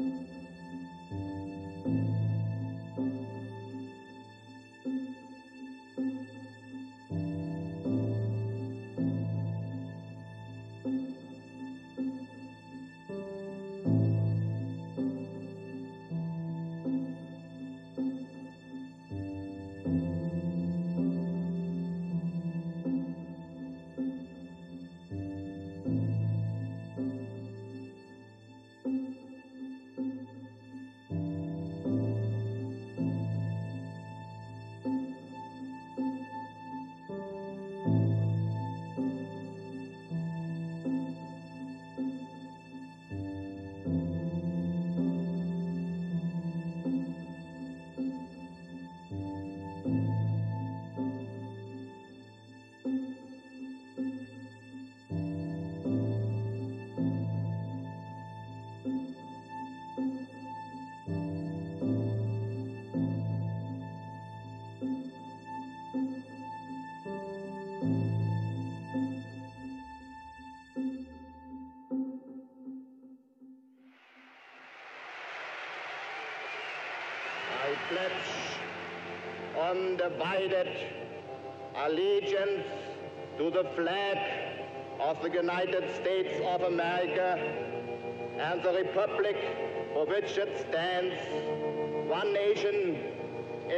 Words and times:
I 0.00 0.02
pledge 0.02 0.39
undivided 79.70 80.68
allegiance 81.76 82.66
to 83.38 83.50
the 83.50 83.64
flag 83.76 84.18
of 84.98 85.22
the 85.22 85.30
United 85.30 85.84
States 85.94 86.34
of 86.46 86.62
America 86.62 87.38
and 88.38 88.62
the 88.62 88.72
republic 88.72 89.36
for 89.92 90.06
which 90.06 90.36
it 90.38 90.66
stands, 90.68 91.14
one 92.08 92.32
nation, 92.32 92.98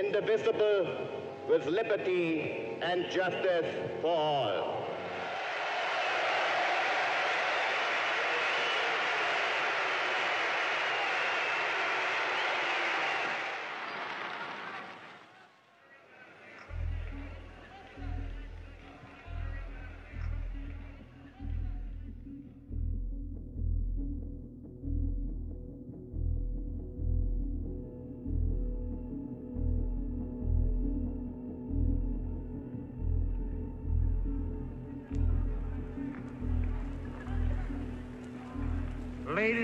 indivisible, 0.01 1.09
with 1.49 1.67
liberty 1.67 2.77
and 2.81 3.11
justice 3.11 3.67
for 4.01 4.17
all. 4.17 4.62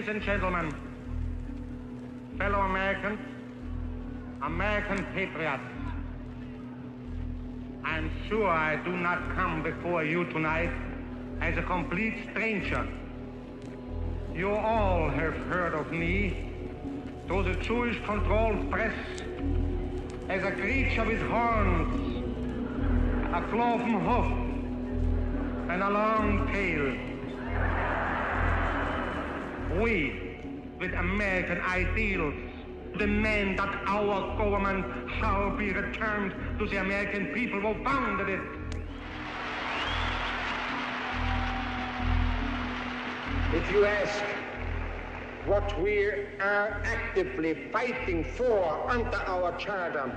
Ladies 0.09 0.23
and 0.27 0.41
gentlemen, 0.41 0.75
fellow 2.39 2.61
Americans, 2.61 3.19
American 4.41 5.05
patriots, 5.13 5.63
I'm 7.85 8.11
sure 8.27 8.49
I 8.49 8.77
do 8.77 8.97
not 8.97 9.35
come 9.35 9.63
before 9.63 10.05
you 10.05 10.25
tonight 10.33 10.71
as 11.43 11.59
a 11.59 11.63
complete 11.63 12.15
stranger. 12.31 12.89
You 14.35 14.53
all 14.53 15.11
have 15.11 15.35
heard 15.51 15.75
of 15.75 15.93
me 15.93 16.53
through 17.27 17.43
the 17.43 17.57
Jewish-controlled 17.57 18.71
press 18.71 18.95
as 20.31 20.43
a 20.43 20.53
creature 20.53 21.05
with 21.05 21.21
horns, 21.21 22.25
a 23.35 23.43
cloven 23.51 24.01
hoof, 24.01 24.33
and 25.71 25.83
a 25.83 25.91
long 25.91 26.49
tail. 26.51 27.08
We, 29.81 30.41
with 30.81 30.93
American 30.93 31.61
ideals, 31.61 32.35
demand 32.99 33.61
that 33.61 33.81
our 33.87 34.37
government 34.37 34.85
shall 35.21 35.57
be 35.57 35.73
returned 35.73 36.35
to 36.59 36.67
the 36.67 36.79
American 36.79 37.27
people 37.27 37.61
who 37.61 37.85
founded 37.85 38.29
it. 38.29 38.41
If 43.55 43.71
you 43.71 43.87
ask 43.87 44.25
what 45.47 45.81
we 45.81 46.07
are 46.41 46.83
actively 46.85 47.69
fighting 47.71 48.25
for 48.25 48.91
under 48.91 49.17
our 49.17 49.57
charter, 49.59 50.13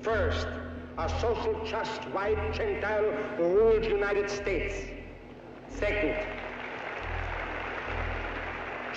first, 0.00 0.48
a 0.96 1.08
social 1.20 1.62
just 1.66 2.02
white 2.14 2.54
Gentile 2.54 3.12
ruled 3.38 3.84
United 3.84 4.30
States. 4.30 4.74
Second, 5.68 6.37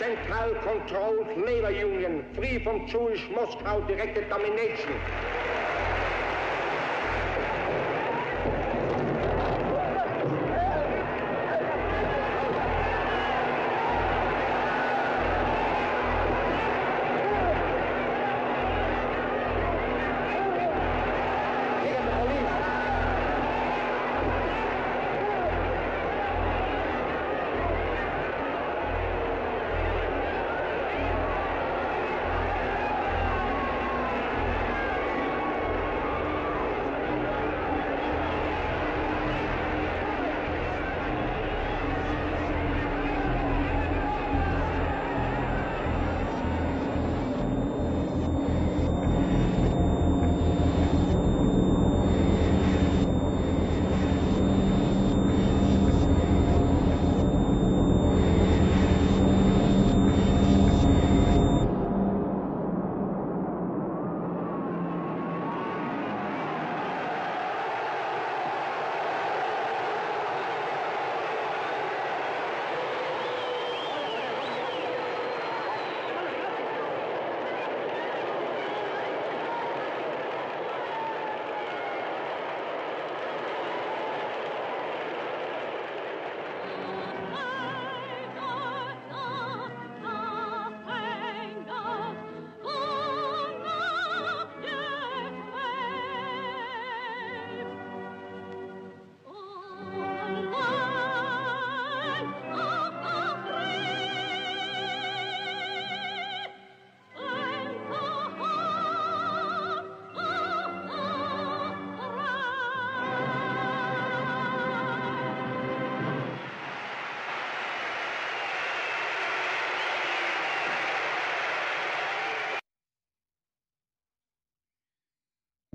Gentile 0.01 0.55
controlled 0.63 1.27
labor 1.37 1.69
union 1.69 2.25
free 2.33 2.57
from 2.63 2.87
Jewish 2.87 3.21
Moscow 3.35 3.85
directed 3.85 4.27
domination. 4.29 4.99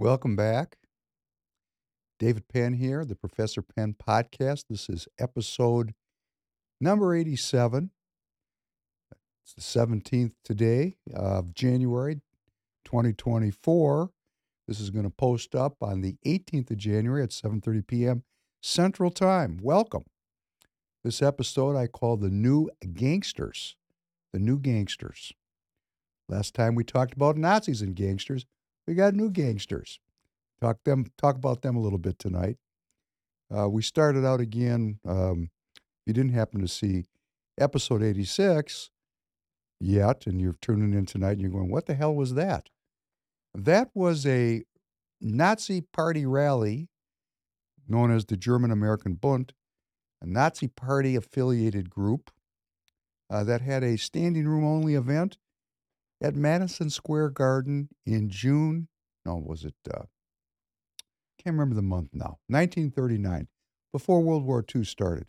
Welcome 0.07 0.37
back. 0.37 0.77
David 2.21 2.47
Penn 2.47 2.75
here, 2.75 3.05
the 3.05 3.17
Professor 3.17 3.61
Penn 3.61 3.97
podcast. 3.99 4.67
This 4.71 4.89
is 4.89 5.09
episode 5.19 5.95
number 6.81 7.13
87. 7.13 7.91
It's 9.43 9.55
the 9.55 9.63
17th 9.63 10.35
today 10.45 10.95
of 11.13 11.55
January 11.55 12.21
2024. 12.85 14.13
This 14.69 14.79
is 14.79 14.91
going 14.91 15.07
to 15.07 15.11
post 15.11 15.57
up 15.57 15.75
on 15.81 16.03
the 16.03 16.15
18th 16.25 16.71
of 16.71 16.77
January 16.77 17.25
at 17.25 17.31
7:30 17.31 17.85
p.m. 17.85 18.23
Central 18.63 19.11
Time. 19.11 19.59
Welcome. 19.61 20.05
This 21.03 21.21
episode 21.21 21.75
I 21.75 21.89
call 21.89 22.17
The 22.17 22.31
New 22.31 22.71
Gangsters. 22.95 23.75
The 24.33 24.39
New 24.39 24.61
Gangsters. 24.61 25.33
Last 26.29 26.55
time 26.55 26.77
we 26.77 26.85
talked 26.85 27.15
about 27.15 27.37
Nazis 27.37 27.83
and 27.83 27.97
gangsters, 27.97 28.47
we 28.87 28.95
got 28.95 29.15
new 29.15 29.31
gangsters. 29.31 30.01
Talk 30.61 30.85
them 30.85 31.07
talk 31.19 31.37
about 31.37 31.63
them 31.63 31.77
a 31.77 31.81
little 31.81 31.99
bit 31.99 32.19
tonight. 32.19 32.57
Uh, 33.55 33.69
we 33.69 33.83
started 33.83 34.25
out 34.25 34.41
again. 34.41 34.99
Um, 35.07 35.51
you 36.07 36.13
didn't 36.13 36.33
happen 36.33 36.61
to 36.61 36.69
see 36.69 37.05
episode 37.59 38.03
86 38.03 38.91
yet, 39.81 40.27
and 40.27 40.41
you're 40.41 40.57
tuning 40.61 40.95
in 40.95 41.07
tonight 41.07 41.33
and 41.33 41.43
you're 41.43 41.51
going, 41.51 41.71
what 41.71 41.87
the 41.87 41.95
hell 41.95 42.15
was 42.15 42.35
that? 42.35 42.69
That 43.55 43.91
was 43.95 44.27
a 44.27 44.63
Nazi 45.21 45.81
party 45.81 46.27
rally 46.27 46.89
known 47.89 48.11
as 48.11 48.27
the 48.27 48.37
German 48.37 48.71
American 48.71 49.15
Bund, 49.15 49.53
a 50.21 50.27
Nazi 50.27 50.69
party 50.69 51.17
affiliated 51.17 51.91
group 51.91 52.31
uh, 53.31 53.45
that 53.45 53.61
had 53.61 53.83
a 53.83 53.97
standing 53.97 54.47
room 54.47 54.65
only 54.65 54.95
event 54.95 55.39
at 56.21 56.35
Madison 56.35 56.91
Square 56.91 57.31
Garden 57.31 57.89
in 58.05 58.29
June. 58.29 58.89
No, 59.25 59.37
was 59.37 59.65
it? 59.65 59.75
Uh, 59.93 60.05
can't 61.39 61.55
remember 61.55 61.75
the 61.75 61.83
month 61.83 62.11
now. 62.13 62.39
1939, 62.49 63.49
before 63.93 64.21
World 64.21 64.45
War 64.45 64.65
II 64.75 64.85
started, 64.85 65.27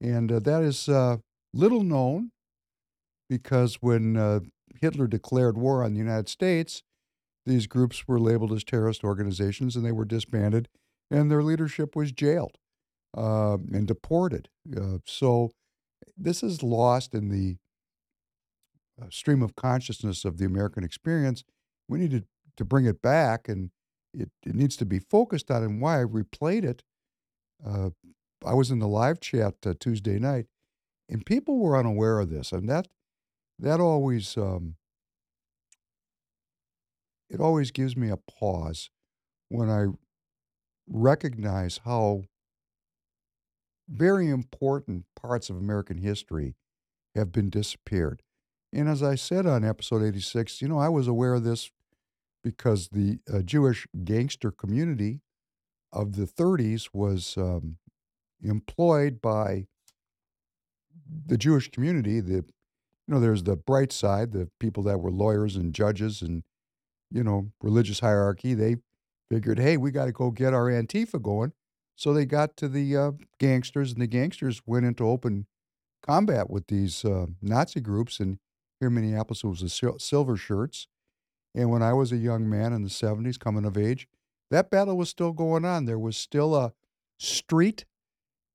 and 0.00 0.30
uh, 0.30 0.40
that 0.40 0.62
is 0.62 0.88
uh, 0.88 1.18
little 1.52 1.82
known 1.82 2.32
because 3.28 3.76
when 3.76 4.16
uh, 4.16 4.40
Hitler 4.80 5.06
declared 5.06 5.56
war 5.56 5.82
on 5.82 5.92
the 5.92 5.98
United 5.98 6.28
States, 6.28 6.82
these 7.46 7.66
groups 7.66 8.06
were 8.06 8.20
labeled 8.20 8.52
as 8.52 8.64
terrorist 8.64 9.04
organizations 9.04 9.76
and 9.76 9.84
they 9.84 9.92
were 9.92 10.04
disbanded, 10.04 10.68
and 11.10 11.30
their 11.30 11.42
leadership 11.42 11.96
was 11.96 12.12
jailed 12.12 12.58
uh, 13.16 13.54
and 13.72 13.86
deported. 13.86 14.48
Uh, 14.76 14.98
so 15.06 15.50
this 16.16 16.42
is 16.42 16.62
lost 16.62 17.14
in 17.14 17.28
the 17.28 17.56
stream 19.10 19.42
of 19.42 19.56
consciousness 19.56 20.24
of 20.24 20.38
the 20.38 20.44
American 20.44 20.84
experience. 20.84 21.44
We 21.88 21.98
need 21.98 22.10
to, 22.10 22.24
to 22.56 22.64
bring 22.64 22.84
it 22.84 23.00
back, 23.00 23.48
and 23.48 23.70
it, 24.12 24.30
it 24.44 24.54
needs 24.54 24.76
to 24.76 24.84
be 24.84 24.98
focused 24.98 25.50
on. 25.50 25.62
And 25.62 25.80
why 25.80 26.00
I 26.00 26.04
replayed 26.04 26.64
it, 26.64 26.82
uh, 27.64 27.90
I 28.44 28.54
was 28.54 28.70
in 28.70 28.78
the 28.78 28.88
live 28.88 29.20
chat 29.20 29.54
uh, 29.66 29.74
Tuesday 29.78 30.18
night, 30.18 30.46
and 31.08 31.24
people 31.24 31.58
were 31.58 31.76
unaware 31.76 32.20
of 32.20 32.30
this, 32.30 32.52
and 32.52 32.68
that 32.68 32.88
that 33.58 33.80
always 33.80 34.36
um, 34.36 34.76
it 37.28 37.40
always 37.40 37.70
gives 37.70 37.96
me 37.96 38.10
a 38.10 38.16
pause 38.16 38.90
when 39.48 39.68
I 39.68 39.86
recognize 40.88 41.80
how 41.84 42.24
very 43.88 44.28
important 44.28 45.04
parts 45.16 45.50
of 45.50 45.56
American 45.56 45.98
history 45.98 46.54
have 47.14 47.32
been 47.32 47.50
disappeared. 47.50 48.22
And 48.72 48.88
as 48.88 49.02
I 49.02 49.14
said 49.14 49.46
on 49.46 49.64
episode 49.64 50.02
86, 50.02 50.60
you 50.60 50.68
know, 50.68 50.78
I 50.78 50.88
was 50.88 51.08
aware 51.08 51.34
of 51.34 51.44
this 51.44 51.70
because 52.44 52.88
the 52.88 53.18
uh, 53.32 53.40
Jewish 53.40 53.86
gangster 54.04 54.50
community 54.50 55.20
of 55.92 56.16
the 56.16 56.26
30s 56.26 56.90
was 56.92 57.36
um, 57.36 57.78
employed 58.42 59.20
by 59.20 59.66
the 61.26 61.38
Jewish 61.38 61.70
community. 61.70 62.20
The 62.20 62.44
you 63.06 63.14
know, 63.14 63.20
there's 63.20 63.44
the 63.44 63.56
bright 63.56 63.90
side, 63.90 64.32
the 64.32 64.50
people 64.60 64.82
that 64.84 65.00
were 65.00 65.10
lawyers 65.10 65.56
and 65.56 65.74
judges 65.74 66.20
and 66.20 66.42
you 67.10 67.24
know 67.24 67.50
religious 67.62 68.00
hierarchy. 68.00 68.52
They 68.54 68.76
figured, 69.30 69.58
hey, 69.58 69.76
we 69.76 69.90
got 69.90 70.06
to 70.06 70.12
go 70.12 70.30
get 70.30 70.54
our 70.54 70.66
Antifa 70.66 71.20
going. 71.20 71.52
So 71.96 72.12
they 72.12 72.26
got 72.26 72.56
to 72.58 72.68
the 72.68 72.96
uh, 72.96 73.10
gangsters, 73.40 73.92
and 73.92 74.00
the 74.00 74.06
gangsters 74.06 74.62
went 74.66 74.86
into 74.86 75.08
open 75.08 75.46
combat 76.02 76.48
with 76.48 76.68
these 76.68 77.04
uh, 77.04 77.26
Nazi 77.42 77.80
groups. 77.80 78.20
And 78.20 78.38
here 78.80 78.88
in 78.88 78.94
Minneapolis, 78.94 79.42
it 79.42 79.48
was 79.48 79.60
the 79.60 79.68
sil- 79.68 79.98
Silver 79.98 80.36
Shirts. 80.36 80.88
And 81.54 81.70
when 81.70 81.82
I 81.82 81.92
was 81.92 82.12
a 82.12 82.16
young 82.16 82.48
man 82.48 82.72
in 82.72 82.82
the 82.82 82.90
70s, 82.90 83.38
coming 83.38 83.64
of 83.64 83.76
age, 83.76 84.06
that 84.50 84.70
battle 84.70 84.96
was 84.96 85.08
still 85.08 85.32
going 85.32 85.64
on. 85.64 85.84
There 85.84 85.98
was 85.98 86.16
still 86.16 86.54
a 86.54 86.72
street 87.18 87.84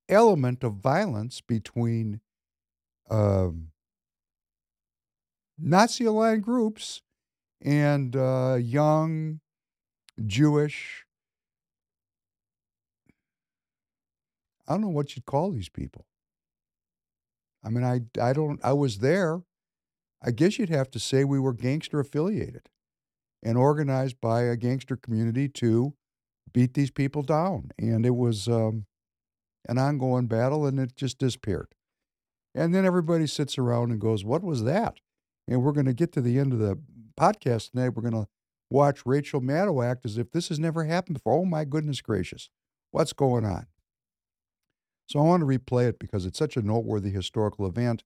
element 0.09 0.63
of 0.63 0.75
violence 0.75 1.41
between 1.41 2.21
um, 3.09 3.69
Nazi 5.57 6.05
aligned 6.05 6.43
groups 6.43 7.01
and 7.61 8.15
uh, 8.15 8.57
young 8.59 9.39
Jewish. 10.25 11.05
I 14.67 14.73
don't 14.73 14.81
know 14.81 14.89
what 14.89 15.15
you'd 15.15 15.25
call 15.25 15.51
these 15.51 15.69
people. 15.69 16.05
I 17.63 17.69
mean, 17.69 17.83
I, 17.83 18.01
I 18.21 18.33
don't, 18.33 18.59
I 18.63 18.73
was 18.73 18.99
there. 18.99 19.41
I 20.23 20.31
guess 20.31 20.57
you'd 20.57 20.69
have 20.69 20.89
to 20.91 20.99
say 20.99 21.23
we 21.23 21.39
were 21.39 21.53
gangster 21.53 21.99
affiliated 21.99 22.69
and 23.43 23.57
organized 23.57 24.21
by 24.21 24.43
a 24.43 24.55
gangster 24.55 24.95
community 24.95 25.49
to 25.49 25.93
beat 26.53 26.73
these 26.73 26.91
people 26.91 27.23
down. 27.23 27.71
And 27.77 28.05
it 28.05 28.15
was 28.15 28.47
um, 28.47 28.85
an 29.67 29.77
ongoing 29.77 30.27
battle 30.27 30.65
and 30.65 30.79
it 30.79 30.95
just 30.95 31.17
disappeared. 31.17 31.75
And 32.55 32.73
then 32.73 32.85
everybody 32.85 33.27
sits 33.27 33.57
around 33.57 33.91
and 33.91 33.99
goes, 33.99 34.23
What 34.23 34.43
was 34.43 34.63
that? 34.63 34.97
And 35.47 35.61
we're 35.61 35.71
going 35.73 35.87
to 35.87 35.93
get 35.93 36.13
to 36.13 36.21
the 36.21 36.39
end 36.39 36.53
of 36.53 36.59
the 36.59 36.79
podcast 37.19 37.71
tonight. 37.71 37.89
We're 37.89 38.09
going 38.09 38.23
to 38.23 38.29
watch 38.69 39.05
Rachel 39.05 39.41
Maddow 39.41 39.85
act 39.85 40.05
as 40.05 40.17
if 40.17 40.31
this 40.31 40.49
has 40.49 40.59
never 40.59 40.85
happened 40.85 41.15
before. 41.15 41.33
Oh, 41.33 41.45
my 41.45 41.65
goodness 41.65 41.99
gracious. 41.99 42.49
What's 42.91 43.11
going 43.11 43.43
on? 43.43 43.65
So 45.07 45.19
I 45.19 45.23
want 45.23 45.41
to 45.41 45.47
replay 45.47 45.89
it 45.89 45.99
because 45.99 46.25
it's 46.25 46.39
such 46.39 46.55
a 46.55 46.61
noteworthy 46.61 47.09
historical 47.09 47.65
event 47.65 48.03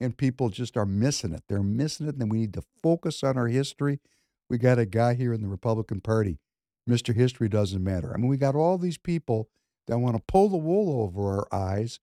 and 0.00 0.16
people 0.16 0.48
just 0.48 0.76
are 0.76 0.86
missing 0.86 1.32
it. 1.32 1.42
They're 1.48 1.62
missing 1.62 2.08
it, 2.08 2.16
and 2.16 2.30
we 2.30 2.38
need 2.38 2.54
to 2.54 2.62
focus 2.82 3.22
on 3.22 3.36
our 3.36 3.48
history. 3.48 4.00
We 4.48 4.58
got 4.58 4.78
a 4.78 4.86
guy 4.86 5.14
here 5.14 5.32
in 5.32 5.42
the 5.42 5.48
Republican 5.48 6.00
Party, 6.00 6.38
Mr. 6.88 7.14
History 7.14 7.48
Doesn't 7.48 7.84
Matter. 7.84 8.12
I 8.12 8.16
mean, 8.16 8.28
we 8.28 8.36
got 8.36 8.56
all 8.56 8.78
these 8.78 8.98
people 8.98 9.48
that 9.86 9.98
want 9.98 10.16
to 10.16 10.22
pull 10.26 10.48
the 10.48 10.56
wool 10.56 11.02
over 11.02 11.38
our 11.38 11.48
eyes 11.52 12.00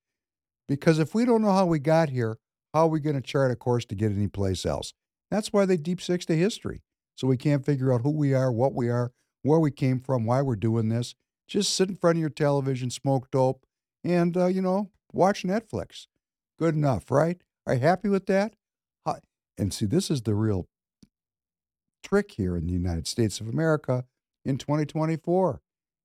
because 0.68 1.00
if 1.00 1.16
we 1.16 1.26
don't 1.26 1.42
know 1.42 1.54
how 1.54 1.66
we 1.66 1.80
got 1.80 2.10
here, 2.10 2.38
how 2.74 2.86
are 2.86 2.90
we 2.90 3.00
going 3.00 3.16
to 3.16 3.22
chart 3.22 3.52
a 3.52 3.56
course 3.56 3.86
to 3.86 3.96
get 3.96 4.12
anyplace 4.12 4.66
else? 4.66 4.94
That's 5.32 5.52
why 5.52 5.66
they 5.66 5.78
deep 5.78 6.02
six 6.02 6.26
to 6.26 6.36
history. 6.36 6.84
So 7.16 7.28
we 7.28 7.38
can't 7.38 7.66
figure 7.66 7.92
out 7.92 8.02
who 8.02 8.12
we 8.12 8.34
are, 8.34 8.52
what 8.52 8.74
we 8.76 8.90
are, 8.90 9.12
where 9.42 9.60
we 9.60 9.72
came 9.72 10.00
from, 10.00 10.26
why 10.26 10.42
we're 10.42 10.56
doing 10.56 10.90
this. 10.90 11.16
Just 11.48 11.74
sit 11.74 11.90
in 11.90 11.96
front 11.96 12.18
of 12.18 12.22
your 12.22 12.30
television, 12.30 12.90
smoke 12.90 13.32
dope, 13.32 13.66
and, 14.04 14.36
uh, 14.36 14.48
you 14.48 14.62
know, 14.62 14.92
watch 15.14 15.44
Netflix. 15.44 16.08
Good 16.60 16.76
enough, 16.76 17.10
right? 17.10 17.42
Are 17.68 17.74
you 17.74 17.82
happy 17.82 18.08
with 18.08 18.26
that? 18.28 18.54
And 19.60 19.74
see, 19.74 19.88
this 19.88 20.12
is 20.12 20.22
the 20.22 20.36
real 20.36 20.68
trick 22.04 22.34
here 22.34 22.56
in 22.56 22.68
the 22.68 22.74
United 22.74 23.08
States 23.08 23.42
of 23.42 23.48
America 23.48 24.06
in 24.46 24.58
2024. 24.58 25.62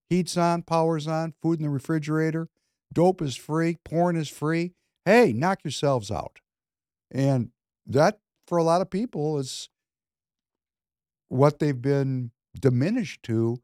Heat's 0.09 0.37
on, 0.37 0.63
power's 0.63 1.07
on, 1.07 1.35
food 1.43 1.59
in 1.59 1.65
the 1.65 1.71
refrigerator, 1.71 2.49
dope 2.93 3.21
is 3.21 3.37
free, 3.37 3.77
porn 3.85 4.17
is 4.17 4.29
free. 4.29 4.73
Hey, 5.05 5.33
knock 5.33 5.61
yourselves 5.65 6.11
out. 6.11 6.39
And 7.11 7.51
that, 7.87 8.21
for 8.47 8.57
a 8.57 8.65
lot 8.65 8.81
of 8.81 8.91
people, 8.91 9.39
is 9.39 9.69
what 11.29 11.59
they've 11.59 11.81
been 11.81 12.31
diminished 12.59 13.23
to. 13.25 13.59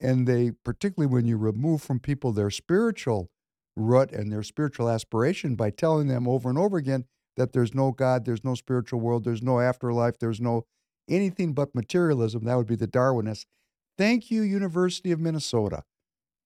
And 0.00 0.26
they, 0.26 0.52
particularly 0.64 1.12
when 1.12 1.26
you 1.26 1.36
remove 1.36 1.82
from 1.82 1.98
people 1.98 2.32
their 2.32 2.50
spiritual 2.50 3.30
root 3.76 4.12
and 4.12 4.30
their 4.30 4.42
spiritual 4.42 4.88
aspiration 4.88 5.54
by 5.54 5.70
telling 5.70 6.08
them 6.08 6.28
over 6.28 6.48
and 6.48 6.58
over 6.58 6.76
again 6.76 7.06
that 7.36 7.52
there's 7.52 7.74
no 7.74 7.92
God, 7.92 8.24
there's 8.24 8.44
no 8.44 8.54
spiritual 8.54 9.00
world, 9.00 9.24
there's 9.24 9.42
no 9.42 9.60
afterlife, 9.60 10.18
there's 10.18 10.40
no 10.40 10.66
anything 11.08 11.52
but 11.52 11.74
materialism. 11.74 12.44
That 12.44 12.56
would 12.56 12.66
be 12.66 12.76
the 12.76 12.86
Darwinists. 12.86 13.46
Thank 13.98 14.30
you, 14.30 14.42
University 14.42 15.12
of 15.12 15.20
Minnesota. 15.20 15.82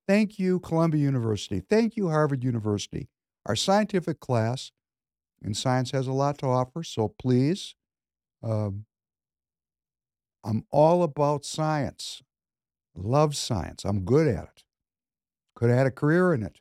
Thank 0.06 0.38
you, 0.38 0.60
Columbia 0.60 1.02
University. 1.02 1.60
Thank 1.60 1.96
you, 1.96 2.08
Harvard 2.08 2.44
University. 2.44 3.08
Our 3.46 3.56
scientific 3.56 4.20
class 4.20 4.72
and 5.42 5.56
science 5.56 5.90
has 5.92 6.06
a 6.06 6.12
lot 6.12 6.38
to 6.38 6.46
offer. 6.46 6.82
So 6.82 7.08
please, 7.08 7.74
um, 8.42 8.86
I'm 10.44 10.64
all 10.70 11.02
about 11.02 11.44
science. 11.44 12.22
Love 12.94 13.34
science. 13.34 13.84
I'm 13.84 14.04
good 14.04 14.28
at 14.28 14.44
it. 14.44 14.64
Could 15.54 15.70
have 15.70 15.78
had 15.78 15.86
a 15.86 15.90
career 15.90 16.34
in 16.34 16.42
it. 16.42 16.60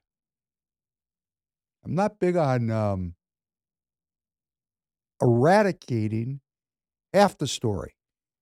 I'm 1.84 1.96
not 1.96 2.20
big 2.20 2.38
on 2.38 2.72
um, 2.72 3.15
eradicating 5.24 6.42
half 7.13 7.38
the 7.38 7.48
story. 7.48 7.96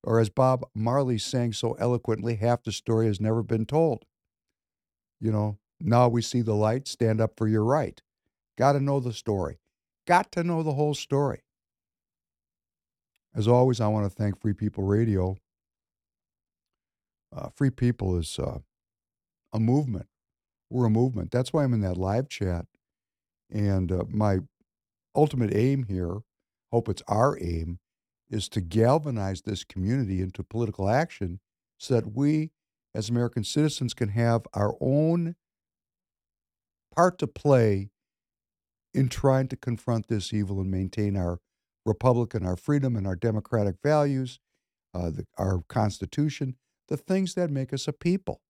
Or 0.03 0.19
as 0.19 0.29
Bob 0.29 0.65
Marley 0.73 1.19
sang 1.19 1.53
so 1.53 1.73
eloquently, 1.73 2.35
half 2.35 2.63
the 2.63 2.71
story 2.71 3.05
has 3.05 3.21
never 3.21 3.43
been 3.43 3.65
told. 3.67 4.05
You 5.19 5.31
know, 5.31 5.59
now 5.79 6.07
we 6.07 6.23
see 6.23 6.41
the 6.41 6.55
light, 6.55 6.87
stand 6.87 7.21
up 7.21 7.33
for 7.37 7.47
your 7.47 7.63
right. 7.63 8.01
Got 8.57 8.73
to 8.73 8.79
know 8.79 8.99
the 8.99 9.13
story. 9.13 9.59
Got 10.07 10.31
to 10.31 10.43
know 10.43 10.63
the 10.63 10.73
whole 10.73 10.95
story. 10.95 11.43
As 13.35 13.47
always, 13.47 13.79
I 13.79 13.87
want 13.87 14.05
to 14.05 14.09
thank 14.09 14.41
Free 14.41 14.53
People 14.53 14.83
Radio. 14.83 15.37
Uh, 17.35 17.49
Free 17.55 17.69
People 17.69 18.17
is 18.17 18.39
uh, 18.39 18.59
a 19.53 19.59
movement. 19.59 20.07
We're 20.69 20.85
a 20.87 20.89
movement. 20.89 21.31
That's 21.31 21.53
why 21.53 21.63
I'm 21.63 21.73
in 21.73 21.81
that 21.81 21.97
live 21.97 22.27
chat. 22.27 22.65
And 23.49 23.91
uh, 23.91 24.03
my 24.09 24.39
ultimate 25.15 25.53
aim 25.53 25.83
here, 25.83 26.17
hope 26.71 26.89
it's 26.89 27.03
our 27.07 27.37
aim, 27.41 27.79
is 28.29 28.47
to 28.49 28.61
galvanize 28.61 29.41
this 29.41 29.63
community 29.63 30.21
into 30.21 30.43
political 30.43 30.89
action 30.89 31.39
so 31.77 31.95
that 31.95 32.15
we, 32.15 32.51
as 32.95 33.09
American 33.09 33.43
citizens, 33.43 33.93
can 33.93 34.09
have 34.09 34.43
our 34.53 34.75
own 34.79 35.35
part 36.95 37.17
to 37.19 37.27
play 37.27 37.89
in 38.93 39.09
trying 39.09 39.47
to 39.47 39.55
confront 39.55 40.07
this 40.07 40.33
evil 40.33 40.59
and 40.59 40.69
maintain 40.69 41.15
our 41.15 41.39
Republican, 41.85 42.45
our 42.45 42.57
freedom, 42.57 42.95
and 42.95 43.07
our 43.07 43.15
democratic 43.15 43.75
values, 43.83 44.39
uh, 44.93 45.09
the, 45.09 45.25
our 45.37 45.63
Constitution, 45.67 46.55
the 46.87 46.97
things 46.97 47.33
that 47.35 47.49
make 47.49 47.73
us 47.73 47.87
a 47.87 47.93
people, 47.93 48.41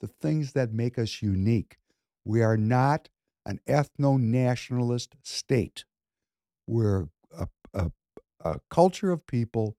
the 0.00 0.08
things 0.08 0.52
that 0.52 0.72
make 0.72 0.98
us 0.98 1.22
unique. 1.22 1.76
We 2.24 2.42
are 2.42 2.56
not 2.56 3.08
an 3.46 3.60
ethno 3.68 4.18
nationalist 4.18 5.16
state. 5.22 5.84
We're 6.66 7.08
a 8.44 8.60
culture 8.70 9.10
of 9.10 9.26
people 9.26 9.76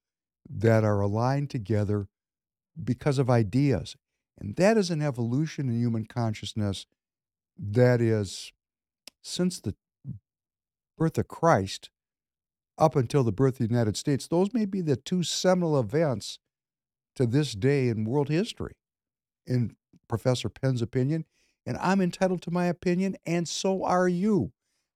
that 0.49 0.83
are 0.83 0.99
aligned 0.99 1.49
together 1.49 2.07
because 2.83 3.17
of 3.19 3.29
ideas. 3.29 3.95
And 4.37 4.55
that 4.57 4.77
is 4.77 4.89
an 4.89 5.01
evolution 5.01 5.69
in 5.69 5.79
human 5.79 6.05
consciousness 6.05 6.85
that 7.57 8.01
is, 8.01 8.51
since 9.21 9.59
the 9.59 9.75
birth 10.97 11.17
of 11.17 11.27
Christ 11.27 11.89
up 12.77 12.95
until 12.95 13.23
the 13.23 13.31
birth 13.31 13.53
of 13.53 13.67
the 13.67 13.73
United 13.73 13.95
States, 13.95 14.27
those 14.27 14.53
may 14.53 14.65
be 14.65 14.81
the 14.81 14.97
two 14.97 15.23
seminal 15.23 15.79
events 15.79 16.39
to 17.15 17.25
this 17.25 17.53
day 17.53 17.87
in 17.87 18.03
world 18.03 18.27
history, 18.27 18.75
in 19.47 19.77
Professor 20.09 20.49
Penn's 20.49 20.81
opinion. 20.81 21.23
And 21.65 21.77
I'm 21.77 22.01
entitled 22.01 22.41
to 22.43 22.51
my 22.51 22.65
opinion, 22.65 23.15
and 23.25 23.47
so 23.47 23.85
are 23.85 24.09
you. 24.09 24.51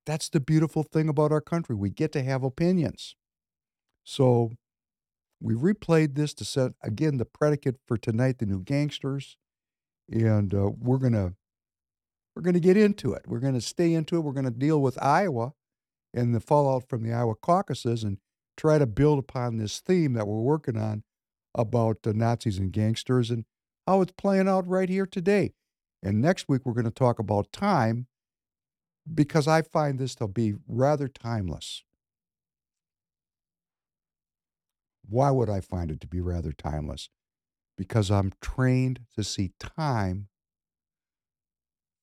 That's 0.05 0.29
the 0.29 0.39
beautiful 0.39 0.83
thing 0.83 1.07
about 1.07 1.31
our 1.31 1.41
country. 1.41 1.75
We 1.75 1.89
get 1.89 2.11
to 2.11 2.23
have 2.23 2.43
opinions. 2.43 3.15
So 4.09 4.53
we 5.39 5.53
replayed 5.53 6.15
this 6.15 6.33
to 6.33 6.43
set, 6.43 6.71
again, 6.81 7.17
the 7.17 7.25
predicate 7.25 7.75
for 7.85 7.95
tonight, 7.95 8.39
the 8.39 8.47
new 8.47 8.63
gangsters. 8.63 9.37
And 10.11 10.51
uh, 10.51 10.71
we're 10.79 10.97
to 11.13 11.35
we're 12.35 12.41
to 12.55 12.59
get 12.59 12.75
into 12.75 13.13
it. 13.13 13.25
We're 13.27 13.39
to 13.53 13.61
stay 13.61 13.93
into 13.93 14.15
it. 14.15 14.21
We're 14.21 14.33
to 14.45 14.51
deal 14.51 14.81
with 14.81 14.97
Iowa 14.99 15.53
and 16.11 16.33
the 16.33 16.39
fallout 16.39 16.89
from 16.89 17.03
the 17.03 17.13
Iowa 17.13 17.35
caucuses 17.35 18.03
and 18.03 18.17
try 18.57 18.79
to 18.79 18.87
build 18.87 19.19
upon 19.19 19.57
this 19.57 19.79
theme 19.79 20.13
that 20.13 20.27
we're 20.27 20.41
working 20.41 20.75
on 20.75 21.03
about 21.53 22.01
the 22.01 22.13
Nazis 22.15 22.57
and 22.57 22.71
gangsters 22.71 23.29
and 23.29 23.45
how 23.85 24.01
it's 24.01 24.13
playing 24.17 24.47
out 24.47 24.67
right 24.67 24.89
here 24.89 25.05
today. 25.05 25.53
And 26.01 26.19
next 26.19 26.49
week, 26.49 26.61
we're 26.65 26.73
going 26.73 26.85
to 26.85 26.91
talk 26.91 27.19
about 27.19 27.51
time 27.51 28.07
because 29.13 29.47
I 29.47 29.61
find 29.61 29.99
this 29.99 30.15
to 30.15 30.27
be 30.27 30.55
rather 30.67 31.07
timeless. 31.07 31.83
Why 35.09 35.31
would 35.31 35.49
I 35.49 35.61
find 35.61 35.91
it 35.91 35.99
to 36.01 36.07
be 36.07 36.21
rather 36.21 36.51
timeless? 36.51 37.09
Because 37.77 38.11
I'm 38.11 38.33
trained 38.41 39.01
to 39.15 39.23
see 39.23 39.53
time 39.59 40.29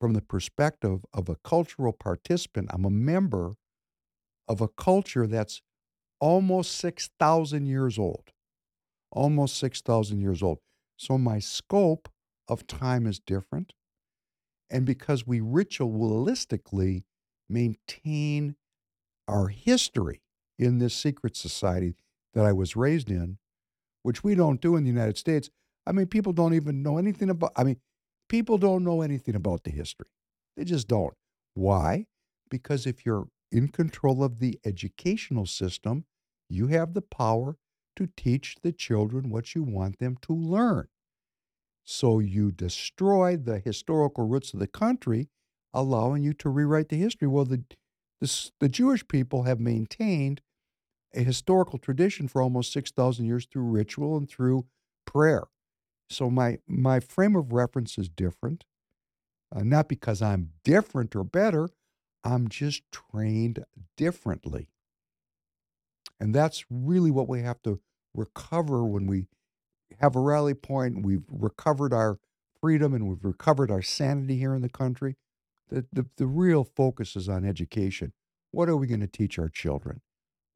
from 0.01 0.13
the 0.13 0.23
perspective 0.23 1.05
of 1.15 1.29
a 1.29 1.37
cultural 1.37 1.93
participant. 1.93 2.69
I'm 2.73 2.85
a 2.85 2.91
member 2.91 3.57
of 4.49 4.61
a 4.61 4.69
culture 4.69 5.27
that's 5.27 5.63
almost 6.21 6.73
6,000 6.77 7.67
years 7.67 7.99
old. 7.99 8.33
Almost 9.11 9.57
6,000 9.59 10.21
years 10.21 10.43
old. 10.43 10.59
So 10.97 11.19
my 11.19 11.39
scope 11.39 12.09
of 12.49 12.67
time 12.67 13.07
is 13.07 13.21
different. 13.21 13.75
And 14.71 14.87
because 14.87 15.27
we 15.27 15.41
ritualistically 15.41 17.05
maintain 17.49 18.57
our 19.29 19.49
history 19.49 20.23
in 20.59 20.79
this 20.79 20.95
secret 20.95 21.37
society 21.37 21.97
that 22.37 22.45
I 22.45 22.53
was 22.53 22.77
raised 22.77 23.11
in, 23.11 23.39
which 24.03 24.23
we 24.23 24.35
don't 24.35 24.61
do 24.61 24.77
in 24.77 24.85
the 24.85 24.91
United 24.91 25.17
States. 25.17 25.49
I 25.87 25.93
mean, 25.93 26.07
people 26.07 26.35
don't 26.35 26.53
even 26.53 26.83
know 26.83 26.99
anything 26.99 27.31
about, 27.31 27.53
I 27.57 27.65
mean, 27.65 27.79
people 28.29 28.59
don't 28.59 28.85
know 28.85 29.01
anything 29.01 29.35
about 29.35 29.65
the 29.65 29.71
history. 29.71 30.07
They 30.55 30.65
just 30.65 30.87
don't. 30.87 31.15
Why? 31.55 32.05
Because 32.51 32.87
if 32.87 33.07
you're 33.07 33.29
in 33.51 33.69
control 33.69 34.23
of 34.23 34.39
the 34.39 34.61
educational 34.67 35.47
system, 35.47 36.05
you 36.51 36.67
have 36.67 36.93
the 36.93 37.03
power 37.03 37.57
to 37.97 38.09
teach 38.19 38.57
the 38.63 38.73
children 38.73 39.31
what 39.31 39.55
you 39.55 39.63
want 39.63 39.99
them 39.99 40.19
to 40.23 40.35
learn. 40.35 40.89
So 41.85 42.19
you 42.19 42.53
destroy 42.53 43.39
the 43.39 43.61
historical 43.61 44.27
roots 44.27 44.53
of 44.53 44.61
the 44.61 44.67
country, 44.67 45.31
allowing 45.73 46.23
you 46.23 46.35
to 46.35 46.51
rewrite 46.51 46.91
the 46.91 46.99
history. 46.99 47.29
Well, 47.29 47.47
the, 47.47 47.65
the, 48.21 48.51
the 48.61 48.69
Jewish 48.69 49.09
people 49.09 49.45
have 49.45 49.59
maintained 49.59 50.43
a 51.17 51.23
historical 51.23 51.79
tradition 51.79 52.29
for 52.29 52.43
almost 52.43 52.73
6,000 52.73 53.25
years 53.27 53.47
through 53.51 53.65
ritual 53.65 54.17
and 54.17 54.29
through 54.29 54.67
prayer. 55.07 55.45
So 56.11 56.31
my, 56.31 56.59
my 56.69 57.01
frame 57.01 57.35
of 57.35 57.53
reference 57.53 57.99
is 57.99 58.09
different, 58.09 58.65
uh, 59.55 59.63
not 59.63 59.89
because 59.89 60.23
I'm 60.23 60.51
different 60.65 61.17
or 61.17 61.25
better, 61.25 61.71
I'm 62.23 62.49
just 62.49 62.83
trained 62.93 63.65
differently. 63.97 64.69
And 66.21 66.35
that's 66.35 66.65
really 66.71 67.11
what 67.11 67.29
we 67.29 67.43
have 67.43 67.63
to 67.63 67.81
recover 68.15 68.85
when 68.85 69.07
we 69.07 69.27
have 70.01 70.17
a 70.17 70.21
rally 70.21 70.55
point 70.55 71.05
we've 71.05 71.25
recovered 71.29 71.93
our 71.93 72.19
freedom 72.61 72.95
and 72.95 73.09
we've 73.09 73.25
recovered 73.25 73.71
our 73.71 73.83
sanity 73.83 74.39
here 74.39 74.55
in 74.55 74.63
the 74.63 74.69
country. 74.69 75.17
The, 75.69 75.87
the, 75.93 76.07
the 76.17 76.27
real 76.27 76.65
focus 76.65 77.17
is 77.17 77.29
on 77.29 77.45
education. 77.45 78.13
What 78.51 78.69
are 78.69 78.77
we 78.77 78.87
going 78.87 79.01
to 79.01 79.07
teach 79.07 79.39
our 79.39 79.49
children? 79.49 80.01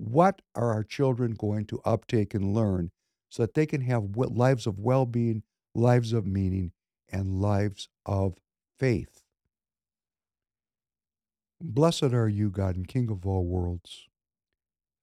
What 0.02 0.40
are 0.54 0.73
our 0.73 0.83
children 0.83 1.35
going 1.35 1.66
to 1.66 1.83
uptake 1.85 2.33
and 2.33 2.54
learn 2.54 2.90
so 3.28 3.42
that 3.42 3.52
they 3.52 3.66
can 3.66 3.83
have 3.83 4.16
lives 4.16 4.66
of 4.66 4.78
well 4.78 5.04
being, 5.04 5.42
lives 5.75 6.14
of 6.14 6.26
meaning, 6.26 6.73
and 7.12 7.42
lives 7.42 7.90
of 8.07 8.38
faith? 8.78 9.21
Blessed 11.61 12.14
are 12.14 12.30
you, 12.30 12.49
God 12.49 12.76
and 12.76 12.88
King 12.88 13.11
of 13.11 13.26
all 13.26 13.45
worlds. 13.45 14.09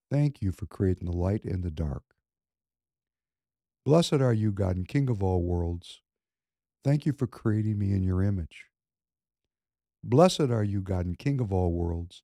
Thank 0.09 0.41
you 0.41 0.51
for 0.51 0.65
creating 0.65 1.05
the 1.05 1.15
light 1.15 1.43
and 1.43 1.63
the 1.63 1.69
dark. 1.69 2.15
Blessed 3.85 4.13
are 4.13 4.33
you, 4.33 4.51
God 4.51 4.77
and 4.77 4.87
King 4.87 5.11
of 5.11 5.21
all 5.21 5.43
worlds. 5.43 6.01
Thank 6.83 7.05
you 7.05 7.13
for 7.13 7.27
creating 7.27 7.77
me 7.77 7.91
in 7.91 8.01
your 8.01 8.23
image. 8.23 8.65
Blessed 10.03 10.49
are 10.49 10.63
you, 10.63 10.81
God 10.81 11.05
and 11.05 11.19
King 11.19 11.39
of 11.39 11.53
all 11.53 11.71
worlds. 11.71 12.23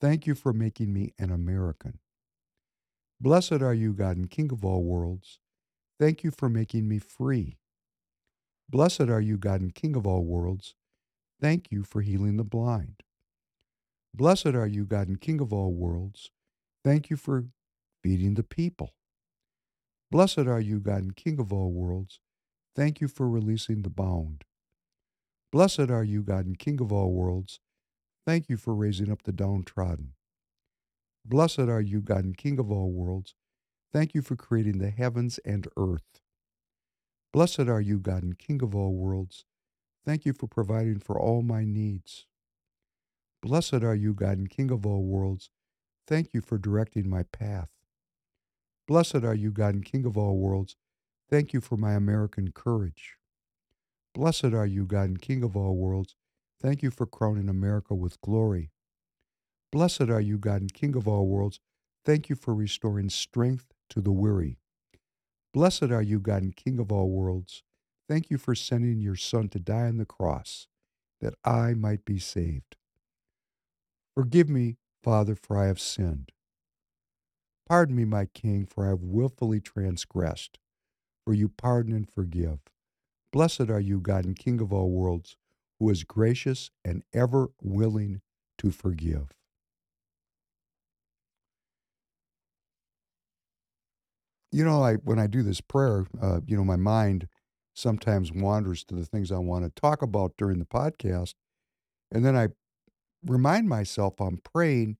Thank 0.00 0.26
you 0.26 0.34
for 0.34 0.52
making 0.52 0.92
me 0.92 1.14
an 1.16 1.30
American. 1.30 2.00
Blessed 3.20 3.62
are 3.62 3.74
you, 3.74 3.92
God 3.94 4.16
and 4.16 4.30
King 4.30 4.52
of 4.52 4.64
all 4.64 4.84
worlds. 4.84 5.38
Thank 5.98 6.22
you 6.22 6.30
for 6.30 6.48
making 6.48 6.88
me 6.88 6.98
free. 7.00 7.58
Blessed 8.70 9.08
are 9.08 9.20
you, 9.20 9.36
God 9.38 9.60
and 9.60 9.74
King 9.74 9.96
of 9.96 10.06
all 10.06 10.24
worlds. 10.24 10.74
Thank 11.40 11.72
you 11.72 11.82
for 11.82 12.00
healing 12.00 12.36
the 12.36 12.44
blind. 12.44 13.02
Blessed 14.14 14.46
are 14.46 14.66
you, 14.66 14.84
God 14.84 15.08
and 15.08 15.20
King 15.20 15.40
of 15.40 15.52
all 15.52 15.72
worlds. 15.72 16.30
Thank 16.84 17.10
you 17.10 17.16
for 17.16 17.46
feeding 18.02 18.34
the 18.34 18.42
people. 18.44 18.94
Blessed 20.10 20.38
are 20.38 20.60
you, 20.60 20.78
God 20.78 21.02
and 21.02 21.16
King 21.16 21.40
of 21.40 21.52
all 21.52 21.72
worlds. 21.72 22.20
Thank 22.76 23.00
you 23.00 23.08
for 23.08 23.28
releasing 23.28 23.82
the 23.82 23.90
bound. 23.90 24.44
Blessed 25.50 25.90
are 25.90 26.04
you, 26.04 26.22
God 26.22 26.46
and 26.46 26.58
King 26.58 26.80
of 26.80 26.92
all 26.92 27.12
worlds. 27.12 27.58
Thank 28.26 28.48
you 28.48 28.56
for 28.56 28.74
raising 28.74 29.10
up 29.10 29.24
the 29.24 29.32
downtrodden. 29.32 30.12
Blessed 31.28 31.58
are 31.60 31.82
you, 31.82 32.00
God 32.00 32.24
and 32.24 32.36
King 32.36 32.58
of 32.58 32.72
all 32.72 32.90
worlds. 32.90 33.34
Thank 33.92 34.14
you 34.14 34.22
for 34.22 34.34
creating 34.34 34.78
the 34.78 34.88
heavens 34.88 35.38
and 35.44 35.68
earth. 35.76 36.22
Blessed 37.34 37.68
are 37.68 37.82
you, 37.82 37.98
God 37.98 38.22
and 38.22 38.38
King 38.38 38.62
of 38.62 38.74
all 38.74 38.94
worlds. 38.94 39.44
Thank 40.06 40.24
you 40.24 40.32
for 40.32 40.46
providing 40.46 41.00
for 41.00 41.20
all 41.20 41.42
my 41.42 41.64
needs. 41.66 42.24
Blessed 43.42 43.82
are 43.84 43.94
you, 43.94 44.14
God 44.14 44.38
and 44.38 44.48
King 44.48 44.70
of 44.70 44.86
all 44.86 45.04
worlds. 45.04 45.50
Thank 46.06 46.32
you 46.32 46.40
for 46.40 46.56
directing 46.56 47.10
my 47.10 47.24
path. 47.24 47.68
Blessed 48.86 49.16
are 49.16 49.34
you, 49.34 49.50
God 49.50 49.74
and 49.74 49.84
King 49.84 50.06
of 50.06 50.16
all 50.16 50.38
worlds. 50.38 50.76
Thank 51.28 51.52
you 51.52 51.60
for 51.60 51.76
my 51.76 51.92
American 51.92 52.52
courage. 52.52 53.16
Blessed 54.14 54.54
are 54.54 54.66
you, 54.66 54.86
God 54.86 55.10
and 55.10 55.20
King 55.20 55.42
of 55.44 55.54
all 55.58 55.76
worlds. 55.76 56.16
Thank 56.58 56.82
you 56.82 56.90
for 56.90 57.04
crowning 57.04 57.50
America 57.50 57.94
with 57.94 58.18
glory. 58.22 58.70
Blessed 59.70 60.08
are 60.08 60.20
you, 60.20 60.38
God 60.38 60.62
and 60.62 60.72
King 60.72 60.96
of 60.96 61.06
all 61.06 61.26
worlds. 61.26 61.60
Thank 62.04 62.28
you 62.28 62.36
for 62.36 62.54
restoring 62.54 63.10
strength 63.10 63.66
to 63.90 64.00
the 64.00 64.12
weary. 64.12 64.58
Blessed 65.52 65.90
are 65.90 66.02
you, 66.02 66.20
God 66.20 66.42
and 66.42 66.56
King 66.56 66.78
of 66.78 66.90
all 66.90 67.10
worlds. 67.10 67.62
Thank 68.08 68.30
you 68.30 68.38
for 68.38 68.54
sending 68.54 69.00
your 69.00 69.16
Son 69.16 69.48
to 69.50 69.58
die 69.58 69.88
on 69.88 69.98
the 69.98 70.06
cross 70.06 70.68
that 71.20 71.34
I 71.44 71.74
might 71.74 72.04
be 72.04 72.18
saved. 72.18 72.76
Forgive 74.14 74.48
me, 74.48 74.76
Father, 75.02 75.34
for 75.34 75.58
I 75.58 75.66
have 75.66 75.80
sinned. 75.80 76.32
Pardon 77.68 77.96
me, 77.96 78.06
my 78.06 78.26
King, 78.26 78.66
for 78.66 78.86
I 78.86 78.90
have 78.90 79.02
wilfully 79.02 79.60
transgressed. 79.60 80.58
For 81.26 81.34
you 81.34 81.50
pardon 81.50 81.94
and 81.94 82.08
forgive. 82.10 82.60
Blessed 83.32 83.68
are 83.68 83.80
you, 83.80 84.00
God 84.00 84.24
and 84.24 84.34
King 84.34 84.60
of 84.60 84.72
all 84.72 84.90
worlds, 84.90 85.36
who 85.78 85.90
is 85.90 86.04
gracious 86.04 86.70
and 86.84 87.02
ever 87.12 87.50
willing 87.62 88.22
to 88.56 88.70
forgive. 88.70 89.28
You 94.50 94.64
know, 94.64 94.82
I 94.82 94.94
when 94.94 95.18
I 95.18 95.26
do 95.26 95.42
this 95.42 95.60
prayer, 95.60 96.06
uh, 96.20 96.40
you 96.46 96.56
know, 96.56 96.64
my 96.64 96.76
mind 96.76 97.28
sometimes 97.74 98.32
wanders 98.32 98.84
to 98.84 98.94
the 98.94 99.04
things 99.04 99.30
I 99.30 99.38
want 99.38 99.64
to 99.64 99.80
talk 99.80 100.02
about 100.02 100.36
during 100.36 100.58
the 100.58 100.64
podcast, 100.64 101.34
and 102.10 102.24
then 102.24 102.36
I 102.36 102.48
remind 103.24 103.68
myself 103.68 104.20
I'm 104.20 104.38
praying, 104.38 104.98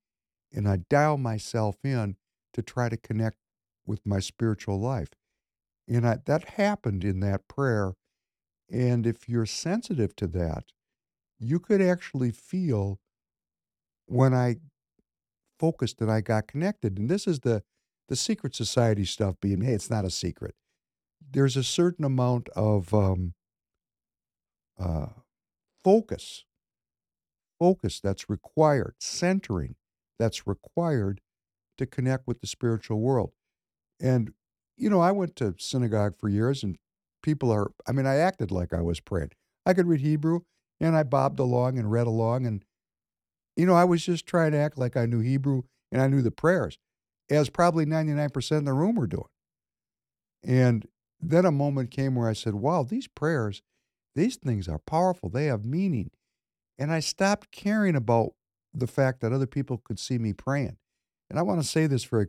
and 0.52 0.68
I 0.68 0.78
dial 0.90 1.18
myself 1.18 1.76
in 1.84 2.16
to 2.54 2.62
try 2.62 2.88
to 2.88 2.96
connect 2.96 3.38
with 3.86 4.04
my 4.06 4.20
spiritual 4.20 4.80
life, 4.80 5.10
and 5.88 6.06
I, 6.06 6.18
that 6.26 6.50
happened 6.50 7.04
in 7.04 7.20
that 7.20 7.48
prayer. 7.48 7.94
And 8.70 9.06
if 9.06 9.28
you're 9.28 9.46
sensitive 9.46 10.14
to 10.16 10.26
that, 10.28 10.64
you 11.38 11.58
could 11.58 11.80
actually 11.80 12.32
feel 12.32 13.00
when 14.06 14.34
I 14.34 14.56
focused 15.58 16.00
and 16.00 16.10
I 16.10 16.20
got 16.20 16.48
connected. 16.48 16.98
And 16.98 17.08
this 17.08 17.26
is 17.26 17.40
the 17.40 17.62
the 18.08 18.16
secret 18.16 18.54
society 18.54 19.04
stuff 19.04 19.36
being 19.40 19.60
hey, 19.62 19.72
it's 19.72 19.90
not 19.90 20.04
a 20.04 20.10
secret. 20.10 20.54
There's 21.30 21.56
a 21.56 21.64
certain 21.64 22.04
amount 22.04 22.48
of 22.50 22.94
um, 22.94 23.34
uh, 24.78 25.08
focus, 25.84 26.44
focus 27.58 28.00
that's 28.00 28.30
required, 28.30 28.94
centering 28.98 29.76
that's 30.18 30.46
required 30.46 31.20
to 31.76 31.86
connect 31.86 32.26
with 32.26 32.40
the 32.40 32.46
spiritual 32.46 33.00
world. 33.00 33.32
And 34.00 34.32
you 34.76 34.88
know, 34.88 35.00
I 35.00 35.12
went 35.12 35.36
to 35.36 35.54
synagogue 35.58 36.14
for 36.18 36.28
years, 36.28 36.62
and 36.62 36.76
people 37.22 37.50
are. 37.50 37.72
I 37.86 37.92
mean, 37.92 38.06
I 38.06 38.16
acted 38.16 38.50
like 38.50 38.72
I 38.72 38.80
was 38.80 39.00
praying. 39.00 39.30
I 39.66 39.74
could 39.74 39.86
read 39.86 40.00
Hebrew, 40.00 40.40
and 40.80 40.96
I 40.96 41.02
bobbed 41.02 41.40
along 41.40 41.78
and 41.78 41.90
read 41.90 42.06
along, 42.06 42.46
and 42.46 42.64
you 43.56 43.66
know, 43.66 43.74
I 43.74 43.84
was 43.84 44.04
just 44.04 44.24
trying 44.24 44.52
to 44.52 44.58
act 44.58 44.78
like 44.78 44.96
I 44.96 45.04
knew 45.04 45.18
Hebrew 45.18 45.62
and 45.90 46.00
I 46.00 46.06
knew 46.06 46.22
the 46.22 46.30
prayers, 46.30 46.78
as 47.30 47.50
probably 47.50 47.84
99% 47.84 48.58
in 48.58 48.64
the 48.64 48.72
room 48.72 48.96
were 48.96 49.06
doing. 49.06 49.24
And 50.44 50.86
then 51.20 51.44
a 51.44 51.50
moment 51.50 51.90
came 51.90 52.14
where 52.14 52.28
I 52.28 52.32
said, 52.32 52.54
wow, 52.54 52.82
these 52.82 53.08
prayers, 53.08 53.62
these 54.14 54.36
things 54.36 54.68
are 54.68 54.78
powerful. 54.78 55.28
They 55.28 55.46
have 55.46 55.64
meaning. 55.64 56.10
And 56.78 56.92
I 56.92 57.00
stopped 57.00 57.50
caring 57.50 57.96
about 57.96 58.32
the 58.72 58.86
fact 58.86 59.20
that 59.20 59.32
other 59.32 59.46
people 59.46 59.78
could 59.78 59.98
see 59.98 60.18
me 60.18 60.32
praying. 60.32 60.76
And 61.28 61.38
I 61.38 61.42
want 61.42 61.60
to 61.60 61.66
say 61.66 61.86
this 61.86 62.04
very 62.04 62.28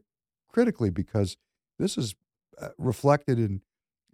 critically 0.50 0.90
because 0.90 1.38
this 1.78 1.98
is 1.98 2.16
uh, 2.60 2.70
reflected 2.78 3.40
in 3.40 3.62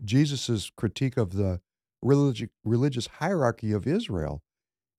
Jesus's 0.04 0.72
critique 0.76 1.18
of 1.18 1.34
the 1.34 1.62
religious 2.02 2.50
religious 2.64 3.08
hierarchy 3.08 3.72
of 3.72 3.88
Israel, 3.88 4.44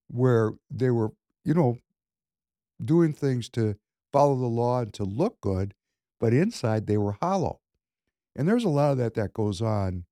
where 0.09 0.53
they 0.71 0.91
were, 0.91 1.13
you 1.45 1.55
know, 1.55 1.79
doing 2.83 3.13
things 3.13 3.49
to 3.51 3.77
follow 4.13 4.35
the 4.35 4.47
law 4.47 4.81
and 4.81 4.93
to 4.95 5.05
look 5.05 5.41
good, 5.41 5.75
but 6.21 6.33
inside 6.33 6.87
they 6.87 6.97
were 6.97 7.17
hollow. 7.21 7.61
And 8.35 8.49
there's 8.49 8.65
a 8.65 8.69
lot 8.69 8.93
of 8.93 8.99
that 8.99 9.15
that 9.15 9.33
goes 9.33 9.63
on. 9.63 10.05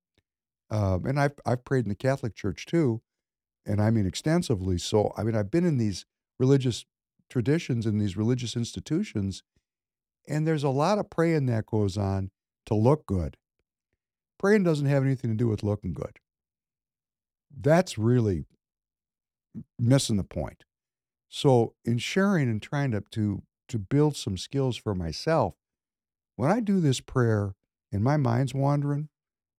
Um, 0.70 1.04
and 1.04 1.20
I've, 1.20 1.34
I've 1.44 1.64
prayed 1.64 1.84
in 1.84 1.90
the 1.90 1.94
Catholic 1.94 2.34
Church 2.34 2.66
too, 2.66 3.02
and 3.66 3.80
I 3.80 3.90
mean 3.90 4.06
extensively. 4.06 4.78
So, 4.78 5.12
I 5.16 5.22
mean, 5.22 5.36
I've 5.36 5.50
been 5.50 5.66
in 5.66 5.76
these 5.76 6.06
religious 6.38 6.86
traditions 7.28 7.86
and 7.86 8.00
these 8.00 8.16
religious 8.16 8.56
institutions, 8.56 9.42
and 10.26 10.46
there's 10.46 10.64
a 10.64 10.70
lot 10.70 10.98
of 10.98 11.10
praying 11.10 11.46
that 11.46 11.66
goes 11.66 11.98
on 11.98 12.30
to 12.66 12.74
look 12.74 13.06
good. 13.06 13.36
Praying 14.38 14.64
doesn't 14.64 14.86
have 14.86 15.04
anything 15.04 15.30
to 15.30 15.36
do 15.36 15.48
with 15.48 15.62
looking 15.62 15.92
good. 15.92 16.18
That's 17.56 17.98
really 17.98 18.46
missing 19.78 20.16
the 20.16 20.24
point. 20.24 20.64
So 21.28 21.74
in 21.84 21.98
sharing 21.98 22.48
and 22.48 22.60
trying 22.60 22.90
to, 22.92 23.02
to 23.12 23.42
to 23.68 23.78
build 23.78 24.16
some 24.16 24.36
skills 24.36 24.76
for 24.76 24.94
myself, 24.94 25.54
when 26.36 26.50
I 26.50 26.60
do 26.60 26.80
this 26.80 27.00
prayer 27.00 27.54
and 27.92 28.02
my 28.02 28.16
mind's 28.16 28.54
wandering, 28.54 29.08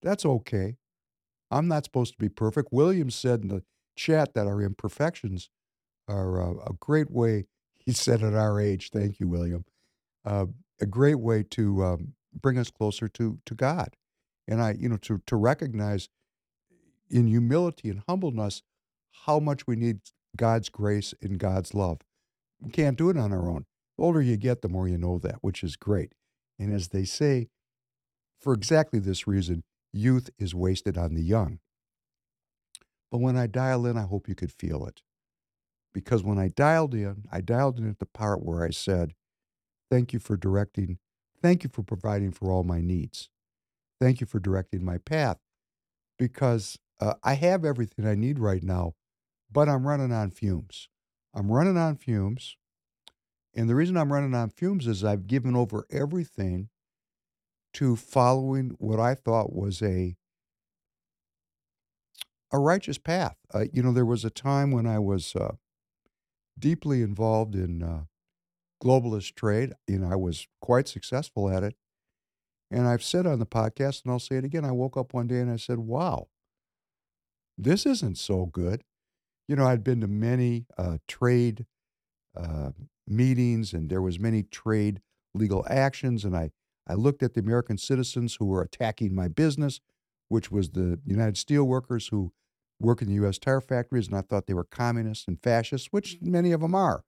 that's 0.01 0.25
okay. 0.25 0.77
I'm 1.51 1.67
not 1.67 1.85
supposed 1.85 2.13
to 2.13 2.19
be 2.19 2.29
perfect. 2.29 2.69
William 2.71 3.09
said 3.09 3.41
in 3.41 3.47
the 3.49 3.63
chat 3.95 4.33
that 4.33 4.47
our 4.47 4.61
imperfections 4.61 5.49
are 6.07 6.41
uh, 6.41 6.65
a 6.65 6.73
great 6.79 7.11
way. 7.11 7.45
He 7.85 7.93
said 7.93 8.23
at 8.23 8.33
our 8.33 8.59
age, 8.59 8.89
thank 8.89 9.19
you, 9.19 9.27
William, 9.27 9.63
uh, 10.25 10.47
a 10.81 10.87
great 10.87 11.19
way 11.19 11.43
to 11.51 11.83
um, 11.83 12.15
bring 12.33 12.57
us 12.57 12.71
closer 12.71 13.07
to 13.09 13.37
to 13.45 13.53
God, 13.53 13.95
and 14.47 14.59
I, 14.59 14.71
you 14.71 14.89
know, 14.89 14.97
to 15.03 15.21
to 15.27 15.35
recognize 15.35 16.09
in 17.11 17.27
humility 17.27 17.91
and 17.91 18.01
humbleness 18.07 18.63
how 19.25 19.39
much 19.39 19.67
we 19.67 19.75
need 19.75 19.99
God's 20.35 20.69
grace 20.69 21.13
and 21.21 21.37
God's 21.37 21.75
love. 21.75 21.99
We 22.59 22.71
can't 22.71 22.97
do 22.97 23.11
it 23.11 23.17
on 23.17 23.31
our 23.31 23.47
own. 23.47 23.65
The 23.97 24.03
older 24.03 24.21
you 24.21 24.37
get, 24.37 24.63
the 24.63 24.69
more 24.69 24.87
you 24.87 24.97
know 24.97 25.19
that, 25.19 25.37
which 25.41 25.63
is 25.63 25.75
great. 25.75 26.13
And 26.59 26.73
as 26.73 26.89
they 26.89 27.05
say, 27.05 27.49
for 28.39 28.53
exactly 28.53 28.99
this 28.99 29.27
reason, 29.27 29.63
youth 29.91 30.29
is 30.37 30.55
wasted 30.55 30.97
on 30.97 31.13
the 31.13 31.21
young. 31.21 31.59
But 33.11 33.19
when 33.19 33.37
I 33.37 33.47
dial 33.47 33.85
in, 33.85 33.97
I 33.97 34.03
hope 34.03 34.27
you 34.27 34.35
could 34.35 34.51
feel 34.51 34.85
it. 34.85 35.01
Because 35.93 36.23
when 36.23 36.37
I 36.37 36.49
dialed 36.49 36.93
in, 36.93 37.25
I 37.31 37.41
dialed 37.41 37.79
in 37.79 37.89
at 37.89 37.99
the 37.99 38.05
part 38.05 38.43
where 38.43 38.63
I 38.63 38.71
said, 38.71 39.13
Thank 39.89 40.13
you 40.13 40.19
for 40.19 40.35
directing, 40.35 40.97
thank 41.41 41.63
you 41.63 41.69
for 41.71 41.83
providing 41.83 42.31
for 42.31 42.51
all 42.51 42.63
my 42.63 42.81
needs. 42.81 43.29
Thank 44.01 44.19
you 44.19 44.27
for 44.27 44.39
directing 44.39 44.83
my 44.83 44.97
path. 44.97 45.37
Because 46.17 46.77
uh, 46.99 47.13
I 47.23 47.35
have 47.35 47.63
everything 47.63 48.07
I 48.07 48.15
need 48.15 48.39
right 48.39 48.63
now 48.63 48.93
but 49.55 49.69
I'm 49.69 49.87
running 49.87 50.11
on 50.11 50.31
fumes. 50.31 50.89
I'm 51.33 51.49
running 51.49 51.77
on 51.77 51.95
fumes. 51.95 52.57
And 53.55 53.69
the 53.69 53.75
reason 53.75 53.97
I'm 53.97 54.11
running 54.11 54.35
on 54.35 54.49
fumes 54.49 54.85
is 54.85 55.03
I've 55.03 55.27
given 55.27 55.55
over 55.55 55.87
everything 55.89 56.69
to 57.73 57.95
following 57.95 58.71
what 58.79 58.99
I 58.99 59.15
thought 59.15 59.53
was 59.53 59.81
a 59.81 60.15
a 62.51 62.59
righteous 62.59 62.97
path. 62.97 63.37
Uh, 63.53 63.65
you 63.73 63.81
know, 63.83 63.91
there 63.91 64.05
was 64.05 64.23
a 64.23 64.29
time 64.29 64.71
when 64.71 64.85
I 64.85 64.99
was 64.99 65.35
uh, 65.35 65.55
deeply 66.57 67.01
involved 67.01 67.55
in 67.55 67.83
uh, 67.83 68.03
globalist 68.83 69.35
trade. 69.35 69.73
and 69.87 70.05
I 70.05 70.15
was 70.15 70.47
quite 70.61 70.87
successful 70.87 71.49
at 71.49 71.63
it. 71.63 71.75
And 72.71 72.87
I've 72.87 73.03
said 73.03 73.27
on 73.27 73.39
the 73.39 73.45
podcast, 73.45 74.03
and 74.03 74.11
I'll 74.11 74.19
say 74.19 74.37
it 74.37 74.45
again. 74.45 74.65
I 74.65 74.71
woke 74.71 74.97
up 74.97 75.13
one 75.13 75.27
day 75.27 75.39
and 75.39 75.51
I 75.51 75.57
said, 75.57 75.79
"Wow, 75.79 76.29
this 77.57 77.85
isn't 77.85 78.17
so 78.17 78.45
good." 78.45 78.83
you 79.47 79.55
know, 79.55 79.67
I'd 79.67 79.83
been 79.83 80.01
to 80.01 80.07
many 80.07 80.67
uh, 80.77 80.99
trade 81.07 81.65
uh, 82.37 82.71
meetings, 83.07 83.73
and 83.73 83.89
there 83.89 84.01
was 84.01 84.19
many 84.19 84.43
trade 84.43 85.01
legal 85.33 85.65
actions, 85.69 86.23
and 86.25 86.35
I 86.35 86.51
I 86.87 86.93
looked 86.93 87.23
at 87.23 87.33
the 87.33 87.39
American 87.39 87.77
citizens 87.77 88.35
who 88.35 88.45
were 88.45 88.61
attacking 88.61 89.15
my 89.15 89.27
business, 89.27 89.79
which 90.29 90.51
was 90.51 90.69
the 90.69 90.99
United 91.05 91.35
Steelworkers 91.35 92.11
who 92.11 92.31
work 92.79 93.01
in 93.01 93.07
the 93.07 93.15
U.S. 93.15 93.39
tire 93.39 93.61
factories, 93.61 94.07
and 94.07 94.15
I 94.15 94.21
thought 94.21 94.45
they 94.45 94.53
were 94.53 94.65
communists 94.65 95.27
and 95.27 95.41
fascists, 95.41 95.87
which 95.91 96.17
mm-hmm. 96.17 96.31
many 96.31 96.51
of 96.51 96.61
them 96.61 96.75
are. 96.75 97.03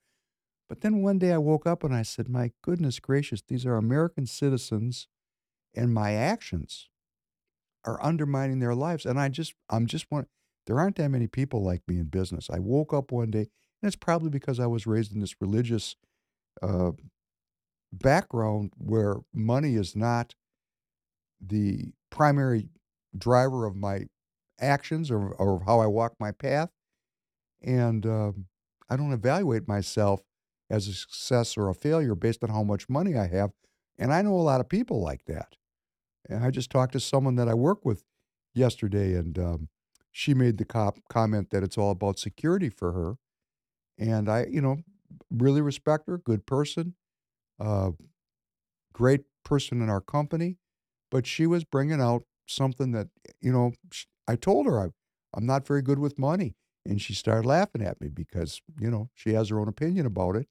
But 0.67 0.81
then 0.81 1.01
one 1.01 1.19
day 1.19 1.31
I 1.31 1.37
woke 1.37 1.65
up 1.67 1.83
and 1.83 1.93
I 1.93 2.01
said, 2.01 2.27
"My 2.27 2.51
goodness 2.61 2.99
gracious, 2.99 3.41
these 3.41 3.65
are 3.65 3.75
American 3.75 4.25
citizens, 4.25 5.07
and 5.75 5.93
my 5.93 6.13
actions 6.13 6.89
are 7.85 8.03
undermining 8.03 8.59
their 8.59 8.75
lives." 8.75 9.05
And 9.05 9.19
I 9.19 9.29
just 9.29 9.53
I'm 9.69 9.85
just 9.85 10.07
one, 10.09 10.27
there 10.65 10.79
aren't 10.79 10.97
that 10.97 11.09
many 11.09 11.27
people 11.27 11.63
like 11.63 11.81
me 11.87 11.97
in 11.97 12.05
business. 12.05 12.49
I 12.49 12.59
woke 12.59 12.93
up 12.93 13.11
one 13.11 13.31
day, 13.31 13.47
and 13.81 13.87
it's 13.87 13.95
probably 13.95 14.29
because 14.29 14.59
I 14.59 14.67
was 14.67 14.87
raised 14.87 15.13
in 15.13 15.21
this 15.21 15.35
religious 15.39 15.95
uh, 16.61 16.91
background 17.91 18.71
where 18.77 19.17
money 19.33 19.75
is 19.75 19.95
not 19.95 20.35
the 21.39 21.91
primary 22.09 22.69
driver 23.17 23.65
of 23.65 23.75
my 23.75 24.05
actions 24.59 25.11
or, 25.11 25.29
or 25.33 25.63
how 25.65 25.79
I 25.79 25.87
walk 25.87 26.15
my 26.19 26.31
path. 26.31 26.69
And 27.61 28.05
um, 28.05 28.45
I 28.89 28.95
don't 28.95 29.13
evaluate 29.13 29.67
myself 29.67 30.21
as 30.69 30.87
a 30.87 30.93
success 30.93 31.57
or 31.57 31.69
a 31.69 31.75
failure 31.75 32.15
based 32.15 32.43
on 32.43 32.49
how 32.49 32.63
much 32.63 32.89
money 32.89 33.15
I 33.15 33.27
have. 33.27 33.51
And 33.97 34.13
I 34.13 34.21
know 34.21 34.33
a 34.33 34.41
lot 34.41 34.59
of 34.59 34.69
people 34.69 35.01
like 35.01 35.25
that. 35.25 35.55
And 36.29 36.43
I 36.43 36.51
just 36.51 36.69
talked 36.69 36.93
to 36.93 36.99
someone 36.99 37.35
that 37.35 37.47
I 37.47 37.53
work 37.53 37.85
with 37.85 38.03
yesterday, 38.53 39.13
and 39.13 39.39
um, 39.39 39.69
she 40.11 40.33
made 40.33 40.57
the 40.57 40.65
cop 40.65 40.99
comment 41.09 41.51
that 41.51 41.63
it's 41.63 41.77
all 41.77 41.91
about 41.91 42.19
security 42.19 42.69
for 42.69 42.91
her. 42.91 43.15
And 43.97 44.29
I, 44.29 44.45
you 44.49 44.61
know, 44.61 44.77
really 45.31 45.61
respect 45.61 46.07
her, 46.07 46.17
good 46.17 46.45
person, 46.45 46.95
uh, 47.59 47.91
great 48.93 49.21
person 49.43 49.81
in 49.81 49.89
our 49.89 50.01
company. 50.01 50.57
but 51.11 51.27
she 51.27 51.47
was 51.47 51.65
bringing 51.65 52.01
out 52.01 52.23
something 52.47 52.93
that 52.93 53.09
you 53.41 53.51
know. 53.51 53.73
I 54.29 54.37
told 54.37 54.67
her 54.67 54.79
I, 54.79 54.89
I'm 55.35 55.47
not 55.47 55.67
very 55.67 55.81
good 55.81 55.99
with 55.99 56.19
money, 56.19 56.55
and 56.85 57.01
she 57.01 57.15
started 57.15 57.47
laughing 57.47 57.81
at 57.83 57.99
me 58.01 58.09
because 58.09 58.61
you 58.79 58.91
know 58.91 59.09
she 59.15 59.33
has 59.33 59.49
her 59.49 59.59
own 59.59 59.69
opinion 59.69 60.05
about 60.05 60.37
it. 60.37 60.47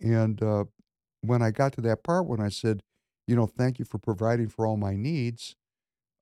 And 0.00 0.42
uh, 0.42 0.64
when 1.22 1.42
I 1.42 1.50
got 1.50 1.72
to 1.74 1.80
that 1.82 2.02
part 2.04 2.26
when 2.26 2.40
I 2.40 2.48
said, 2.48 2.82
you 3.26 3.36
know, 3.36 3.46
thank 3.46 3.78
you 3.78 3.84
for 3.84 3.98
providing 3.98 4.48
for 4.48 4.66
all 4.66 4.76
my 4.76 4.96
needs, 4.96 5.56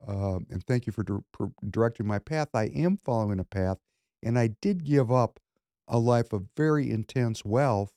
uh, 0.06 0.36
and 0.50 0.64
thank 0.66 0.86
you 0.86 0.92
for, 0.92 1.02
di- 1.04 1.24
for 1.32 1.52
directing 1.68 2.06
my 2.06 2.18
path. 2.20 2.48
I 2.54 2.64
am 2.66 2.98
following 3.04 3.40
a 3.40 3.44
path, 3.44 3.78
and 4.22 4.38
I 4.38 4.48
did 4.62 4.84
give 4.84 5.12
up 5.12 5.40
a 5.88 5.98
life 5.98 6.32
of 6.32 6.46
very 6.56 6.90
intense 6.90 7.44
wealth 7.44 7.92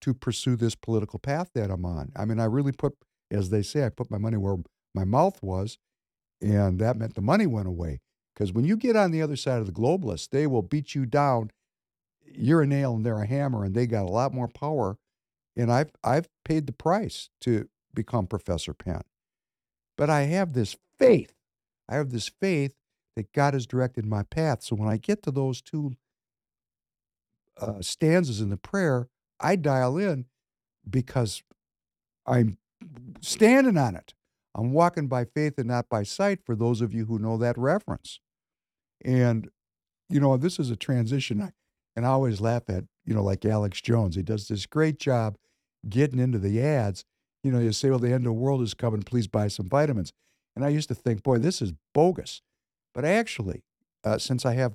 to 0.00 0.14
pursue 0.14 0.56
this 0.56 0.74
political 0.74 1.18
path 1.18 1.50
that 1.54 1.70
I'm 1.70 1.84
on. 1.84 2.12
I 2.16 2.24
mean, 2.24 2.38
I 2.38 2.44
really 2.44 2.72
put, 2.72 2.94
as 3.30 3.50
they 3.50 3.62
say, 3.62 3.86
I 3.86 3.88
put 3.88 4.10
my 4.10 4.18
money 4.18 4.36
where 4.36 4.56
my 4.94 5.04
mouth 5.04 5.42
was, 5.42 5.78
and 6.40 6.78
that 6.78 6.96
meant 6.96 7.14
the 7.14 7.20
money 7.20 7.46
went 7.46 7.68
away. 7.68 8.00
Because 8.34 8.52
when 8.52 8.64
you 8.64 8.76
get 8.76 8.96
on 8.96 9.12
the 9.12 9.22
other 9.22 9.36
side 9.36 9.60
of 9.60 9.66
the 9.66 9.72
globalists, 9.72 10.28
they 10.28 10.46
will 10.46 10.62
beat 10.62 10.94
you 10.94 11.06
down. 11.06 11.50
You're 12.26 12.62
a 12.62 12.66
nail 12.66 12.94
and 12.94 13.06
they're 13.06 13.22
a 13.22 13.26
hammer, 13.26 13.64
and 13.64 13.74
they 13.74 13.86
got 13.86 14.04
a 14.04 14.10
lot 14.10 14.34
more 14.34 14.48
power. 14.48 14.98
And 15.56 15.70
I've 15.70 15.92
I've 16.02 16.28
paid 16.44 16.66
the 16.66 16.72
price 16.72 17.30
to 17.42 17.68
become 17.94 18.26
Professor 18.26 18.74
Penn. 18.74 19.02
But 19.96 20.10
I 20.10 20.22
have 20.22 20.52
this 20.52 20.76
faith. 20.98 21.32
I 21.88 21.94
have 21.94 22.10
this 22.10 22.28
faith 22.28 22.74
that 23.14 23.32
God 23.32 23.54
has 23.54 23.66
directed 23.66 24.04
my 24.04 24.24
path. 24.24 24.62
So 24.62 24.74
when 24.74 24.88
I 24.88 24.96
get 24.96 25.22
to 25.22 25.30
those 25.30 25.62
two 25.62 25.92
uh, 27.60 27.80
stanzas 27.80 28.40
in 28.40 28.50
the 28.50 28.56
prayer, 28.56 29.08
I 29.40 29.56
dial 29.56 29.96
in 29.98 30.26
because 30.88 31.42
I'm 32.26 32.58
standing 33.20 33.76
on 33.76 33.96
it. 33.96 34.14
I'm 34.54 34.72
walking 34.72 35.08
by 35.08 35.24
faith 35.24 35.54
and 35.58 35.66
not 35.66 35.88
by 35.88 36.04
sight, 36.04 36.40
for 36.44 36.54
those 36.54 36.80
of 36.80 36.94
you 36.94 37.06
who 37.06 37.18
know 37.18 37.36
that 37.38 37.58
reference. 37.58 38.20
And, 39.04 39.48
you 40.08 40.20
know, 40.20 40.36
this 40.36 40.58
is 40.58 40.70
a 40.70 40.76
transition. 40.76 41.52
And 41.96 42.06
I 42.06 42.10
always 42.10 42.40
laugh 42.40 42.62
at, 42.68 42.84
you 43.04 43.14
know, 43.14 43.22
like 43.22 43.44
Alex 43.44 43.80
Jones. 43.80 44.16
He 44.16 44.22
does 44.22 44.48
this 44.48 44.66
great 44.66 44.98
job 44.98 45.36
getting 45.88 46.18
into 46.18 46.38
the 46.38 46.62
ads. 46.62 47.04
You 47.42 47.50
know, 47.50 47.58
you 47.58 47.72
say, 47.72 47.90
well, 47.90 47.98
the 47.98 48.08
end 48.08 48.18
of 48.18 48.24
the 48.24 48.32
world 48.32 48.62
is 48.62 48.74
coming. 48.74 49.02
Please 49.02 49.26
buy 49.26 49.48
some 49.48 49.68
vitamins. 49.68 50.12
And 50.56 50.64
I 50.64 50.68
used 50.68 50.88
to 50.88 50.94
think, 50.94 51.22
boy, 51.22 51.38
this 51.38 51.60
is 51.60 51.72
bogus. 51.92 52.40
But 52.94 53.04
actually, 53.04 53.64
uh, 54.04 54.18
since 54.18 54.46
I 54.46 54.54
have 54.54 54.74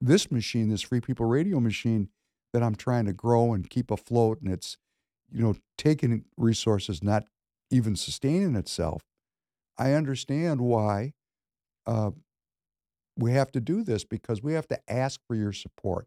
this 0.00 0.30
machine, 0.30 0.68
this 0.68 0.82
Free 0.82 1.00
People 1.00 1.26
Radio 1.26 1.60
machine 1.60 2.08
that 2.52 2.62
I'm 2.62 2.74
trying 2.74 3.06
to 3.06 3.12
grow 3.12 3.52
and 3.52 3.68
keep 3.68 3.90
afloat, 3.90 4.40
and 4.40 4.52
it's, 4.52 4.76
you 5.32 5.42
know, 5.42 5.56
taking 5.76 6.24
resources, 6.36 7.02
not 7.02 7.24
even 7.70 7.96
sustaining 7.96 8.54
itself, 8.54 9.02
I 9.76 9.92
understand 9.92 10.60
why 10.60 11.14
uh, 11.86 12.12
we 13.16 13.32
have 13.32 13.50
to 13.52 13.60
do 13.60 13.82
this 13.82 14.04
because 14.04 14.42
we 14.42 14.52
have 14.52 14.68
to 14.68 14.78
ask 14.88 15.20
for 15.26 15.34
your 15.34 15.52
support. 15.52 16.06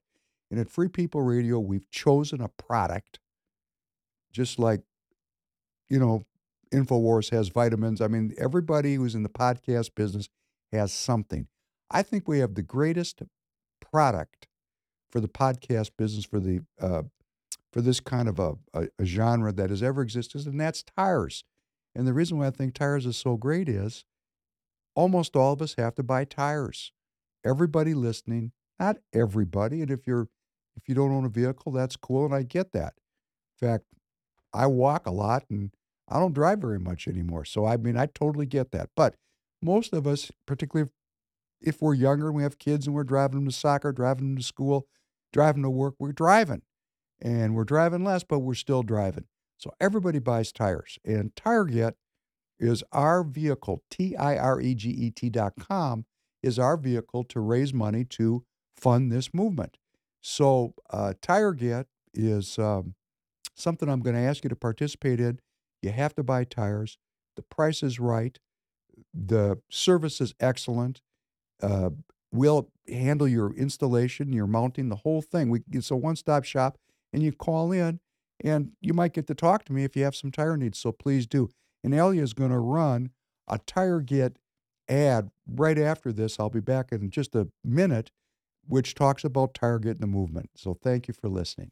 And 0.50 0.60
at 0.60 0.70
Free 0.70 0.88
People 0.88 1.22
Radio, 1.22 1.60
we've 1.60 1.90
chosen 1.92 2.42
a 2.42 2.48
product, 2.48 3.20
just 4.32 4.60
like, 4.60 4.82
you 5.90 6.00
know, 6.00 6.24
InfoWars 6.74 7.32
has 7.32 7.50
vitamins. 7.50 8.02
I 8.02 8.08
mean, 8.08 8.34
everybody 8.38 8.96
who's 8.96 9.16
in 9.16 9.24
the 9.24 9.30
podcast 9.30 9.96
business 9.96 10.30
has 10.72 10.94
something. 10.94 11.48
I 11.90 12.04
think 12.04 12.28
we 12.28 12.40
have 12.40 12.56
the 12.56 12.62
greatest 12.62 13.22
product 13.92 14.48
for 15.12 15.20
the 15.20 15.28
podcast 15.28 15.92
business 15.98 16.26
for 16.26 16.40
the 16.40 16.62
uh, 16.80 17.04
for 17.72 17.82
this 17.82 18.00
kind 18.00 18.28
of 18.28 18.40
a, 18.40 18.56
a, 18.74 18.88
a 19.00 19.06
genre 19.06 19.52
that 19.52 19.70
has 19.70 19.84
ever 19.84 20.02
existed, 20.02 20.46
and 20.46 20.60
that's 20.60 20.84
tires. 20.84 21.44
And 21.96 22.08
the 22.08 22.14
reason 22.14 22.38
why 22.38 22.48
I 22.48 22.52
think 22.52 22.74
tires 22.74 23.06
is 23.06 23.18
so 23.18 23.38
great 23.38 23.68
is 23.68 24.06
almost 24.96 25.36
all 25.36 25.54
of 25.54 25.62
us 25.62 25.76
have 25.78 25.96
to 25.96 26.04
buy 26.04 26.26
tires. 26.26 26.92
Everybody 27.46 27.94
listening, 27.94 28.52
not 28.80 28.98
everybody. 29.14 29.82
And 29.82 29.92
if 29.92 30.08
you're 30.08 30.28
if 30.76 30.88
you 30.88 30.96
don't 30.96 31.12
own 31.12 31.26
a 31.26 31.30
vehicle, 31.30 31.72
that's 31.72 31.96
cool, 31.96 32.26
and 32.26 32.36
I 32.36 32.44
get 32.44 32.72
that. 32.74 32.94
In 33.60 33.68
fact, 33.68 33.86
I 34.54 34.68
walk 34.68 35.08
a 35.08 35.12
lot 35.12 35.44
and 35.50 35.72
I 36.08 36.20
don't 36.20 36.34
drive 36.34 36.60
very 36.60 36.80
much 36.80 37.08
anymore. 37.08 37.46
So 37.46 37.66
I 37.66 37.78
mean, 37.78 37.98
I 37.98 38.08
totally 38.08 38.46
get 38.46 38.72
that. 38.72 38.90
But 38.96 39.16
most 39.62 39.94
of 39.94 40.06
us, 40.06 40.32
particularly 40.46 40.92
if, 41.62 41.82
we're 41.82 41.94
younger 41.94 42.28
and 42.28 42.36
we 42.36 42.44
have 42.44 42.60
kids 42.60 42.88
and 42.88 42.96
we're 42.96 43.04
driving 43.04 43.40
them 43.40 43.48
to 43.48 43.56
soccer, 43.56 43.92
driving 43.92 44.30
them 44.30 44.38
to 44.38 44.44
school, 44.44 44.88
driving 45.34 45.64
to 45.64 45.70
work, 45.70 45.96
we're 46.00 46.12
driving. 46.12 46.62
And 47.20 47.56
we're 47.56 47.64
driving 47.64 48.04
less, 48.04 48.24
but 48.24 48.40
we're 48.40 48.54
still 48.54 48.84
driving. 48.84 49.26
So 49.58 49.72
everybody 49.80 50.20
buys 50.20 50.52
tires. 50.52 51.00
And 51.04 51.34
TireGet 51.34 51.94
is 52.60 52.84
our 52.92 53.24
vehicle, 53.24 53.84
T 53.90 54.16
I 54.16 54.38
R 54.38 54.62
E 54.62 54.76
G 54.76 54.90
E 54.90 55.12
T 55.12 55.30
dot 55.30 55.54
com 55.60 56.06
is 56.44 56.60
our 56.60 56.78
vehicle 56.78 57.24
to 57.24 57.40
raise 57.40 57.74
money 57.74 58.06
to 58.06 58.44
fund 58.76 59.12
this 59.12 59.34
movement. 59.34 59.78
So 60.22 60.76
uh, 60.92 61.14
TireGet 61.22 61.86
is 62.14 62.60
um, 62.60 62.94
something 63.56 63.90
I'm 63.90 64.02
going 64.02 64.16
to 64.16 64.22
ask 64.22 64.44
you 64.44 64.50
to 64.50 64.56
participate 64.56 65.20
in. 65.20 65.40
You 65.82 65.92
have 65.92 66.14
to 66.16 66.24
buy 66.24 66.44
tires. 66.44 66.98
The 67.36 67.42
price 67.42 67.82
is 67.82 68.00
right. 68.00 68.38
The 69.14 69.60
service 69.70 70.22
is 70.22 70.34
excellent. 70.40 71.02
Uh, 71.62 71.90
we'll 72.32 72.70
handle 72.88 73.28
your 73.28 73.54
installation, 73.54 74.34
your 74.34 74.48
mounting, 74.48 74.90
the 74.90 74.98
whole 74.98 75.22
thing. 75.22 75.50
We, 75.50 75.62
it's 75.72 75.92
a 75.92 75.96
one-stop 75.96 76.44
shop, 76.44 76.78
and 77.12 77.24
you 77.24 77.32
call 77.32 77.72
in, 77.72 78.00
and 78.44 78.72
you 78.82 78.94
might 78.94 79.14
get 79.14 79.28
to 79.28 79.36
talk 79.36 79.66
to 79.66 79.74
me 79.74 79.84
if 79.84 79.96
you 79.96 80.04
have 80.04 80.16
some 80.16 80.32
tire 80.32 80.58
needs. 80.58 80.80
So 80.80 80.92
please 80.92 81.26
do. 81.26 81.50
And 81.84 81.94
Elia 81.94 82.22
is 82.22 82.34
going 82.34 82.52
to 82.52 82.60
run 82.60 83.12
a 83.48 83.60
TireGet 83.60 84.36
ad 84.90 85.32
right 85.48 85.78
after 85.78 86.12
this. 86.12 86.40
I'll 86.40 86.50
be 86.50 86.60
back 86.60 86.92
in 86.92 87.10
just 87.10 87.36
a 87.36 87.48
minute, 87.64 88.12
which 88.68 88.94
talks 88.94 89.24
about 89.24 89.54
TireGet 89.54 89.92
and 89.92 90.00
the 90.00 90.08
movement. 90.08 90.50
So 90.56 90.74
thank 90.74 91.08
you 91.08 91.14
for 91.14 91.30
listening. 91.30 91.72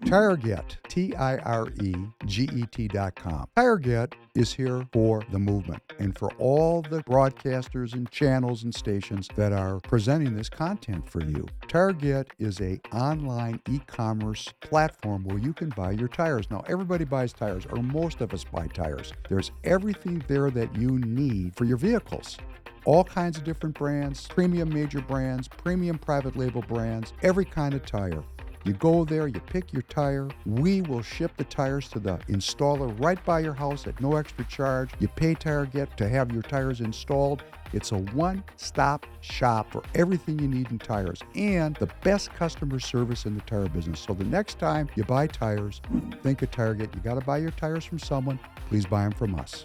TireGet, 0.00 0.76
T 0.88 1.14
I 1.14 1.38
R 1.38 1.68
E 1.80 1.94
G 2.26 2.48
E 2.52 2.66
T. 2.66 2.88
TireGet 2.88 4.12
is 4.34 4.52
here 4.52 4.86
for 4.92 5.22
the 5.30 5.38
movement 5.38 5.80
and 5.98 6.16
for 6.18 6.30
all 6.34 6.82
the 6.82 7.02
broadcasters 7.04 7.92
and 7.92 8.10
channels 8.10 8.64
and 8.64 8.74
stations 8.74 9.28
that 9.36 9.52
are 9.52 9.78
presenting 9.80 10.34
this 10.34 10.48
content 10.48 11.08
for 11.08 11.22
you. 11.22 11.46
TireGet 11.68 12.26
is 12.38 12.60
a 12.60 12.80
online 12.92 13.60
e-commerce 13.70 14.52
platform 14.60 15.24
where 15.24 15.38
you 15.38 15.52
can 15.52 15.68
buy 15.70 15.92
your 15.92 16.08
tires. 16.08 16.50
Now, 16.50 16.64
everybody 16.68 17.04
buys 17.04 17.32
tires, 17.32 17.64
or 17.70 17.82
most 17.82 18.20
of 18.20 18.34
us 18.34 18.44
buy 18.44 18.66
tires. 18.66 19.12
There's 19.28 19.52
everything 19.62 20.22
there 20.26 20.50
that 20.50 20.74
you 20.76 20.98
need 20.98 21.54
for 21.54 21.64
your 21.64 21.78
vehicles 21.78 22.38
all 22.84 23.04
kinds 23.04 23.38
of 23.38 23.44
different 23.44 23.76
brands, 23.76 24.26
premium 24.26 24.68
major 24.68 25.00
brands, 25.00 25.46
premium 25.48 25.98
private 25.98 26.36
label 26.36 26.62
brands, 26.62 27.12
every 27.22 27.44
kind 27.44 27.74
of 27.74 27.86
tire. 27.86 28.24
You 28.64 28.74
go 28.74 29.04
there, 29.04 29.26
you 29.26 29.40
pick 29.40 29.72
your 29.72 29.82
tire. 29.82 30.28
We 30.46 30.82
will 30.82 31.02
ship 31.02 31.32
the 31.36 31.44
tires 31.44 31.88
to 31.88 31.98
the 31.98 32.18
installer 32.28 32.94
right 33.02 33.22
by 33.24 33.40
your 33.40 33.54
house 33.54 33.88
at 33.88 34.00
no 34.00 34.14
extra 34.16 34.44
charge. 34.44 34.90
You 35.00 35.08
pay 35.08 35.34
TireGet 35.34 35.96
to 35.96 36.08
have 36.08 36.30
your 36.30 36.42
tires 36.42 36.80
installed. 36.80 37.42
It's 37.72 37.90
a 37.90 37.98
one 37.98 38.44
stop 38.56 39.06
shop 39.20 39.72
for 39.72 39.82
everything 39.96 40.38
you 40.38 40.46
need 40.46 40.70
in 40.70 40.78
tires 40.78 41.20
and 41.34 41.74
the 41.76 41.88
best 42.04 42.32
customer 42.34 42.78
service 42.78 43.26
in 43.26 43.34
the 43.34 43.40
tire 43.42 43.68
business. 43.68 43.98
So 43.98 44.14
the 44.14 44.24
next 44.24 44.60
time 44.60 44.88
you 44.94 45.02
buy 45.02 45.26
tires, 45.26 45.80
think 46.22 46.42
of 46.42 46.50
TireGet. 46.52 46.94
You 46.94 47.00
got 47.00 47.14
to 47.14 47.24
buy 47.24 47.38
your 47.38 47.50
tires 47.50 47.84
from 47.84 47.98
someone. 47.98 48.38
Please 48.68 48.86
buy 48.86 49.02
them 49.02 49.12
from 49.12 49.34
us. 49.34 49.64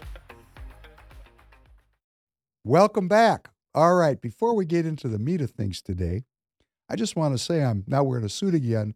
Welcome 2.64 3.06
back. 3.06 3.50
All 3.74 3.94
right, 3.94 4.20
before 4.20 4.54
we 4.54 4.64
get 4.64 4.86
into 4.86 5.06
the 5.06 5.18
meat 5.18 5.40
of 5.40 5.52
things 5.52 5.80
today, 5.80 6.24
I 6.90 6.96
just 6.96 7.16
want 7.16 7.34
to 7.34 7.38
say 7.38 7.62
I'm 7.62 7.84
now 7.86 8.02
wearing 8.02 8.24
a 8.24 8.30
suit 8.30 8.54
again 8.54 8.94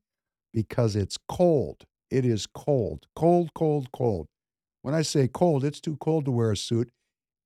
because 0.52 0.96
it's 0.96 1.18
cold. 1.28 1.84
It 2.10 2.24
is 2.24 2.46
cold, 2.46 3.06
cold, 3.14 3.52
cold, 3.54 3.92
cold. 3.92 4.28
When 4.80 4.94
I 4.94 5.02
say 5.02 5.28
cold, 5.28 5.64
it's 5.64 5.80
too 5.80 5.96
cold 5.96 6.24
to 6.24 6.30
wear 6.30 6.50
a 6.50 6.56
suit. 6.56 6.90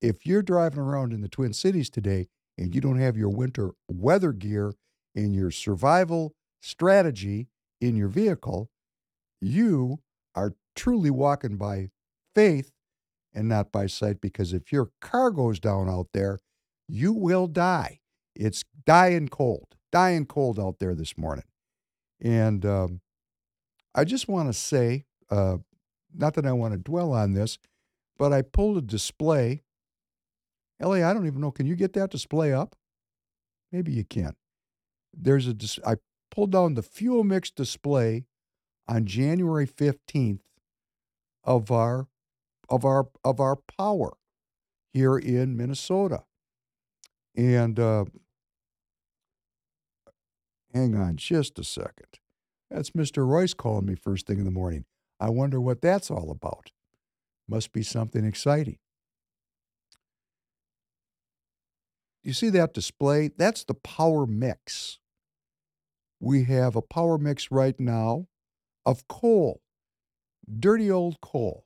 If 0.01 0.25
you're 0.25 0.41
driving 0.41 0.79
around 0.79 1.13
in 1.13 1.21
the 1.21 1.27
Twin 1.27 1.53
Cities 1.53 1.89
today 1.89 2.27
and 2.57 2.73
you 2.73 2.81
don't 2.81 2.99
have 2.99 3.17
your 3.17 3.29
winter 3.29 3.71
weather 3.89 4.31
gear 4.31 4.73
and 5.15 5.35
your 5.35 5.51
survival 5.51 6.33
strategy 6.61 7.47
in 7.81 7.95
your 7.95 8.07
vehicle, 8.07 8.69
you 9.41 9.99
are 10.33 10.53
truly 10.75 11.09
walking 11.09 11.57
by 11.57 11.89
faith 12.35 12.71
and 13.33 13.49
not 13.49 13.71
by 13.71 13.85
sight 13.85 14.21
because 14.21 14.53
if 14.53 14.71
your 14.71 14.91
car 15.01 15.29
goes 15.31 15.59
down 15.59 15.89
out 15.89 16.07
there, 16.13 16.39
you 16.87 17.11
will 17.11 17.47
die. 17.47 17.99
It's 18.35 18.63
dying 18.85 19.27
cold 19.27 19.76
dying 19.91 20.25
cold 20.25 20.59
out 20.59 20.79
there 20.79 20.95
this 20.95 21.17
morning. 21.17 21.45
And 22.21 22.65
um, 22.65 23.01
I 23.93 24.03
just 24.03 24.27
want 24.27 24.49
to 24.49 24.53
say, 24.53 25.05
uh, 25.29 25.57
not 26.13 26.33
that 26.35 26.45
I 26.45 26.51
want 26.51 26.73
to 26.73 26.79
dwell 26.79 27.13
on 27.13 27.33
this, 27.33 27.57
but 28.17 28.33
I 28.33 28.41
pulled 28.41 28.77
a 28.77 28.81
display. 28.81 29.63
Ellie, 30.79 31.03
I 31.03 31.13
don't 31.13 31.27
even 31.27 31.41
know. 31.41 31.51
Can 31.51 31.65
you 31.65 31.75
get 31.75 31.93
that 31.93 32.11
display 32.11 32.53
up? 32.53 32.75
Maybe 33.71 33.91
you 33.91 34.03
can. 34.03 34.35
There's 35.13 35.47
a. 35.47 35.53
Dis- 35.53 35.79
I 35.85 35.95
pulled 36.31 36.51
down 36.51 36.75
the 36.75 36.83
fuel 36.83 37.23
mix 37.23 37.51
display 37.51 38.25
on 38.87 39.05
January 39.05 39.67
15th 39.67 40.39
of 41.43 41.71
our 41.71 42.07
of 42.69 42.85
our 42.85 43.07
of 43.23 43.39
our 43.39 43.55
power 43.55 44.17
here 44.93 45.17
in 45.17 45.57
Minnesota. 45.57 46.23
And 47.35 47.79
uh, 47.79 48.05
hang 50.77 50.95
on 50.95 51.17
just 51.17 51.57
a 51.57 51.63
second. 51.63 52.19
That's 52.69 52.91
Mr. 52.91 53.27
Royce 53.27 53.53
calling 53.53 53.85
me 53.85 53.95
first 53.95 54.27
thing 54.27 54.37
in 54.37 54.45
the 54.45 54.51
morning. 54.51 54.85
I 55.19 55.29
wonder 55.29 55.59
what 55.59 55.81
that's 55.81 56.11
all 56.11 56.29
about. 56.29 56.69
Must 57.49 57.71
be 57.71 57.81
something 57.81 58.23
exciting. 58.23 58.77
You 62.23 62.33
see 62.33 62.49
that 62.49 62.73
display? 62.73 63.29
That's 63.29 63.63
the 63.63 63.73
power 63.73 64.27
mix. 64.27 64.99
We 66.19 66.43
have 66.43 66.75
a 66.75 66.81
power 66.81 67.17
mix 67.17 67.49
right 67.51 67.79
now 67.79 68.27
of 68.85 69.07
coal, 69.07 69.61
dirty 70.59 70.91
old 70.91 71.21
coal. 71.21 71.65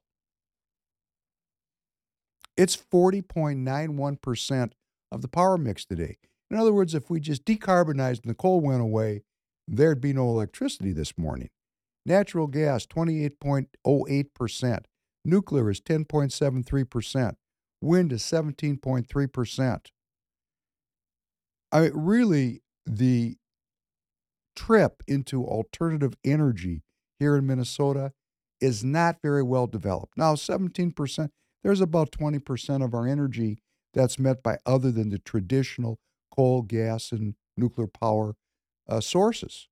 It's 2.55 2.77
40.91% 2.77 4.71
of 5.11 5.21
the 5.21 5.27
power 5.27 5.57
mix 5.57 5.83
today. 5.83 6.17
In 6.51 6.57
other 6.57 6.73
words, 6.73 6.93
if 6.93 7.09
we 7.09 7.21
just 7.21 7.45
decarbonized 7.45 8.23
and 8.23 8.29
the 8.29 8.35
coal 8.35 8.59
went 8.59 8.81
away, 8.81 9.23
there'd 9.69 10.01
be 10.01 10.11
no 10.11 10.27
electricity 10.27 10.91
this 10.91 11.17
morning. 11.17 11.49
Natural 12.05 12.47
gas, 12.47 12.85
28.08%. 12.85 14.79
Nuclear 15.23 15.69
is 15.69 15.79
10.73%. 15.79 17.35
Wind 17.81 18.11
is 18.11 18.21
17.3%. 18.23 19.85
I 21.71 21.79
mean, 21.79 21.91
really, 21.93 22.63
the 22.85 23.37
trip 24.53 25.03
into 25.07 25.45
alternative 25.45 26.15
energy 26.25 26.83
here 27.17 27.37
in 27.37 27.47
Minnesota 27.47 28.11
is 28.59 28.83
not 28.83 29.21
very 29.23 29.43
well 29.43 29.67
developed. 29.67 30.17
Now, 30.17 30.35
17%, 30.35 31.29
there's 31.63 31.79
about 31.79 32.11
20% 32.11 32.83
of 32.83 32.93
our 32.93 33.07
energy 33.07 33.59
that's 33.93 34.19
met 34.19 34.43
by 34.43 34.57
other 34.65 34.91
than 34.91 35.11
the 35.11 35.19
traditional 35.19 35.97
coal, 36.35 36.61
gas, 36.61 37.11
and 37.11 37.35
nuclear 37.57 37.87
power 37.87 38.35
uh, 38.87 38.99
sources. 38.99 39.67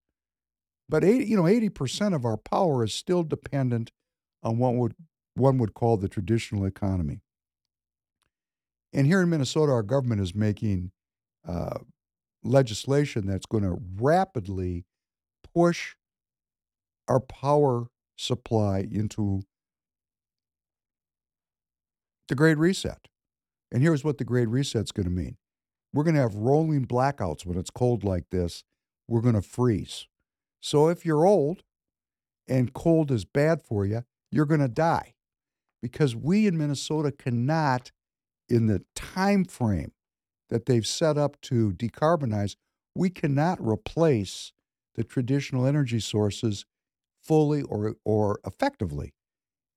But 0.88 1.04
80, 1.04 1.26
you 1.26 1.38
know, 1.38 1.44
80% 1.44 2.16
of 2.16 2.26
our 2.26 2.38
power 2.38 2.84
is 2.84 2.94
still 2.94 3.24
dependent 3.24 3.92
on 4.44 4.58
what 4.58 4.74
would 4.76 4.96
one 5.36 5.58
would 5.60 5.74
call 5.74 5.98
the 5.98 6.10
traditional 6.10 6.66
economy. 6.66 7.22
And 8.92 9.06
here 9.06 9.22
in 9.22 9.30
Minnesota, 9.30 9.72
our 9.72 9.84
government 9.84 10.22
is 10.22 10.36
making 10.36 10.92
uh, 11.48 11.80
legislation 12.44 13.28
that's 13.28 13.46
going 13.46 13.64
to 13.64 13.78
rapidly 13.96 14.86
push 15.54 15.96
our 17.08 17.20
power 17.20 17.88
supply 18.18 18.80
into 18.80 19.44
the 22.28 22.36
Great 22.36 22.58
Reset. 22.58 23.08
And 23.72 23.82
here's 23.82 24.04
what 24.04 24.18
the 24.18 24.24
Great 24.24 24.48
Reset's 24.50 24.92
going 24.92 25.06
to 25.06 25.12
mean 25.12 25.38
we're 25.94 26.04
going 26.04 26.16
to 26.16 26.22
have 26.22 26.36
rolling 26.36 26.86
blackouts 26.86 27.46
when 27.46 27.58
it's 27.58 27.70
cold 27.70 28.04
like 28.04 28.30
this. 28.30 28.64
We're 29.08 29.22
going 29.22 29.36
to 29.36 29.42
freeze. 29.42 30.08
So 30.60 30.88
if 30.88 31.06
you're 31.06 31.26
old 31.26 31.64
and 32.48 32.74
cold 32.74 33.12
is 33.12 33.26
bad 33.26 33.62
for 33.62 33.86
you, 33.86 34.04
you're 34.32 34.46
going 34.46 34.60
to 34.62 34.68
die 34.68 35.16
because 35.82 36.16
we 36.16 36.46
in 36.46 36.58
Minnesota 36.58 37.12
cannot, 37.12 37.92
in 38.48 38.68
the 38.68 38.84
time 38.96 39.46
frame 39.46 39.92
that 40.50 40.66
they've 40.66 40.86
set 40.86 41.18
up 41.18 41.40
to 41.42 41.72
decarbonize, 41.72 42.56
we 42.96 43.10
cannot 43.10 43.60
replace 43.62 44.52
the 44.96 45.04
traditional 45.04 45.66
energy 45.66 46.00
sources 46.00 46.66
fully 47.22 47.62
or, 47.64 47.96
or 48.04 48.40
effectively. 48.46 49.14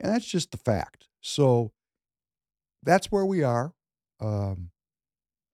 And 0.00 0.12
that's 0.12 0.26
just 0.26 0.50
the 0.50 0.58
fact. 0.58 1.06
So 1.20 1.72
that's 2.82 3.12
where 3.12 3.24
we 3.24 3.42
are. 3.42 3.72
Um, 4.20 4.70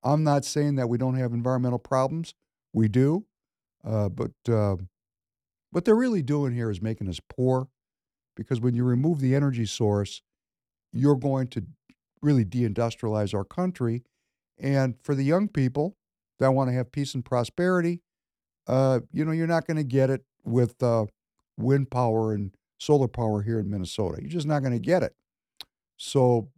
I'm 0.08 0.24
not 0.24 0.44
saying 0.44 0.76
that 0.76 0.88
we 0.88 0.96
don't 0.96 1.16
have 1.16 1.32
environmental 1.32 1.78
problems. 1.78 2.34
We 2.72 2.88
do. 2.88 3.26
Uh, 3.84 4.08
but 4.08 4.32
uh, 4.48 4.76
what 5.70 5.84
they're 5.84 5.94
really 5.94 6.22
doing 6.22 6.54
here 6.54 6.70
is 6.70 6.80
making 6.80 7.08
us 7.08 7.20
poor 7.28 7.68
because 8.34 8.60
when 8.60 8.74
you 8.74 8.84
remove 8.84 9.20
the 9.20 9.34
energy 9.34 9.66
source, 9.66 10.22
you're 10.92 11.16
going 11.16 11.48
to 11.48 11.64
really 12.22 12.44
deindustrialize 12.44 13.34
our 13.34 13.44
country. 13.44 14.02
And 14.58 14.94
for 15.02 15.14
the 15.14 15.24
young 15.24 15.48
people 15.48 15.96
that 16.38 16.52
want 16.52 16.70
to 16.70 16.74
have 16.74 16.90
peace 16.90 17.14
and 17.14 17.24
prosperity, 17.24 18.00
uh, 18.66 19.00
you 19.12 19.24
know, 19.24 19.32
you're 19.32 19.46
not 19.46 19.66
going 19.66 19.76
to 19.76 19.84
get 19.84 20.10
it 20.10 20.24
with 20.44 20.82
uh, 20.82 21.06
wind 21.56 21.90
power 21.90 22.32
and 22.32 22.52
solar 22.78 23.08
power 23.08 23.42
here 23.42 23.58
in 23.58 23.70
Minnesota. 23.70 24.18
You're 24.20 24.30
just 24.30 24.46
not 24.46 24.60
going 24.60 24.72
to 24.72 24.78
get 24.78 25.02
it. 25.02 25.14
So 25.96 26.48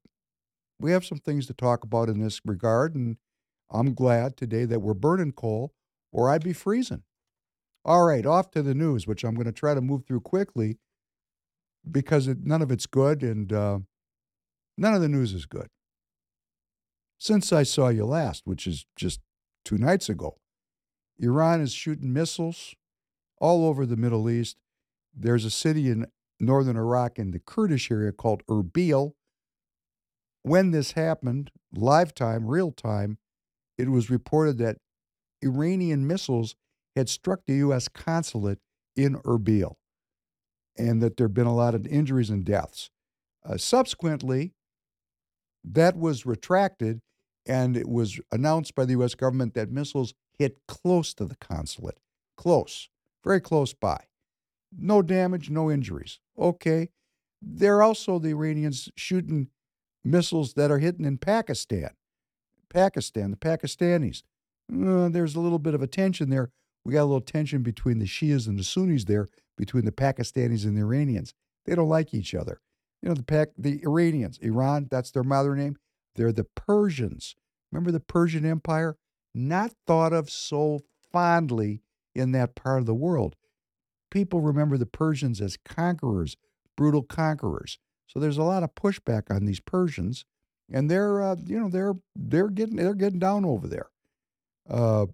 we 0.79 0.93
have 0.93 1.05
some 1.05 1.19
things 1.19 1.47
to 1.47 1.55
talk 1.55 1.83
about 1.83 2.09
in 2.09 2.21
this 2.21 2.41
regard. 2.45 2.95
And 2.95 3.17
I'm 3.71 3.95
glad 3.95 4.37
today 4.37 4.65
that 4.65 4.81
we're 4.81 4.95
burning 4.95 5.33
coal, 5.33 5.73
or 6.13 6.31
I'd 6.31 6.45
be 6.45 6.53
freezing. 6.53 7.03
All 7.85 8.05
right, 8.05 8.27
off 8.27 8.51
to 8.53 8.63
the 8.63 8.75
news, 8.75 9.07
which 9.07 9.25
I'm 9.25 9.35
going 9.35 9.47
to 9.47 9.53
try 9.53 9.75
to 9.75 9.81
move 9.81 10.05
through 10.07 10.21
quickly 10.21 10.79
because 11.89 12.29
it, 12.29 12.39
none 12.45 12.63
of 12.63 12.71
it's 12.71 12.87
good 12.87 13.23
and 13.23 13.53
uh, 13.53 13.79
none 14.77 14.95
of 14.95 15.01
the 15.01 15.09
news 15.09 15.33
is 15.33 15.47
good. 15.47 15.69
Since 17.19 17.53
I 17.53 17.63
saw 17.63 17.89
you 17.89 18.05
last, 18.05 18.43
which 18.45 18.67
is 18.67 18.87
just 18.97 19.21
two 19.65 19.79
nights 19.79 20.09
ago, 20.09 20.39
Iran 21.19 21.61
is 21.61 21.73
shooting 21.73 22.13
missiles 22.13 22.75
all 23.39 23.67
over 23.67 23.87
the 23.87 23.97
Middle 23.97 24.29
East. 24.29 24.57
There's 25.15 25.45
a 25.45 25.51
city 25.51 25.89
in 25.89 26.07
northern 26.39 26.77
Iraq 26.77 27.19
in 27.19 27.31
the 27.31 27.39
Kurdish 27.39 27.91
area 27.91 28.13
called 28.13 28.43
Erbil. 28.47 29.13
When 30.43 30.71
this 30.71 30.93
happened, 30.93 31.51
live 31.75 32.15
time, 32.15 32.47
real 32.47 32.73
time, 32.73 33.19
it 33.81 33.89
was 33.89 34.11
reported 34.11 34.59
that 34.59 34.77
Iranian 35.43 36.07
missiles 36.07 36.55
had 36.97 37.09
struck 37.09 37.41
the 37.47 37.55
U.S. 37.55 37.89
consulate 37.89 38.59
in 38.97 39.17
Erbil 39.17 39.75
and 40.77 41.03
that 41.03 41.17
there 41.17 41.27
had 41.27 41.35
been 41.35 41.47
a 41.47 41.55
lot 41.55 41.75
of 41.75 41.87
injuries 41.87 42.31
and 42.31 42.45
deaths. 42.45 42.91
Uh, 43.45 43.57
subsequently, 43.57 44.53
that 45.65 45.97
was 45.97 46.27
retracted 46.27 47.01
and 47.47 47.77
it 47.77 47.89
was 47.89 48.21
announced 48.31 48.75
by 48.75 48.85
the 48.85 48.93
U.S. 48.93 49.15
government 49.15 49.55
that 49.55 49.71
missiles 49.71 50.15
hit 50.39 50.59
close 50.69 51.15
to 51.15 51.25
the 51.25 51.37
consulate. 51.37 51.99
Close, 52.37 52.89
very 53.25 53.41
close 53.41 53.73
by. 53.75 54.05
No 54.77 55.03
damage, 55.03 55.51
no 55.51 55.71
injuries. 55.71 56.21
Okay. 56.39 56.91
They're 57.43 57.83
also 57.83 58.19
the 58.19 58.31
Iranians 58.31 58.91
shooting 58.97 59.49
missiles 60.05 60.55
that 60.55 60.71
are 60.71 60.79
hitting 60.79 61.05
in 61.05 61.19
Pakistan. 61.19 61.91
Pakistan, 62.71 63.31
the 63.31 63.37
Pakistanis. 63.37 64.23
Uh, 64.73 65.09
there's 65.09 65.35
a 65.35 65.41
little 65.41 65.59
bit 65.59 65.75
of 65.75 65.83
a 65.83 65.87
tension 65.87 66.31
there. 66.31 66.51
We 66.85 66.95
got 66.95 67.03
a 67.03 67.05
little 67.05 67.21
tension 67.21 67.63
between 67.63 67.99
the 67.99 68.07
Shias 68.07 68.47
and 68.47 68.59
the 68.59 68.65
Sunnis 68.65 69.05
there, 69.05 69.29
between 69.57 69.85
the 69.85 69.93
Pakistanis 69.93 70.65
and 70.65 70.77
the 70.77 70.83
Iranians. 70.83 71.35
They 71.67 71.75
don't 71.75 71.89
like 71.89 72.15
each 72.15 72.35
other. 72.35 72.61
You 73.03 73.11
know, 73.11 73.15
the 73.15 73.49
the 73.59 73.83
Iranians, 73.83 74.39
Iran, 74.39 74.89
that's 74.91 75.11
their 75.11 75.23
mother 75.23 75.55
name. 75.55 75.77
They're 76.15 76.33
the 76.33 76.45
Persians. 76.45 77.35
Remember 77.71 77.91
the 77.91 78.01
Persian 78.01 78.45
Empire? 78.45 78.97
Not 79.35 79.73
thought 79.87 80.13
of 80.13 80.31
so 80.31 80.81
fondly 81.13 81.83
in 82.15 82.33
that 82.33 82.55
part 82.55 82.81
of 82.81 82.87
the 82.87 82.95
world. 82.95 83.37
People 84.11 84.41
remember 84.41 84.77
the 84.77 84.87
Persians 84.87 85.41
as 85.41 85.57
conquerors, 85.57 86.37
brutal 86.77 87.03
conquerors. 87.03 87.79
So 88.07 88.19
there's 88.19 88.39
a 88.39 88.43
lot 88.43 88.65
of 88.65 88.75
pushback 88.75 89.35
on 89.35 89.45
these 89.45 89.61
Persians 89.61 90.25
and 90.71 90.91
they're 90.91 91.23
uh, 91.23 91.37
you 91.45 91.59
know 91.59 91.69
they're 91.69 91.95
they're 92.17 92.49
getting 92.49 92.77
they're 92.77 92.95
getting 92.95 93.19
down 93.19 93.45
over 93.45 93.67
there. 93.67 93.91
Uh, 94.69 95.07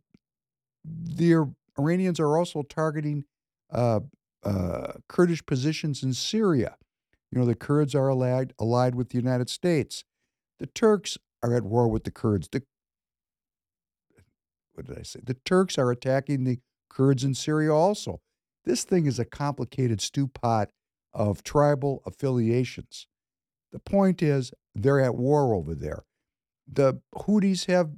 the 0.84 1.46
Iranians 1.78 2.20
are 2.20 2.36
also 2.36 2.62
targeting 2.62 3.24
uh, 3.72 4.00
uh, 4.44 4.92
Kurdish 5.08 5.44
positions 5.46 6.02
in 6.02 6.12
Syria. 6.12 6.76
You 7.30 7.38
know 7.38 7.46
the 7.46 7.54
Kurds 7.54 7.94
are 7.94 8.08
allied 8.08 8.52
allied 8.60 8.94
with 8.94 9.10
the 9.10 9.18
United 9.18 9.50
States. 9.50 10.04
The 10.58 10.66
Turks 10.66 11.18
are 11.42 11.54
at 11.54 11.64
war 11.64 11.88
with 11.88 12.04
the 12.04 12.10
Kurds. 12.10 12.48
The 12.48 12.62
what 14.74 14.86
did 14.86 14.98
I 14.98 15.02
say? 15.02 15.20
The 15.24 15.34
Turks 15.44 15.78
are 15.78 15.90
attacking 15.90 16.44
the 16.44 16.60
Kurds 16.90 17.24
in 17.24 17.34
Syria 17.34 17.72
also. 17.74 18.20
This 18.64 18.84
thing 18.84 19.06
is 19.06 19.18
a 19.18 19.24
complicated 19.24 20.00
stew 20.00 20.28
pot 20.28 20.70
of 21.14 21.42
tribal 21.42 22.02
affiliations. 22.04 23.06
The 23.72 23.78
point 23.78 24.22
is, 24.22 24.52
they're 24.82 25.00
at 25.00 25.14
war 25.14 25.54
over 25.54 25.74
there. 25.74 26.04
The 26.70 27.00
Houthis 27.14 27.66
have 27.66 27.90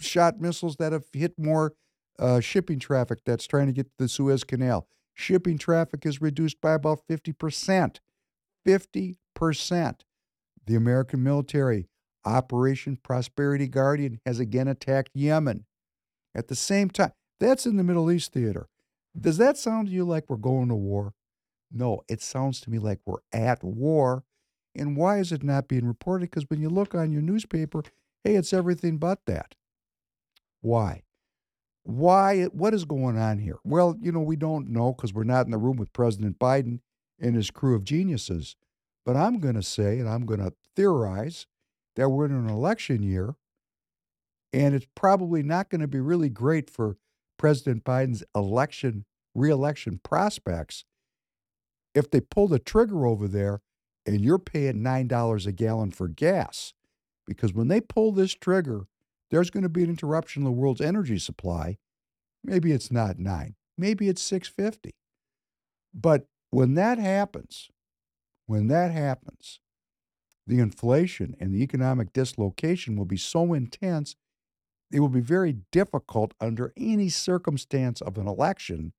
shot 0.00 0.40
missiles 0.40 0.76
that 0.76 0.92
have 0.92 1.04
hit 1.12 1.34
more 1.38 1.74
uh, 2.18 2.40
shipping 2.40 2.78
traffic 2.78 3.20
that's 3.24 3.46
trying 3.46 3.66
to 3.66 3.72
get 3.72 3.86
to 3.86 3.92
the 3.98 4.08
Suez 4.08 4.44
Canal. 4.44 4.86
Shipping 5.14 5.58
traffic 5.58 6.04
is 6.04 6.20
reduced 6.20 6.60
by 6.60 6.74
about 6.74 7.00
50%. 7.10 7.96
50%. 8.66 10.00
The 10.66 10.74
American 10.74 11.22
military, 11.22 11.88
Operation 12.24 12.98
Prosperity 13.02 13.68
Guardian, 13.68 14.20
has 14.26 14.40
again 14.40 14.68
attacked 14.68 15.10
Yemen. 15.14 15.64
At 16.34 16.48
the 16.48 16.56
same 16.56 16.90
time, 16.90 17.12
that's 17.40 17.66
in 17.66 17.76
the 17.76 17.84
Middle 17.84 18.10
East 18.10 18.32
theater. 18.32 18.68
Does 19.18 19.38
that 19.38 19.56
sound 19.56 19.88
to 19.88 19.94
you 19.94 20.04
like 20.04 20.24
we're 20.28 20.36
going 20.36 20.68
to 20.68 20.74
war? 20.74 21.14
No, 21.72 22.02
it 22.08 22.20
sounds 22.20 22.60
to 22.60 22.70
me 22.70 22.78
like 22.78 23.00
we're 23.06 23.20
at 23.32 23.64
war 23.64 24.24
And 24.76 24.96
why 24.96 25.18
is 25.18 25.32
it 25.32 25.42
not 25.42 25.68
being 25.68 25.86
reported? 25.86 26.30
Because 26.30 26.48
when 26.48 26.60
you 26.60 26.68
look 26.68 26.94
on 26.94 27.12
your 27.12 27.22
newspaper, 27.22 27.82
hey, 28.24 28.36
it's 28.36 28.52
everything 28.52 28.98
but 28.98 29.24
that. 29.26 29.54
Why? 30.60 31.02
Why? 31.82 32.44
What 32.44 32.74
is 32.74 32.84
going 32.84 33.18
on 33.18 33.38
here? 33.38 33.58
Well, 33.64 33.96
you 34.00 34.12
know, 34.12 34.20
we 34.20 34.36
don't 34.36 34.68
know 34.68 34.92
because 34.92 35.14
we're 35.14 35.24
not 35.24 35.46
in 35.46 35.52
the 35.52 35.58
room 35.58 35.76
with 35.76 35.92
President 35.92 36.38
Biden 36.38 36.80
and 37.18 37.34
his 37.34 37.50
crew 37.50 37.74
of 37.74 37.84
geniuses. 37.84 38.56
But 39.04 39.16
I'm 39.16 39.38
going 39.38 39.54
to 39.54 39.62
say, 39.62 39.98
and 39.98 40.08
I'm 40.08 40.26
going 40.26 40.40
to 40.40 40.52
theorize, 40.74 41.46
that 41.94 42.10
we're 42.10 42.26
in 42.26 42.32
an 42.32 42.48
election 42.48 43.02
year, 43.02 43.36
and 44.52 44.74
it's 44.74 44.86
probably 44.94 45.42
not 45.42 45.70
going 45.70 45.80
to 45.80 45.88
be 45.88 46.00
really 46.00 46.28
great 46.28 46.68
for 46.68 46.98
President 47.38 47.84
Biden's 47.84 48.22
election, 48.34 49.04
reelection 49.34 50.00
prospects 50.02 50.84
if 51.94 52.10
they 52.10 52.20
pull 52.20 52.48
the 52.48 52.58
trigger 52.58 53.06
over 53.06 53.26
there 53.26 53.62
and 54.06 54.20
you're 54.20 54.38
paying 54.38 54.82
$9 54.82 55.46
a 55.46 55.52
gallon 55.52 55.90
for 55.90 56.08
gas. 56.08 56.72
Because 57.26 57.52
when 57.52 57.68
they 57.68 57.80
pull 57.80 58.12
this 58.12 58.34
trigger, 58.34 58.86
there's 59.30 59.50
going 59.50 59.64
to 59.64 59.68
be 59.68 59.82
an 59.82 59.90
interruption 59.90 60.42
in 60.42 60.44
the 60.44 60.52
world's 60.52 60.80
energy 60.80 61.18
supply. 61.18 61.78
Maybe 62.44 62.70
it's 62.70 62.92
not 62.92 63.18
9, 63.18 63.56
maybe 63.76 64.08
it's 64.08 64.22
650. 64.22 64.94
But 65.92 66.26
when 66.50 66.74
that 66.74 66.98
happens, 66.98 67.68
when 68.46 68.68
that 68.68 68.92
happens, 68.92 69.58
the 70.46 70.60
inflation 70.60 71.34
and 71.40 71.52
the 71.52 71.62
economic 71.62 72.12
dislocation 72.12 72.96
will 72.96 73.04
be 73.04 73.16
so 73.16 73.52
intense, 73.52 74.14
it 74.92 75.00
will 75.00 75.08
be 75.08 75.20
very 75.20 75.56
difficult 75.72 76.32
under 76.40 76.72
any 76.76 77.08
circumstance 77.08 78.00
of 78.00 78.16
an 78.16 78.28
election. 78.28 78.92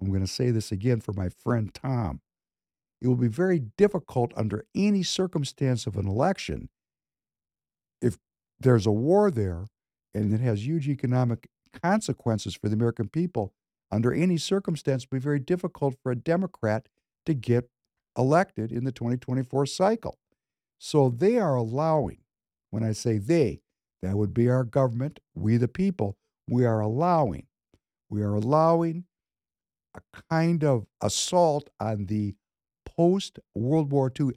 I'm 0.00 0.08
going 0.08 0.22
to 0.22 0.26
say 0.26 0.50
this 0.50 0.72
again 0.72 1.00
for 1.00 1.12
my 1.12 1.28
friend 1.28 1.74
Tom. 1.74 2.22
It 3.00 3.08
will 3.08 3.16
be 3.16 3.28
very 3.28 3.60
difficult 3.78 4.32
under 4.36 4.66
any 4.74 5.02
circumstance 5.02 5.86
of 5.86 5.96
an 5.96 6.06
election 6.06 6.68
if 8.02 8.18
there's 8.58 8.86
a 8.86 8.92
war 8.92 9.30
there 9.30 9.66
and 10.14 10.32
it 10.34 10.40
has 10.40 10.66
huge 10.66 10.88
economic 10.88 11.48
consequences 11.82 12.54
for 12.54 12.68
the 12.68 12.74
American 12.74 13.08
people. 13.08 13.52
Under 13.90 14.12
any 14.12 14.36
circumstance, 14.36 15.04
it 15.04 15.10
will 15.10 15.18
be 15.18 15.22
very 15.22 15.38
difficult 15.38 15.96
for 16.02 16.12
a 16.12 16.16
Democrat 16.16 16.86
to 17.26 17.34
get 17.34 17.68
elected 18.16 18.72
in 18.72 18.84
the 18.84 18.92
2024 18.92 19.66
cycle. 19.66 20.18
So 20.78 21.08
they 21.08 21.38
are 21.38 21.54
allowing, 21.56 22.18
when 22.70 22.82
I 22.82 22.92
say 22.92 23.18
they, 23.18 23.62
that 24.02 24.16
would 24.16 24.32
be 24.32 24.48
our 24.48 24.64
government, 24.64 25.20
we 25.34 25.56
the 25.56 25.68
people, 25.68 26.16
we 26.48 26.64
are 26.64 26.80
allowing, 26.80 27.46
we 28.08 28.22
are 28.22 28.34
allowing 28.34 29.04
a 29.94 30.00
kind 30.30 30.64
of 30.64 30.86
assault 31.00 31.68
on 31.78 32.06
the 32.06 32.34
post 33.00 33.38
World 33.54 33.90
War 33.90 34.12
II 34.20 34.32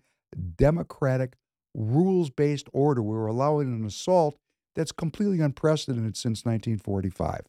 democratic 0.56 1.34
rules 1.76 2.30
based 2.30 2.70
order. 2.72 3.04
We're 3.04 3.26
allowing 3.26 3.68
an 3.74 3.86
assault 3.86 4.38
that's 4.74 4.94
completely 4.94 5.42
unprecedented 5.42 6.16
since 6.16 6.46
1945. 6.46 7.42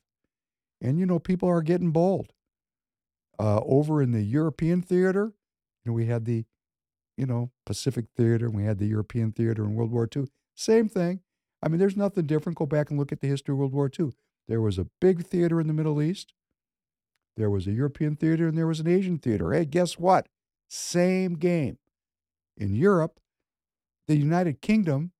And, 0.82 0.98
you 0.98 1.06
know, 1.06 1.20
people 1.20 1.48
are 1.48 1.62
getting 1.62 1.92
bold. 1.92 2.32
Uh, 3.38 3.60
over 3.64 4.02
in 4.02 4.10
the 4.10 4.22
European 4.22 4.82
theater, 4.82 5.32
you 5.84 5.90
know, 5.90 5.92
we 5.92 6.06
had 6.06 6.24
the, 6.24 6.46
you 7.16 7.26
know, 7.26 7.50
Pacific 7.64 8.06
theater, 8.16 8.46
and 8.46 8.56
we 8.56 8.64
had 8.64 8.78
the 8.78 8.86
European 8.86 9.30
theater 9.30 9.62
in 9.62 9.74
World 9.74 9.92
War 9.92 10.08
II. 10.14 10.26
Same 10.56 10.88
thing. 10.88 11.20
I 11.62 11.68
mean, 11.68 11.78
there's 11.78 11.96
nothing 11.96 12.26
different. 12.26 12.58
Go 12.58 12.66
back 12.66 12.90
and 12.90 12.98
look 12.98 13.12
at 13.12 13.20
the 13.20 13.28
history 13.28 13.52
of 13.52 13.58
World 13.58 13.72
War 13.72 13.88
II. 13.98 14.10
There 14.48 14.60
was 14.60 14.78
a 14.78 14.88
big 15.00 15.24
theater 15.24 15.60
in 15.60 15.68
the 15.68 15.72
Middle 15.72 16.02
East. 16.02 16.32
There 17.36 17.50
was 17.50 17.68
a 17.68 17.72
European 17.72 18.16
theater 18.16 18.48
and 18.48 18.58
there 18.58 18.66
was 18.66 18.80
an 18.80 18.88
Asian 18.88 19.18
theater. 19.18 19.52
Hey, 19.52 19.64
guess 19.64 19.98
what? 19.98 20.26
Same 20.76 21.34
game. 21.34 21.78
In 22.56 22.74
Europe, 22.74 23.20
the 24.08 24.16
United 24.16 24.60
Kingdom 24.60 25.12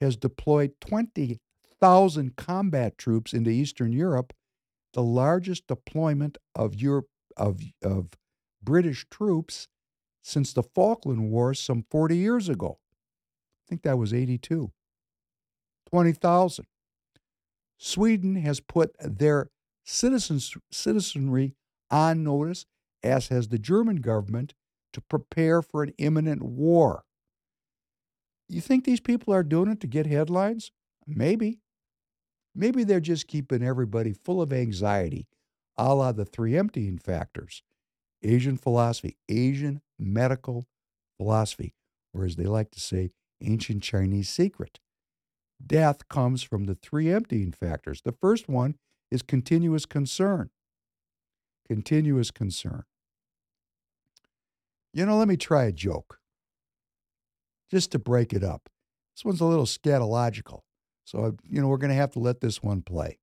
has 0.00 0.16
deployed 0.16 0.72
20,000 0.80 2.36
combat 2.36 2.96
troops 2.96 3.34
into 3.34 3.50
Eastern 3.50 3.92
Europe, 3.92 4.32
the 4.94 5.02
largest 5.02 5.66
deployment 5.66 6.38
of 6.54 6.76
Europe 6.76 7.08
of, 7.36 7.60
of 7.84 8.08
British 8.62 9.06
troops 9.10 9.68
since 10.22 10.54
the 10.54 10.62
Falkland 10.62 11.30
War 11.30 11.52
some 11.52 11.84
40 11.90 12.16
years 12.16 12.48
ago. 12.48 12.78
I 12.80 13.68
think 13.68 13.82
that 13.82 13.98
was 13.98 14.14
82. 14.14 14.72
20,000. 15.90 16.64
Sweden 17.76 18.36
has 18.36 18.60
put 18.60 18.96
their 18.98 19.50
citizens, 19.84 20.56
citizenry 20.70 21.54
on 21.90 22.24
notice, 22.24 22.64
as 23.02 23.28
has 23.28 23.48
the 23.48 23.58
German 23.58 23.96
government, 23.96 24.54
to 24.92 25.00
prepare 25.00 25.62
for 25.62 25.82
an 25.82 25.92
imminent 25.98 26.42
war. 26.42 27.04
You 28.48 28.60
think 28.60 28.84
these 28.84 29.00
people 29.00 29.32
are 29.32 29.42
doing 29.42 29.70
it 29.70 29.80
to 29.80 29.86
get 29.86 30.06
headlines? 30.06 30.72
Maybe. 31.06 31.60
Maybe 32.54 32.84
they're 32.84 33.00
just 33.00 33.26
keeping 33.26 33.62
everybody 33.62 34.12
full 34.12 34.42
of 34.42 34.52
anxiety, 34.52 35.26
a 35.76 35.94
la 35.94 36.12
the 36.12 36.24
three 36.24 36.56
emptying 36.56 36.98
factors 36.98 37.62
Asian 38.22 38.56
philosophy, 38.56 39.16
Asian 39.28 39.80
medical 39.98 40.66
philosophy, 41.16 41.74
or 42.12 42.24
as 42.24 42.36
they 42.36 42.44
like 42.44 42.70
to 42.72 42.80
say, 42.80 43.10
ancient 43.40 43.82
Chinese 43.82 44.28
secret. 44.28 44.78
Death 45.64 46.08
comes 46.08 46.42
from 46.42 46.64
the 46.64 46.74
three 46.74 47.10
emptying 47.10 47.52
factors. 47.52 48.02
The 48.02 48.12
first 48.12 48.48
one 48.48 48.76
is 49.10 49.22
continuous 49.22 49.86
concern. 49.86 50.50
Continuous 51.68 52.30
concern. 52.30 52.84
You 54.92 55.06
know, 55.06 55.16
let 55.16 55.28
me 55.28 55.36
try 55.36 55.64
a 55.64 55.72
joke 55.72 56.18
just 57.70 57.92
to 57.92 57.98
break 57.98 58.32
it 58.32 58.44
up. 58.44 58.68
This 59.16 59.24
one's 59.24 59.40
a 59.40 59.46
little 59.46 59.64
scatological. 59.64 60.60
So, 61.04 61.36
you 61.48 61.60
know, 61.60 61.68
we're 61.68 61.78
going 61.78 61.90
to 61.90 61.96
have 61.96 62.12
to 62.12 62.18
let 62.18 62.40
this 62.40 62.62
one 62.62 62.82
play. 62.82 63.18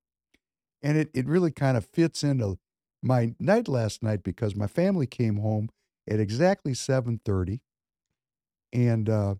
And 0.82 0.98
it, 0.98 1.10
it 1.14 1.26
really 1.26 1.50
kind 1.50 1.76
of 1.76 1.86
fits 1.86 2.24
into 2.24 2.58
my 3.02 3.34
night 3.38 3.68
last 3.68 4.02
night 4.02 4.22
because 4.22 4.54
my 4.54 4.66
family 4.66 5.06
came 5.06 5.36
home 5.36 5.70
at 6.08 6.20
exactly 6.20 6.72
7.30 6.72 7.60
and 8.72 9.08
uh, 9.08 9.34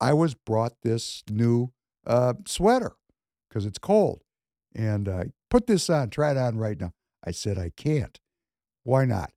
I 0.00 0.12
was 0.12 0.34
brought 0.34 0.82
this 0.82 1.22
new 1.30 1.72
uh, 2.06 2.34
sweater 2.46 2.92
because 3.48 3.66
it's 3.66 3.78
cold. 3.78 4.22
And 4.74 5.08
uh, 5.08 5.24
put 5.50 5.66
this 5.66 5.88
on, 5.88 6.10
try 6.10 6.32
it 6.32 6.36
on 6.36 6.58
right 6.58 6.78
now. 6.78 6.92
I 7.24 7.30
said, 7.30 7.58
I 7.58 7.70
can't. 7.76 8.18
Why 8.82 9.04
not? 9.04 9.32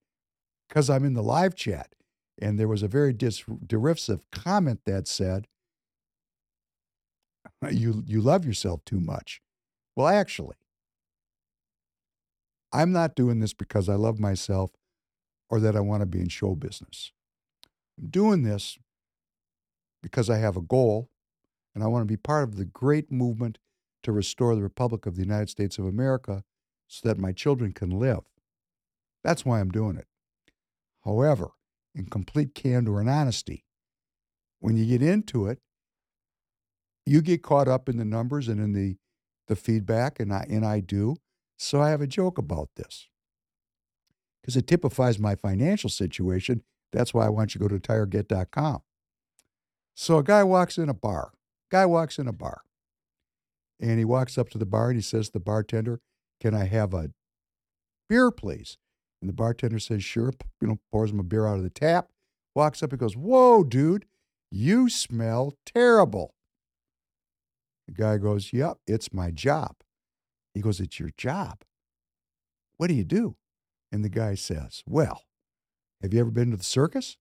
Because 0.67 0.89
I'm 0.89 1.05
in 1.05 1.13
the 1.13 1.23
live 1.23 1.55
chat. 1.55 1.93
And 2.39 2.59
there 2.59 2.67
was 2.67 2.83
a 2.83 2.87
very 2.87 3.13
dis- 3.13 3.43
derisive 3.65 4.29
comment 4.31 4.81
that 4.85 5.07
said, 5.07 5.47
you, 7.71 8.03
you 8.05 8.21
love 8.21 8.45
yourself 8.45 8.85
too 8.85 8.99
much. 8.99 9.41
Well, 9.95 10.07
actually, 10.07 10.57
I'm 12.71 12.91
not 12.91 13.15
doing 13.15 13.39
this 13.39 13.53
because 13.53 13.89
I 13.89 13.95
love 13.95 14.19
myself 14.19 14.71
or 15.49 15.59
that 15.61 15.75
I 15.75 15.79
want 15.79 16.01
to 16.01 16.05
be 16.05 16.19
in 16.19 16.29
show 16.29 16.53
business. 16.53 17.11
I'm 17.97 18.09
doing 18.09 18.43
this 18.43 18.77
because 20.03 20.29
I 20.29 20.37
have 20.37 20.57
a 20.57 20.61
goal 20.61 21.09
and 21.73 21.83
I 21.83 21.87
want 21.87 22.03
to 22.03 22.07
be 22.07 22.17
part 22.17 22.43
of 22.43 22.57
the 22.57 22.65
great 22.65 23.11
movement 23.11 23.57
to 24.03 24.11
restore 24.11 24.55
the 24.55 24.61
Republic 24.61 25.05
of 25.05 25.15
the 25.15 25.23
United 25.23 25.49
States 25.49 25.77
of 25.77 25.85
America 25.85 26.43
so 26.87 27.07
that 27.07 27.17
my 27.17 27.31
children 27.31 27.71
can 27.71 27.89
live. 27.89 28.25
That's 29.23 29.45
why 29.45 29.59
I'm 29.59 29.71
doing 29.71 29.97
it. 29.97 30.07
However, 31.07 31.51
in 31.95 32.05
complete 32.05 32.53
candor 32.53 32.99
and 32.99 33.09
honesty. 33.09 33.63
When 34.59 34.75
you 34.75 34.85
get 34.85 35.01
into 35.01 35.47
it, 35.47 35.59
you 37.05 37.21
get 37.21 37.41
caught 37.41 37.69
up 37.69 37.87
in 37.87 37.95
the 37.95 38.03
numbers 38.03 38.49
and 38.49 38.59
in 38.59 38.73
the, 38.73 38.97
the 39.47 39.55
feedback, 39.55 40.19
and 40.19 40.33
I, 40.33 40.45
and 40.49 40.65
I 40.65 40.81
do. 40.81 41.15
So 41.57 41.81
I 41.81 41.91
have 41.91 42.01
a 42.01 42.07
joke 42.07 42.37
about 42.37 42.69
this 42.75 43.07
because 44.41 44.57
it 44.57 44.67
typifies 44.67 45.17
my 45.17 45.35
financial 45.35 45.89
situation. 45.89 46.61
That's 46.91 47.13
why 47.13 47.25
I 47.25 47.29
want 47.29 47.55
you 47.55 47.59
to 47.59 47.67
go 47.67 47.75
to 47.75 47.79
tireget.com. 47.79 48.81
So 49.95 50.17
a 50.17 50.23
guy 50.23 50.43
walks 50.43 50.77
in 50.77 50.89
a 50.89 50.93
bar. 50.93 51.31
Guy 51.71 51.85
walks 51.85 52.19
in 52.19 52.27
a 52.27 52.33
bar. 52.33 52.61
And 53.79 53.97
he 53.97 54.05
walks 54.05 54.37
up 54.37 54.49
to 54.49 54.57
the 54.57 54.65
bar 54.65 54.89
and 54.89 54.97
he 54.97 55.01
says 55.01 55.27
to 55.27 55.33
the 55.33 55.39
bartender, 55.39 56.01
Can 56.41 56.53
I 56.53 56.65
have 56.65 56.93
a 56.93 57.11
beer, 58.09 58.29
please? 58.29 58.77
And 59.21 59.29
the 59.29 59.33
bartender 59.33 59.79
says, 59.79 60.03
sure, 60.03 60.31
you 60.61 60.67
know, 60.67 60.79
pours 60.91 61.11
him 61.11 61.19
a 61.19 61.23
beer 61.23 61.47
out 61.47 61.57
of 61.57 61.63
the 61.63 61.69
tap, 61.69 62.09
walks 62.55 62.83
up 62.83 62.91
and 62.91 62.99
goes, 62.99 63.15
Whoa, 63.15 63.63
dude, 63.63 64.05
you 64.51 64.89
smell 64.89 65.53
terrible. 65.65 66.33
The 67.87 67.93
guy 67.93 68.17
goes, 68.17 68.53
Yep, 68.53 68.77
it's 68.85 69.13
my 69.13 69.31
job. 69.31 69.75
He 70.53 70.61
goes, 70.61 70.79
It's 70.79 70.99
your 70.99 71.11
job. 71.17 71.63
What 72.77 72.87
do 72.87 72.93
you 72.93 73.03
do? 73.03 73.35
And 73.91 74.03
the 74.03 74.09
guy 74.09 74.35
says, 74.35 74.83
Well, 74.87 75.23
have 76.01 76.13
you 76.13 76.19
ever 76.19 76.31
been 76.31 76.51
to 76.51 76.57
the 76.57 76.63
circus? 76.63 77.17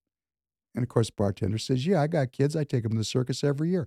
And 0.74 0.82
of 0.82 0.88
course, 0.88 1.08
the 1.08 1.14
bartender 1.16 1.58
says, 1.58 1.86
Yeah, 1.86 2.02
I 2.02 2.06
got 2.06 2.32
kids. 2.32 2.54
I 2.54 2.64
take 2.64 2.82
them 2.82 2.92
to 2.92 2.98
the 2.98 3.04
circus 3.04 3.42
every 3.42 3.70
year. 3.70 3.86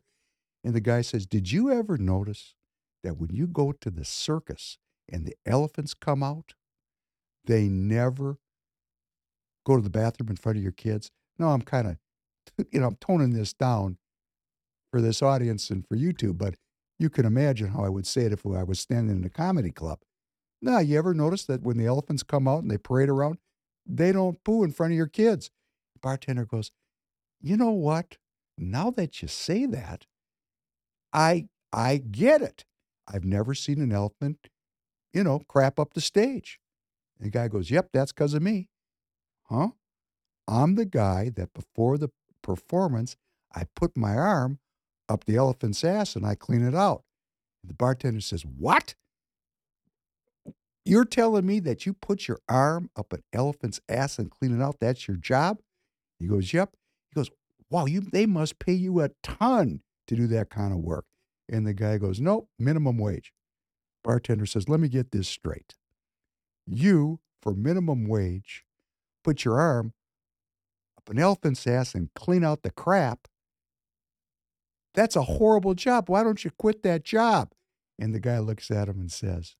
And 0.64 0.74
the 0.74 0.82
guy 0.82 1.01
says, 1.01 1.26
Did 1.26 1.51
you 1.51 1.72
ever 1.72 1.97
notice 1.97 2.55
that 3.03 3.18
when 3.18 3.34
you 3.34 3.47
go 3.47 3.72
to 3.72 3.89
the 3.89 4.05
circus 4.05 4.78
and 5.12 5.26
the 5.26 5.36
elephants 5.45 5.93
come 5.93 6.24
out, 6.24 6.53
they 7.50 7.68
never 7.68 8.38
go 9.66 9.76
to 9.76 9.82
the 9.82 9.89
bathroom 9.89 10.30
in 10.30 10.36
front 10.36 10.58
of 10.58 10.64
your 10.64 10.72
kids. 10.72 11.12
No, 11.39 11.50
I'm 11.50 11.64
kind 11.64 11.88
of 11.88 11.97
you 12.72 12.80
know, 12.80 12.88
I'm 12.88 12.95
toning 12.95 13.32
this 13.32 13.54
down 13.54 13.97
for 14.91 15.02
this 15.02 15.22
audience 15.22 15.70
and 15.70 15.86
for 15.88 15.97
YouTube, 15.97 16.38
but 16.38 16.56
you 17.00 17.10
can 17.10 17.26
imagine 17.26 17.70
how 17.70 17.84
I 17.84 17.89
would 17.89 18.08
say 18.08 18.24
it 18.24 18.34
if 18.34 18.45
I 18.45 18.64
was 18.64 18.80
standing 18.80 19.18
in 19.18 19.26
a 19.26 19.30
comedy 19.30 19.72
club. 19.72 20.00
Now, 20.62 20.80
you 20.80 20.97
ever 20.97 21.14
notice 21.14 21.45
that 21.45 21.62
when 21.62 21.78
the 21.78 21.86
elephants 21.86 22.24
come 22.24 22.47
out 22.47 22.62
and 22.62 22.70
they 22.70 22.78
parade 22.78 23.10
around, 23.10 23.38
they 23.86 24.12
don't 24.12 24.43
poo 24.43 24.64
in 24.64 24.72
front 24.72 24.93
of 24.93 24.97
your 24.97 25.08
kids? 25.08 25.50
Bartender 26.02 26.45
goes, 26.45 26.72
You 27.41 27.58
know 27.58 27.72
what? 27.72 28.18
Now 28.58 28.91
that 28.91 29.22
you 29.22 29.28
say 29.28 29.66
that, 29.66 30.06
I 31.14 31.47
I 31.74 31.97
get 31.97 32.41
it. 32.41 32.66
I've 33.08 33.24
never 33.24 33.56
seen 33.56 33.82
an 33.82 33.91
elephant, 33.91 34.50
you 35.14 35.24
know, 35.24 35.39
crap 35.47 35.80
up 35.80 35.93
the 35.93 36.02
stage. 36.02 36.60
And 37.20 37.28
the 37.28 37.32
guy 37.32 37.48
goes, 37.48 37.70
Yep, 37.70 37.90
that's 37.94 38.12
because 38.12 38.34
of 38.34 38.42
me. 38.42 38.68
Huh? 39.44 39.70
I'm 40.48 40.76
the 40.76 40.86
guy 40.86 41.30
that 41.36 41.54
before 41.54 41.98
the 41.98 42.10
performance, 42.42 43.16
I 43.54 43.64
put 43.76 43.98
my 43.98 44.16
arm 44.16 44.60
up 45.08 45.26
the 45.26 45.36
elephant's 45.36 45.84
ass 45.84 46.16
and 46.16 46.26
I 46.26 46.36
clean 46.36 46.66
it 46.66 46.76
out. 46.76 47.04
The 47.64 47.74
bartender 47.74 48.22
says, 48.22 48.44
What? 48.46 48.96
You're 50.86 51.06
telling 51.06 51.46
me 51.46 51.60
that 51.60 51.86
you 51.86 51.94
put 51.94 52.28
your 52.28 52.40
arm 52.48 52.90
up 52.96 53.14
an 53.14 53.22
elephant's 53.34 53.80
ass 53.90 54.18
and 54.18 54.32
clean 54.32 54.60
it 54.60 54.64
out? 54.64 54.78
That's 54.80 55.08
your 55.08 55.18
job? 55.18 55.60
He 56.20 56.28
goes, 56.28 56.54
Yep. 56.54 56.76
He 57.12 57.16
goes, 57.20 57.30
Wow, 57.70 57.86
you 57.86 58.02
they 58.02 58.26
must 58.26 58.60
pay 58.60 58.74
you 58.74 59.02
a 59.02 59.10
ton 59.22 59.82
to 60.08 60.16
do 60.16 60.28
that 60.28 60.50
kind 60.50 60.74
of 60.74 60.80
work. 60.80 61.06
And 61.52 61.68
the 61.68 61.74
guy 61.74 61.98
goes, 61.98 62.20
Nope, 62.20 62.50
minimum 62.58 62.98
wage. 62.98 63.34
Bartender 64.04 64.46
says, 64.46 64.70
Let 64.70 64.80
me 64.80 64.88
get 64.88 65.12
this 65.12 65.28
straight. 65.28 65.76
You, 66.72 67.20
for 67.42 67.54
minimum 67.54 68.08
wage, 68.08 68.64
put 69.24 69.44
your 69.44 69.60
arm 69.60 69.94
up 70.98 71.10
an 71.10 71.18
elephant's 71.18 71.66
ass 71.66 71.96
and 71.96 72.14
clean 72.14 72.44
out 72.44 72.62
the 72.62 72.70
crap. 72.70 73.28
That's 74.94 75.16
a 75.16 75.24
horrible 75.24 75.74
job. 75.74 76.10
Why 76.10 76.24
don't 76.24 76.44
you 76.44 76.52
quit 76.52 76.84
that 76.84 77.04
job? 77.04 77.54
And 77.98 78.14
the 78.14 78.20
guy 78.20 78.40
looks 78.40 78.70
at 78.70 78.88
him 78.88 79.00
and 79.00 79.12
says, 79.12 79.56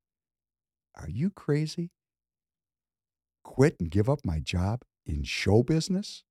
Are 0.95 1.10
you 1.10 1.30
crazy? 1.32 1.91
Quit 3.43 3.78
and 3.80 3.89
give 3.89 4.07
up 4.10 4.20
my 4.24 4.39
job 4.39 4.84
in 5.05 5.24
show 5.24 5.64
business? 5.64 6.24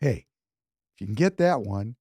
Hey, 0.00 0.26
if 0.94 1.00
you 1.00 1.06
can 1.06 1.14
get 1.14 1.38
that 1.38 1.62
one, 1.62 1.96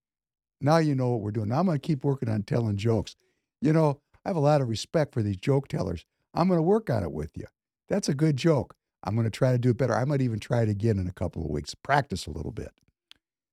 now 0.59 0.77
you 0.77 0.93
know 0.93 1.09
what 1.09 1.21
we're 1.21 1.31
doing. 1.31 1.49
Now 1.49 1.59
I'm 1.59 1.65
going 1.65 1.79
to 1.79 1.87
keep 1.87 2.03
working 2.03 2.29
on 2.29 2.43
telling 2.43 2.77
jokes. 2.77 3.15
You 3.61 3.71
know, 3.71 4.01
I 4.25 4.29
have 4.29 4.35
a 4.35 4.41
lot 4.41 4.61
of 4.61 4.69
respect 4.69 5.13
for 5.13 5.21
these 5.21 5.37
joke 5.37 5.67
tellers. 5.67 6.05
I'm 6.33 6.47
going 6.47 6.57
to 6.57 6.63
work 6.63 6.89
on 6.89 7.03
it 7.03 7.11
with 7.11 7.31
you. 7.35 7.45
That's 7.89 8.09
a 8.09 8.13
good 8.13 8.37
joke. 8.37 8.75
I'm 9.03 9.15
going 9.15 9.25
to 9.25 9.31
try 9.31 9.51
to 9.51 9.57
do 9.57 9.71
it 9.71 9.77
better. 9.77 9.95
I 9.95 10.05
might 10.05 10.21
even 10.21 10.39
try 10.39 10.61
it 10.61 10.69
again 10.69 10.97
in 10.97 11.07
a 11.07 11.13
couple 11.13 11.43
of 11.43 11.49
weeks, 11.49 11.75
practice 11.75 12.25
a 12.25 12.31
little 12.31 12.51
bit. 12.51 12.71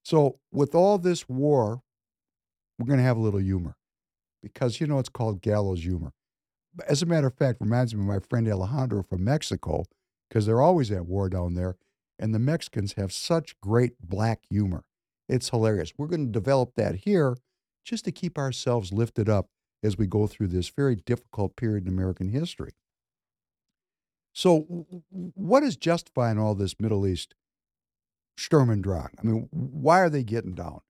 So, 0.04 0.38
with 0.52 0.74
all 0.74 0.98
this 0.98 1.28
war, 1.28 1.82
we're 2.78 2.86
going 2.86 2.98
to 2.98 3.04
have 3.04 3.16
a 3.16 3.20
little 3.20 3.40
humor 3.40 3.76
because, 4.42 4.80
you 4.80 4.86
know, 4.86 4.98
it's 4.98 5.08
called 5.08 5.42
gallows 5.42 5.82
humor. 5.82 6.12
As 6.88 7.02
a 7.02 7.06
matter 7.06 7.26
of 7.26 7.34
fact, 7.34 7.60
reminds 7.60 7.94
me 7.94 8.00
of 8.00 8.06
my 8.06 8.20
friend 8.20 8.48
Alejandro 8.48 9.02
from 9.02 9.24
Mexico 9.24 9.84
because 10.28 10.46
they're 10.46 10.62
always 10.62 10.90
at 10.90 11.06
war 11.06 11.28
down 11.28 11.54
there. 11.54 11.76
And 12.18 12.34
the 12.34 12.38
Mexicans 12.38 12.94
have 12.94 13.12
such 13.12 13.58
great 13.60 13.94
black 14.00 14.40
humor. 14.48 14.84
It's 15.28 15.48
hilarious. 15.48 15.92
We're 15.96 16.06
going 16.06 16.26
to 16.26 16.32
develop 16.32 16.74
that 16.76 16.96
here 16.96 17.36
just 17.84 18.04
to 18.04 18.12
keep 18.12 18.38
ourselves 18.38 18.92
lifted 18.92 19.28
up 19.28 19.46
as 19.82 19.96
we 19.96 20.06
go 20.06 20.26
through 20.26 20.48
this 20.48 20.68
very 20.68 20.96
difficult 20.96 21.56
period 21.56 21.84
in 21.86 21.92
American 21.92 22.28
history. 22.28 22.72
So, 24.32 24.86
what 25.10 25.62
is 25.62 25.76
justifying 25.76 26.38
all 26.38 26.54
this 26.54 26.78
Middle 26.78 27.06
East 27.06 27.34
Sturm 28.36 28.70
und 28.70 28.82
Drang? 28.82 29.10
I 29.18 29.26
mean, 29.26 29.48
why 29.50 30.00
are 30.00 30.10
they 30.10 30.22
getting 30.22 30.54
down? 30.54 30.80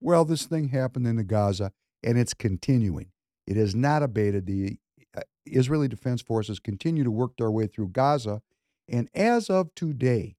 Well, 0.00 0.24
this 0.24 0.46
thing 0.46 0.68
happened 0.68 1.06
in 1.06 1.16
the 1.16 1.24
Gaza, 1.24 1.72
and 2.02 2.18
it's 2.18 2.34
continuing. 2.34 3.10
It 3.46 3.56
has 3.56 3.74
not 3.74 4.02
abated. 4.02 4.46
The 4.46 4.78
uh, 5.16 5.22
Israeli 5.44 5.88
Defense 5.88 6.22
Forces 6.22 6.58
continue 6.58 7.04
to 7.04 7.10
work 7.10 7.32
their 7.36 7.50
way 7.50 7.66
through 7.66 7.88
Gaza, 7.88 8.42
and 8.88 9.08
as 9.14 9.50
of 9.50 9.74
today, 9.74 10.36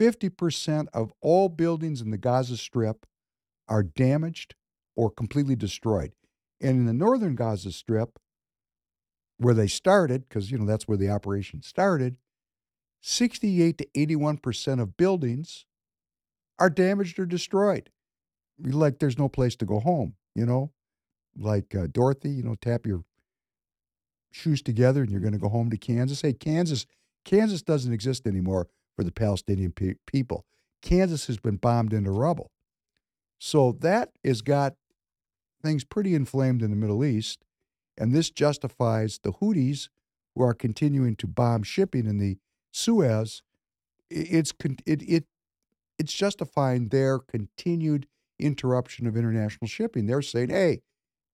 50% 0.00 0.88
of 0.92 1.12
all 1.20 1.48
buildings 1.48 2.00
in 2.00 2.10
the 2.10 2.18
Gaza 2.18 2.56
Strip 2.56 3.06
are 3.68 3.82
damaged 3.82 4.54
or 4.96 5.10
completely 5.10 5.56
destroyed. 5.56 6.12
And 6.60 6.76
in 6.76 6.86
the 6.86 6.92
northern 6.92 7.34
Gaza 7.34 7.72
Strip, 7.72 8.18
where 9.42 9.54
they 9.54 9.66
started, 9.66 10.28
because 10.28 10.50
you 10.50 10.58
know 10.58 10.66
that's 10.66 10.88
where 10.88 10.96
the 10.96 11.10
operation 11.10 11.62
started, 11.62 12.16
68 13.00 13.78
to 13.78 13.86
81% 13.96 14.80
of 14.80 14.96
buildings 14.96 15.66
are 16.58 16.70
damaged 16.70 17.18
or 17.18 17.26
destroyed. 17.26 17.90
Like 18.58 18.98
there's 19.00 19.18
no 19.18 19.28
place 19.28 19.56
to 19.56 19.66
go 19.66 19.80
home, 19.80 20.14
you 20.34 20.46
know? 20.46 20.72
Like 21.36 21.74
uh, 21.74 21.88
Dorothy, 21.90 22.30
you 22.30 22.42
know, 22.42 22.54
tap 22.54 22.86
your 22.86 23.04
shoes 24.30 24.62
together 24.62 25.02
and 25.02 25.10
you're 25.10 25.20
going 25.20 25.32
to 25.32 25.38
go 25.38 25.48
home 25.48 25.70
to 25.70 25.76
Kansas. 25.76 26.22
Hey, 26.22 26.32
Kansas, 26.32 26.86
Kansas 27.24 27.62
doesn't 27.62 27.92
exist 27.92 28.26
anymore 28.26 28.68
for 28.94 29.04
the 29.04 29.12
Palestinian 29.12 29.72
pe- 29.72 29.94
people. 30.06 30.46
Kansas 30.80 31.26
has 31.26 31.38
been 31.38 31.56
bombed 31.56 31.92
into 31.92 32.10
rubble. 32.10 32.50
So 33.38 33.72
that 33.80 34.10
has 34.24 34.42
got 34.42 34.74
things 35.62 35.84
pretty 35.84 36.14
inflamed 36.14 36.62
in 36.62 36.70
the 36.70 36.76
Middle 36.76 37.04
East. 37.04 37.44
And 37.98 38.14
this 38.14 38.30
justifies 38.30 39.20
the 39.22 39.32
Houthis, 39.32 39.88
who 40.34 40.42
are 40.42 40.54
continuing 40.54 41.16
to 41.16 41.26
bomb 41.26 41.62
shipping 41.62 42.06
in 42.06 42.18
the 42.18 42.38
Suez. 42.72 43.42
It's 44.10 44.52
it, 44.86 45.02
it 45.02 45.24
it's 45.98 46.12
justifying 46.12 46.88
their 46.88 47.18
continued 47.18 48.06
interruption 48.38 49.06
of 49.06 49.16
international 49.16 49.68
shipping. 49.68 50.06
They're 50.06 50.22
saying, 50.22 50.50
"Hey, 50.50 50.82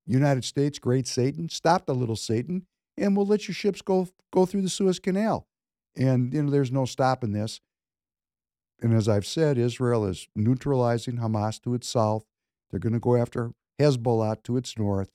United 0.06 0.44
States, 0.44 0.78
great 0.78 1.06
Satan, 1.06 1.48
stop 1.48 1.86
the 1.86 1.94
little 1.94 2.16
Satan, 2.16 2.66
and 2.96 3.16
we'll 3.16 3.26
let 3.26 3.46
your 3.46 3.54
ships 3.54 3.82
go 3.82 4.08
go 4.32 4.46
through 4.46 4.62
the 4.62 4.68
Suez 4.68 4.98
Canal." 4.98 5.46
And 5.96 6.32
you 6.32 6.42
know, 6.42 6.50
there's 6.50 6.72
no 6.72 6.84
stopping 6.84 7.32
this. 7.32 7.60
And 8.80 8.94
as 8.94 9.08
I've 9.08 9.26
said, 9.26 9.58
Israel 9.58 10.04
is 10.04 10.28
neutralizing 10.36 11.16
Hamas 11.16 11.60
to 11.62 11.74
its 11.74 11.88
south. 11.88 12.24
They're 12.70 12.78
going 12.78 12.92
to 12.92 13.00
go 13.00 13.16
after 13.16 13.52
Hezbollah 13.80 14.42
to 14.44 14.56
its 14.56 14.78
north. 14.78 15.10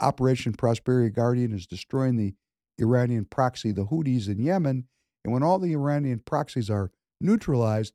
Operation 0.00 0.52
Prosperity 0.52 1.10
Guardian 1.10 1.52
is 1.52 1.66
destroying 1.66 2.16
the 2.16 2.34
Iranian 2.78 3.24
proxy, 3.24 3.72
the 3.72 3.86
Houthis 3.86 4.28
in 4.28 4.38
Yemen. 4.38 4.86
And 5.24 5.32
when 5.32 5.42
all 5.42 5.58
the 5.58 5.72
Iranian 5.72 6.20
proxies 6.20 6.68
are 6.68 6.90
neutralized, 7.20 7.94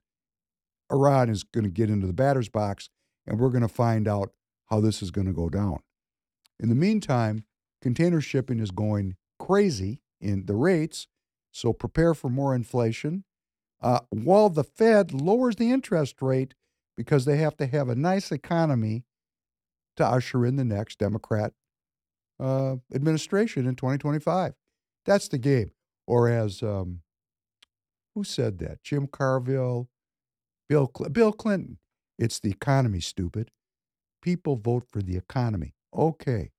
Iran 0.92 1.30
is 1.30 1.44
going 1.44 1.66
to 1.66 1.70
get 1.70 1.90
into 1.90 2.08
the 2.08 2.14
batter's 2.14 2.50
box, 2.50 2.90
and 3.28 3.40
we're 3.40 3.50
going 3.50 3.62
to 3.62 3.68
find 3.68 4.08
out 4.08 4.32
how 4.70 4.80
this 4.80 5.02
is 5.02 5.12
going 5.12 5.28
to 5.28 5.34
go 5.34 5.50
down. 5.50 5.80
In 6.60 6.70
the 6.70 6.76
meantime, 6.76 7.46
container 7.82 8.22
shipping 8.22 8.60
is 8.60 8.72
going 8.72 9.16
crazy 9.38 10.02
in 10.20 10.46
the 10.46 10.56
rates, 10.56 11.08
so 11.52 11.74
prepare 11.74 12.14
for 12.14 12.30
more 12.30 12.56
inflation. 12.56 13.24
Uh, 13.82 14.00
while 14.10 14.50
the 14.50 14.64
Fed 14.64 15.14
lowers 15.14 15.56
the 15.56 15.72
interest 15.72 16.22
rate 16.22 16.54
because 16.98 17.24
they 17.24 17.38
have 17.38 17.56
to 17.56 17.66
have 17.66 17.88
a 17.88 17.96
nice 17.96 18.30
economy 18.30 19.06
to 19.96 20.06
usher 20.06 20.46
in 20.46 20.58
the 20.58 20.66
next 20.66 21.00
Democrat 21.00 21.54
uh, 22.40 22.78
administration 22.94 23.68
in 23.68 23.76
2025. 23.76 24.54
That's 25.06 25.28
the 25.28 25.38
game. 25.38 25.72
Or 26.08 26.30
as 26.30 26.64
um, 26.64 27.02
who 28.16 28.24
said 28.24 28.60
that? 28.60 28.84
Jim 28.84 29.08
Carville, 29.08 29.90
Bill 30.68 30.92
Cl- 30.96 31.10
Bill 31.10 31.32
Clinton. 31.32 31.78
It's 32.18 32.40
the 32.40 32.52
economy, 32.52 33.00
stupid. 33.00 33.52
People 34.22 34.58
vote 34.58 34.86
for 34.92 35.02
the 35.02 35.18
economy. 35.18 35.74
Okay, 35.96 36.52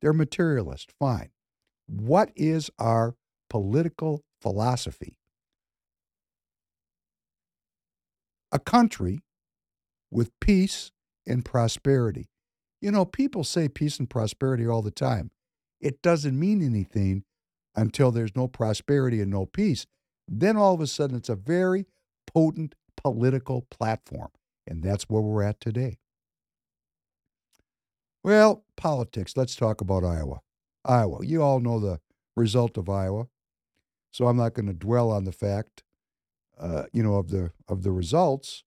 they're 0.00 0.12
materialist. 0.12 0.92
Fine. 0.98 1.30
What 1.86 2.30
is 2.36 2.70
our 2.78 3.16
political 3.50 4.22
philosophy? 4.40 5.18
A 8.52 8.58
country 8.58 9.20
with 10.10 10.30
peace 10.40 10.90
and 11.26 11.44
prosperity. 11.44 12.28
You 12.80 12.90
know, 12.90 13.04
people 13.04 13.44
say 13.44 13.68
peace 13.68 13.98
and 13.98 14.08
prosperity 14.08 14.66
all 14.66 14.82
the 14.82 14.90
time. 14.90 15.30
It 15.80 16.02
doesn't 16.02 16.38
mean 16.38 16.62
anything 16.62 17.24
until 17.74 18.10
there's 18.10 18.36
no 18.36 18.48
prosperity 18.48 19.20
and 19.20 19.30
no 19.30 19.46
peace. 19.46 19.86
Then 20.26 20.56
all 20.56 20.74
of 20.74 20.80
a 20.80 20.86
sudden, 20.86 21.16
it's 21.16 21.28
a 21.28 21.36
very 21.36 21.86
potent 22.26 22.74
political 22.96 23.62
platform. 23.70 24.28
And 24.66 24.82
that's 24.82 25.04
where 25.04 25.22
we're 25.22 25.42
at 25.42 25.60
today. 25.60 25.98
Well, 28.22 28.64
politics. 28.76 29.36
Let's 29.36 29.56
talk 29.56 29.80
about 29.80 30.04
Iowa. 30.04 30.40
Iowa. 30.84 31.24
You 31.24 31.42
all 31.42 31.60
know 31.60 31.78
the 31.78 32.00
result 32.36 32.76
of 32.76 32.88
Iowa. 32.88 33.28
So 34.10 34.26
I'm 34.26 34.36
not 34.36 34.54
going 34.54 34.66
to 34.66 34.74
dwell 34.74 35.10
on 35.10 35.24
the 35.24 35.32
fact, 35.32 35.82
uh, 36.58 36.84
you 36.92 37.02
know, 37.02 37.14
of 37.14 37.30
the 37.30 37.52
of 37.68 37.82
the 37.82 37.92
results. 37.92 38.64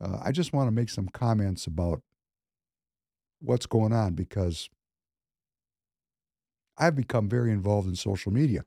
Uh, 0.00 0.18
I 0.22 0.32
just 0.32 0.52
want 0.52 0.66
to 0.66 0.72
make 0.72 0.90
some 0.90 1.08
comments 1.08 1.66
about 1.66 2.02
what's 3.44 3.66
going 3.66 3.92
on 3.92 4.14
because 4.14 4.70
I've 6.78 6.96
become 6.96 7.28
very 7.28 7.52
involved 7.52 7.88
in 7.88 7.96
social 7.96 8.32
media, 8.32 8.64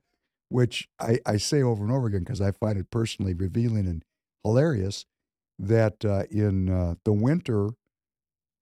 which 0.48 0.88
I, 1.00 1.20
I 1.26 1.36
say 1.38 1.62
over 1.62 1.84
and 1.84 1.92
over 1.92 2.06
again 2.06 2.20
because 2.20 2.40
I 2.40 2.52
find 2.52 2.78
it 2.78 2.90
personally 2.90 3.34
revealing 3.34 3.86
and 3.86 4.04
hilarious. 4.44 5.04
that 5.58 6.04
uh, 6.04 6.24
in 6.30 6.70
uh, 6.70 6.94
the 7.04 7.12
winter, 7.12 7.70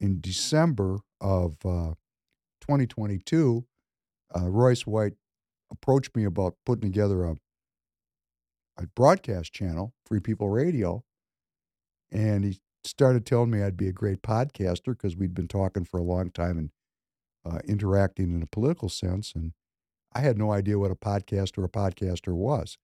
in 0.01 0.21
December 0.21 0.99
of 1.21 1.57
uh, 1.65 1.95
2022, 2.63 3.67
uh, 4.37 4.49
Royce 4.49 4.87
White 4.87 5.15
approached 5.71 6.17
me 6.17 6.25
about 6.25 6.57
putting 6.67 6.91
together 6.91 7.25
a, 7.25 7.37
a 8.79 8.87
broadcast 8.95 9.53
channel, 9.53 9.95
Free 10.07 10.21
People 10.21 10.51
Radio, 10.51 11.05
and 12.11 12.45
he 12.45 12.61
started 12.87 13.27
telling 13.27 13.51
me 13.51 13.63
I'd 13.63 13.77
be 13.77 13.89
a 13.89 13.93
great 13.93 14.23
podcaster 14.23 14.87
because 14.87 15.17
we'd 15.17 15.35
been 15.35 15.49
talking 15.49 15.85
for 15.85 15.99
a 15.99 16.05
long 16.05 16.31
time 16.31 16.59
and 16.59 16.71
uh, 17.45 17.61
interacting 17.67 18.35
in 18.35 18.43
a 18.43 18.47
political 18.47 18.89
sense, 18.89 19.35
and 19.35 19.53
I 20.15 20.21
had 20.21 20.39
no 20.39 20.53
idea 20.53 20.79
what 20.79 20.91
a 20.93 20.97
podcast 20.97 21.59
or 21.59 21.65
a 21.65 21.71
podcaster 21.71 22.35
was. 22.35 22.79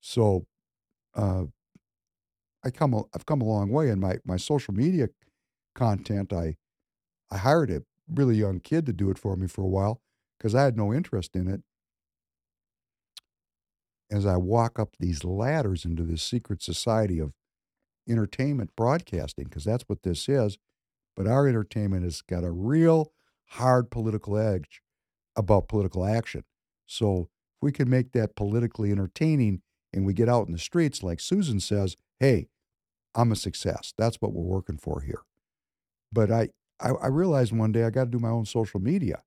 So, 0.00 0.46
uh, 1.14 1.46
I 2.64 2.70
come 2.70 2.94
I've 3.14 3.26
come 3.26 3.40
a 3.40 3.44
long 3.44 3.70
way 3.70 3.88
in 3.90 4.00
my 4.00 4.18
my 4.24 4.36
social 4.36 4.74
media 4.74 5.08
content. 5.74 6.32
I 6.32 6.56
I 7.30 7.38
hired 7.38 7.70
a 7.70 7.84
really 8.08 8.36
young 8.36 8.60
kid 8.60 8.86
to 8.86 8.94
do 8.94 9.10
it 9.10 9.18
for 9.18 9.36
me 9.36 9.46
for 9.48 9.62
a 9.62 9.68
while 9.68 10.02
because 10.38 10.54
I 10.54 10.64
had 10.64 10.76
no 10.76 10.94
interest 10.94 11.36
in 11.36 11.48
it. 11.48 11.62
As 14.10 14.26
I 14.26 14.36
walk 14.36 14.78
up 14.78 14.96
these 14.98 15.24
ladders 15.24 15.84
into 15.84 16.02
this 16.04 16.22
secret 16.22 16.62
society 16.62 17.18
of 17.20 17.32
entertainment 18.08 18.70
broadcasting, 18.76 19.44
because 19.44 19.64
that's 19.64 19.84
what 19.88 20.02
this 20.02 20.28
is, 20.28 20.58
but 21.16 21.26
our 21.26 21.48
entertainment 21.48 22.04
has 22.04 22.22
got 22.22 22.44
a 22.44 22.50
real 22.50 23.12
hard 23.50 23.90
political 23.90 24.36
edge 24.36 24.82
about 25.36 25.68
political 25.68 26.04
action. 26.04 26.44
So 26.86 27.28
if 27.56 27.62
we 27.62 27.72
can 27.72 27.88
make 27.88 28.12
that 28.12 28.36
politically 28.36 28.90
entertaining 28.90 29.62
and 29.92 30.06
we 30.06 30.14
get 30.14 30.28
out 30.28 30.46
in 30.46 30.52
the 30.52 30.58
streets, 30.58 31.02
like 31.02 31.20
Susan 31.20 31.60
says, 31.60 31.96
hey, 32.20 32.48
I'm 33.14 33.32
a 33.32 33.36
success. 33.36 33.94
That's 33.96 34.16
what 34.20 34.32
we're 34.32 34.42
working 34.42 34.78
for 34.78 35.00
here. 35.00 35.22
But 36.12 36.30
I, 36.30 36.50
I, 36.80 36.90
I 36.90 37.06
realized 37.08 37.52
one 37.52 37.72
day 37.72 37.84
I 37.84 37.90
got 37.90 38.04
to 38.04 38.10
do 38.10 38.18
my 38.18 38.28
own 38.28 38.44
social 38.44 38.80
media. 38.80 39.22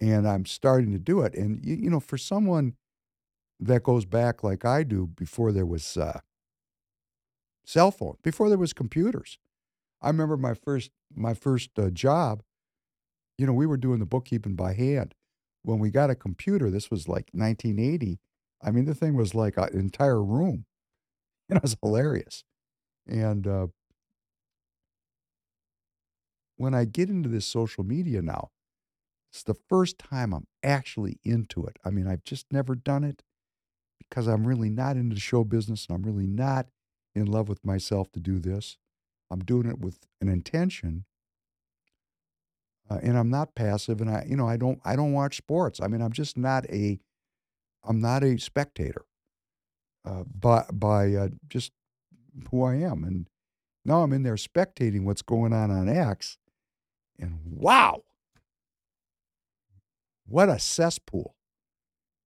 And 0.00 0.26
I'm 0.26 0.46
starting 0.46 0.92
to 0.92 0.98
do 0.98 1.20
it. 1.20 1.34
And, 1.34 1.64
you, 1.64 1.76
you 1.76 1.90
know, 1.90 2.00
for 2.00 2.16
someone 2.16 2.74
that 3.60 3.82
goes 3.82 4.06
back 4.06 4.42
like 4.42 4.64
I 4.64 4.82
do 4.82 5.06
before 5.06 5.52
there 5.52 5.66
was 5.66 5.96
uh, 5.96 6.20
cell 7.70 7.90
phone, 7.90 8.16
before 8.22 8.48
there 8.48 8.58
was 8.58 8.72
computers. 8.72 9.38
I 10.02 10.08
remember 10.08 10.36
my 10.36 10.54
first 10.54 10.90
my 11.14 11.34
first 11.34 11.70
uh, 11.78 11.90
job. 11.90 12.42
You 13.38 13.46
know, 13.46 13.52
we 13.52 13.66
were 13.66 13.76
doing 13.76 14.00
the 14.00 14.06
bookkeeping 14.06 14.56
by 14.56 14.74
hand. 14.74 15.14
When 15.62 15.78
we 15.78 15.90
got 15.90 16.10
a 16.10 16.14
computer, 16.14 16.70
this 16.70 16.90
was 16.90 17.08
like 17.08 17.30
1980. 17.32 18.18
I 18.62 18.70
mean, 18.70 18.84
the 18.86 18.94
thing 18.94 19.14
was 19.14 19.34
like 19.34 19.56
an 19.56 19.70
entire 19.72 20.22
room. 20.22 20.66
You 21.48 21.54
know, 21.54 21.58
it 21.58 21.62
was 21.62 21.76
hilarious. 21.82 22.44
And 23.06 23.46
uh, 23.46 23.66
when 26.56 26.74
I 26.74 26.84
get 26.84 27.08
into 27.08 27.28
this 27.28 27.46
social 27.46 27.84
media 27.84 28.20
now, 28.20 28.50
it's 29.32 29.42
the 29.42 29.54
first 29.54 29.98
time 29.98 30.34
I'm 30.34 30.46
actually 30.62 31.18
into 31.24 31.64
it. 31.64 31.76
I 31.84 31.90
mean, 31.90 32.06
I've 32.06 32.24
just 32.24 32.52
never 32.52 32.74
done 32.74 33.04
it 33.04 33.22
because 33.98 34.26
I'm 34.26 34.46
really 34.46 34.70
not 34.70 34.96
into 34.96 35.18
show 35.20 35.44
business 35.44 35.86
and 35.88 35.96
I'm 35.96 36.02
really 36.02 36.26
not 36.26 36.66
in 37.14 37.26
love 37.26 37.48
with 37.48 37.64
myself 37.64 38.10
to 38.12 38.20
do 38.20 38.38
this. 38.38 38.76
I'm 39.30 39.40
doing 39.40 39.68
it 39.68 39.78
with 39.78 40.06
an 40.20 40.28
intention. 40.28 41.04
Uh, 42.88 42.98
and 43.02 43.16
I'm 43.16 43.30
not 43.30 43.54
passive 43.54 44.00
and 44.00 44.10
I 44.10 44.26
you 44.28 44.36
know 44.36 44.48
I 44.48 44.56
don't 44.56 44.80
I 44.84 44.96
don't 44.96 45.12
watch 45.12 45.36
sports. 45.36 45.80
I 45.80 45.86
mean 45.86 46.02
I'm 46.02 46.12
just 46.12 46.36
not 46.36 46.66
a 46.70 46.98
I'm 47.84 48.00
not 48.00 48.24
a 48.24 48.38
spectator. 48.38 49.04
Uh, 50.04 50.24
by 50.24 50.64
by 50.72 51.12
uh, 51.14 51.28
just 51.48 51.72
who 52.50 52.64
I 52.64 52.76
am 52.76 53.04
and 53.04 53.28
now 53.84 54.02
I'm 54.02 54.12
in 54.12 54.24
there 54.24 54.34
spectating 54.34 55.04
what's 55.04 55.22
going 55.22 55.52
on 55.52 55.70
on 55.70 55.88
X 55.88 56.38
and 57.18 57.38
wow. 57.46 58.02
What 60.26 60.48
a 60.48 60.58
cesspool. 60.58 61.34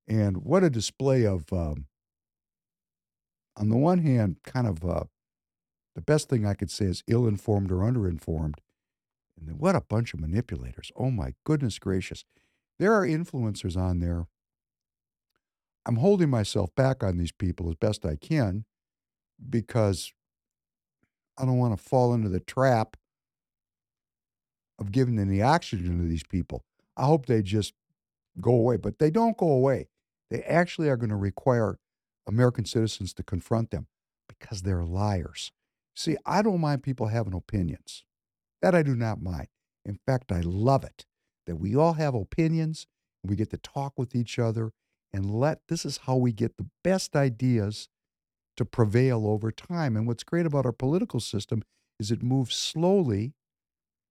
And 0.07 0.39
what 0.39 0.63
a 0.63 0.71
display 0.71 1.25
of 1.25 1.51
um, 1.53 1.87
on 3.57 3.69
the 3.69 3.77
one 3.77 3.99
hand, 3.99 4.37
kind 4.45 4.67
of 4.67 4.85
uh, 4.85 5.05
the 5.95 6.01
best 6.01 6.29
thing 6.29 6.45
I 6.47 6.55
could 6.55 6.71
say 6.71 6.87
is 6.87 7.05
ill 7.07 7.27
informed 7.27 7.71
or 7.71 7.77
underinformed. 7.77 8.59
And 9.39 9.49
then 9.49 9.59
what 9.59 9.77
a 9.77 9.81
bunch 9.81 10.15
of 10.15 10.21
manipulators. 10.21 10.91
Oh 10.97 11.11
my 11.11 11.35
goodness 11.45 11.79
gracious. 11.79 12.25
There 12.79 12.93
are 12.93 13.07
influencers 13.07 13.77
on 13.77 14.01
there. 14.01 14.27
I'm 15.87 15.97
holding 15.97 16.31
myself 16.31 16.75
back 16.75 17.03
on 17.03 17.19
these 17.19 17.33
people 17.33 17.69
as 17.69 17.75
best 17.75 18.07
I 18.07 18.17
can 18.17 18.65
because 19.51 20.13
I 21.37 21.45
don't 21.45 21.59
want 21.59 21.77
to 21.77 21.83
fall 21.83 22.15
into 22.15 22.29
the 22.29 22.41
trap 22.41 22.97
of 24.79 24.93
giving 24.93 25.19
any 25.19 25.43
oxygen 25.43 25.99
to 25.99 26.07
these 26.07 26.25
people. 26.25 26.65
I 26.97 27.05
hope 27.05 27.27
they 27.27 27.43
just 27.43 27.75
go 28.41 28.53
away, 28.53 28.77
but 28.77 28.99
they 28.99 29.11
don't 29.11 29.37
go 29.37 29.51
away. 29.51 29.89
They 30.31 30.43
actually 30.43 30.89
are 30.89 30.97
going 30.97 31.11
to 31.11 31.17
require 31.17 31.79
American 32.27 32.65
citizens 32.65 33.13
to 33.15 33.23
confront 33.23 33.71
them 33.71 33.87
because 34.29 34.63
they're 34.63 34.85
liars. 34.85 35.53
See, 35.95 36.17
I 36.27 36.43
don't 36.43 36.61
mind 36.61 36.83
people 36.83 37.09
having 37.09 37.35
opinions. 37.35 38.05
That 38.63 38.75
I 38.75 38.83
do 38.83 38.95
not 38.97 39.21
mind. 39.21 39.49
In 39.85 39.99
fact, 40.07 40.33
I 40.33 40.41
love 40.41 40.85
it 40.85 41.05
that 41.47 41.57
we 41.57 41.77
all 41.77 41.95
have 41.95 42.15
opinions 42.15 42.87
and 43.23 43.31
we 43.31 43.37
get 43.37 43.51
to 43.51 43.59
talk 43.59 43.95
with 43.97 44.15
each 44.15 44.39
other 44.39 44.73
and 45.13 45.31
let 45.31 45.61
this 45.69 45.85
is 45.85 45.99
how 45.99 46.17
we 46.17 46.33
get 46.33 46.57
the 46.57 46.67
best 46.83 47.15
ideas 47.15 47.89
to 48.57 48.65
prevail 48.65 49.27
over 49.27 49.51
time. 49.51 49.97
And 49.97 50.07
what's 50.07 50.25
great 50.25 50.47
about 50.47 50.67
our 50.67 50.73
political 50.73 51.21
system 51.21 51.63
is 51.99 52.11
it 52.11 52.23
moves 52.23 52.57
slowly. 52.57 53.35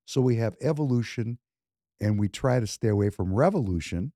So 0.06 0.22
we 0.22 0.38
have 0.38 0.56
evolution 0.62 1.40
and 2.00 2.20
we 2.20 2.28
try 2.28 2.60
to 2.60 2.68
stay 2.68 2.90
away 2.90 3.10
from 3.10 3.34
revolution 3.34 4.14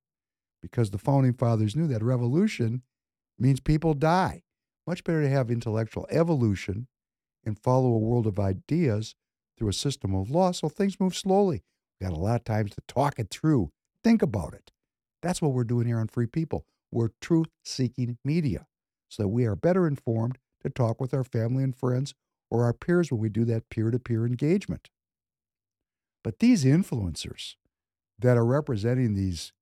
because 0.61 0.91
the 0.91 0.97
founding 0.97 1.33
fathers 1.33 1.75
knew 1.75 1.87
that 1.87 2.03
revolution 2.03 2.83
means 3.39 3.59
people 3.59 3.93
die. 3.93 4.43
Much 4.85 5.03
better 5.03 5.21
to 5.21 5.29
have 5.29 5.51
intellectual 5.51 6.07
evolution 6.09 6.87
and 7.45 7.59
follow 7.59 7.89
a 7.89 7.99
world 7.99 8.27
of 8.27 8.39
ideas 8.39 9.15
through 9.57 9.69
a 9.69 9.73
system 9.73 10.15
of 10.15 10.29
law 10.29 10.51
so 10.51 10.69
things 10.69 10.99
move 10.99 11.15
slowly. 11.15 11.63
We 11.99 12.07
got 12.07 12.15
a 12.15 12.19
lot 12.19 12.35
of 12.35 12.43
times 12.45 12.71
to 12.71 12.81
talk 12.87 13.19
it 13.19 13.29
through, 13.29 13.71
think 14.03 14.21
about 14.21 14.53
it. 14.53 14.71
That's 15.21 15.41
what 15.41 15.53
we're 15.53 15.63
doing 15.63 15.87
here 15.87 15.99
on 15.99 16.07
Free 16.07 16.27
People. 16.27 16.65
We're 16.91 17.09
truth 17.21 17.47
seeking 17.65 18.17
media 18.23 18.67
so 19.09 19.23
that 19.23 19.29
we 19.29 19.45
are 19.45 19.55
better 19.55 19.87
informed 19.87 20.37
to 20.61 20.69
talk 20.69 21.01
with 21.01 21.13
our 21.13 21.23
family 21.23 21.63
and 21.63 21.75
friends 21.75 22.13
or 22.49 22.63
our 22.63 22.73
peers 22.73 23.11
when 23.11 23.19
we 23.19 23.29
do 23.29 23.45
that 23.45 23.69
peer 23.69 23.91
to 23.91 23.99
peer 23.99 24.25
engagement. 24.25 24.89
But 26.23 26.39
these 26.39 26.65
influencers 26.65 27.55
that 28.19 28.37
are 28.37 28.45
representing 28.45 29.15
these 29.15 29.53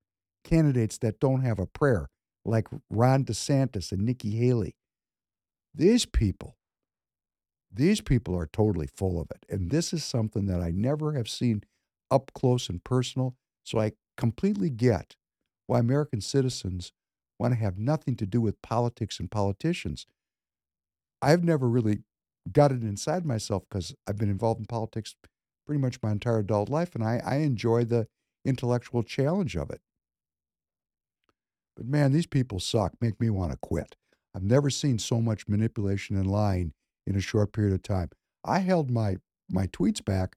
candidates 0.44 0.98
that 1.00 1.20
don't 1.20 1.42
have 1.42 1.60
a 1.60 1.66
prayer, 1.66 2.08
like 2.46 2.68
Ron 2.89 3.26
DeSantis 3.26 3.91
and 3.91 4.06
Nikki 4.06 4.32
Haley. 4.32 4.76
These 5.74 6.06
people, 6.06 6.58
these 7.72 8.02
people 8.02 8.36
are 8.38 8.48
totally 8.48 8.88
full 8.96 9.20
of 9.20 9.30
it. 9.32 9.46
And 9.50 9.72
this 9.72 9.91
is 9.93 10.04
something 10.04 10.46
that 10.48 10.62
I 10.62 10.72
never 10.72 11.14
have 11.14 11.28
seen 11.28 11.64
up 12.10 12.32
close 12.34 12.70
and 12.70 12.84
personal. 12.84 13.36
So 13.64 13.80
I 13.80 13.93
completely 14.16 14.70
get 14.70 15.16
why 15.68 15.80
American 15.80 16.22
citizens 16.22 16.91
want 17.39 17.54
to 17.54 17.60
have 17.60 17.78
nothing 17.78 18.16
to 18.18 18.26
do 18.26 18.39
with 18.39 18.62
politics 18.62 19.20
and 19.20 19.30
politicians. 19.30 20.06
I've 21.22 21.43
never 21.43 21.68
really 21.68 22.04
got 22.52 22.72
it 22.72 22.84
inside 22.84 23.26
myself 23.26 23.64
because 23.70 23.96
I've 24.08 24.18
been 24.18 24.30
involved 24.30 24.60
in 24.60 24.66
politics 24.68 25.16
pretty 25.66 25.82
much 25.82 26.02
my 26.04 26.12
entire 26.12 26.39
adult 26.39 26.70
life, 26.70 26.93
and 26.93 27.04
I, 27.04 27.22
I 27.26 27.38
enjoy 27.38 27.84
the 27.86 28.08
intellectual 28.46 29.02
challenge 29.04 29.58
of 29.58 29.72
it. 29.72 29.82
But 31.76 31.86
man, 31.86 32.12
these 32.12 32.28
people 32.28 32.60
suck, 32.60 32.94
make 33.02 33.20
me 33.20 33.30
want 33.30 33.52
to 33.52 33.58
quit. 33.58 33.96
I've 34.36 34.44
never 34.44 34.70
seen 34.70 35.00
so 35.00 35.22
much 35.22 35.48
manipulation 35.48 36.18
and 36.18 36.30
lying 36.30 36.74
in 37.08 37.16
a 37.16 37.22
short 37.22 37.54
period 37.54 37.74
of 37.74 37.84
time. 37.84 38.10
I 38.44 38.60
held 38.60 38.90
my 38.90 39.18
my 39.50 39.68
tweets 39.68 40.04
back, 40.04 40.36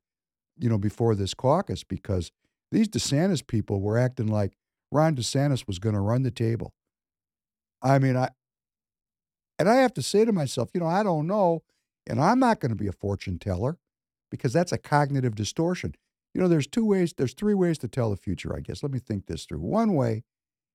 you 0.58 0.68
know, 0.68 0.78
before 0.78 1.14
this 1.14 1.34
caucus 1.34 1.82
because 1.82 2.30
these 2.70 2.88
DeSantis 2.88 3.46
people 3.46 3.80
were 3.80 3.96
acting 3.96 4.26
like 4.26 4.52
Ron 4.92 5.16
DeSantis 5.16 5.66
was 5.66 5.78
going 5.78 5.94
to 5.94 6.00
run 6.00 6.22
the 6.22 6.30
table. 6.30 6.74
I 7.82 7.98
mean, 7.98 8.16
I 8.16 8.30
and 9.58 9.68
I 9.68 9.76
have 9.76 9.94
to 9.94 10.02
say 10.02 10.24
to 10.24 10.32
myself, 10.32 10.70
you 10.74 10.80
know, 10.80 10.86
I 10.86 11.02
don't 11.02 11.26
know, 11.26 11.62
and 12.06 12.20
I'm 12.20 12.38
not 12.38 12.60
going 12.60 12.70
to 12.70 12.76
be 12.76 12.86
a 12.86 12.92
fortune 12.92 13.38
teller 13.38 13.78
because 14.30 14.52
that's 14.52 14.72
a 14.72 14.78
cognitive 14.78 15.34
distortion. 15.34 15.94
You 16.34 16.40
know, 16.40 16.48
there's 16.48 16.66
two 16.66 16.84
ways, 16.84 17.14
there's 17.16 17.34
three 17.34 17.54
ways 17.54 17.78
to 17.78 17.88
tell 17.88 18.10
the 18.10 18.16
future, 18.16 18.54
I 18.54 18.60
guess. 18.60 18.82
Let 18.82 18.92
me 18.92 18.98
think 18.98 19.26
this 19.26 19.44
through. 19.44 19.60
One 19.60 19.94
way 19.94 20.22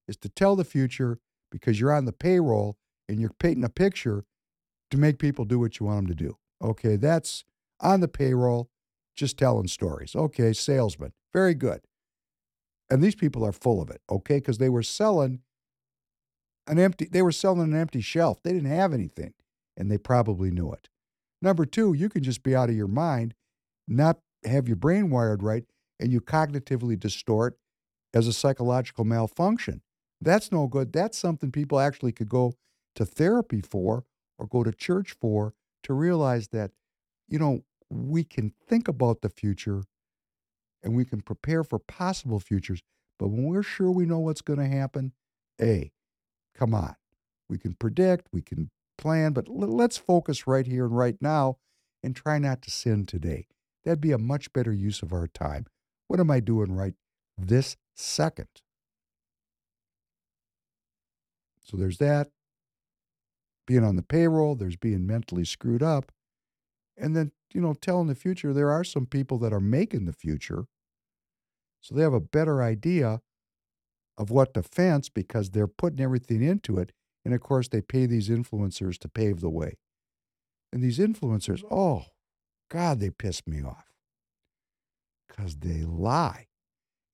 is 0.07 0.17
to 0.17 0.29
tell 0.29 0.55
the 0.55 0.63
future 0.63 1.19
because 1.51 1.79
you're 1.79 1.93
on 1.93 2.05
the 2.05 2.13
payroll 2.13 2.77
and 3.07 3.19
you're 3.19 3.31
painting 3.39 3.63
a 3.63 3.69
picture 3.69 4.25
to 4.91 4.97
make 4.97 5.19
people 5.19 5.45
do 5.45 5.59
what 5.59 5.79
you 5.79 5.85
want 5.85 6.07
them 6.07 6.15
to 6.15 6.23
do. 6.23 6.37
Okay, 6.61 6.95
that's 6.95 7.43
on 7.79 7.99
the 7.99 8.07
payroll, 8.07 8.69
just 9.15 9.37
telling 9.37 9.67
stories. 9.67 10.15
Okay, 10.15 10.53
salesman, 10.53 11.13
very 11.33 11.53
good. 11.53 11.81
And 12.89 13.03
these 13.03 13.15
people 13.15 13.45
are 13.45 13.51
full 13.51 13.81
of 13.81 13.89
it, 13.89 14.01
okay, 14.09 14.37
because 14.37 14.57
they 14.57 14.69
were 14.69 14.83
selling 14.83 15.39
an 16.67 16.79
empty, 16.79 17.05
they 17.05 17.21
were 17.21 17.31
selling 17.31 17.73
an 17.73 17.79
empty 17.79 18.01
shelf. 18.01 18.41
They 18.43 18.53
didn't 18.53 18.69
have 18.69 18.93
anything, 18.93 19.33
and 19.75 19.91
they 19.91 19.97
probably 19.97 20.51
knew 20.51 20.71
it. 20.71 20.89
Number 21.41 21.65
two, 21.65 21.93
you 21.93 22.07
can 22.07 22.23
just 22.23 22.43
be 22.43 22.55
out 22.55 22.69
of 22.69 22.75
your 22.75 22.87
mind, 22.87 23.33
not 23.87 24.19
have 24.45 24.67
your 24.67 24.77
brain 24.77 25.09
wired 25.09 25.43
right, 25.43 25.65
and 25.99 26.11
you 26.11 26.21
cognitively 26.21 26.99
distort 26.99 27.57
as 28.13 28.27
a 28.27 28.33
psychological 28.33 29.03
malfunction. 29.03 29.81
That's 30.23 30.51
no 30.51 30.67
good. 30.67 30.93
That's 30.93 31.17
something 31.17 31.51
people 31.51 31.79
actually 31.79 32.11
could 32.13 32.29
go 32.29 32.53
to 32.95 33.05
therapy 33.05 33.61
for 33.61 34.05
or 34.37 34.47
go 34.47 34.63
to 34.63 34.71
church 34.71 35.15
for 35.19 35.53
to 35.83 35.93
realize 35.93 36.49
that, 36.49 36.71
you 37.27 37.39
know, 37.39 37.63
we 37.89 38.23
can 38.23 38.53
think 38.67 38.87
about 38.87 39.21
the 39.21 39.29
future 39.29 39.83
and 40.81 40.95
we 40.95 41.05
can 41.05 41.21
prepare 41.21 41.63
for 41.63 41.79
possible 41.79 42.39
futures. 42.39 42.81
But 43.19 43.29
when 43.29 43.45
we're 43.45 43.63
sure 43.63 43.91
we 43.91 44.05
know 44.05 44.19
what's 44.19 44.41
going 44.41 44.59
to 44.59 44.67
happen, 44.67 45.13
A, 45.61 45.91
come 46.55 46.73
on. 46.73 46.95
We 47.49 47.57
can 47.57 47.73
predict, 47.73 48.27
we 48.31 48.41
can 48.41 48.71
plan, 48.97 49.33
but 49.33 49.47
let's 49.47 49.97
focus 49.97 50.47
right 50.47 50.65
here 50.65 50.85
and 50.85 50.97
right 50.97 51.17
now 51.21 51.57
and 52.01 52.15
try 52.15 52.39
not 52.39 52.61
to 52.63 52.71
sin 52.71 53.05
today. 53.05 53.47
That'd 53.83 54.01
be 54.01 54.11
a 54.11 54.17
much 54.17 54.51
better 54.53 54.73
use 54.73 55.01
of 55.01 55.13
our 55.13 55.27
time. 55.27 55.65
What 56.07 56.19
am 56.19 56.31
I 56.31 56.39
doing 56.39 56.71
right 56.71 56.93
this 57.37 57.75
second? 57.93 58.62
So 61.73 61.79
there's 61.79 61.97
that. 61.97 62.29
Being 63.65 63.83
on 63.83 63.95
the 63.95 64.03
payroll, 64.03 64.53
there's 64.53 64.75
being 64.75 65.07
mentally 65.07 65.43
screwed 65.43 65.81
up. 65.81 66.11
And 66.95 67.15
then, 67.15 67.31
you 67.51 67.61
know, 67.61 67.73
telling 67.73 68.07
the 68.07 68.15
future, 68.15 68.53
there 68.53 68.69
are 68.69 68.83
some 68.83 69.07
people 69.07 69.39
that 69.39 69.51
are 69.51 69.59
making 69.59 70.05
the 70.05 70.13
future. 70.13 70.65
So 71.81 71.95
they 71.95 72.03
have 72.03 72.13
a 72.13 72.19
better 72.19 72.61
idea 72.61 73.21
of 74.19 74.29
what 74.29 74.53
to 74.53 74.61
fence 74.61 75.09
because 75.09 75.49
they're 75.49 75.65
putting 75.65 75.99
everything 75.99 76.43
into 76.43 76.77
it. 76.77 76.91
And 77.25 77.33
of 77.33 77.41
course, 77.41 77.67
they 77.69 77.81
pay 77.81 78.05
these 78.05 78.29
influencers 78.29 78.99
to 78.99 79.09
pave 79.09 79.39
the 79.39 79.49
way. 79.49 79.77
And 80.71 80.83
these 80.83 80.99
influencers, 80.99 81.63
oh, 81.71 82.05
God, 82.69 82.99
they 82.99 83.09
piss 83.09 83.47
me 83.47 83.63
off 83.63 83.87
because 85.27 85.55
they 85.55 85.81
lie. 85.81 86.47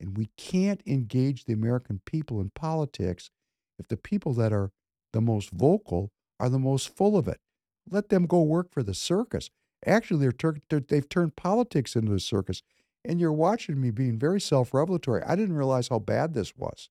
And 0.02 0.18
we 0.18 0.30
can't 0.36 0.82
engage 0.86 1.46
the 1.46 1.54
American 1.54 2.02
people 2.06 2.42
in 2.42 2.50
politics 2.50 3.30
if 3.80 3.88
the 3.88 3.98
people 3.98 4.34
that 4.34 4.54
are 4.54 4.72
the 5.14 5.22
most 5.22 5.50
vocal 5.52 6.12
are 6.40 6.50
the 6.50 6.60
most 6.60 6.96
full 6.96 7.18
of 7.18 7.28
it. 7.28 7.40
Let 7.90 8.10
them 8.10 8.26
go 8.26 8.42
work 8.44 8.72
for 8.72 8.84
the 8.84 8.94
circus. 8.94 9.50
Actually, 9.86 10.20
they're, 10.22 10.32
tur- 10.32 10.62
they're 10.70 10.80
they've 10.82 11.08
turned 11.10 11.36
politics 11.36 11.96
into 11.96 12.14
a 12.14 12.20
circus. 12.20 12.62
And 13.06 13.20
you're 13.20 13.34
watching 13.34 13.80
me 13.82 13.92
being 13.92 14.20
very 14.20 14.42
self 14.42 14.74
revelatory. 14.74 15.24
I 15.24 15.36
didn't 15.36 15.56
realize 15.56 15.88
how 15.88 16.00
bad 16.00 16.34
this 16.34 16.56
was. 16.56 16.90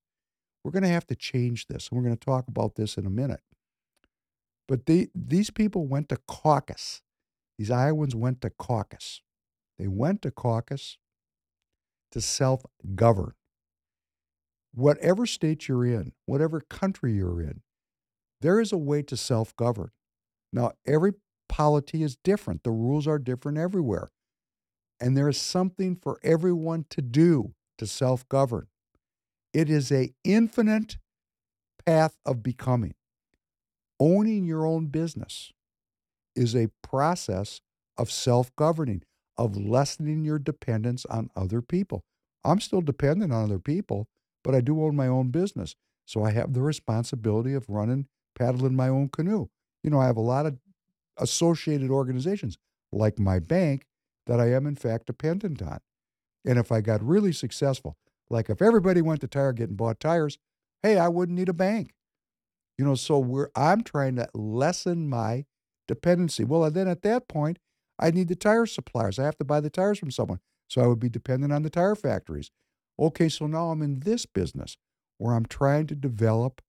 We're 0.65 0.73
going 0.73 0.83
to 0.83 0.89
have 0.89 1.07
to 1.09 1.15
change 1.15 1.67
this. 1.67 1.89
And 1.89 1.99
we're 1.99 2.05
going 2.05 2.17
to 2.17 2.25
talk 2.25 2.49
about 2.49 2.75
this 2.75 2.97
in 2.97 3.07
a 3.07 3.11
minute. 3.11 3.41
But 4.67 4.87
they, 4.87 5.09
these 5.15 5.51
people 5.51 5.87
went 5.87 6.09
to 6.11 6.19
caucus. 6.27 7.03
These 7.59 7.71
Iowans 7.71 8.15
went 8.15 8.41
to 8.43 8.51
caucus. 8.51 9.23
They 9.79 9.89
went 9.89 10.23
to 10.23 10.31
caucus 10.31 10.99
to 12.13 12.21
self 12.21 12.65
govern. 12.95 13.33
Whatever 14.75 15.27
state 15.27 15.69
you're 15.69 15.87
in, 15.87 16.13
whatever 16.27 16.61
country 16.61 17.15
you're 17.15 17.41
in, 17.41 17.63
there 18.41 18.61
is 18.61 18.73
a 18.73 18.79
way 18.79 19.03
to 19.03 19.17
self 19.17 19.55
govern. 19.57 19.91
Now, 20.53 20.73
every 20.87 21.13
polity 21.49 22.03
is 22.03 22.17
different, 22.23 22.63
the 22.65 22.71
rules 22.71 23.07
are 23.07 23.19
different 23.19 23.59
everywhere. 23.59 24.11
And 25.01 25.17
there 25.17 25.29
is 25.29 25.41
something 25.41 25.97
for 25.97 26.19
everyone 26.23 26.87
to 26.91 27.03
do 27.03 27.55
to 27.79 27.87
self 27.87 28.29
govern. 28.29 28.67
It 29.53 29.71
is 29.71 29.91
a 29.91 30.13
infinite 30.25 30.99
path 31.87 32.17
of 32.27 32.43
becoming. 32.43 32.95
Owning 34.01 34.45
your 34.45 34.67
own 34.67 34.87
business 34.87 35.53
is 36.37 36.55
a 36.55 36.71
process 36.83 37.61
of 37.97 38.11
self 38.11 38.55
governing 38.57 39.03
of 39.39 39.57
lessening 39.57 40.25
your 40.25 40.39
dependence 40.39 41.07
on 41.07 41.31
other 41.37 41.63
people. 41.63 42.03
I'm 42.45 42.61
still 42.61 42.81
dependent 42.81 43.33
on 43.33 43.45
other 43.45 43.61
people, 43.61 44.09
but 44.45 44.55
I 44.55 44.61
do 44.61 44.83
own 44.83 44.97
my 44.97 45.07
own 45.07 45.31
business. 45.31 45.75
So 46.07 46.25
I 46.25 46.31
have 46.33 46.55
the 46.55 46.63
responsibility 46.63 47.55
of 47.55 47.69
running, 47.69 48.07
paddling 48.35 48.75
my 48.75 48.89
own 48.89 49.09
canoe. 49.09 49.49
You 49.83 49.91
know, 49.91 50.01
I 50.01 50.07
have 50.07 50.17
a 50.17 50.23
lot 50.23 50.47
of 50.47 50.59
associated 51.19 51.91
organizations 51.91 52.57
like 52.93 53.19
my 53.19 53.39
bank 53.39 53.87
that 54.27 54.41
I 54.41 54.53
am, 54.53 54.67
in 54.67 54.77
fact, 54.77 55.07
dependent 55.07 55.63
on. 55.63 55.81
And 56.45 56.59
if 56.59 56.73
I 56.73 56.81
got 56.81 57.03
really 57.03 57.33
successful, 57.33 57.97
like 58.31 58.49
if 58.49 58.63
everybody 58.63 59.03
went 59.03 59.21
to 59.23 59.29
TireGet 59.29 59.65
and 59.65 59.77
bought 59.77 60.01
tires, 60.01 60.39
hey, 60.83 60.99
I 60.99 61.09
wouldn't 61.09 61.39
need 61.39 61.49
a 61.49 61.55
bank. 61.55 61.95
You 62.77 62.85
know, 62.85 62.95
so 62.95 63.19
we're 63.19 63.51
I'm 63.57 63.83
trying 63.83 64.17
to 64.17 64.29
lessen 64.35 65.09
my 65.09 65.45
dependency. 65.89 66.45
Well, 66.45 66.71
then 66.71 66.87
at 66.87 67.03
that 67.03 67.29
point, 67.29 67.59
I 67.99 68.13
need 68.13 68.29
the 68.29 68.37
tire 68.37 68.67
suppliers. 68.67 69.19
I 69.19 69.25
have 69.25 69.39
to 69.39 69.45
buy 69.45 69.61
the 69.61 69.71
tires 69.71 69.99
from 69.99 70.13
someone. 70.13 70.39
So 70.69 70.83
I 70.83 70.87
would 70.87 71.01
be 71.01 71.09
dependent 71.09 71.53
on 71.53 71.63
the 71.63 71.71
tire 71.71 71.97
factories. 71.97 72.51
Okay, 72.99 73.29
so 73.29 73.47
now 73.47 73.71
I'm 73.71 73.83
in 73.83 74.01
this 74.01 74.27
business 74.27 74.77
where 75.19 75.35
I'm 75.35 75.47
trying 75.47 75.87
to 75.89 75.95
develop 75.95 76.61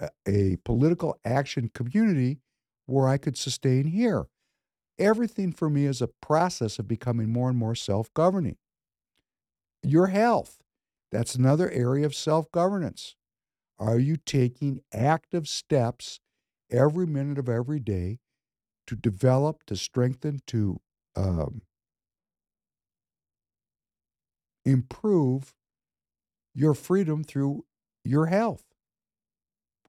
a, 0.00 0.10
a 0.26 0.56
political 0.64 1.18
action 1.24 1.70
community 1.74 2.38
where 2.86 3.08
I 3.08 3.18
could 3.18 3.36
sustain 3.36 3.86
here. 3.86 4.26
Everything 4.98 5.52
for 5.52 5.68
me 5.68 5.86
is 5.86 6.00
a 6.00 6.08
process 6.08 6.78
of 6.78 6.88
becoming 6.88 7.30
more 7.30 7.48
and 7.48 7.58
more 7.58 7.74
self 7.74 8.12
governing. 8.14 8.56
Your 9.82 10.08
health, 10.08 10.58
that's 11.12 11.34
another 11.34 11.70
area 11.70 12.06
of 12.06 12.14
self 12.14 12.50
governance. 12.50 13.14
Are 13.78 13.98
you 13.98 14.16
taking 14.16 14.80
active 14.92 15.46
steps 15.48 16.20
every 16.70 17.06
minute 17.06 17.38
of 17.38 17.48
every 17.48 17.78
day 17.78 18.18
to 18.86 18.96
develop, 18.96 19.64
to 19.66 19.76
strengthen, 19.76 20.40
to 20.46 20.80
um, 21.14 21.62
improve 24.66 25.54
your 26.54 26.74
freedom 26.74 27.24
through 27.24 27.64
your 28.04 28.26
health? 28.26 28.64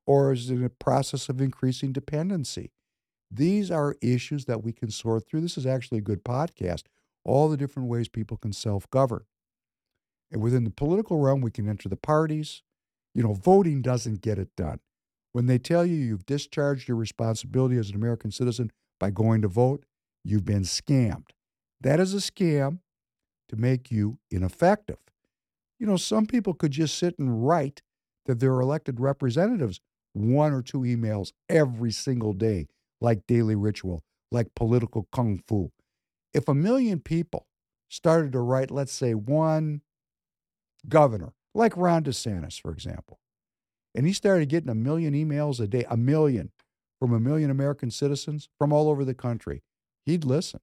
Or 0.06 0.32
is 0.32 0.50
it 0.50 0.64
a 0.64 0.70
process 0.70 1.28
of 1.28 1.42
increasing 1.42 1.92
dependency? 1.92 2.72
These 3.30 3.70
are 3.70 3.98
issues 4.02 4.46
that 4.46 4.64
we 4.64 4.72
can 4.72 4.90
sort 4.90 5.28
through. 5.28 5.42
This 5.42 5.58
is 5.58 5.66
actually 5.66 5.98
a 5.98 6.02
good 6.02 6.24
podcast. 6.24 6.84
All 7.26 7.50
the 7.50 7.58
different 7.58 7.90
ways 7.90 8.08
people 8.08 8.38
can 8.38 8.54
self 8.54 8.90
govern. 8.90 9.26
And 10.32 10.42
within 10.42 10.64
the 10.64 10.70
political 10.70 11.20
realm, 11.20 11.42
we 11.42 11.52
can 11.52 11.68
enter 11.68 11.90
the 11.90 11.98
parties. 11.98 12.62
You 13.14 13.24
know, 13.24 13.34
voting 13.34 13.82
doesn't 13.82 14.22
get 14.22 14.40
it 14.40 14.56
done. 14.56 14.80
When 15.34 15.48
they 15.48 15.58
tell 15.58 15.86
you 15.86 15.96
you've 15.96 16.26
discharged 16.26 16.88
your 16.88 16.98
responsibility 16.98 17.78
as 17.78 17.90
an 17.90 17.96
American 17.96 18.32
citizen, 18.32 18.72
by 19.00 19.12
going 19.12 19.42
to 19.42 19.48
vote, 19.48 19.86
you've 20.24 20.46
been 20.46 20.64
scammed. 20.64 21.30
That 21.82 22.00
is 22.00 22.14
a 22.14 22.18
scam 22.18 22.80
to 23.50 23.56
make 23.56 23.92
you 23.92 24.20
ineffective. 24.30 24.98
You 25.80 25.88
know, 25.88 25.98
some 25.98 26.26
people 26.26 26.54
could 26.54 26.72
just 26.72 26.98
sit 26.98 27.18
and 27.20 27.48
write 27.48 27.82
that 28.26 28.40
they're 28.40 28.60
elected 28.60 29.00
representatives 29.00 29.80
one 30.14 30.54
or 30.54 30.62
two 30.62 30.80
emails 30.80 31.32
every 31.48 31.92
single 31.92 32.34
day, 32.34 32.68
like 33.00 33.28
daily 33.28 33.56
ritual, 33.56 34.04
like 34.32 34.56
political 34.56 35.08
kung 35.12 35.42
fu. 35.48 35.72
If 36.34 36.48
a 36.48 36.54
million 36.54 37.00
people 37.00 37.48
started 37.90 38.32
to 38.34 38.40
write, 38.40 38.72
let's 38.72 38.92
say, 38.92 39.14
one 39.14 39.82
governor, 40.90 41.34
like 41.54 41.78
Ron 41.78 42.04
DeSantis, 42.04 42.60
for 42.60 42.72
example, 42.72 43.20
and 43.96 44.06
he 44.06 44.14
started 44.14 44.50
getting 44.50 44.70
a 44.70 44.76
million 44.76 45.14
emails 45.14 45.60
a 45.60 45.68
day, 45.68 45.86
a 45.90 45.98
million 45.98 46.52
from 47.00 47.14
a 47.14 47.20
million 47.20 47.50
American 47.50 47.92
citizens 47.92 48.50
from 48.58 48.74
all 48.74 48.90
over 48.90 49.06
the 49.06 49.14
country, 49.14 49.62
he'd 50.06 50.26
listen. 50.26 50.60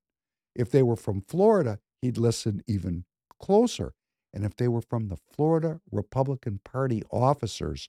If 0.55 0.71
they 0.71 0.83
were 0.83 0.97
from 0.97 1.23
Florida, 1.27 1.79
he'd 2.05 2.19
listen 2.19 2.63
even 2.67 3.05
closer. 3.41 3.95
And 4.33 4.45
if 4.45 4.57
they 4.57 4.69
were 4.69 4.83
from 4.83 5.09
the 5.09 5.17
Florida 5.17 5.81
Republican 5.91 6.61
Party 6.63 7.03
officers, 7.11 7.89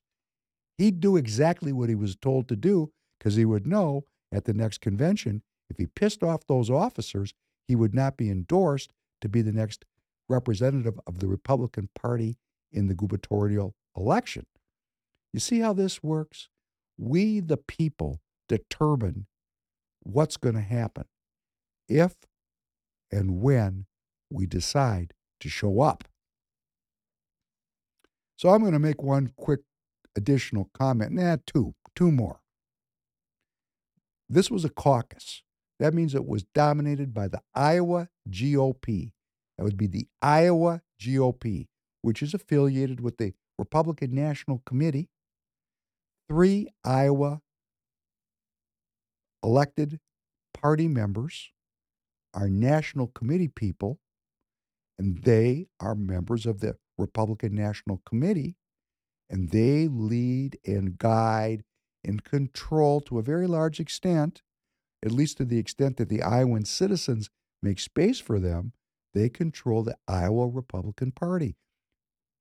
he'd 0.78 1.00
do 1.00 1.18
exactly 1.18 1.74
what 1.74 1.90
he 1.90 1.96
was 1.96 2.16
told 2.16 2.48
to 2.48 2.56
do 2.56 2.92
because 3.20 3.36
he 3.36 3.46
would 3.46 3.68
know 3.68 4.06
at 4.32 4.46
the 4.46 4.54
next 4.54 4.80
convention, 4.80 5.42
if 5.70 5.78
he 5.78 5.88
pissed 5.88 6.24
off 6.24 6.48
those 6.48 6.70
officers, 6.70 7.34
he 7.68 7.76
would 7.76 7.94
not 7.94 8.16
be 8.16 8.30
endorsed 8.30 8.94
to 9.22 9.28
be 9.28 9.42
the 9.42 9.52
next 9.52 9.84
representative 10.30 11.00
of 11.06 11.20
the 11.20 11.28
Republican 11.28 11.90
Party 11.94 12.38
in 12.72 12.88
the 12.88 12.96
gubernatorial 12.96 13.76
election. 13.98 14.46
You 15.34 15.40
see 15.40 15.60
how 15.60 15.74
this 15.74 16.02
works? 16.02 16.48
We, 16.98 17.42
the 17.42 17.58
people, 17.58 18.22
determine 18.48 19.28
what's 20.04 20.38
going 20.38 20.56
to 20.56 20.62
happen 20.62 21.06
if 21.90 22.16
and 23.12 23.42
when 23.42 23.88
we 24.30 24.46
decide 24.46 25.14
to 25.40 25.50
show 25.50 25.82
up. 25.82 26.04
So 28.38 28.50
I'm 28.50 28.62
going 28.62 28.74
to 28.74 28.80
make 28.80 29.02
one 29.02 29.32
quick 29.38 29.62
additional 30.16 30.70
comment. 30.74 31.14
Nah, 31.14 31.38
two, 31.46 31.76
two 31.96 32.12
more. 32.12 32.42
This 34.30 34.50
was 34.50 34.66
a 34.66 34.70
caucus. 34.70 35.44
That 35.80 35.94
means 35.94 36.16
it 36.16 36.26
was 36.26 36.44
dominated 36.44 37.14
by 37.14 37.28
the 37.28 37.42
Iowa 37.54 38.10
GOP. 38.30 39.12
That 39.58 39.64
would 39.64 39.78
be 39.78 39.88
the 39.88 40.08
Iowa 40.22 40.82
GOP, 41.02 41.68
which 42.02 42.22
is 42.22 42.34
affiliated 42.34 43.02
with 43.02 43.18
the 43.18 43.34
Republican 43.58 44.14
National 44.14 44.62
Committee. 44.66 45.10
Three 46.28 46.68
Iowa 46.84 47.42
elected 49.44 50.00
party 50.54 50.88
members 50.88 51.52
are 52.34 52.50
national 52.50 53.08
committee 53.08 53.48
people, 53.48 54.00
and 54.98 55.24
they 55.24 55.68
are 55.80 55.96
members 55.96 56.46
of 56.46 56.60
the 56.60 56.78
Republican 56.98 57.56
National 57.56 58.02
Committee, 58.06 58.56
and 59.30 59.50
they 59.50 59.88
lead 59.88 60.58
and 60.66 60.98
guide 60.98 61.64
and 62.04 62.24
control 62.24 63.02
to 63.02 63.18
a 63.20 63.24
very 63.24 63.48
large 63.48 63.80
extent, 63.80 64.42
at 65.04 65.12
least 65.12 65.38
to 65.38 65.46
the 65.46 65.58
extent 65.58 65.98
that 65.98 66.10
the 66.10 66.22
Iowan 66.22 66.66
citizens 66.66 67.30
make 67.62 67.80
space 67.80 68.20
for 68.20 68.40
them, 68.40 68.74
they 69.14 69.30
control 69.30 69.82
the 69.84 69.98
Iowa 70.08 70.48
Republican 70.48 71.12
Party. 71.12 71.56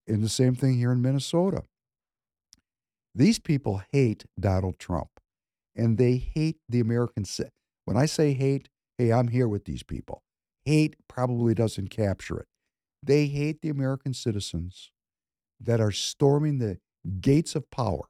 And 0.06 0.22
the 0.22 0.28
same 0.28 0.54
thing 0.54 0.76
here 0.76 0.92
in 0.92 1.00
Minnesota. 1.00 1.62
These 3.14 3.38
people 3.38 3.82
hate 3.92 4.24
Donald 4.38 4.78
Trump 4.78 5.08
and 5.76 5.96
they 5.96 6.16
hate 6.16 6.58
the 6.68 6.80
American. 6.80 7.24
When 7.84 7.96
I 7.96 8.06
say 8.06 8.32
hate, 8.32 8.68
hey, 8.98 9.12
I'm 9.12 9.28
here 9.28 9.48
with 9.48 9.64
these 9.64 9.82
people. 9.82 10.23
Hate 10.64 10.96
probably 11.08 11.54
doesn't 11.54 11.88
capture 11.88 12.38
it. 12.38 12.46
They 13.02 13.26
hate 13.26 13.60
the 13.60 13.68
American 13.68 14.14
citizens 14.14 14.90
that 15.60 15.80
are 15.80 15.90
storming 15.90 16.58
the 16.58 16.78
gates 17.20 17.54
of 17.54 17.70
power, 17.70 18.08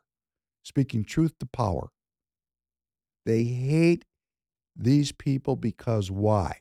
speaking 0.62 1.04
truth 1.04 1.32
to 1.40 1.46
power. 1.46 1.88
They 3.26 3.44
hate 3.44 4.04
these 4.76 5.12
people 5.12 5.56
because 5.56 6.10
why? 6.10 6.60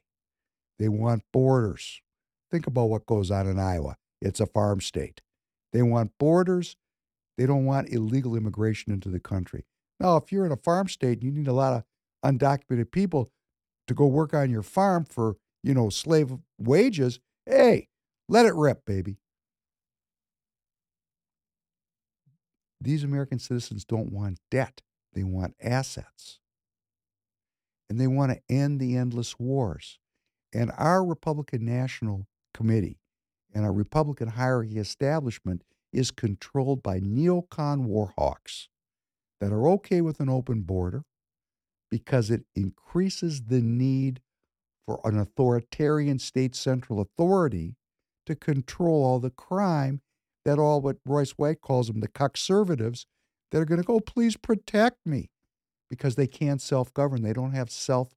They 0.80 0.90
want 0.90 1.24
borders. 1.32 2.02
Think 2.52 2.68
about 2.68 2.90
what 2.90 3.06
goes 3.06 3.32
on 3.32 3.48
in 3.48 3.60
Iowa. 3.60 3.98
It's 4.22 4.40
a 4.40 4.46
farm 4.46 4.82
state. 4.82 5.22
They 5.72 5.82
want 5.82 6.12
borders. 6.20 6.76
They 7.38 7.46
don't 7.46 7.66
want 7.66 7.92
illegal 7.92 8.36
immigration 8.36 8.94
into 8.94 9.10
the 9.10 9.20
country. 9.20 9.66
Now, 10.00 10.18
if 10.18 10.32
you're 10.32 10.46
in 10.46 10.52
a 10.52 10.58
farm 10.58 10.88
state 10.88 11.22
and 11.22 11.24
you 11.24 11.32
need 11.32 11.48
a 11.48 11.54
lot 11.54 11.74
of 11.74 11.84
undocumented 12.24 12.92
people 12.92 13.30
to 13.88 13.94
go 13.94 14.06
work 14.06 14.34
on 14.34 14.50
your 14.50 14.62
farm 14.62 15.06
for, 15.06 15.38
you 15.64 15.74
know, 15.74 15.90
slave 15.90 16.32
wages, 16.60 17.20
hey, 17.46 17.88
let 18.28 18.46
it 18.46 18.54
rip, 18.56 18.86
baby. 18.86 19.18
These 22.82 23.04
American 23.04 23.40
citizens 23.40 23.86
don't 23.86 24.12
want 24.12 24.40
debt, 24.52 24.82
they 25.14 25.24
want 25.24 25.56
assets. 25.62 26.40
And 27.90 28.00
they 28.00 28.08
want 28.08 28.32
to 28.32 28.42
end 28.50 28.80
the 28.80 28.98
endless 28.98 29.40
wars. 29.40 30.00
And 30.54 30.72
our 30.78 31.06
Republican 31.06 31.66
National 31.66 32.28
Committee 32.54 33.00
and 33.54 33.66
our 33.66 33.74
Republican 33.74 34.30
hierarchy 34.30 34.80
establishment 34.80 35.64
is 35.92 36.12
controlled 36.12 36.82
by 36.82 37.00
neocon 37.00 37.86
warhawks 37.88 38.68
that 39.40 39.52
are 39.52 39.68
okay 39.70 40.02
with 40.02 40.20
an 40.20 40.30
open 40.30 40.62
border 40.62 41.04
because 41.92 42.32
it 42.32 42.46
increases 42.56 43.44
the 43.44 43.62
need 43.62 44.20
for 44.86 45.00
an 45.04 45.18
authoritarian 45.18 46.20
state 46.20 46.56
central 46.56 47.00
authority 47.00 47.76
to 48.26 48.36
control 48.36 49.04
all 49.04 49.20
the 49.20 49.30
crime 49.30 50.02
that 50.46 50.60
all 50.60 50.82
what 50.82 50.98
Royce 51.06 51.32
White 51.32 51.62
calls 51.62 51.88
them 51.88 52.02
the 52.02 52.08
conservatives 52.08 53.06
that 53.52 53.60
are 53.60 53.66
going 53.66 53.82
to 53.82 53.88
go, 53.88 54.00
please 54.00 54.36
protect 54.36 54.98
me 55.06 55.30
because 55.90 56.16
they 56.16 56.28
can't 56.28 56.62
self 56.62 56.94
govern. 56.94 57.22
They 57.22 57.34
don't 57.34 57.54
have 57.54 57.70
self 57.70 58.10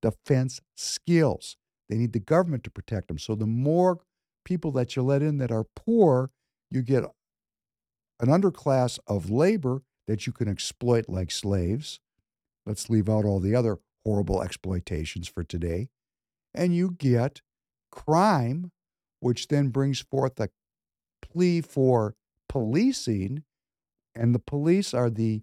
defense 0.00 0.60
skills. 0.74 1.56
They 1.88 1.96
need 1.96 2.12
the 2.12 2.20
government 2.20 2.64
to 2.64 2.70
protect 2.70 3.08
them. 3.08 3.18
So 3.18 3.34
the 3.34 3.46
more 3.46 4.00
people 4.44 4.70
that 4.72 4.96
you 4.96 5.02
let 5.02 5.22
in 5.22 5.38
that 5.38 5.50
are 5.50 5.66
poor, 5.74 6.30
you 6.70 6.82
get 6.82 7.04
an 8.20 8.28
underclass 8.28 8.98
of 9.06 9.30
labor 9.30 9.82
that 10.06 10.26
you 10.26 10.32
can 10.32 10.48
exploit 10.48 11.08
like 11.08 11.30
slaves. 11.30 12.00
Let's 12.64 12.88
leave 12.88 13.08
out 13.08 13.24
all 13.24 13.40
the 13.40 13.54
other 13.54 13.78
horrible 14.04 14.42
exploitations 14.42 15.28
for 15.28 15.42
today. 15.42 15.88
And 16.56 16.74
you 16.74 16.90
get 16.90 17.42
crime, 17.90 18.72
which 19.20 19.48
then 19.48 19.68
brings 19.68 20.00
forth 20.00 20.40
a 20.40 20.48
plea 21.22 21.60
for 21.60 22.14
policing. 22.48 23.44
And 24.14 24.34
the 24.34 24.38
police 24.38 24.94
are 24.94 25.10
the 25.10 25.42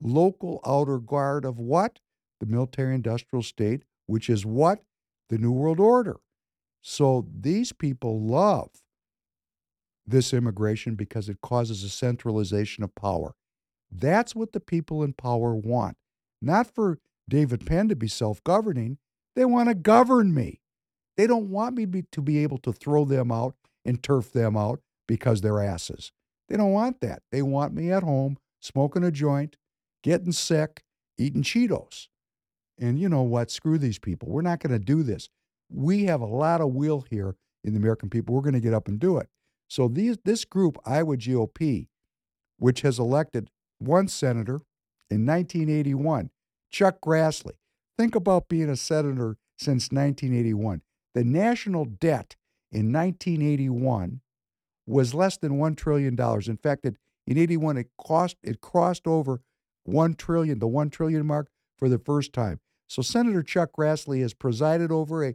local 0.00 0.60
outer 0.66 0.98
guard 0.98 1.44
of 1.44 1.58
what? 1.58 2.00
The 2.40 2.46
military 2.46 2.94
industrial 2.94 3.42
state, 3.42 3.84
which 4.06 4.28
is 4.28 4.44
what? 4.44 4.80
The 5.28 5.38
New 5.38 5.52
World 5.52 5.80
Order. 5.80 6.16
So 6.82 7.26
these 7.32 7.72
people 7.72 8.20
love 8.20 8.70
this 10.06 10.32
immigration 10.32 10.94
because 10.94 11.28
it 11.28 11.40
causes 11.42 11.84
a 11.84 11.88
centralization 11.88 12.82
of 12.82 12.94
power. 12.94 13.34
That's 13.90 14.34
what 14.34 14.52
the 14.52 14.60
people 14.60 15.02
in 15.02 15.12
power 15.12 15.54
want. 15.54 15.96
Not 16.40 16.66
for 16.66 16.98
David 17.28 17.66
Penn 17.66 17.88
to 17.88 17.96
be 17.96 18.08
self 18.08 18.42
governing. 18.44 18.98
They 19.38 19.44
want 19.44 19.68
to 19.68 19.74
govern 19.76 20.34
me. 20.34 20.58
They 21.16 21.28
don't 21.28 21.48
want 21.48 21.76
me 21.76 21.84
be, 21.84 22.02
to 22.10 22.20
be 22.20 22.38
able 22.38 22.58
to 22.58 22.72
throw 22.72 23.04
them 23.04 23.30
out 23.30 23.54
and 23.84 24.02
turf 24.02 24.32
them 24.32 24.56
out 24.56 24.80
because 25.06 25.42
they're 25.42 25.62
asses. 25.62 26.10
They 26.48 26.56
don't 26.56 26.72
want 26.72 27.00
that. 27.02 27.22
They 27.30 27.42
want 27.42 27.72
me 27.72 27.92
at 27.92 28.02
home 28.02 28.38
smoking 28.58 29.04
a 29.04 29.12
joint, 29.12 29.54
getting 30.02 30.32
sick, 30.32 30.82
eating 31.18 31.44
Cheetos. 31.44 32.08
And 32.80 32.98
you 32.98 33.08
know 33.08 33.22
what? 33.22 33.52
Screw 33.52 33.78
these 33.78 34.00
people. 34.00 34.28
We're 34.28 34.42
not 34.42 34.58
going 34.58 34.72
to 34.72 34.84
do 34.84 35.04
this. 35.04 35.28
We 35.70 36.06
have 36.06 36.20
a 36.20 36.26
lot 36.26 36.60
of 36.60 36.70
will 36.72 37.02
here 37.08 37.36
in 37.62 37.74
the 37.74 37.78
American 37.78 38.10
people. 38.10 38.34
We're 38.34 38.42
going 38.42 38.54
to 38.54 38.60
get 38.60 38.74
up 38.74 38.88
and 38.88 38.98
do 38.98 39.18
it. 39.18 39.28
So 39.68 39.86
these 39.86 40.18
this 40.24 40.44
group, 40.44 40.78
Iowa 40.84 41.16
GOP, 41.16 41.86
which 42.58 42.80
has 42.80 42.98
elected 42.98 43.50
one 43.78 44.08
senator 44.08 44.62
in 45.08 45.24
1981, 45.24 46.30
Chuck 46.72 47.00
Grassley. 47.00 47.54
Think 47.98 48.14
about 48.14 48.48
being 48.48 48.70
a 48.70 48.76
senator 48.76 49.36
since 49.58 49.90
1981. 49.90 50.82
The 51.14 51.24
national 51.24 51.84
debt 51.84 52.36
in 52.70 52.92
1981 52.92 54.20
was 54.86 55.14
less 55.14 55.36
than 55.36 55.58
$1 55.58 55.76
trillion. 55.76 56.16
In 56.46 56.56
fact, 56.56 56.84
it, 56.84 56.96
in 57.26 57.36
81, 57.36 57.76
it, 57.76 57.90
cost, 57.98 58.36
it 58.44 58.60
crossed 58.60 59.08
over 59.08 59.40
1 59.82 60.14
trillion, 60.14 60.60
the 60.60 60.68
1 60.68 60.90
trillion 60.90 61.26
mark 61.26 61.48
for 61.76 61.88
the 61.88 61.98
first 61.98 62.32
time. 62.32 62.60
So 62.86 63.02
Senator 63.02 63.42
Chuck 63.42 63.70
Grassley 63.76 64.22
has 64.22 64.32
presided 64.32 64.92
over 64.92 65.24
a 65.24 65.34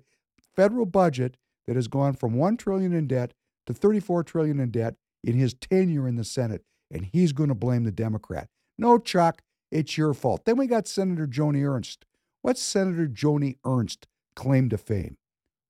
federal 0.55 0.85
budget 0.85 1.35
that 1.67 1.75
has 1.75 1.89
gone 1.89 2.13
from 2.13 2.33
1 2.33 2.55
trillion 2.55 2.93
in 2.93 3.07
debt 3.07 3.33
to 3.65 3.73
34 3.73 4.23
trillion 4.23 4.61
in 4.61 4.71
debt 4.71 4.95
in 5.21 5.35
his 5.35 5.53
tenure 5.53 6.07
in 6.07 6.15
the 6.15 6.23
Senate 6.23 6.63
and 6.89 7.05
he's 7.11 7.33
going 7.33 7.49
to 7.49 7.55
blame 7.55 7.83
the 7.83 7.91
Democrat. 7.91 8.47
No, 8.77 8.97
Chuck, 8.97 9.41
it's 9.69 9.97
your 9.97 10.13
fault. 10.13 10.45
Then 10.45 10.55
we 10.55 10.67
got 10.67 10.87
Senator 10.87 11.27
Joni 11.27 11.67
Ernst. 11.67 12.05
What's 12.43 12.61
Senator 12.61 13.07
Joni 13.07 13.57
Ernst 13.65 14.05
claim 14.35 14.69
to 14.69 14.77
fame? 14.77 15.17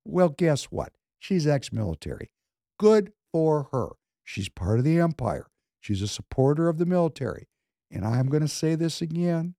Well, 0.04 0.28
guess 0.28 0.66
what? 0.66 0.92
She's 1.20 1.48
ex 1.48 1.72
military. 1.72 2.30
Good 2.78 3.14
for 3.32 3.70
her. 3.72 3.92
She's 4.26 4.50
part 4.50 4.80
of 4.80 4.84
the 4.84 5.00
empire. 5.00 5.48
She's 5.80 6.02
a 6.02 6.08
supporter 6.08 6.68
of 6.68 6.78
the 6.78 6.86
military. 6.86 7.48
And 7.90 8.06
I'm 8.06 8.28
going 8.28 8.42
to 8.42 8.50
say 8.50 8.76
this 8.76 9.02
again. 9.02 9.56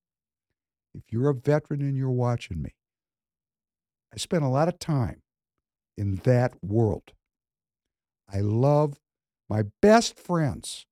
If 0.94 1.04
you're 1.10 1.30
a 1.30 1.34
veteran 1.34 1.80
and 1.80 1.96
you're 1.96 2.10
watching 2.10 2.60
me, 2.60 2.74
I 4.12 4.18
spent 4.18 4.44
a 4.44 4.48
lot 4.48 4.68
of 4.68 4.78
time 4.78 5.22
in 5.96 6.16
that 6.24 6.52
world. 6.62 7.14
I 8.30 8.40
love 8.40 9.00
my 9.48 9.62
best 9.80 10.18
friends 10.18 10.84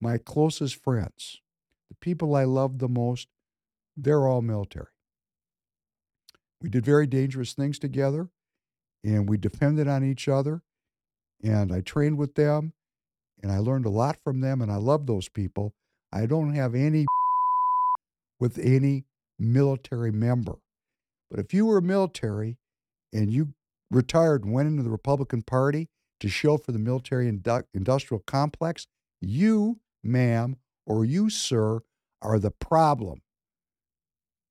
my 0.00 0.18
closest 0.18 0.82
friends, 0.82 1.40
the 1.88 1.94
people 1.96 2.34
I 2.34 2.44
love 2.44 2.78
the 2.78 2.88
most, 2.88 3.28
they're 3.96 4.26
all 4.26 4.40
military. 4.40 4.86
We 6.62 6.68
did 6.68 6.84
very 6.84 7.06
dangerous 7.06 7.52
things 7.52 7.78
together 7.78 8.28
and 9.02 9.28
we 9.28 9.38
depended 9.38 9.88
on 9.88 10.04
each 10.04 10.28
other. 10.28 10.62
And 11.42 11.72
I 11.72 11.80
trained 11.80 12.18
with 12.18 12.34
them 12.34 12.74
and 13.42 13.50
I 13.50 13.58
learned 13.58 13.86
a 13.86 13.90
lot 13.90 14.18
from 14.22 14.40
them 14.40 14.60
and 14.60 14.70
I 14.70 14.76
love 14.76 15.06
those 15.06 15.28
people. 15.28 15.74
I 16.12 16.26
don't 16.26 16.54
have 16.54 16.74
any 16.74 17.06
with 18.40 18.58
any 18.58 19.04
military 19.38 20.12
member. 20.12 20.56
But 21.30 21.40
if 21.40 21.54
you 21.54 21.66
were 21.66 21.80
military 21.80 22.58
and 23.12 23.32
you 23.32 23.54
retired 23.90 24.44
and 24.44 24.52
went 24.52 24.68
into 24.68 24.82
the 24.82 24.90
Republican 24.90 25.42
Party 25.42 25.88
to 26.20 26.28
show 26.28 26.58
for 26.58 26.72
the 26.72 26.78
military 26.78 27.28
industrial 27.28 28.22
complex, 28.26 28.86
you 29.20 29.80
ma'am, 30.02 30.56
or 30.86 31.04
you, 31.04 31.30
sir, 31.30 31.80
are 32.22 32.38
the 32.38 32.50
problem. 32.50 33.22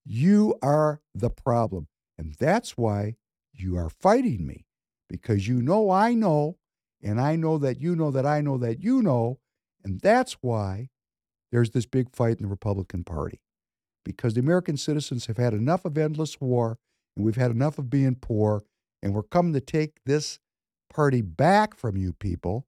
You 0.06 0.58
are 0.62 1.02
the 1.14 1.30
problem. 1.30 1.88
And 2.20 2.36
that's 2.38 2.78
why 2.78 3.16
you 3.54 3.78
are 3.78 3.90
fighting 3.90 4.46
me, 4.46 4.66
because 5.08 5.48
you 5.48 5.62
know 5.62 5.90
I 5.90 6.14
know, 6.14 6.58
and 7.02 7.20
I 7.20 7.38
know 7.38 7.58
that 7.58 7.80
you 7.80 7.96
know 7.96 8.12
that 8.12 8.26
I 8.26 8.42
know 8.42 8.58
that 8.58 8.84
you 8.84 9.02
know. 9.02 9.40
And 9.86 10.02
that's 10.02 10.34
why 10.42 10.90
there's 11.50 11.72
this 11.72 11.86
big 11.86 12.14
fight 12.14 12.38
in 12.38 12.44
the 12.44 12.50
Republican 12.50 13.06
Party, 13.06 13.40
because 14.04 14.34
the 14.34 14.42
American 14.42 14.76
citizens 14.76 15.28
have 15.28 15.38
had 15.38 15.54
enough 15.54 15.86
of 15.86 15.98
endless 15.98 16.42
war, 16.42 16.78
and 17.16 17.26
we've 17.26 17.38
had 17.38 17.52
enough 17.52 17.80
of 17.80 17.90
being 17.90 18.16
poor, 18.16 18.64
and 19.02 19.14
we're 19.14 19.24
coming 19.24 19.54
to 19.54 19.62
take 19.62 20.04
this 20.06 20.40
party 20.90 21.22
back 21.22 21.74
from 21.74 21.96
you 21.96 22.12
people 22.12 22.66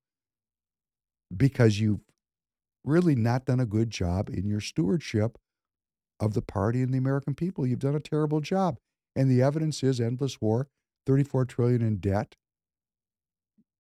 because 1.36 1.82
you've 1.82 2.00
really 2.86 3.16
not 3.16 3.44
done 3.44 3.60
a 3.60 3.66
good 3.66 3.90
job 3.90 4.30
in 4.30 4.48
your 4.48 4.62
stewardship 4.62 5.38
of 6.22 6.36
the 6.36 6.42
party 6.42 6.82
and 6.82 6.94
the 6.94 6.98
American 6.98 7.36
people. 7.36 7.68
You've 7.68 7.80
done 7.80 7.96
a 7.96 8.00
terrible 8.00 8.40
job. 8.40 8.78
And 9.16 9.30
the 9.30 9.42
evidence 9.42 9.84
is 9.84 10.00
endless 10.00 10.40
war, 10.40 10.68
34 11.06 11.46
trillion 11.46 11.82
in 11.82 11.98
debt, 11.98 12.36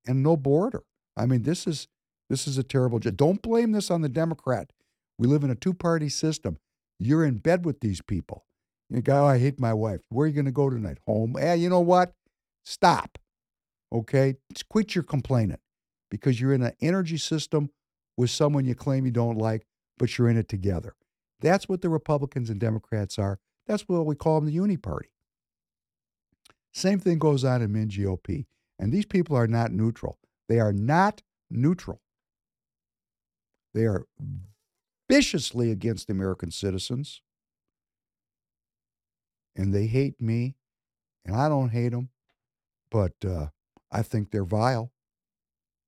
and 0.05 0.21
no 0.21 0.35
border. 0.35 0.83
I 1.15 1.25
mean, 1.25 1.43
this 1.43 1.67
is 1.67 1.87
this 2.29 2.47
is 2.47 2.57
a 2.57 2.63
terrible. 2.63 2.99
Don't 2.99 3.41
blame 3.41 3.73
this 3.73 3.91
on 3.91 4.01
the 4.01 4.09
Democrat. 4.09 4.71
We 5.17 5.27
live 5.27 5.43
in 5.43 5.51
a 5.51 5.55
two-party 5.55 6.09
system. 6.09 6.57
You're 6.97 7.25
in 7.25 7.37
bed 7.37 7.65
with 7.65 7.81
these 7.81 8.01
people. 8.01 8.45
You 8.89 9.01
go, 9.01 9.23
oh, 9.23 9.27
I 9.27 9.37
hate 9.37 9.59
my 9.59 9.73
wife. 9.73 10.01
Where 10.09 10.25
are 10.25 10.27
you 10.27 10.33
going 10.33 10.45
to 10.45 10.51
go 10.51 10.69
tonight? 10.69 10.97
Home. 11.07 11.35
Eh, 11.39 11.55
you 11.55 11.69
know 11.69 11.79
what? 11.79 12.13
Stop. 12.63 13.17
Okay? 13.91 14.35
Just 14.53 14.69
quit 14.69 14.95
your 14.95 15.03
complaining 15.03 15.59
because 16.09 16.39
you're 16.39 16.53
in 16.53 16.61
an 16.61 16.73
energy 16.81 17.17
system 17.17 17.69
with 18.17 18.29
someone 18.29 18.65
you 18.65 18.75
claim 18.75 19.05
you 19.05 19.11
don't 19.11 19.37
like, 19.37 19.65
but 19.97 20.17
you're 20.17 20.29
in 20.29 20.37
it 20.37 20.49
together. 20.49 20.95
That's 21.39 21.67
what 21.69 21.81
the 21.81 21.89
Republicans 21.89 22.49
and 22.49 22.59
Democrats 22.59 23.17
are. 23.17 23.39
That's 23.67 23.87
what 23.87 24.05
we 24.05 24.15
call 24.15 24.39
them 24.39 24.47
the 24.47 24.53
uni 24.53 24.77
party. 24.77 25.09
Same 26.73 26.99
thing 26.99 27.19
goes 27.19 27.43
on 27.43 27.61
in 27.61 27.71
Min 27.71 27.89
GOP. 27.89 28.45
And 28.79 28.91
these 28.91 29.05
people 29.05 29.35
are 29.35 29.47
not 29.47 29.71
neutral. 29.71 30.17
They 30.49 30.59
are 30.59 30.73
not 30.73 31.21
neutral. 31.49 32.01
They 33.73 33.85
are 33.85 34.05
viciously 35.09 35.71
against 35.71 36.09
American 36.09 36.51
citizens. 36.51 37.21
And 39.55 39.73
they 39.73 39.85
hate 39.85 40.19
me. 40.19 40.55
And 41.25 41.35
I 41.35 41.49
don't 41.49 41.69
hate 41.69 41.89
them. 41.89 42.09
But 42.89 43.13
uh, 43.25 43.47
I 43.91 44.01
think 44.01 44.31
they're 44.31 44.43
vile. 44.43 44.91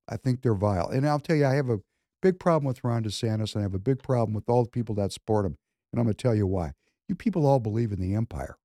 I 0.07 0.17
think 0.17 0.41
they're 0.41 0.53
vile. 0.53 0.89
And 0.89 1.07
I'll 1.07 1.19
tell 1.19 1.35
you, 1.35 1.45
I 1.45 1.55
have 1.55 1.69
a 1.69 1.79
big 2.21 2.39
problem 2.39 2.65
with 2.65 2.83
Ron 2.83 3.03
DeSantis, 3.03 3.55
and 3.55 3.61
I 3.61 3.63
have 3.63 3.73
a 3.73 3.79
big 3.79 4.03
problem 4.03 4.33
with 4.33 4.49
all 4.49 4.63
the 4.63 4.69
people 4.69 4.95
that 4.95 5.11
support 5.11 5.45
him. 5.45 5.57
And 5.91 5.99
I'm 5.99 6.05
going 6.05 6.15
to 6.15 6.21
tell 6.21 6.35
you 6.35 6.47
why. 6.47 6.73
You 7.07 7.15
people 7.15 7.45
all 7.45 7.59
believe 7.59 7.91
in 7.91 7.99
the 7.99 8.15
empire. 8.15 8.57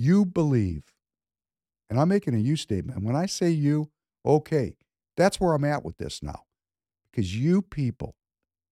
You 0.00 0.24
believe, 0.24 0.84
and 1.90 1.98
I'm 1.98 2.08
making 2.08 2.36
a 2.36 2.38
you 2.38 2.54
statement. 2.54 3.02
When 3.02 3.16
I 3.16 3.26
say 3.26 3.50
you, 3.50 3.90
okay, 4.24 4.76
that's 5.16 5.40
where 5.40 5.54
I'm 5.54 5.64
at 5.64 5.84
with 5.84 5.96
this 5.96 6.22
now. 6.22 6.44
Because 7.10 7.34
you 7.34 7.62
people, 7.62 8.14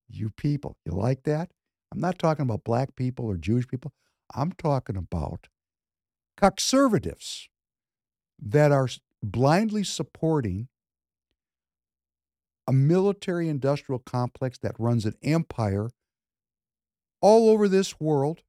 you 0.08 0.30
people, 0.30 0.76
you 0.84 0.92
like 0.92 1.24
that? 1.24 1.50
I'm 1.92 1.98
not 1.98 2.20
talking 2.20 2.44
about 2.44 2.62
black 2.62 2.94
people 2.94 3.26
or 3.26 3.36
Jewish 3.36 3.66
people. 3.66 3.92
I'm 4.36 4.52
talking 4.52 4.96
about 4.96 5.48
conservatives 6.36 7.48
that 8.40 8.70
are 8.70 8.88
blindly 9.20 9.82
supporting 9.82 10.68
a 12.68 12.72
military 12.72 13.48
industrial 13.48 13.98
complex 13.98 14.58
that 14.58 14.78
runs 14.78 15.04
an 15.04 15.14
empire 15.24 15.90
all 17.20 17.50
over 17.50 17.66
this 17.66 17.98
world, 17.98 18.44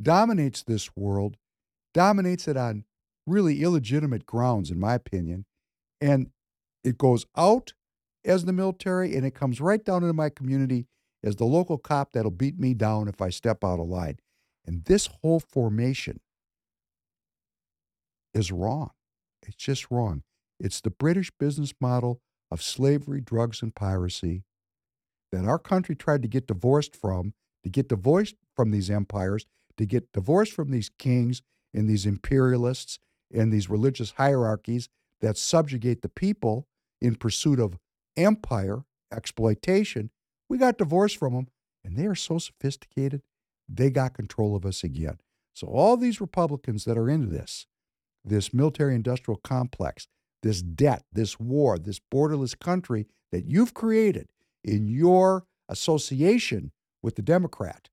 dominates 0.00 0.62
this 0.62 0.96
world, 0.96 1.36
dominates 1.96 2.46
it 2.46 2.58
on 2.58 2.84
really 3.26 3.62
illegitimate 3.62 4.26
grounds, 4.26 4.70
in 4.70 4.78
my 4.78 4.94
opinion. 4.94 5.46
And 5.98 6.28
it 6.84 6.98
goes 6.98 7.24
out 7.36 7.72
as 8.22 8.44
the 8.44 8.52
military 8.52 9.16
and 9.16 9.24
it 9.24 9.34
comes 9.34 9.62
right 9.62 9.82
down 9.82 10.02
into 10.02 10.12
my 10.12 10.28
community 10.28 10.86
as 11.24 11.36
the 11.36 11.46
local 11.46 11.78
cop 11.78 12.12
that'll 12.12 12.30
beat 12.30 12.60
me 12.60 12.74
down 12.74 13.08
if 13.08 13.22
I 13.22 13.30
step 13.30 13.64
out 13.64 13.80
of 13.80 13.88
line. 13.88 14.18
And 14.66 14.84
this 14.84 15.06
whole 15.06 15.40
formation 15.40 16.20
is 18.34 18.52
wrong. 18.52 18.90
It's 19.46 19.56
just 19.56 19.90
wrong. 19.90 20.22
It's 20.60 20.82
the 20.82 20.90
British 20.90 21.30
business 21.40 21.72
model 21.80 22.20
of 22.50 22.62
slavery, 22.62 23.22
drugs, 23.22 23.62
and 23.62 23.74
piracy 23.74 24.42
that 25.32 25.46
our 25.46 25.58
country 25.58 25.96
tried 25.96 26.22
to 26.22 26.28
get 26.28 26.46
divorced 26.46 26.94
from, 26.94 27.32
to 27.64 27.70
get 27.70 27.88
divorced 27.88 28.34
from 28.54 28.70
these 28.70 28.90
empires, 28.90 29.46
to 29.78 29.86
get 29.86 30.12
divorced 30.12 30.52
from 30.52 30.70
these 30.70 30.90
kings 30.98 31.42
and 31.76 31.88
these 31.88 32.06
imperialists 32.06 32.98
and 33.32 33.52
these 33.52 33.68
religious 33.68 34.12
hierarchies 34.12 34.88
that 35.20 35.36
subjugate 35.36 36.02
the 36.02 36.08
people 36.08 36.66
in 37.00 37.14
pursuit 37.14 37.60
of 37.60 37.78
empire, 38.16 38.84
exploitation. 39.12 40.10
We 40.48 40.58
got 40.58 40.78
divorced 40.78 41.18
from 41.18 41.34
them, 41.34 41.48
and 41.84 41.96
they 41.96 42.06
are 42.06 42.14
so 42.14 42.38
sophisticated, 42.38 43.22
they 43.68 43.90
got 43.90 44.14
control 44.14 44.56
of 44.56 44.64
us 44.64 44.82
again. 44.82 45.18
So, 45.54 45.66
all 45.66 45.96
these 45.96 46.20
Republicans 46.20 46.84
that 46.84 46.98
are 46.98 47.08
into 47.08 47.28
this, 47.28 47.66
this 48.24 48.52
military 48.52 48.94
industrial 48.94 49.40
complex, 49.42 50.06
this 50.42 50.62
debt, 50.62 51.04
this 51.12 51.38
war, 51.40 51.78
this 51.78 52.00
borderless 52.12 52.58
country 52.58 53.06
that 53.32 53.46
you've 53.46 53.74
created 53.74 54.28
in 54.62 54.86
your 54.88 55.44
association 55.68 56.72
with 57.02 57.16
the 57.16 57.22
Democrat. 57.22 57.88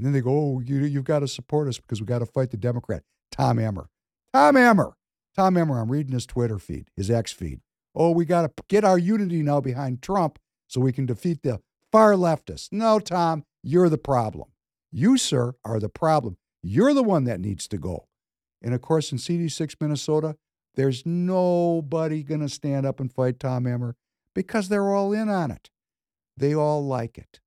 And 0.00 0.06
then 0.06 0.14
they 0.14 0.22
go, 0.22 0.30
oh, 0.30 0.62
you, 0.64 0.78
you've 0.78 1.04
got 1.04 1.18
to 1.18 1.28
support 1.28 1.68
us 1.68 1.76
because 1.76 2.00
we 2.00 2.06
got 2.06 2.20
to 2.20 2.26
fight 2.26 2.50
the 2.52 2.56
Democrat. 2.56 3.02
Tom 3.30 3.58
Emmer. 3.58 3.90
Tom 4.32 4.56
Emmer. 4.56 4.96
Tom 5.36 5.58
Emmer, 5.58 5.78
I'm 5.78 5.92
reading 5.92 6.14
his 6.14 6.24
Twitter 6.24 6.58
feed, 6.58 6.86
his 6.96 7.10
X 7.10 7.34
feed. 7.34 7.60
Oh, 7.94 8.10
we 8.12 8.24
got 8.24 8.42
to 8.42 8.64
get 8.70 8.82
our 8.82 8.96
unity 8.96 9.42
now 9.42 9.60
behind 9.60 10.00
Trump 10.00 10.38
so 10.68 10.80
we 10.80 10.94
can 10.94 11.04
defeat 11.04 11.42
the 11.42 11.60
far 11.92 12.12
leftists. 12.12 12.70
No, 12.72 12.98
Tom, 12.98 13.44
you're 13.62 13.90
the 13.90 13.98
problem. 13.98 14.48
You, 14.90 15.18
sir, 15.18 15.52
are 15.66 15.78
the 15.78 15.90
problem. 15.90 16.38
You're 16.62 16.94
the 16.94 17.02
one 17.02 17.24
that 17.24 17.38
needs 17.38 17.68
to 17.68 17.76
go. 17.76 18.06
And 18.62 18.72
of 18.72 18.80
course, 18.80 19.12
in 19.12 19.18
CD6 19.18 19.74
Minnesota, 19.82 20.36
there's 20.76 21.04
nobody 21.04 22.22
going 22.22 22.40
to 22.40 22.48
stand 22.48 22.86
up 22.86 23.00
and 23.00 23.12
fight 23.12 23.38
Tom 23.38 23.66
Emmer 23.66 23.96
because 24.34 24.70
they're 24.70 24.94
all 24.94 25.12
in 25.12 25.28
on 25.28 25.50
it. 25.50 25.68
They 26.38 26.54
all 26.54 26.86
like 26.86 27.18
it. 27.18 27.40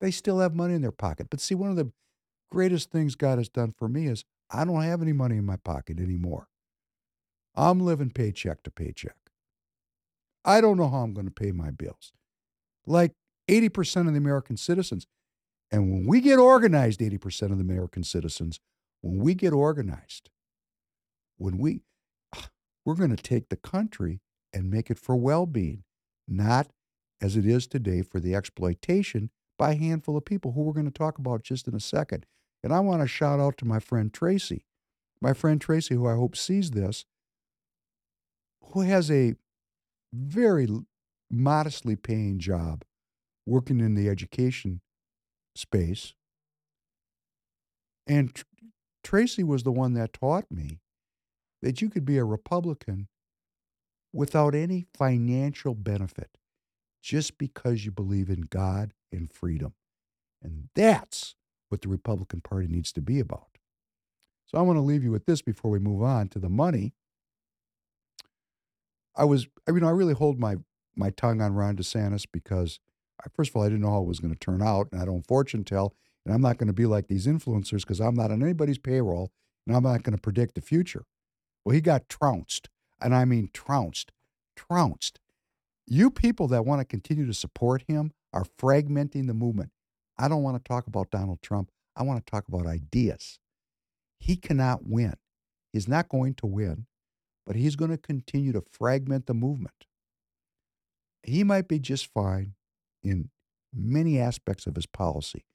They 0.00 0.10
still 0.10 0.40
have 0.40 0.54
money 0.54 0.74
in 0.74 0.82
their 0.82 0.92
pocket. 0.92 1.28
But 1.30 1.40
see, 1.40 1.54
one 1.54 1.70
of 1.70 1.76
the 1.76 1.90
greatest 2.50 2.90
things 2.90 3.14
God 3.14 3.38
has 3.38 3.48
done 3.48 3.72
for 3.76 3.88
me 3.88 4.06
is 4.06 4.24
I 4.50 4.64
don't 4.64 4.82
have 4.82 5.02
any 5.02 5.12
money 5.12 5.36
in 5.36 5.46
my 5.46 5.56
pocket 5.56 5.98
anymore. 5.98 6.48
I'm 7.54 7.80
living 7.80 8.10
paycheck 8.10 8.62
to 8.64 8.70
paycheck. 8.70 9.16
I 10.44 10.60
don't 10.60 10.76
know 10.76 10.88
how 10.88 10.98
I'm 10.98 11.14
going 11.14 11.26
to 11.26 11.32
pay 11.32 11.50
my 11.52 11.70
bills. 11.70 12.12
Like 12.86 13.12
80% 13.48 14.06
of 14.06 14.12
the 14.12 14.18
American 14.18 14.56
citizens. 14.56 15.06
And 15.72 15.90
when 15.90 16.06
we 16.06 16.20
get 16.20 16.38
organized, 16.38 17.00
80% 17.00 17.50
of 17.50 17.58
the 17.58 17.64
American 17.64 18.04
citizens, 18.04 18.60
when 19.00 19.18
we 19.18 19.34
get 19.34 19.52
organized, 19.52 20.30
when 21.38 21.58
we, 21.58 21.80
ah, 22.34 22.50
we're 22.84 22.94
going 22.94 23.14
to 23.14 23.22
take 23.22 23.48
the 23.48 23.56
country 23.56 24.20
and 24.52 24.70
make 24.70 24.90
it 24.90 24.98
for 24.98 25.16
well 25.16 25.46
being, 25.46 25.82
not 26.28 26.68
as 27.20 27.36
it 27.36 27.46
is 27.46 27.66
today 27.66 28.02
for 28.02 28.20
the 28.20 28.34
exploitation 28.34 29.30
by 29.58 29.72
a 29.72 29.76
handful 29.76 30.16
of 30.16 30.24
people 30.24 30.52
who 30.52 30.62
we're 30.62 30.72
going 30.72 30.86
to 30.86 30.92
talk 30.92 31.18
about 31.18 31.42
just 31.42 31.66
in 31.66 31.74
a 31.74 31.80
second. 31.80 32.26
And 32.62 32.72
I 32.72 32.80
want 32.80 33.02
to 33.02 33.08
shout 33.08 33.40
out 33.40 33.56
to 33.58 33.64
my 33.64 33.78
friend 33.78 34.12
Tracy, 34.12 34.64
my 35.20 35.32
friend 35.32 35.60
Tracy, 35.60 35.94
who 35.94 36.06
I 36.06 36.14
hope 36.14 36.36
sees 36.36 36.72
this, 36.72 37.04
who 38.72 38.80
has 38.80 39.10
a 39.10 39.34
very 40.12 40.68
modestly 41.30 41.96
paying 41.96 42.38
job 42.38 42.84
working 43.46 43.80
in 43.80 43.94
the 43.94 44.08
education 44.08 44.80
space. 45.54 46.14
And 48.06 48.34
Tr- 48.34 48.44
Tracy 49.04 49.44
was 49.44 49.62
the 49.62 49.72
one 49.72 49.94
that 49.94 50.12
taught 50.12 50.50
me 50.50 50.80
that 51.62 51.80
you 51.80 51.88
could 51.88 52.04
be 52.04 52.18
a 52.18 52.24
Republican 52.24 53.08
without 54.12 54.54
any 54.54 54.86
financial 54.96 55.74
benefit 55.74 56.30
just 57.02 57.38
because 57.38 57.84
you 57.84 57.90
believe 57.90 58.28
in 58.28 58.42
God 58.42 58.92
and 59.12 59.32
freedom. 59.32 59.74
And 60.42 60.68
that's 60.74 61.34
what 61.68 61.82
the 61.82 61.88
Republican 61.88 62.40
Party 62.40 62.66
needs 62.68 62.92
to 62.92 63.00
be 63.00 63.20
about. 63.20 63.58
So 64.46 64.58
I 64.58 64.62
want 64.62 64.76
to 64.76 64.82
leave 64.82 65.02
you 65.02 65.10
with 65.10 65.26
this 65.26 65.42
before 65.42 65.70
we 65.70 65.78
move 65.78 66.02
on 66.02 66.28
to 66.28 66.38
the 66.38 66.48
money. 66.48 66.94
I 69.16 69.24
was, 69.24 69.48
I 69.66 69.72
mean, 69.72 69.82
I 69.82 69.90
really 69.90 70.14
hold 70.14 70.38
my 70.38 70.56
my 70.96 71.10
tongue 71.10 71.42
on 71.42 71.52
Ron 71.52 71.76
DeSantis 71.76 72.24
because, 72.30 72.80
I, 73.22 73.28
first 73.28 73.50
of 73.50 73.56
all, 73.56 73.62
I 73.62 73.66
didn't 73.66 73.82
know 73.82 73.90
how 73.90 74.00
it 74.00 74.06
was 74.06 74.18
going 74.20 74.32
to 74.32 74.38
turn 74.38 74.62
out, 74.62 74.88
and 74.90 75.00
I 75.00 75.04
don't 75.04 75.26
fortune 75.26 75.62
tell, 75.62 75.94
and 76.24 76.34
I'm 76.34 76.40
not 76.40 76.56
going 76.56 76.68
to 76.68 76.72
be 76.72 76.86
like 76.86 77.08
these 77.08 77.26
influencers 77.26 77.80
because 77.82 78.00
I'm 78.00 78.14
not 78.14 78.30
on 78.30 78.42
anybody's 78.42 78.78
payroll, 78.78 79.30
and 79.66 79.76
I'm 79.76 79.82
not 79.82 80.02
going 80.02 80.16
to 80.16 80.20
predict 80.20 80.54
the 80.54 80.62
future. 80.62 81.04
Well, 81.64 81.74
he 81.74 81.80
got 81.82 82.08
trounced, 82.08 82.70
and 83.00 83.14
I 83.14 83.26
mean 83.26 83.50
trounced, 83.52 84.12
trounced. 84.56 85.20
You 85.86 86.10
people 86.10 86.48
that 86.48 86.64
want 86.64 86.80
to 86.80 86.84
continue 86.84 87.26
to 87.26 87.34
support 87.34 87.84
him 87.86 88.12
are 88.36 88.44
fragmenting 88.60 89.26
the 89.26 89.34
movement. 89.34 89.70
I 90.18 90.28
don't 90.28 90.42
want 90.42 90.62
to 90.62 90.68
talk 90.68 90.86
about 90.86 91.10
Donald 91.10 91.40
Trump. 91.40 91.70
I 91.96 92.02
want 92.02 92.24
to 92.24 92.30
talk 92.30 92.46
about 92.48 92.66
ideas. 92.66 93.38
He 94.20 94.36
cannot 94.36 94.80
win. 94.86 95.14
He's 95.72 95.88
not 95.88 96.10
going 96.10 96.34
to 96.34 96.46
win, 96.46 96.86
but 97.46 97.56
he's 97.56 97.76
going 97.76 97.90
to 97.90 97.96
continue 97.96 98.52
to 98.52 98.62
fragment 98.70 99.24
the 99.26 99.34
movement. 99.34 99.86
He 101.22 101.44
might 101.44 101.66
be 101.66 101.78
just 101.78 102.12
fine 102.12 102.52
in 103.02 103.30
many 103.74 104.18
aspects 104.18 104.66
of 104.66 104.74
his 104.74 104.86
policy, 104.86 105.46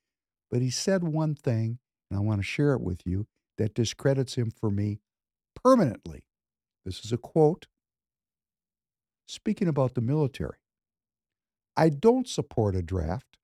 but 0.50 0.62
he 0.62 0.72
said 0.72 1.04
one 1.04 1.36
thing, 1.36 1.78
and 2.10 2.18
I 2.18 2.22
want 2.22 2.40
to 2.40 2.44
share 2.44 2.74
it 2.74 2.82
with 2.82 3.02
you, 3.06 3.28
that 3.58 3.76
discredits 3.76 4.36
him 4.36 4.50
for 4.52 4.72
me 4.72 5.02
permanently. 5.64 6.24
This 6.84 7.06
is 7.06 7.12
a 7.12 7.18
quote. 7.18 7.68
Speaking 9.28 9.68
about 9.68 9.94
the 9.94 10.02
military, 10.02 10.58
I 11.76 11.90
don't 11.90 12.28
support 12.28 12.76
a 12.76 12.82
draft, 12.82 13.38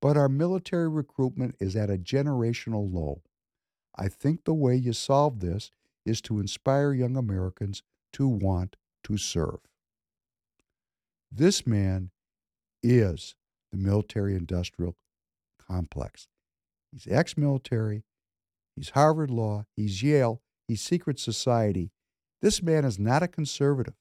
but 0.00 0.16
our 0.16 0.28
military 0.28 0.88
recruitment 0.88 1.56
is 1.60 1.76
at 1.76 1.90
a 1.90 1.98
generational 1.98 2.92
low. 2.92 3.22
I 3.96 4.08
think 4.08 4.44
the 4.44 4.54
way 4.54 4.76
you 4.76 4.92
solve 4.92 5.40
this 5.40 5.70
is 6.04 6.20
to 6.22 6.40
inspire 6.40 6.92
young 6.92 7.16
Americans 7.16 7.82
to 8.12 8.28
want 8.28 8.76
to 9.04 9.16
serve. 9.16 9.60
This 11.30 11.66
man 11.66 12.10
is 12.82 13.34
the 13.72 13.78
military 13.78 14.34
industrial 14.34 14.96
complex. 15.58 16.28
He's 16.92 17.06
ex 17.10 17.36
military, 17.36 18.04
he's 18.74 18.90
Harvard 18.90 19.30
Law, 19.30 19.64
he's 19.74 20.02
Yale, 20.02 20.40
he's 20.68 20.80
secret 20.80 21.18
society. 21.18 21.90
This 22.40 22.62
man 22.62 22.84
is 22.84 22.98
not 22.98 23.22
a 23.22 23.28
conservative. 23.28 23.94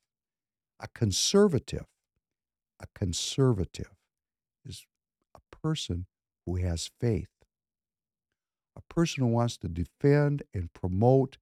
A 0.79 0.87
conservative, 0.89 1.85
a 2.85 2.99
conservative 2.99 3.91
is 4.65 4.85
a 5.35 5.39
person 5.55 6.05
who 6.45 6.57
has 6.57 6.91
faith, 7.01 7.29
a 8.75 8.93
person 8.93 9.23
who 9.23 9.29
wants 9.29 9.57
to 9.57 9.67
defend 9.67 10.43
and 10.53 10.71
promote 10.73 11.37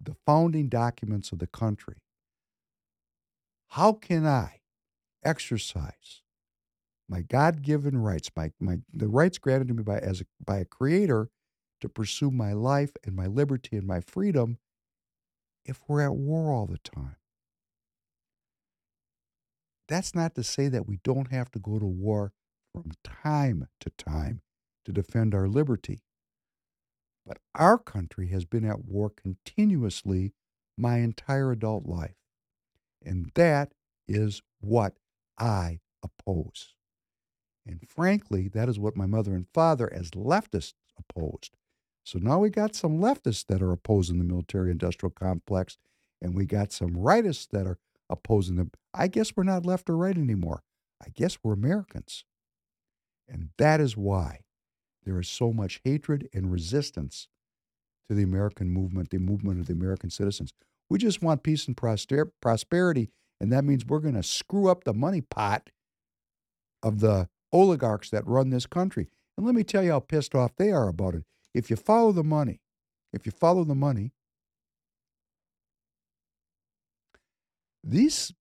the 0.00 0.14
founding 0.26 0.68
documents 0.68 1.32
of 1.32 1.38
the 1.38 1.46
country. 1.46 1.96
How 3.68 3.92
can 3.92 4.26
I 4.26 4.60
exercise 5.24 6.22
my 7.08 7.22
God-given 7.22 7.96
rights, 7.98 8.30
my, 8.36 8.50
my 8.60 8.78
the 8.92 9.08
rights 9.08 9.38
granted 9.38 9.68
to 9.68 9.74
me 9.74 9.82
by 9.82 9.98
as 9.98 10.20
a, 10.20 10.24
by 10.44 10.58
a 10.58 10.64
creator 10.64 11.30
to 11.80 11.88
pursue 11.88 12.30
my 12.30 12.52
life 12.52 12.90
and 13.04 13.14
my 13.14 13.26
liberty 13.26 13.76
and 13.76 13.86
my 13.86 14.00
freedom 14.00 14.58
if 15.64 15.80
we're 15.88 16.02
at 16.02 16.14
war 16.14 16.52
all 16.52 16.66
the 16.66 16.78
time? 16.78 17.16
That's 19.88 20.14
not 20.14 20.34
to 20.34 20.42
say 20.42 20.68
that 20.68 20.86
we 20.86 20.98
don't 21.04 21.30
have 21.30 21.50
to 21.52 21.58
go 21.58 21.78
to 21.78 21.86
war 21.86 22.32
from 22.72 22.92
time 23.04 23.68
to 23.80 23.90
time 23.90 24.42
to 24.84 24.92
defend 24.92 25.34
our 25.34 25.48
liberty. 25.48 26.00
But 27.26 27.38
our 27.54 27.78
country 27.78 28.28
has 28.28 28.44
been 28.44 28.64
at 28.64 28.84
war 28.84 29.10
continuously 29.10 30.32
my 30.76 30.98
entire 30.98 31.50
adult 31.50 31.86
life. 31.86 32.16
And 33.04 33.30
that 33.34 33.72
is 34.06 34.42
what 34.60 34.94
I 35.38 35.80
oppose. 36.02 36.74
And 37.66 37.80
frankly, 37.88 38.48
that 38.48 38.68
is 38.68 38.78
what 38.78 38.96
my 38.96 39.06
mother 39.06 39.34
and 39.34 39.46
father, 39.52 39.92
as 39.92 40.10
leftists, 40.10 40.74
opposed. 40.98 41.56
So 42.04 42.20
now 42.20 42.38
we 42.38 42.50
got 42.50 42.76
some 42.76 42.98
leftists 42.98 43.44
that 43.46 43.60
are 43.62 43.72
opposing 43.72 44.18
the 44.18 44.24
military 44.24 44.70
industrial 44.70 45.10
complex, 45.10 45.76
and 46.22 46.34
we 46.34 46.46
got 46.46 46.72
some 46.72 46.92
rightists 46.92 47.48
that 47.50 47.66
are 47.66 47.78
opposing 48.08 48.56
them. 48.56 48.70
I 48.94 49.08
guess 49.08 49.32
we're 49.36 49.44
not 49.44 49.66
left 49.66 49.90
or 49.90 49.96
right 49.96 50.16
anymore. 50.16 50.62
I 51.04 51.10
guess 51.14 51.38
we're 51.42 51.52
Americans. 51.52 52.24
And 53.28 53.50
that 53.58 53.80
is 53.80 53.96
why 53.96 54.40
there 55.04 55.18
is 55.20 55.28
so 55.28 55.52
much 55.52 55.80
hatred 55.84 56.28
and 56.32 56.50
resistance 56.50 57.28
to 58.08 58.14
the 58.14 58.22
American 58.22 58.70
movement, 58.70 59.10
the 59.10 59.18
movement 59.18 59.60
of 59.60 59.66
the 59.66 59.72
American 59.72 60.10
citizens. 60.10 60.52
We 60.88 60.98
just 60.98 61.22
want 61.22 61.42
peace 61.42 61.66
and 61.66 61.76
prosper- 61.76 62.32
prosperity, 62.40 63.10
and 63.40 63.52
that 63.52 63.64
means 63.64 63.84
we're 63.84 63.98
going 63.98 64.14
to 64.14 64.22
screw 64.22 64.68
up 64.68 64.84
the 64.84 64.94
money 64.94 65.20
pot 65.20 65.70
of 66.82 67.00
the 67.00 67.28
oligarchs 67.52 68.10
that 68.10 68.26
run 68.26 68.50
this 68.50 68.66
country. 68.66 69.08
And 69.36 69.44
let 69.44 69.54
me 69.54 69.64
tell 69.64 69.82
you 69.82 69.92
how 69.92 70.00
pissed 70.00 70.34
off 70.34 70.56
they 70.56 70.70
are 70.70 70.88
about 70.88 71.14
it. 71.14 71.24
If 71.54 71.70
you 71.70 71.76
follow 71.76 72.12
the 72.12 72.24
money, 72.24 72.60
if 73.12 73.26
you 73.26 73.32
follow 73.32 73.64
the 73.64 73.74
money, 73.74 74.12
these 77.86 78.32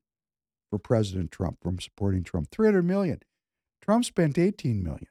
for 0.70 0.80
President 0.80 1.32
Trump, 1.32 1.58
from 1.62 1.80
supporting 1.80 2.24
Trump. 2.24 2.50
300 2.52 2.84
million. 2.84 3.20
Trump 3.82 4.06
spent 4.06 4.38
18 4.38 4.84
million 4.84 5.08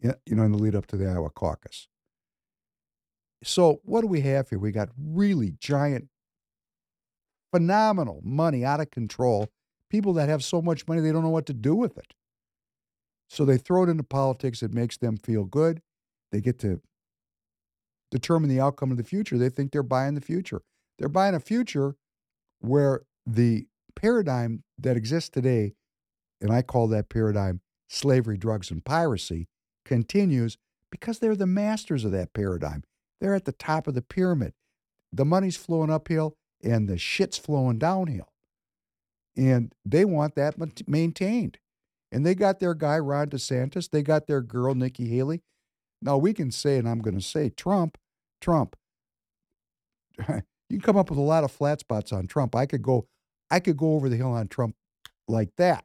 you 0.00 0.14
know, 0.28 0.42
in 0.42 0.52
the 0.52 0.58
lead 0.58 0.74
up 0.74 0.86
to 0.86 0.96
the 0.96 1.08
Iowa 1.08 1.30
caucus. 1.30 1.88
So, 3.42 3.80
what 3.84 4.00
do 4.00 4.06
we 4.06 4.22
have 4.22 4.48
here? 4.50 4.58
We 4.58 4.72
got 4.72 4.88
really 4.98 5.52
giant, 5.60 6.08
phenomenal 7.52 8.20
money 8.24 8.64
out 8.64 8.80
of 8.80 8.90
control. 8.90 9.48
People 9.90 10.12
that 10.14 10.28
have 10.28 10.42
so 10.42 10.60
much 10.60 10.88
money, 10.88 11.00
they 11.00 11.12
don't 11.12 11.22
know 11.22 11.28
what 11.28 11.46
to 11.46 11.54
do 11.54 11.74
with 11.74 11.96
it. 11.96 12.14
So, 13.28 13.44
they 13.44 13.58
throw 13.58 13.84
it 13.84 13.88
into 13.88 14.02
politics. 14.02 14.62
It 14.62 14.72
makes 14.72 14.96
them 14.96 15.16
feel 15.16 15.44
good. 15.44 15.82
They 16.32 16.40
get 16.40 16.58
to 16.60 16.80
determine 18.10 18.48
the 18.48 18.60
outcome 18.60 18.90
of 18.90 18.96
the 18.96 19.04
future. 19.04 19.38
They 19.38 19.48
think 19.48 19.72
they're 19.72 19.82
buying 19.82 20.14
the 20.14 20.20
future. 20.20 20.62
They're 20.98 21.08
buying 21.08 21.34
a 21.34 21.40
future 21.40 21.96
where 22.60 23.02
the 23.26 23.66
paradigm 23.94 24.62
that 24.78 24.96
exists 24.96 25.30
today, 25.30 25.74
and 26.40 26.50
I 26.50 26.62
call 26.62 26.88
that 26.88 27.08
paradigm 27.08 27.60
slavery, 27.88 28.36
drugs, 28.36 28.70
and 28.70 28.84
piracy, 28.84 29.48
continues 29.86 30.58
because 30.90 31.18
they're 31.18 31.36
the 31.36 31.46
masters 31.46 32.04
of 32.04 32.12
that 32.12 32.34
paradigm. 32.34 32.84
They're 33.20 33.34
at 33.34 33.46
the 33.46 33.52
top 33.52 33.86
of 33.86 33.94
the 33.94 34.02
pyramid. 34.02 34.52
The 35.12 35.24
money's 35.24 35.56
flowing 35.56 35.90
uphill 35.90 36.36
and 36.62 36.88
the 36.88 36.98
shit's 36.98 37.38
flowing 37.38 37.78
downhill. 37.78 38.28
And 39.36 39.72
they 39.84 40.04
want 40.04 40.34
that 40.34 40.56
maintained. 40.88 41.58
And 42.12 42.24
they 42.24 42.34
got 42.34 42.60
their 42.60 42.74
guy, 42.74 42.98
Ron 42.98 43.28
DeSantis. 43.28 43.90
They 43.90 44.02
got 44.02 44.26
their 44.26 44.40
girl, 44.40 44.74
Nikki 44.74 45.08
Haley. 45.08 45.42
Now, 46.00 46.18
we 46.18 46.32
can 46.32 46.50
say, 46.50 46.76
and 46.76 46.88
I'm 46.88 47.00
going 47.00 47.18
to 47.18 47.24
say, 47.24 47.50
Trump, 47.50 47.98
Trump, 48.40 48.76
you 50.28 50.42
can 50.70 50.80
come 50.80 50.96
up 50.96 51.10
with 51.10 51.18
a 51.18 51.22
lot 51.22 51.44
of 51.44 51.50
flat 51.50 51.80
spots 51.80 52.12
on 52.12 52.26
Trump. 52.26 52.54
I 52.54 52.66
could 52.66 52.82
go, 52.82 53.06
I 53.50 53.60
could 53.60 53.76
go 53.76 53.94
over 53.94 54.08
the 54.08 54.16
hill 54.16 54.32
on 54.32 54.48
Trump 54.48 54.76
like 55.28 55.50
that 55.56 55.84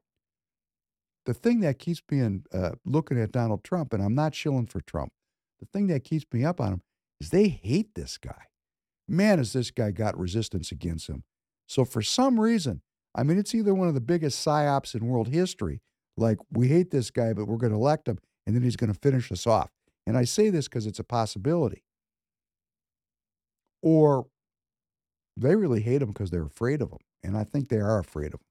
the 1.26 1.34
thing 1.34 1.60
that 1.62 1.80
keeps 1.80 2.02
me 2.10 2.20
in, 2.20 2.44
uh, 2.54 2.72
looking 2.86 3.20
at 3.20 3.32
Donald 3.32 3.64
Trump, 3.64 3.94
and 3.94 4.04
I'm 4.04 4.16
not 4.16 4.36
shilling 4.36 4.68
for 4.68 4.82
Trump, 4.82 5.12
the 5.60 5.68
thing 5.68 5.88
that 5.88 6.04
keeps 6.04 6.26
me 6.34 6.44
up 6.44 6.60
on 6.60 6.74
him 6.74 6.82
is 7.20 7.30
they 7.30 7.48
hate 7.48 7.94
this 7.96 8.18
guy. 8.18 8.46
Man, 9.08 9.38
has 9.38 9.54
this 9.54 9.72
guy 9.72 9.92
got 9.92 10.18
resistance 10.18 10.72
against 10.72 11.08
him. 11.08 11.24
So 11.68 11.86
for 11.86 12.02
some 12.02 12.40
reason, 12.40 12.82
I 13.14 13.24
mean, 13.24 13.38
it's 13.38 13.54
either 13.54 13.74
one 13.74 13.88
of 13.88 13.94
the 13.94 14.02
biggest 14.02 14.46
psyops 14.46 14.96
in 14.96 15.06
world 15.06 15.28
history, 15.28 15.82
like 16.18 16.38
we 16.52 16.70
hate 16.70 16.92
this 16.92 17.12
guy, 17.12 17.34
but 17.34 17.46
we're 17.46 17.58
going 17.58 17.74
to 17.74 17.78
elect 17.78 18.08
him, 18.08 18.20
and 18.46 18.56
then 18.56 18.64
he's 18.64 18.76
going 18.76 18.92
to 18.92 19.00
finish 19.00 19.32
us 19.32 19.46
off. 19.46 19.70
And 20.08 20.18
I 20.18 20.24
say 20.24 20.50
this 20.50 20.68
because 20.68 20.88
it's 20.88 21.00
a 21.00 21.04
possibility. 21.04 21.84
Or 23.84 24.28
they 25.38 25.56
really 25.56 25.82
hate 25.82 26.02
him 26.02 26.10
because 26.10 26.32
they're 26.32 26.44
afraid 26.44 26.82
of 26.82 26.92
him. 26.92 27.00
And 27.24 27.38
I 27.38 27.44
think 27.44 27.70
they 27.70 27.78
are 27.78 28.00
afraid 28.00 28.34
of 28.34 28.42
him. 28.42 28.51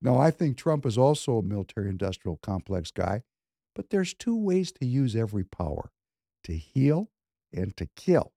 Now, 0.00 0.18
I 0.18 0.30
think 0.30 0.56
Trump 0.56 0.86
is 0.86 0.96
also 0.96 1.38
a 1.38 1.42
military 1.42 1.88
industrial 1.88 2.38
complex 2.42 2.90
guy, 2.90 3.22
but 3.74 3.90
there's 3.90 4.14
two 4.14 4.36
ways 4.36 4.72
to 4.72 4.86
use 4.86 5.16
every 5.16 5.44
power 5.44 5.90
to 6.44 6.56
heal 6.56 7.10
and 7.52 7.76
to 7.76 7.88
kill. 7.96 8.32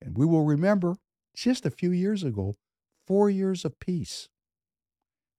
And 0.00 0.16
we 0.16 0.26
will 0.26 0.44
remember 0.44 0.96
just 1.34 1.66
a 1.66 1.70
few 1.70 1.92
years 1.92 2.24
ago, 2.24 2.56
four 3.06 3.30
years 3.30 3.64
of 3.64 3.78
peace. 3.78 4.28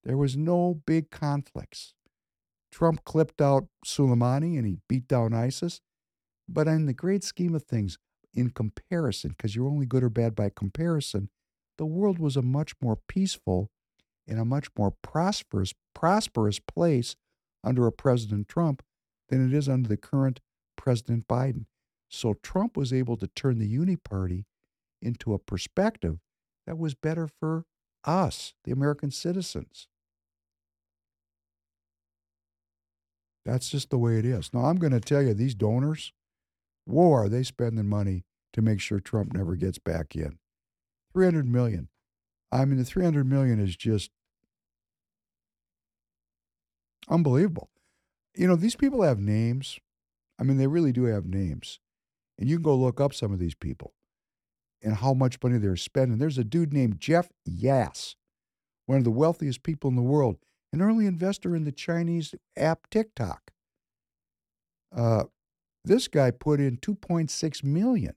There 0.04 0.18
was 0.18 0.38
no 0.38 0.82
big 0.86 1.10
conflicts. 1.10 1.94
Trump 2.72 3.04
clipped 3.06 3.42
out 3.42 3.68
Soleimani 3.86 4.58
and 4.58 4.66
he 4.66 4.78
beat 4.88 5.08
down 5.08 5.34
ISIS. 5.34 5.82
But 6.48 6.68
in 6.68 6.86
the 6.86 6.94
great 6.94 7.24
scheme 7.24 7.56
of 7.56 7.64
things, 7.64 7.98
in 8.34 8.50
comparison, 8.50 9.32
because 9.32 9.56
you're 9.56 9.70
only 9.70 9.86
good 9.86 10.04
or 10.04 10.10
bad 10.10 10.36
by 10.36 10.50
comparison, 10.54 11.30
the 11.78 11.86
world 11.86 12.20
was 12.20 12.36
a 12.36 12.42
much 12.42 12.74
more 12.82 12.98
peaceful 13.08 13.70
in 14.28 14.38
a 14.38 14.46
much 14.46 14.68
more 14.78 14.92
prosperous 14.92 15.74
prosperous 15.94 16.60
place 16.60 17.16
under 17.64 17.88
a 17.88 17.92
President 17.92 18.48
Trump 18.48 18.82
than 19.30 19.46
it 19.46 19.54
is 19.54 19.70
under 19.70 19.88
the 19.88 19.98
current 19.98 20.40
President 20.76 21.28
Biden. 21.28 21.66
So 22.10 22.36
Trump 22.44 22.78
was 22.78 22.94
able 22.94 23.18
to 23.18 23.28
turn 23.28 23.60
the 23.60 23.68
uni 23.68 23.96
party 23.96 24.46
into 25.02 25.34
a 25.34 25.40
perspective 25.40 26.20
that 26.66 26.78
was 26.78 26.94
better 26.94 27.28
for 27.28 27.66
us, 28.06 28.54
the 28.64 28.72
American 28.72 29.12
citizens. 29.12 29.88
That's 33.46 33.70
just 33.70 33.90
the 33.90 33.98
way 33.98 34.18
it 34.20 34.26
is. 34.26 34.54
Now, 34.54 34.66
I'm 34.66 34.78
going 34.78 34.94
to 34.94 35.02
tell 35.02 35.22
you, 35.22 35.34
these 35.34 35.56
donors, 35.56 36.14
whoa, 36.86 37.14
are 37.14 37.30
they 37.30 37.44
spending 37.44 37.90
money 37.90 38.24
to 38.54 38.62
make 38.62 38.80
sure 38.80 39.00
Trump 39.00 39.34
never 39.34 39.56
gets 39.56 39.80
back 39.80 40.16
in? 40.16 40.38
300 41.14 41.48
million. 41.48 41.90
I 42.54 42.66
mean, 42.66 42.78
the 42.78 42.86
300 42.86 43.26
million 43.26 43.60
is 43.60 43.76
just 43.76 44.12
unbelievable. 47.10 47.70
You 48.36 48.48
know, 48.48 48.56
these 48.56 48.76
people 48.76 49.02
have 49.02 49.20
names. 49.20 49.80
I 50.40 50.44
mean, 50.44 50.58
they 50.58 50.68
really 50.68 50.92
do 50.92 51.06
have 51.06 51.26
names. 51.26 51.80
And 52.38 52.50
you 52.50 52.58
can 52.58 52.64
go 52.64 52.76
look 52.76 53.00
up 53.00 53.14
some 53.14 53.32
of 53.32 53.40
these 53.40 53.56
people 53.56 53.94
and 54.82 54.96
how 54.96 55.14
much 55.14 55.38
money 55.42 55.58
they're 55.58 55.76
spending. 55.76 56.18
There's 56.18 56.38
a 56.38 56.44
dude 56.44 56.74
named 56.74 57.00
Jeff 57.00 57.30
Yass 57.46 58.16
one 58.86 58.98
of 58.98 59.04
the 59.04 59.12
wealthiest 59.12 59.64
people 59.64 59.90
in 59.90 59.96
the 59.96 60.02
world, 60.02 60.38
an 60.72 60.82
early 60.82 61.06
investor 61.06 61.56
in 61.56 61.64
the 61.64 61.72
Chinese 61.72 62.36
app 62.58 62.90
TikTok. 62.90 63.52
Uh, 64.96 65.26
this 65.86 66.08
guy 66.08 66.32
put 66.32 66.60
in 66.60 66.78
2.6 66.78 67.64
million 67.64 68.16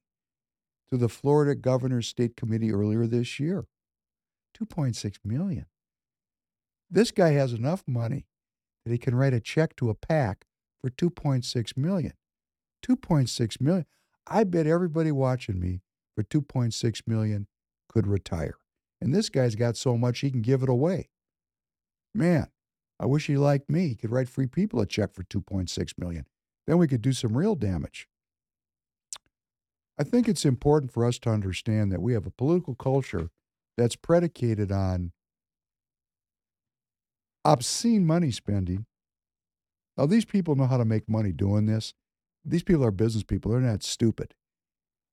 to 0.91 0.97
the 0.97 1.09
Florida 1.09 1.55
Governor's 1.55 2.09
State 2.09 2.37
Committee 2.37 2.72
earlier 2.72 3.07
this 3.07 3.41
year. 3.41 3.66
2.6 4.59 5.16
million. 5.24 5.66
This 6.90 7.11
guy 7.11 7.30
has 7.30 7.52
enough 7.52 7.82
money 7.86 8.26
that 8.84 8.92
he 8.92 8.98
can 8.98 9.14
write 9.14 9.34
a 9.34 9.40
check 9.40 9.76
to 9.76 9.90
a 9.90 9.94
pack 9.94 10.46
for 10.80 10.90
2.6 10.90 11.76
million. 11.76 12.12
2.6 12.86 13.61
million. 13.61 13.86
I 14.26 14.44
bet 14.44 14.66
everybody 14.66 15.12
watching 15.12 15.61
me 15.61 15.82
for 16.14 16.22
2.6 16.22 17.02
million 17.07 17.46
could 17.88 18.07
retire. 18.07 18.57
And 19.00 19.14
this 19.14 19.28
guy's 19.28 19.57
got 19.57 19.76
so 19.76 19.96
much 19.96 20.20
he 20.20 20.30
can 20.30 20.42
give 20.42 20.62
it 20.62 20.68
away. 20.68 21.11
Man, 22.14 22.48
I 22.98 23.07
wish 23.07 23.26
he 23.26 23.36
liked 23.36 23.70
me. 23.70 23.88
He 23.88 23.94
could 23.94 24.11
write 24.11 24.28
free 24.28 24.46
people 24.46 24.80
a 24.80 24.86
check 24.86 25.12
for 25.12 25.24
2.6 25.24 25.98
million. 25.98 26.26
Then 26.66 26.78
we 26.78 26.88
could 26.88 27.02
do 27.02 27.12
some 27.12 27.36
real 27.36 27.54
damage. 27.54 28.09
I 29.98 30.04
think 30.04 30.28
it's 30.28 30.44
important 30.44 30.92
for 30.92 31.04
us 31.04 31.18
to 31.20 31.30
understand 31.30 31.90
that 31.92 32.02
we 32.02 32.12
have 32.12 32.26
a 32.26 32.30
political 32.30 32.74
culture 32.74 33.30
that's 33.77 33.97
predicated 33.97 34.72
on 34.72 35.12
obscene 37.45 38.07
money 38.07 38.31
spending. 38.31 38.87
Now, 39.97 40.07
these 40.07 40.24
people 40.24 40.57
know 40.57 40.66
how 40.66 40.77
to 40.77 40.85
make 40.85 41.09
money 41.09 41.33
doing 41.33 41.66
this. 41.66 41.95
These 42.45 42.62
people 42.62 42.85
are 42.85 42.91
business 42.91 43.24
people. 43.24 43.51
They're 43.51 43.61
not 43.61 43.83
stupid. 43.83 44.35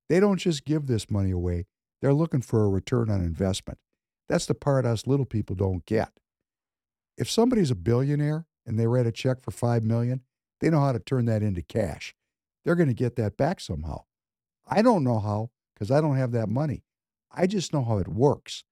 They 0.09 0.19
don't 0.19 0.37
just 0.37 0.65
give 0.65 0.87
this 0.87 1.09
money 1.09 1.31
away, 1.31 1.65
they're 2.01 2.13
looking 2.13 2.41
for 2.41 2.65
a 2.65 2.69
return 2.69 3.09
on 3.09 3.21
investment. 3.21 3.79
That's 4.27 4.45
the 4.45 4.55
part 4.55 4.85
us 4.85 5.07
little 5.07 5.25
people 5.25 5.55
don't 5.55 5.85
get. 5.85 6.11
If 7.17 7.29
somebody's 7.29 7.71
a 7.71 7.75
billionaire 7.75 8.45
and 8.65 8.79
they 8.79 8.87
write 8.87 9.07
a 9.07 9.11
check 9.11 9.41
for 9.41 9.51
5 9.51 9.83
million, 9.83 10.21
they 10.59 10.69
know 10.69 10.79
how 10.79 10.91
to 10.91 10.99
turn 10.99 11.25
that 11.25 11.43
into 11.43 11.61
cash. 11.61 12.15
They're 12.63 12.75
going 12.75 12.89
to 12.89 12.93
get 12.93 13.15
that 13.17 13.37
back 13.37 13.59
somehow. 13.59 14.03
I 14.67 14.81
don't 14.81 15.03
know 15.03 15.19
how 15.19 15.51
because 15.73 15.91
I 15.91 16.01
don't 16.01 16.17
have 16.17 16.31
that 16.31 16.49
money. 16.49 16.83
I 17.33 17.47
just 17.47 17.73
know 17.73 17.83
how 17.83 17.97
it 17.97 18.07
works. 18.07 18.63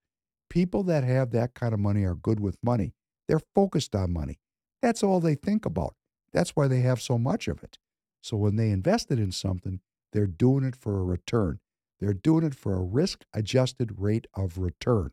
People 0.50 0.84
that 0.84 1.04
have 1.04 1.32
that 1.32 1.54
kind 1.54 1.74
of 1.74 1.80
money 1.80 2.04
are 2.04 2.16
good 2.16 2.40
with 2.40 2.58
money. 2.64 2.94
They're 3.28 3.42
focused 3.56 3.96
on 3.96 4.14
money. 4.14 4.40
That's 4.82 5.04
all 5.04 5.20
they 5.20 5.36
think 5.36 5.66
about. 5.66 5.96
That's 6.34 6.52
why 6.52 6.68
they 6.68 6.82
have 6.82 7.02
so 7.02 7.18
much 7.18 7.48
of 7.48 7.64
it. 7.64 7.78
So 8.22 8.38
when 8.38 8.56
they 8.56 8.70
invest 8.70 9.12
it 9.12 9.20
in 9.20 9.32
something, 9.32 9.80
they're 10.14 10.28
doing 10.28 10.64
it 10.64 10.76
for 10.76 11.00
a 11.00 11.04
return. 11.04 11.60
They're 12.00 12.14
doing 12.14 12.44
it 12.44 12.56
for 12.56 12.76
a 12.76 12.82
risk 12.84 13.24
adjusted 13.34 14.00
rate 14.00 14.28
of 14.34 14.58
return. 14.58 15.12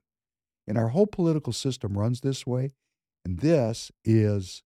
And 0.66 0.76
our 0.76 0.88
whole 0.88 1.06
political 1.06 1.52
system 1.52 1.96
runs 1.96 2.20
this 2.20 2.46
way. 2.46 2.72
And 3.24 3.40
this 3.40 3.90
is 4.04 4.62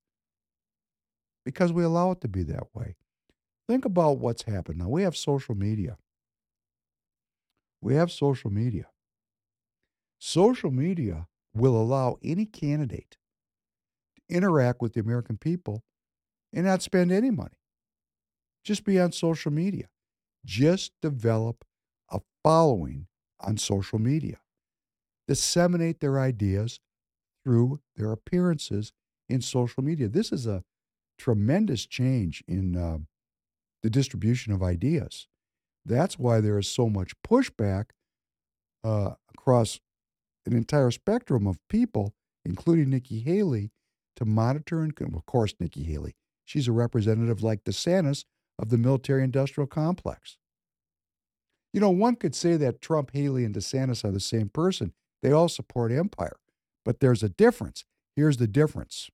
because 1.45 1.73
we 1.73 1.85
allow 1.85 2.13
it 2.13 2.21
to 2.23 2.29
be 2.29 2.43
that 2.45 2.75
way. 2.75 2.97
Think 3.69 3.85
about 3.85 4.19
what's 4.19 4.43
happened. 4.43 4.79
Now, 4.79 4.89
we 4.89 5.03
have 5.03 5.17
social 5.17 5.55
media. 5.55 5.97
We 7.83 7.95
have 7.97 8.13
social 8.13 8.51
media. 8.51 8.87
Social 10.19 10.71
media 10.71 11.27
will 11.53 11.77
allow 11.77 12.19
any 12.23 12.47
candidate 12.47 13.19
to 14.17 14.37
interact 14.37 14.81
with 14.81 14.95
the 14.95 15.01
American 15.01 15.37
people 15.37 15.83
and 16.53 16.65
not 16.65 16.83
spend 16.83 17.11
any 17.11 17.31
money. 17.31 17.59
Just 18.65 18.85
be 18.85 19.01
on 19.01 19.11
social 19.13 19.51
media. 19.51 19.89
Just 20.45 20.93
develop 21.03 21.65
a 22.09 22.21
following 22.45 23.09
on 23.41 23.57
social 23.59 23.99
media. 23.99 24.41
Disseminate 25.27 26.01
their 26.01 26.21
ideas 26.21 26.79
through 27.45 27.81
their 27.97 28.13
appearances 28.13 28.93
in 29.29 29.41
social 29.41 29.83
media. 29.83 30.09
This 30.09 30.31
is 30.31 30.47
a 30.47 30.63
tremendous 31.19 31.87
change 31.87 32.45
in 32.47 32.77
uh, 32.77 32.99
the 33.83 33.91
distribution 33.91 34.53
of 34.53 34.63
ideas. 34.63 35.27
That's 35.85 36.19
why 36.19 36.41
there 36.41 36.59
is 36.59 36.69
so 36.69 36.89
much 36.89 37.13
pushback 37.23 37.87
uh, 38.85 39.13
across 39.33 39.81
an 40.47 40.55
entire 40.55 40.91
spectrum 40.91 41.47
of 41.47 41.59
people, 41.69 42.15
including 42.45 42.91
Nikki 42.91 43.21
Haley, 43.21 43.71
to 44.17 44.25
monitor 44.25 44.83
and, 44.83 44.93
of 45.15 45.27
course, 45.27 45.55
Nikki 45.59 45.85
Haley. 45.85 46.15
She's 46.45 46.69
a 46.69 46.73
representative 46.73 47.43
like 47.43 47.65
DeSantis 47.65 48.25
of 48.59 48.69
the 48.69 48.79
military 48.79 49.25
industrial 49.25 49.67
complex. 49.67 50.37
You 51.73 51.81
know, 51.81 51.91
one 51.91 52.17
could 52.17 52.35
say 52.35 52.57
that 52.59 52.83
Trump, 52.83 53.13
Haley, 53.15 53.45
and 53.45 53.55
DeSantis 53.55 54.05
are 54.05 54.11
the 54.11 54.21
same 54.21 54.49
person. 54.49 54.93
They 55.23 55.33
all 55.33 55.49
support 55.49 55.91
empire. 55.93 56.37
But 56.85 57.01
there's 57.01 57.23
a 57.23 57.29
difference. 57.29 57.85
Here's 58.15 58.37
the 58.37 58.47
difference 58.47 59.09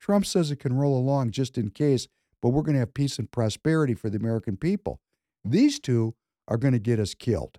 Trump 0.00 0.26
says 0.26 0.50
it 0.50 0.60
can 0.60 0.76
roll 0.76 0.96
along 0.96 1.32
just 1.32 1.58
in 1.58 1.70
case, 1.70 2.06
but 2.40 2.50
we're 2.50 2.62
going 2.62 2.74
to 2.74 2.80
have 2.80 2.94
peace 2.94 3.18
and 3.18 3.30
prosperity 3.30 3.94
for 3.94 4.10
the 4.10 4.18
American 4.18 4.56
people. 4.56 5.00
These 5.44 5.80
two 5.80 6.14
are 6.46 6.56
going 6.56 6.72
to 6.72 6.78
get 6.78 6.98
us 6.98 7.14
killed. 7.14 7.58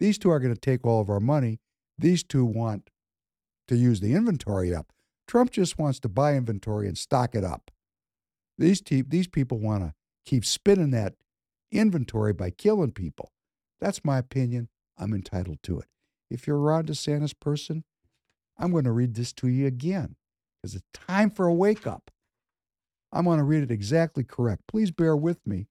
These 0.00 0.18
two 0.18 0.30
are 0.30 0.40
going 0.40 0.54
to 0.54 0.60
take 0.60 0.86
all 0.86 1.00
of 1.00 1.10
our 1.10 1.20
money. 1.20 1.60
These 1.98 2.24
two 2.24 2.44
want 2.44 2.90
to 3.68 3.76
use 3.76 4.00
the 4.00 4.14
inventory 4.14 4.74
up. 4.74 4.92
Trump 5.26 5.50
just 5.50 5.78
wants 5.78 6.00
to 6.00 6.08
buy 6.08 6.34
inventory 6.34 6.86
and 6.86 6.98
stock 6.98 7.34
it 7.34 7.44
up. 7.44 7.70
These, 8.58 8.82
te- 8.82 9.02
these 9.02 9.28
people 9.28 9.58
want 9.58 9.82
to 9.82 9.94
keep 10.26 10.44
spinning 10.44 10.90
that 10.90 11.14
inventory 11.72 12.32
by 12.32 12.50
killing 12.50 12.92
people. 12.92 13.32
That's 13.80 14.04
my 14.04 14.18
opinion. 14.18 14.68
I'm 14.98 15.14
entitled 15.14 15.58
to 15.64 15.80
it. 15.80 15.86
If 16.30 16.46
you're 16.46 16.56
a 16.56 16.60
Ron 16.60 16.86
DeSantis 16.86 17.34
person, 17.38 17.84
I'm 18.58 18.70
going 18.70 18.84
to 18.84 18.92
read 18.92 19.14
this 19.14 19.32
to 19.34 19.48
you 19.48 19.66
again 19.66 20.16
because 20.62 20.74
it's 20.74 20.86
time 20.92 21.30
for 21.30 21.46
a 21.46 21.54
wake 21.54 21.86
up. 21.86 22.10
I'm 23.12 23.24
going 23.24 23.38
to 23.38 23.44
read 23.44 23.62
it 23.62 23.70
exactly 23.70 24.24
correct. 24.24 24.62
Please 24.66 24.90
bear 24.90 25.16
with 25.16 25.46
me 25.46 25.66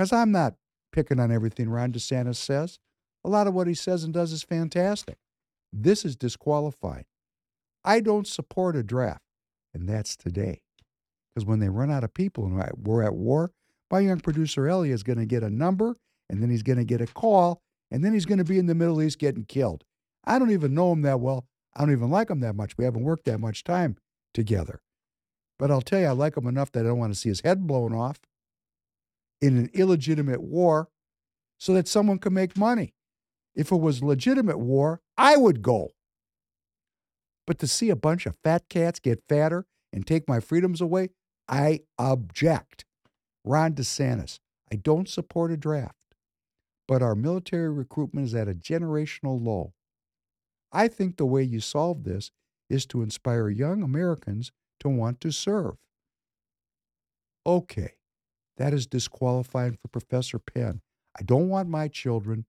because 0.00 0.14
I'm 0.14 0.32
not 0.32 0.54
picking 0.92 1.20
on 1.20 1.30
everything 1.30 1.68
Ron 1.68 1.92
DeSantis 1.92 2.36
says. 2.36 2.78
A 3.22 3.28
lot 3.28 3.46
of 3.46 3.52
what 3.52 3.66
he 3.66 3.74
says 3.74 4.02
and 4.02 4.14
does 4.14 4.32
is 4.32 4.42
fantastic. 4.42 5.18
This 5.74 6.06
is 6.06 6.16
disqualifying. 6.16 7.04
I 7.84 8.00
don't 8.00 8.26
support 8.26 8.76
a 8.76 8.82
draft, 8.82 9.20
and 9.74 9.86
that's 9.86 10.16
today. 10.16 10.62
Because 11.28 11.46
when 11.46 11.58
they 11.58 11.68
run 11.68 11.90
out 11.90 12.02
of 12.02 12.14
people 12.14 12.46
and 12.46 12.64
we're 12.82 13.02
at 13.02 13.14
war, 13.14 13.50
my 13.90 14.00
young 14.00 14.20
producer 14.20 14.66
Ellie 14.66 14.90
is 14.90 15.02
going 15.02 15.18
to 15.18 15.26
get 15.26 15.42
a 15.42 15.50
number, 15.50 15.96
and 16.30 16.42
then 16.42 16.48
he's 16.48 16.62
going 16.62 16.78
to 16.78 16.84
get 16.84 17.02
a 17.02 17.06
call, 17.06 17.60
and 17.90 18.02
then 18.02 18.14
he's 18.14 18.24
going 18.24 18.38
to 18.38 18.44
be 18.44 18.58
in 18.58 18.64
the 18.64 18.74
Middle 18.74 19.02
East 19.02 19.18
getting 19.18 19.44
killed. 19.44 19.84
I 20.24 20.38
don't 20.38 20.50
even 20.50 20.72
know 20.72 20.92
him 20.92 21.02
that 21.02 21.20
well. 21.20 21.44
I 21.76 21.80
don't 21.80 21.92
even 21.92 22.08
like 22.08 22.30
him 22.30 22.40
that 22.40 22.56
much. 22.56 22.78
We 22.78 22.86
haven't 22.86 23.04
worked 23.04 23.26
that 23.26 23.38
much 23.38 23.64
time 23.64 23.98
together. 24.32 24.80
But 25.58 25.70
I'll 25.70 25.82
tell 25.82 26.00
you, 26.00 26.06
I 26.06 26.12
like 26.12 26.38
him 26.38 26.46
enough 26.46 26.72
that 26.72 26.86
I 26.86 26.88
don't 26.88 26.98
want 26.98 27.12
to 27.12 27.18
see 27.18 27.28
his 27.28 27.42
head 27.42 27.66
blown 27.66 27.94
off 27.94 28.18
in 29.40 29.56
an 29.56 29.70
illegitimate 29.72 30.42
war 30.42 30.88
so 31.58 31.74
that 31.74 31.88
someone 31.88 32.18
can 32.18 32.32
make 32.32 32.56
money. 32.56 32.94
If 33.54 33.72
it 33.72 33.76
was 33.76 34.02
legitimate 34.02 34.58
war, 34.58 35.00
I 35.16 35.36
would 35.36 35.62
go. 35.62 35.90
But 37.46 37.58
to 37.58 37.66
see 37.66 37.90
a 37.90 37.96
bunch 37.96 38.26
of 38.26 38.36
fat 38.44 38.68
cats 38.68 39.00
get 39.00 39.24
fatter 39.28 39.66
and 39.92 40.06
take 40.06 40.28
my 40.28 40.40
freedoms 40.40 40.80
away, 40.80 41.10
I 41.48 41.80
object. 41.98 42.84
Ron 43.44 43.74
DeSantis, 43.74 44.38
I 44.70 44.76
don't 44.76 45.08
support 45.08 45.50
a 45.50 45.56
draft, 45.56 46.14
but 46.86 47.02
our 47.02 47.14
military 47.14 47.70
recruitment 47.70 48.26
is 48.28 48.34
at 48.34 48.48
a 48.48 48.54
generational 48.54 49.44
low. 49.44 49.72
I 50.72 50.86
think 50.86 51.16
the 51.16 51.26
way 51.26 51.42
you 51.42 51.60
solve 51.60 52.04
this 52.04 52.30
is 52.68 52.86
to 52.86 53.02
inspire 53.02 53.48
young 53.48 53.82
Americans 53.82 54.52
to 54.78 54.88
want 54.88 55.20
to 55.22 55.32
serve. 55.32 55.74
Okay, 57.44 57.94
that 58.60 58.74
is 58.74 58.86
disqualifying 58.86 59.72
for 59.72 59.88
Professor 59.88 60.38
Penn. 60.38 60.82
I 61.18 61.22
don't 61.22 61.48
want 61.48 61.70
my 61.70 61.88
children 61.88 62.44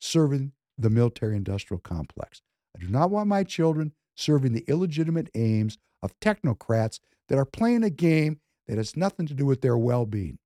serving 0.00 0.52
the 0.78 0.88
military 0.88 1.36
industrial 1.36 1.80
complex. 1.80 2.40
I 2.76 2.80
do 2.80 2.86
not 2.86 3.10
want 3.10 3.26
my 3.26 3.42
children 3.42 3.94
serving 4.14 4.52
the 4.52 4.64
illegitimate 4.68 5.30
aims 5.34 5.76
of 6.04 6.18
technocrats 6.20 7.00
that 7.28 7.36
are 7.36 7.44
playing 7.44 7.82
a 7.82 7.90
game 7.90 8.38
that 8.68 8.76
has 8.76 8.96
nothing 8.96 9.26
to 9.26 9.34
do 9.34 9.44
with 9.44 9.60
their 9.60 9.76
well 9.76 10.06
being. 10.06 10.38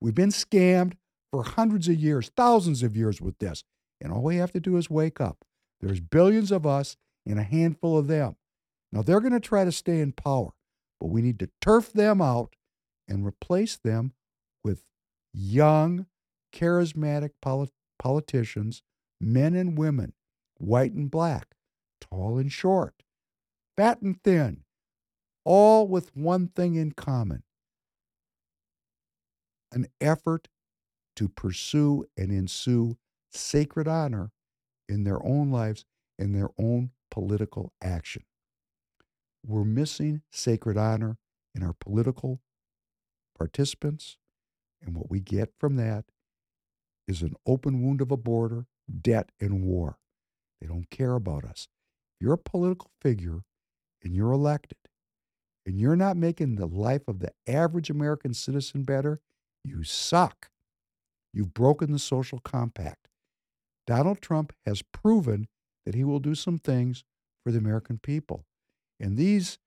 We've 0.00 0.14
been 0.14 0.30
scammed 0.30 0.94
for 1.30 1.42
hundreds 1.42 1.86
of 1.88 1.96
years, 1.96 2.30
thousands 2.34 2.82
of 2.82 2.96
years 2.96 3.20
with 3.20 3.38
this. 3.38 3.64
And 4.00 4.14
all 4.14 4.22
we 4.22 4.36
have 4.36 4.52
to 4.52 4.60
do 4.60 4.78
is 4.78 4.88
wake 4.88 5.20
up. 5.20 5.44
There's 5.82 6.00
billions 6.00 6.50
of 6.50 6.66
us 6.66 6.96
and 7.26 7.38
a 7.38 7.42
handful 7.44 7.98
of 7.98 8.06
them. 8.06 8.36
Now, 8.92 9.02
they're 9.02 9.20
going 9.20 9.32
to 9.34 9.40
try 9.40 9.66
to 9.66 9.72
stay 9.72 10.00
in 10.00 10.12
power, 10.12 10.52
but 10.98 11.08
we 11.08 11.20
need 11.20 11.38
to 11.40 11.50
turf 11.60 11.92
them 11.92 12.22
out 12.22 12.56
and 13.06 13.26
replace 13.26 13.76
them 13.76 14.14
with 14.64 14.84
young, 15.32 16.06
charismatic 16.52 17.30
polit- 17.40 17.72
politicians, 17.98 18.82
men 19.20 19.54
and 19.54 19.78
women, 19.78 20.12
white 20.58 20.92
and 20.92 21.10
black, 21.10 21.54
tall 22.00 22.38
and 22.38 22.52
short, 22.52 23.02
fat 23.76 24.02
and 24.02 24.22
thin, 24.22 24.64
all 25.44 25.86
with 25.88 26.14
one 26.16 26.48
thing 26.48 26.74
in 26.74 26.92
common 26.92 27.42
an 29.72 29.86
effort 30.00 30.48
to 31.16 31.28
pursue 31.28 32.04
and 32.16 32.30
ensue 32.30 32.96
sacred 33.30 33.88
honor 33.88 34.30
in 34.88 35.04
their 35.04 35.24
own 35.24 35.50
lives, 35.50 35.84
in 36.18 36.32
their 36.32 36.50
own 36.58 36.90
political 37.10 37.72
action. 37.82 38.22
We're 39.44 39.64
missing 39.64 40.22
sacred 40.30 40.76
honor 40.76 41.18
in 41.54 41.62
our 41.62 41.72
political 41.72 42.40
participants. 43.36 44.18
And 44.84 44.96
what 44.96 45.10
we 45.10 45.20
get 45.20 45.52
from 45.58 45.76
that 45.76 46.04
is 47.06 47.22
an 47.22 47.34
open 47.46 47.82
wound 47.82 48.00
of 48.00 48.10
a 48.10 48.16
border, 48.16 48.66
debt, 49.00 49.30
and 49.40 49.62
war. 49.62 49.98
They 50.60 50.66
don't 50.66 50.90
care 50.90 51.14
about 51.14 51.44
us. 51.44 51.68
If 52.14 52.24
you're 52.24 52.34
a 52.34 52.38
political 52.38 52.90
figure 53.00 53.42
and 54.02 54.14
you're 54.14 54.32
elected 54.32 54.78
and 55.66 55.80
you're 55.80 55.96
not 55.96 56.16
making 56.16 56.56
the 56.56 56.66
life 56.66 57.08
of 57.08 57.20
the 57.20 57.32
average 57.46 57.90
American 57.90 58.34
citizen 58.34 58.82
better, 58.82 59.20
you 59.64 59.84
suck. 59.84 60.50
You've 61.32 61.54
broken 61.54 61.92
the 61.92 61.98
social 61.98 62.38
compact. 62.38 63.08
Donald 63.86 64.20
Trump 64.20 64.52
has 64.66 64.82
proven 64.82 65.48
that 65.84 65.94
he 65.94 66.04
will 66.04 66.20
do 66.20 66.34
some 66.34 66.58
things 66.58 67.04
for 67.42 67.50
the 67.50 67.58
American 67.58 67.98
people. 67.98 68.44
And 69.00 69.16
these 69.16 69.58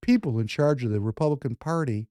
people 0.00 0.38
in 0.38 0.46
charge 0.46 0.84
of 0.84 0.90
the 0.90 1.00
Republican 1.00 1.56
Party 1.56 2.08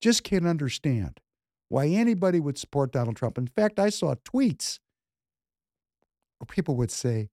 just 0.00 0.24
can't 0.24 0.46
understand 0.46 1.20
why 1.68 1.86
anybody 1.88 2.40
would 2.40 2.58
support 2.58 2.92
Donald 2.92 3.16
Trump. 3.16 3.38
In 3.38 3.46
fact, 3.46 3.78
I 3.78 3.90
saw 3.90 4.14
tweets 4.14 4.78
where 6.38 6.46
people 6.46 6.76
would 6.76 6.90
say, 6.90 7.28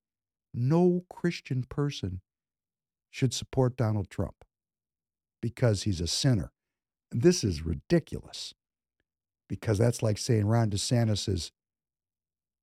no 0.54 1.04
Christian 1.10 1.64
person 1.64 2.22
should 3.12 3.34
support 3.34 3.76
Donald 3.76 4.10
Trump 4.10 4.44
because 5.42 5.84
he's 5.84 6.02
a 6.02 6.08
sinner. 6.08 6.52
This 7.12 7.44
is 7.44 7.64
ridiculous 7.64 8.54
because 9.48 9.78
that's 9.78 10.02
like 10.02 10.18
saying 10.18 10.46
Ron 10.46 10.70
DeSantis 10.70 11.28
is 11.30 11.52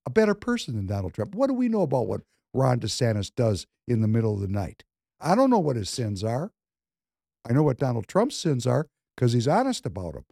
a 0.07 0.11
better 0.11 0.35
person 0.35 0.77
than 0.77 0.87
Donald 0.87 1.15
Trump. 1.15 1.35
What 1.35 1.49
do 1.49 1.55
we 1.55 1.69
know 1.69 1.83
about 1.83 2.07
what 2.07 2.23
Ron 2.55 2.81
DeSantis 2.81 3.31
does 3.35 3.67
in 3.87 4.01
the 4.01 4.09
middle 4.09 4.35
of 4.35 4.41
the 4.41 4.49
night? 4.49 4.83
I 5.21 5.35
don't 5.35 5.51
know 5.51 5.59
what 5.59 5.77
his 5.77 5.91
sins 5.91 6.25
are. 6.25 6.53
I 7.49 7.53
know 7.53 7.63
what 7.63 7.79
Donald 7.79 8.09
Trump's 8.09 8.37
sins 8.37 8.67
are 8.67 8.87
because 9.21 9.35
he's 9.35 9.47
honest 9.47 9.85
about 9.85 10.15
them. 10.15 10.25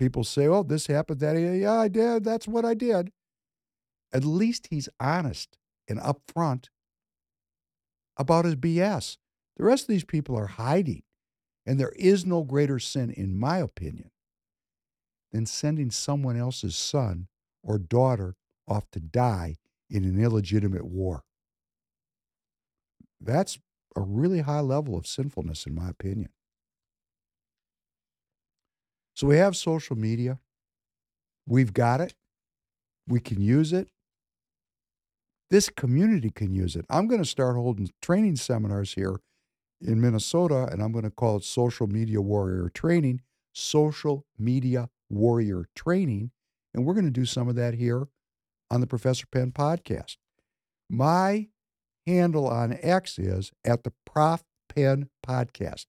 People 0.00 0.24
say, 0.24 0.48
oh, 0.48 0.64
this 0.64 0.88
happened, 0.88 1.20
that. 1.20 1.36
Yeah, 1.36 1.74
I 1.74 1.86
did. 1.86 2.24
That's 2.24 2.48
what 2.48 2.64
I 2.64 2.74
did. 2.74 3.12
At 4.12 4.24
least 4.24 4.66
he's 4.68 4.88
honest 4.98 5.56
and 5.88 6.00
upfront 6.00 6.66
about 8.16 8.44
his 8.44 8.56
BS. 8.56 9.18
The 9.56 9.62
rest 9.62 9.84
of 9.84 9.88
these 9.88 10.04
people 10.04 10.36
are 10.36 10.48
hiding. 10.48 11.04
And 11.64 11.78
there 11.78 11.92
is 11.94 12.26
no 12.26 12.42
greater 12.42 12.80
sin, 12.80 13.12
in 13.12 13.38
my 13.38 13.58
opinion, 13.58 14.10
than 15.30 15.46
sending 15.46 15.92
someone 15.92 16.36
else's 16.36 16.74
son 16.74 17.28
or 17.62 17.78
daughter 17.78 18.34
off 18.66 18.90
to 18.90 18.98
die 18.98 19.54
in 19.88 20.02
an 20.02 20.20
illegitimate 20.20 20.84
war. 20.84 21.22
That's 23.20 23.60
a 23.94 24.00
really 24.00 24.40
high 24.40 24.60
level 24.60 24.96
of 24.96 25.06
sinfulness, 25.06 25.64
in 25.64 25.76
my 25.76 25.88
opinion. 25.88 26.30
So 29.14 29.26
we 29.26 29.36
have 29.36 29.56
social 29.56 29.96
media. 29.96 30.38
We've 31.46 31.72
got 31.72 32.00
it. 32.00 32.14
We 33.06 33.20
can 33.20 33.40
use 33.40 33.72
it. 33.72 33.88
This 35.50 35.68
community 35.68 36.30
can 36.30 36.54
use 36.54 36.76
it. 36.76 36.86
I'm 36.88 37.08
going 37.08 37.22
to 37.22 37.28
start 37.28 37.56
holding 37.56 37.90
training 38.00 38.36
seminars 38.36 38.94
here 38.94 39.20
in 39.82 40.00
Minnesota, 40.00 40.68
and 40.70 40.82
I'm 40.82 40.92
going 40.92 41.04
to 41.04 41.10
call 41.10 41.36
it 41.36 41.44
Social 41.44 41.86
Media 41.86 42.20
Warrior 42.22 42.70
Training, 42.72 43.20
Social 43.52 44.24
Media 44.38 44.88
Warrior 45.10 45.66
Training. 45.76 46.30
And 46.72 46.86
we're 46.86 46.94
going 46.94 47.04
to 47.04 47.10
do 47.10 47.26
some 47.26 47.48
of 47.48 47.54
that 47.56 47.74
here 47.74 48.08
on 48.70 48.80
the 48.80 48.86
Professor 48.86 49.26
Penn 49.26 49.52
podcast. 49.52 50.16
My 50.88 51.48
handle 52.06 52.48
on 52.48 52.78
X 52.80 53.18
is 53.18 53.52
at 53.64 53.84
the 53.84 53.92
Prof 54.06 54.42
Penn 54.74 55.10
podcast. 55.26 55.84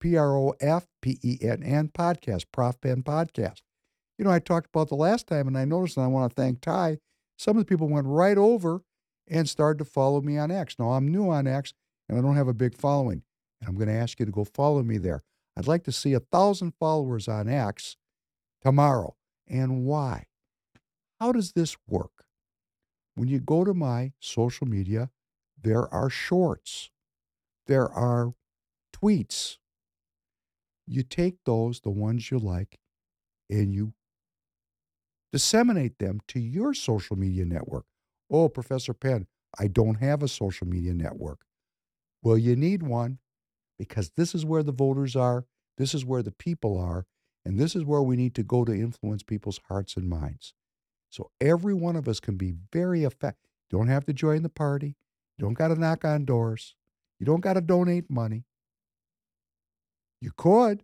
P 0.00 0.16
R 0.16 0.36
O 0.36 0.54
F 0.60 0.86
P 1.02 1.18
E 1.22 1.38
N 1.42 1.62
N 1.62 1.88
podcast, 1.88 2.46
Prof 2.52 2.80
Penn 2.80 3.02
podcast. 3.02 3.62
You 4.18 4.24
know, 4.24 4.30
I 4.30 4.38
talked 4.38 4.68
about 4.72 4.88
the 4.88 4.94
last 4.94 5.26
time, 5.26 5.46
and 5.46 5.58
I 5.58 5.64
noticed, 5.64 5.96
and 5.96 6.04
I 6.04 6.08
want 6.08 6.30
to 6.30 6.34
thank 6.34 6.60
Ty. 6.60 6.98
Some 7.38 7.56
of 7.56 7.62
the 7.62 7.68
people 7.68 7.88
went 7.88 8.06
right 8.06 8.38
over 8.38 8.82
and 9.28 9.48
started 9.48 9.78
to 9.78 9.84
follow 9.84 10.20
me 10.20 10.38
on 10.38 10.50
X. 10.50 10.76
Now, 10.78 10.92
I'm 10.92 11.08
new 11.08 11.28
on 11.28 11.46
X, 11.46 11.74
and 12.08 12.18
I 12.18 12.22
don't 12.22 12.36
have 12.36 12.48
a 12.48 12.54
big 12.54 12.74
following, 12.74 13.22
and 13.60 13.68
I'm 13.68 13.76
going 13.76 13.88
to 13.88 13.94
ask 13.94 14.18
you 14.18 14.26
to 14.26 14.32
go 14.32 14.44
follow 14.44 14.82
me 14.82 14.98
there. 14.98 15.22
I'd 15.56 15.66
like 15.66 15.84
to 15.84 15.92
see 15.92 16.12
a 16.12 16.20
thousand 16.20 16.72
followers 16.78 17.28
on 17.28 17.48
X 17.48 17.96
tomorrow. 18.62 19.16
And 19.48 19.84
why? 19.84 20.26
How 21.20 21.32
does 21.32 21.52
this 21.52 21.76
work? 21.86 22.24
When 23.14 23.28
you 23.28 23.40
go 23.40 23.64
to 23.64 23.72
my 23.72 24.12
social 24.20 24.66
media, 24.66 25.10
there 25.60 25.92
are 25.92 26.10
shorts, 26.10 26.90
there 27.66 27.88
are 27.88 28.34
tweets, 28.94 29.56
you 30.86 31.02
take 31.02 31.36
those, 31.44 31.80
the 31.80 31.90
ones 31.90 32.30
you 32.30 32.38
like, 32.38 32.78
and 33.50 33.74
you 33.74 33.92
disseminate 35.32 35.98
them 35.98 36.20
to 36.28 36.40
your 36.40 36.74
social 36.74 37.16
media 37.16 37.44
network. 37.44 37.84
Oh, 38.30 38.48
Professor 38.48 38.94
Penn, 38.94 39.26
I 39.58 39.68
don't 39.68 39.96
have 39.96 40.22
a 40.22 40.28
social 40.28 40.66
media 40.66 40.94
network. 40.94 41.40
Well, 42.22 42.38
you 42.38 42.56
need 42.56 42.82
one 42.82 43.18
because 43.78 44.10
this 44.16 44.34
is 44.34 44.44
where 44.44 44.62
the 44.62 44.72
voters 44.72 45.14
are, 45.14 45.44
this 45.78 45.94
is 45.94 46.04
where 46.04 46.22
the 46.22 46.32
people 46.32 46.78
are, 46.78 47.06
and 47.44 47.58
this 47.58 47.76
is 47.76 47.84
where 47.84 48.02
we 48.02 48.16
need 48.16 48.34
to 48.34 48.42
go 48.42 48.64
to 48.64 48.72
influence 48.72 49.22
people's 49.22 49.60
hearts 49.68 49.96
and 49.96 50.08
minds. 50.08 50.54
So 51.10 51.30
every 51.40 51.74
one 51.74 51.96
of 51.96 52.08
us 52.08 52.18
can 52.18 52.36
be 52.36 52.54
very 52.72 53.04
effective. 53.04 53.50
Don't 53.70 53.88
have 53.88 54.04
to 54.06 54.12
join 54.12 54.42
the 54.42 54.48
party. 54.48 54.96
You 55.36 55.44
don't 55.44 55.54
got 55.54 55.68
to 55.68 55.76
knock 55.76 56.04
on 56.04 56.24
doors. 56.24 56.74
You 57.18 57.26
don't 57.26 57.40
got 57.40 57.54
to 57.54 57.60
donate 57.60 58.10
money. 58.10 58.44
You 60.20 60.32
could. 60.36 60.82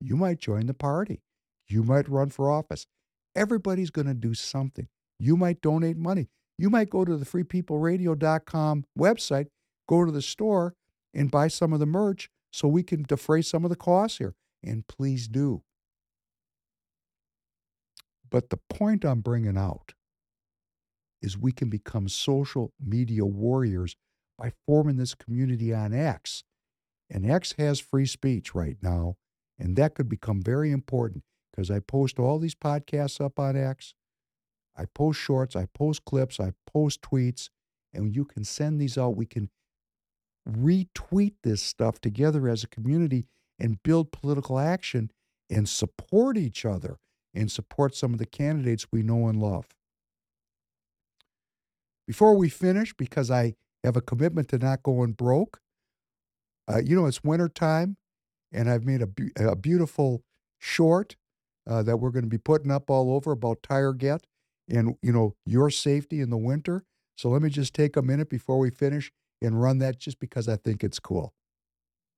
You 0.00 0.16
might 0.16 0.38
join 0.38 0.66
the 0.66 0.74
party. 0.74 1.22
You 1.68 1.82
might 1.82 2.08
run 2.08 2.30
for 2.30 2.50
office. 2.50 2.86
Everybody's 3.34 3.90
going 3.90 4.06
to 4.06 4.14
do 4.14 4.34
something. 4.34 4.88
You 5.18 5.36
might 5.36 5.60
donate 5.60 5.96
money. 5.96 6.28
You 6.58 6.70
might 6.70 6.90
go 6.90 7.04
to 7.04 7.16
the 7.16 7.24
freepeopleradio.com 7.24 8.84
website, 8.98 9.46
go 9.88 10.04
to 10.04 10.12
the 10.12 10.22
store, 10.22 10.74
and 11.12 11.30
buy 11.30 11.48
some 11.48 11.72
of 11.72 11.80
the 11.80 11.86
merch 11.86 12.28
so 12.52 12.68
we 12.68 12.82
can 12.82 13.02
defray 13.02 13.42
some 13.42 13.64
of 13.64 13.70
the 13.70 13.76
costs 13.76 14.18
here. 14.18 14.34
And 14.62 14.86
please 14.86 15.28
do. 15.28 15.62
But 18.30 18.50
the 18.50 18.58
point 18.68 19.04
I'm 19.04 19.20
bringing 19.20 19.56
out 19.56 19.92
is 21.22 21.38
we 21.38 21.52
can 21.52 21.70
become 21.70 22.08
social 22.08 22.72
media 22.80 23.24
warriors 23.24 23.96
by 24.38 24.52
forming 24.66 24.96
this 24.96 25.14
community 25.14 25.72
on 25.72 25.94
X 25.94 26.44
and 27.14 27.30
X 27.30 27.54
has 27.58 27.78
free 27.78 28.06
speech 28.06 28.54
right 28.54 28.76
now. 28.82 29.14
And 29.56 29.76
that 29.76 29.94
could 29.94 30.08
become 30.08 30.42
very 30.42 30.72
important 30.72 31.22
because 31.50 31.70
I 31.70 31.78
post 31.78 32.18
all 32.18 32.40
these 32.40 32.56
podcasts 32.56 33.24
up 33.24 33.38
on 33.38 33.56
X. 33.56 33.94
I 34.76 34.86
post 34.86 35.20
shorts, 35.20 35.54
I 35.54 35.66
post 35.72 36.04
clips, 36.04 36.40
I 36.40 36.52
post 36.66 37.00
tweets, 37.02 37.50
and 37.92 38.14
you 38.14 38.24
can 38.24 38.42
send 38.42 38.80
these 38.80 38.98
out. 38.98 39.16
We 39.16 39.26
can 39.26 39.48
retweet 40.46 41.34
this 41.44 41.62
stuff 41.62 42.00
together 42.00 42.48
as 42.48 42.64
a 42.64 42.68
community 42.68 43.26
and 43.60 43.80
build 43.84 44.10
political 44.10 44.58
action 44.58 45.12
and 45.48 45.68
support 45.68 46.36
each 46.36 46.64
other 46.64 46.98
and 47.32 47.50
support 47.50 47.94
some 47.94 48.12
of 48.12 48.18
the 48.18 48.26
candidates 48.26 48.88
we 48.92 49.04
know 49.04 49.28
and 49.28 49.40
love. 49.40 49.66
Before 52.08 52.36
we 52.36 52.48
finish, 52.48 52.92
because 52.92 53.30
I 53.30 53.54
have 53.84 53.96
a 53.96 54.00
commitment 54.00 54.48
to 54.48 54.58
not 54.58 54.82
going 54.82 55.12
broke, 55.12 55.60
uh, 56.70 56.80
you 56.84 56.96
know, 56.96 57.06
it's 57.06 57.22
winter 57.22 57.48
time, 57.48 57.96
and 58.52 58.70
I've 58.70 58.84
made 58.84 59.02
a, 59.02 59.48
a 59.50 59.56
beautiful 59.56 60.22
short 60.58 61.16
uh, 61.68 61.82
that 61.82 61.98
we're 61.98 62.10
going 62.10 62.24
to 62.24 62.30
be 62.30 62.38
putting 62.38 62.70
up 62.70 62.90
all 62.90 63.14
over 63.14 63.32
about 63.32 63.62
TireGet 63.62 64.20
and 64.68 64.96
you 65.02 65.12
know 65.12 65.34
your 65.44 65.70
safety 65.70 66.20
in 66.20 66.30
the 66.30 66.36
winter. 66.36 66.84
So 67.16 67.28
let 67.28 67.42
me 67.42 67.50
just 67.50 67.74
take 67.74 67.96
a 67.96 68.02
minute 68.02 68.28
before 68.28 68.58
we 68.58 68.70
finish 68.70 69.12
and 69.42 69.60
run 69.60 69.78
that 69.78 69.98
just 69.98 70.18
because 70.18 70.48
I 70.48 70.56
think 70.56 70.82
it's 70.82 70.98
cool. 70.98 71.34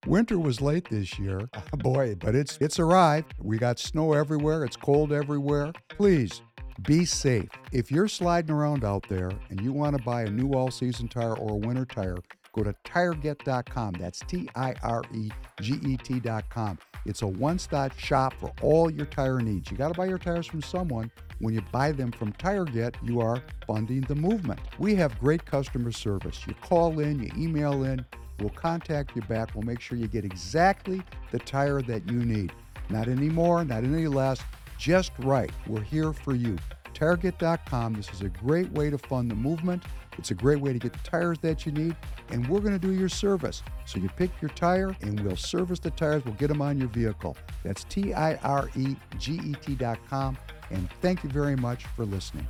Winter 0.06 0.38
was 0.38 0.60
late 0.60 0.88
this 0.88 1.18
year, 1.18 1.40
boy, 1.78 2.14
but 2.14 2.34
it's 2.34 2.58
it's 2.60 2.78
arrived. 2.78 3.34
We 3.38 3.58
got 3.58 3.78
snow 3.78 4.12
everywhere. 4.12 4.64
It's 4.64 4.76
cold 4.76 5.12
everywhere. 5.12 5.72
Please 5.88 6.42
be 6.82 7.04
safe. 7.04 7.48
If 7.72 7.90
you're 7.90 8.08
sliding 8.08 8.50
around 8.50 8.84
out 8.84 9.06
there 9.08 9.32
and 9.50 9.60
you 9.60 9.72
want 9.72 9.96
to 9.96 10.02
buy 10.02 10.22
a 10.22 10.30
new 10.30 10.52
all-season 10.52 11.08
tire 11.08 11.34
or 11.34 11.52
a 11.52 11.56
winter 11.56 11.86
tire, 11.86 12.18
Go 12.56 12.64
to 12.64 12.74
tireget.com. 12.84 13.96
That's 14.00 14.20
T 14.20 14.48
I 14.56 14.74
R 14.82 15.02
E 15.14 15.28
G 15.60 15.78
E 15.82 15.96
T.com. 15.98 16.78
It's 17.04 17.20
a 17.20 17.26
one 17.26 17.58
stop 17.58 17.96
shop 17.98 18.32
for 18.40 18.50
all 18.62 18.90
your 18.90 19.04
tire 19.04 19.40
needs. 19.40 19.70
You 19.70 19.76
got 19.76 19.92
to 19.92 19.94
buy 19.94 20.06
your 20.06 20.18
tires 20.18 20.46
from 20.46 20.62
someone. 20.62 21.10
When 21.38 21.52
you 21.52 21.60
buy 21.70 21.92
them 21.92 22.10
from 22.10 22.32
TireGet, 22.32 22.94
you 23.02 23.20
are 23.20 23.42
funding 23.66 24.00
the 24.02 24.14
movement. 24.14 24.58
We 24.78 24.94
have 24.94 25.18
great 25.20 25.44
customer 25.44 25.92
service. 25.92 26.46
You 26.46 26.54
call 26.62 26.98
in, 26.98 27.22
you 27.22 27.30
email 27.36 27.84
in, 27.84 28.06
we'll 28.40 28.48
contact 28.50 29.14
you 29.14 29.20
back. 29.22 29.54
We'll 29.54 29.66
make 29.66 29.80
sure 29.80 29.98
you 29.98 30.08
get 30.08 30.24
exactly 30.24 31.02
the 31.32 31.38
tire 31.38 31.82
that 31.82 32.10
you 32.10 32.24
need. 32.24 32.52
Not 32.88 33.06
any 33.06 33.28
more, 33.28 33.64
not 33.64 33.84
any 33.84 34.06
less, 34.06 34.40
just 34.78 35.12
right. 35.18 35.50
We're 35.66 35.82
here 35.82 36.14
for 36.14 36.34
you. 36.34 36.56
TireGet.com. 36.94 37.92
This 37.92 38.10
is 38.14 38.22
a 38.22 38.30
great 38.30 38.72
way 38.72 38.88
to 38.88 38.96
fund 38.96 39.30
the 39.30 39.34
movement 39.34 39.82
It's 40.18 40.30
a 40.30 40.34
great 40.34 40.60
way 40.60 40.72
to 40.72 40.78
get 40.78 40.92
the 40.92 40.98
tires 41.00 41.38
that 41.40 41.66
you 41.66 41.72
need, 41.72 41.96
and 42.30 42.46
we're 42.48 42.60
going 42.60 42.78
to 42.78 42.78
do 42.78 42.92
your 42.92 43.08
service. 43.08 43.62
So 43.84 43.98
you 43.98 44.08
pick 44.08 44.30
your 44.40 44.48
tire, 44.50 44.96
and 45.02 45.20
we'll 45.20 45.36
service 45.36 45.78
the 45.78 45.90
tires. 45.90 46.24
We'll 46.24 46.34
get 46.34 46.48
them 46.48 46.62
on 46.62 46.78
your 46.78 46.88
vehicle. 46.88 47.36
That's 47.62 47.84
T 47.84 48.14
I 48.14 48.36
R 48.36 48.70
E 48.76 48.96
G 49.18 49.40
E 49.44 49.54
T.com. 49.60 50.38
And 50.70 50.88
thank 51.00 51.22
you 51.22 51.30
very 51.30 51.56
much 51.56 51.84
for 51.86 52.04
listening. 52.04 52.48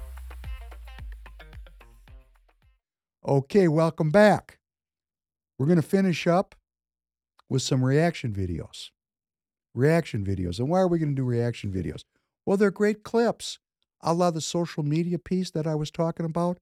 Okay, 3.27 3.67
welcome 3.67 4.11
back. 4.11 4.59
We're 5.59 5.67
going 5.67 5.77
to 5.77 5.83
finish 5.83 6.27
up 6.27 6.55
with 7.49 7.63
some 7.63 7.85
reaction 7.85 8.33
videos. 8.33 8.91
Reaction 9.75 10.25
videos. 10.25 10.59
And 10.59 10.69
why 10.69 10.79
are 10.79 10.89
we 10.89 10.99
going 10.99 11.15
to 11.15 11.21
do 11.21 11.25
reaction 11.25 11.73
videos? 11.73 12.03
Well, 12.45 12.57
they're 12.57 12.71
great 12.71 13.03
clips. 13.03 13.59
A 14.01 14.15
la 14.15 14.31
the 14.31 14.41
social 14.41 14.83
media 14.83 15.19
piece 15.19 15.51
that 15.51 15.67
I 15.67 15.75
was 15.75 15.91
talking 15.91 16.25
about. 16.27 16.59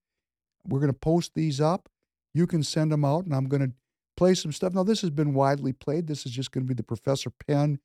We're 0.66 0.80
going 0.80 0.92
to 0.92 0.98
post 0.98 1.32
these 1.34 1.60
up. 1.60 1.88
You 2.32 2.46
can 2.46 2.62
send 2.62 2.90
them 2.90 3.04
out, 3.04 3.24
and 3.24 3.34
I'm 3.34 3.48
going 3.48 3.62
to 3.62 3.72
play 4.16 4.34
some 4.34 4.52
stuff. 4.52 4.74
Now, 4.74 4.82
this 4.82 5.00
has 5.02 5.10
been 5.10 5.34
widely 5.34 5.72
played. 5.72 6.06
This 6.06 6.26
is 6.26 6.32
just 6.32 6.52
going 6.52 6.64
to 6.64 6.68
be 6.68 6.74
the 6.74 6.82
Professor 6.82 7.30
Penn 7.30 7.78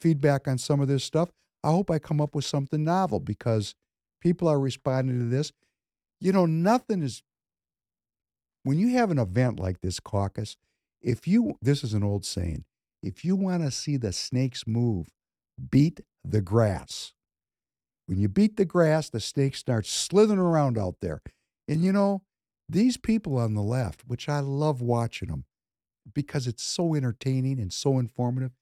feedback 0.00 0.46
on 0.46 0.58
some 0.58 0.80
of 0.80 0.88
this 0.88 1.04
stuff. 1.04 1.30
I 1.64 1.70
hope 1.70 1.90
I 1.90 1.98
come 1.98 2.20
up 2.20 2.34
with 2.34 2.44
something 2.44 2.84
novel 2.84 3.18
because 3.18 3.74
people 4.20 4.46
are 4.48 4.60
responding 4.60 5.18
to 5.18 5.26
this. 5.26 5.52
You 6.20 6.32
know, 6.32 6.46
nothing 6.46 7.02
is, 7.02 7.22
when 8.62 8.78
you 8.78 8.90
have 8.90 9.10
an 9.10 9.18
event 9.18 9.58
like 9.58 9.80
this 9.80 10.00
caucus, 10.00 10.56
if 11.00 11.26
you, 11.26 11.56
this 11.62 11.82
is 11.82 11.94
an 11.94 12.02
old 12.02 12.24
saying, 12.24 12.64
if 13.02 13.24
you 13.24 13.36
want 13.36 13.62
to 13.62 13.70
see 13.70 13.96
the 13.96 14.12
snakes 14.12 14.64
move, 14.66 15.08
beat 15.70 16.00
the 16.24 16.40
grass. 16.40 17.12
When 18.06 18.18
you 18.18 18.28
beat 18.28 18.56
the 18.56 18.64
grass, 18.64 19.08
the 19.08 19.20
snakes 19.20 19.58
start 19.58 19.86
slithering 19.86 20.38
around 20.38 20.78
out 20.78 20.96
there. 21.00 21.20
And 21.68 21.82
you 21.82 21.92
know, 21.92 22.22
these 22.68 22.96
people 22.96 23.38
on 23.38 23.54
the 23.54 23.62
left, 23.62 24.02
which 24.06 24.28
I 24.28 24.40
love 24.40 24.80
watching 24.80 25.28
them 25.28 25.44
because 26.14 26.46
it's 26.46 26.62
so 26.62 26.94
entertaining 26.94 27.60
and 27.60 27.72
so 27.72 27.98
informative. 27.98 28.52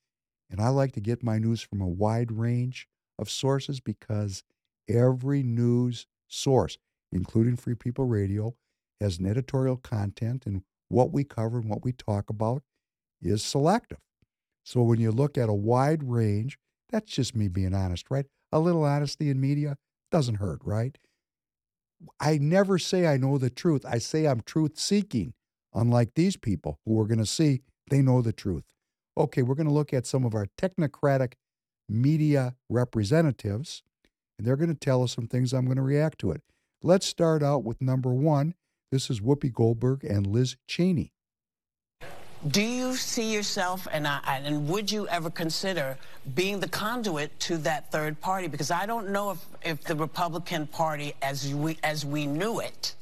And 0.50 0.60
I 0.60 0.68
like 0.68 0.92
to 0.92 1.00
get 1.00 1.22
my 1.22 1.38
news 1.38 1.62
from 1.62 1.80
a 1.80 1.88
wide 1.88 2.32
range 2.32 2.88
of 3.18 3.30
sources 3.30 3.80
because 3.80 4.44
every 4.88 5.42
news 5.42 6.06
source, 6.28 6.78
including 7.12 7.56
Free 7.56 7.74
People 7.74 8.06
Radio, 8.06 8.54
has 9.00 9.18
an 9.18 9.26
editorial 9.26 9.76
content 9.76 10.46
and 10.46 10.62
what 10.88 11.12
we 11.12 11.24
cover 11.24 11.58
and 11.58 11.68
what 11.68 11.84
we 11.84 11.92
talk 11.92 12.30
about 12.30 12.62
is 13.20 13.42
selective. 13.42 13.98
So 14.64 14.82
when 14.82 15.00
you 15.00 15.10
look 15.10 15.36
at 15.36 15.48
a 15.48 15.54
wide 15.54 16.02
range, 16.04 16.58
that's 16.90 17.10
just 17.10 17.34
me 17.34 17.48
being 17.48 17.74
honest, 17.74 18.10
right? 18.10 18.26
A 18.52 18.60
little 18.60 18.84
honesty 18.84 19.30
in 19.30 19.40
media 19.40 19.76
doesn't 20.10 20.36
hurt, 20.36 20.60
right? 20.64 20.96
I 22.20 22.38
never 22.38 22.78
say 22.78 23.06
I 23.06 23.16
know 23.16 23.38
the 23.38 23.50
truth. 23.50 23.84
I 23.86 23.98
say 23.98 24.26
I'm 24.26 24.40
truth 24.42 24.78
seeking, 24.78 25.34
unlike 25.72 26.14
these 26.14 26.36
people 26.36 26.78
who 26.84 27.00
are 27.00 27.06
going 27.06 27.18
to 27.18 27.26
see 27.26 27.62
they 27.90 28.02
know 28.02 28.22
the 28.22 28.32
truth. 28.32 28.64
Okay, 29.16 29.42
we're 29.42 29.54
going 29.54 29.66
to 29.66 29.72
look 29.72 29.92
at 29.92 30.06
some 30.06 30.24
of 30.24 30.34
our 30.34 30.46
technocratic 30.58 31.34
media 31.88 32.56
representatives, 32.68 33.82
and 34.38 34.46
they're 34.46 34.56
going 34.56 34.72
to 34.72 34.74
tell 34.74 35.02
us 35.02 35.12
some 35.12 35.26
things. 35.26 35.52
I'm 35.52 35.66
going 35.66 35.76
to 35.76 35.82
react 35.82 36.18
to 36.20 36.30
it. 36.32 36.42
Let's 36.82 37.06
start 37.06 37.42
out 37.42 37.64
with 37.64 37.80
number 37.80 38.12
one. 38.12 38.54
This 38.90 39.10
is 39.10 39.20
Whoopi 39.20 39.52
Goldberg 39.52 40.04
and 40.04 40.26
Liz 40.26 40.56
Cheney. 40.66 41.12
Do 42.48 42.60
you 42.62 42.94
see 42.94 43.32
yourself, 43.32 43.88
and, 43.90 44.06
I, 44.06 44.20
and 44.44 44.68
would 44.68 44.92
you 44.92 45.08
ever 45.08 45.30
consider 45.30 45.96
being 46.34 46.60
the 46.60 46.68
conduit 46.68 47.38
to 47.40 47.56
that 47.58 47.90
third 47.90 48.20
party? 48.20 48.48
Because 48.48 48.70
I 48.70 48.84
don't 48.84 49.08
know 49.08 49.30
if, 49.30 49.38
if 49.62 49.84
the 49.84 49.96
Republican 49.96 50.66
Party, 50.66 51.14
as 51.22 51.54
we, 51.54 51.78
as 51.82 52.04
we 52.04 52.26
knew 52.26 52.60
it, 52.60 52.96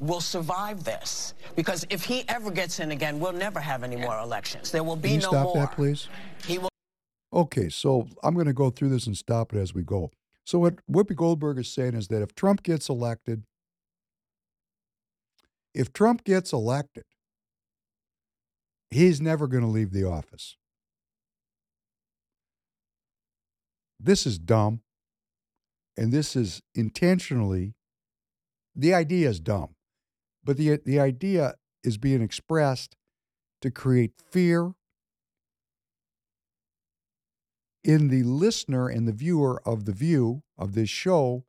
will 0.00 0.22
survive 0.22 0.84
this. 0.84 1.34
Because 1.54 1.84
if 1.90 2.04
he 2.04 2.24
ever 2.28 2.50
gets 2.50 2.80
in 2.80 2.92
again, 2.92 3.20
we'll 3.20 3.32
never 3.32 3.60
have 3.60 3.82
any 3.82 3.96
more 3.96 4.18
elections. 4.18 4.70
There 4.70 4.82
will 4.82 4.96
be 4.96 5.08
Can 5.10 5.16
you 5.16 5.22
no 5.22 5.28
stop 5.28 5.44
more. 5.44 5.54
that, 5.56 5.72
please? 5.72 6.08
He 6.46 6.56
will. 6.56 6.70
Okay, 7.34 7.68
so 7.68 8.08
I'm 8.22 8.32
going 8.32 8.46
to 8.46 8.54
go 8.54 8.70
through 8.70 8.88
this 8.88 9.06
and 9.06 9.16
stop 9.16 9.52
it 9.52 9.58
as 9.58 9.74
we 9.74 9.82
go. 9.82 10.10
So 10.44 10.60
what 10.60 10.76
Whoopi 10.90 11.14
Goldberg 11.14 11.58
is 11.58 11.68
saying 11.68 11.94
is 11.94 12.08
that 12.08 12.22
if 12.22 12.34
Trump 12.34 12.62
gets 12.62 12.88
elected, 12.88 13.42
if 15.74 15.92
Trump 15.92 16.24
gets 16.24 16.54
elected, 16.54 17.04
he's 18.90 19.20
never 19.20 19.46
going 19.46 19.62
to 19.62 19.68
leave 19.68 19.92
the 19.92 20.04
office. 20.04 20.56
This 23.98 24.26
is 24.26 24.38
dumb. 24.38 24.80
And 25.96 26.12
this 26.12 26.36
is 26.36 26.62
intentionally, 26.74 27.74
the 28.74 28.92
idea 28.92 29.30
is 29.30 29.40
dumb, 29.40 29.76
but 30.44 30.58
the, 30.58 30.78
the 30.84 31.00
idea 31.00 31.54
is 31.82 31.96
being 31.96 32.20
expressed 32.20 32.96
to 33.62 33.70
create 33.70 34.12
fear 34.30 34.74
in 37.82 38.08
the 38.08 38.24
listener 38.24 38.88
and 38.88 39.08
the 39.08 39.12
viewer 39.12 39.62
of 39.64 39.86
the 39.86 39.92
view 39.92 40.42
of 40.58 40.74
this 40.74 40.90
show 40.90 41.44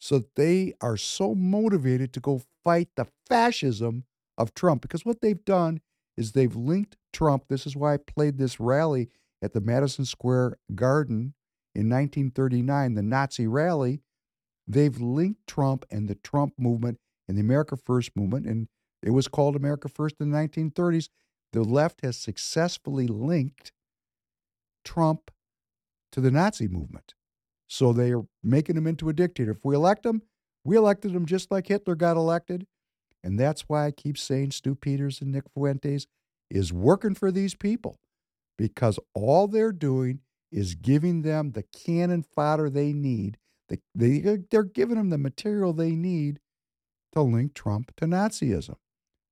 so 0.00 0.18
that 0.18 0.34
they 0.34 0.72
are 0.80 0.96
so 0.96 1.34
motivated 1.34 2.12
to 2.14 2.20
go 2.20 2.42
fight 2.64 2.88
the 2.96 3.06
fascism 3.28 4.04
of 4.36 4.54
Trump. 4.54 4.82
Because 4.82 5.04
what 5.04 5.20
they've 5.20 5.44
done 5.44 5.80
is 6.18 6.32
they've 6.32 6.56
linked 6.56 6.96
Trump. 7.12 7.44
This 7.48 7.64
is 7.64 7.76
why 7.76 7.94
I 7.94 7.98
played 7.98 8.38
this 8.38 8.58
rally 8.58 9.08
at 9.40 9.52
the 9.52 9.60
Madison 9.60 10.04
Square 10.04 10.58
Garden 10.74 11.34
in 11.74 11.88
1939, 11.88 12.94
the 12.94 13.02
Nazi 13.02 13.46
rally. 13.46 14.02
They've 14.66 15.00
linked 15.00 15.46
Trump 15.46 15.84
and 15.90 16.08
the 16.08 16.16
Trump 16.16 16.54
movement 16.58 16.98
and 17.28 17.36
the 17.36 17.42
America 17.42 17.76
First 17.76 18.16
movement, 18.16 18.46
and 18.46 18.68
it 19.02 19.10
was 19.10 19.28
called 19.28 19.54
America 19.54 19.88
First 19.88 20.16
in 20.20 20.30
the 20.30 20.36
1930s. 20.36 21.08
The 21.52 21.62
left 21.62 22.00
has 22.02 22.18
successfully 22.18 23.06
linked 23.06 23.72
Trump 24.84 25.30
to 26.12 26.20
the 26.20 26.30
Nazi 26.30 26.66
movement. 26.66 27.14
So 27.68 27.92
they 27.92 28.12
are 28.12 28.26
making 28.42 28.76
him 28.76 28.86
into 28.86 29.08
a 29.08 29.12
dictator. 29.12 29.52
If 29.52 29.64
we 29.64 29.74
elect 29.74 30.04
him, 30.04 30.22
we 30.64 30.76
elected 30.76 31.12
him 31.12 31.26
just 31.26 31.50
like 31.50 31.68
Hitler 31.68 31.94
got 31.94 32.16
elected. 32.16 32.66
And 33.28 33.38
that's 33.38 33.68
why 33.68 33.84
I 33.84 33.90
keep 33.90 34.16
saying 34.16 34.52
Stu 34.52 34.74
Peters 34.74 35.20
and 35.20 35.30
Nick 35.30 35.44
Fuentes 35.52 36.06
is 36.48 36.72
working 36.72 37.14
for 37.14 37.30
these 37.30 37.54
people 37.54 37.98
because 38.56 38.98
all 39.12 39.46
they're 39.46 39.70
doing 39.70 40.20
is 40.50 40.74
giving 40.74 41.20
them 41.20 41.52
the 41.52 41.62
cannon 41.62 42.22
fodder 42.22 42.70
they 42.70 42.94
need. 42.94 43.36
They, 43.94 44.38
they're 44.50 44.62
giving 44.62 44.96
them 44.96 45.10
the 45.10 45.18
material 45.18 45.74
they 45.74 45.90
need 45.90 46.40
to 47.12 47.20
link 47.20 47.52
Trump 47.52 47.94
to 47.98 48.06
Nazism. 48.06 48.76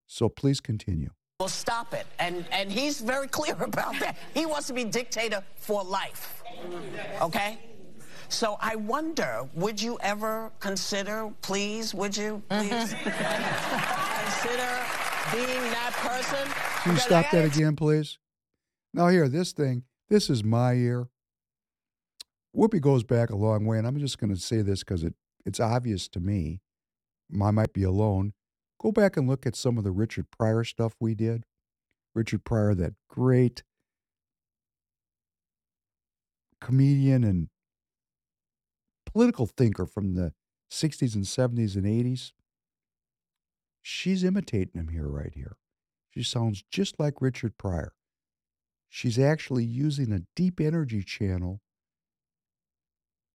So 0.06 0.28
please 0.28 0.60
continue. 0.60 1.12
Will 1.40 1.48
stop 1.48 1.94
it, 1.94 2.06
and 2.18 2.44
and 2.52 2.70
he's 2.70 3.01
very 3.01 3.28
clear 3.28 3.55
about 3.62 3.98
that. 4.01 4.18
He 4.35 4.44
wants 4.44 4.66
to 4.66 4.74
be 4.74 4.85
dictator 4.85 5.43
for 5.56 5.82
life. 5.82 6.43
Okay. 7.23 7.59
So 8.28 8.57
I 8.61 8.77
wonder, 8.77 9.48
would 9.55 9.81
you 9.81 9.98
ever 10.01 10.51
consider, 10.61 11.31
please, 11.43 11.94
would 11.94 12.16
you 12.16 12.43
please 12.48 12.94
mm-hmm. 12.94 13.05
consider 14.24 14.97
being 15.32 15.62
that 15.70 15.93
person? 15.97 16.48
Can 16.82 16.93
you 16.93 16.98
stop 16.98 17.31
that 17.31 17.44
again, 17.44 17.77
please? 17.77 18.19
Now, 18.93 19.09
here, 19.09 19.28
this 19.28 19.53
thing, 19.53 19.85
this 20.09 20.31
is 20.31 20.43
my 20.43 20.74
ear. 20.74 21.09
Whoopi 22.57 22.81
goes 22.81 23.05
back 23.05 23.31
a 23.31 23.36
long 23.36 23.66
way, 23.66 23.78
and 23.78 23.86
I'm 23.86 23.98
just 23.98 24.19
going 24.19 24.35
to 24.35 24.40
say 24.40 24.62
this 24.62 24.81
because 24.81 25.05
it, 25.05 25.15
it's 25.44 25.61
obvious 25.61 26.09
to 26.09 26.20
me. 26.20 26.61
I 27.43 27.51
might 27.51 27.73
be 27.73 27.82
alone. 27.82 28.32
Go 28.81 28.93
back 28.93 29.16
and 29.16 29.28
look 29.28 29.47
at 29.47 29.57
some 29.57 29.78
of 29.78 29.85
the 29.85 29.90
Richard 29.90 30.27
Pryor 30.31 30.65
stuff 30.65 30.94
we 31.01 31.15
did. 31.15 31.44
Richard 32.15 32.44
Pryor, 32.44 32.74
that 32.74 32.94
great 33.09 33.62
comedian 36.61 37.24
and 37.24 37.48
political 39.17 39.47
thinker 39.47 39.87
from 39.87 40.13
the 40.13 40.31
60s 40.71 41.15
and 41.15 41.25
70s 41.25 41.75
and 41.75 41.87
80s. 41.87 42.33
She's 43.81 44.23
imitating 44.23 44.79
him 44.79 44.89
here, 44.89 45.09
right 45.09 45.33
here. 45.35 45.57
She 46.11 46.23
sounds 46.23 46.63
just 46.71 47.01
like 47.01 47.23
Richard 47.23 47.57
Pryor. 47.57 47.95
She's 48.91 49.19
actually 49.19 49.65
using 49.65 50.13
a 50.13 50.27
deep 50.37 50.61
energy 50.61 51.03
channel 51.03 51.63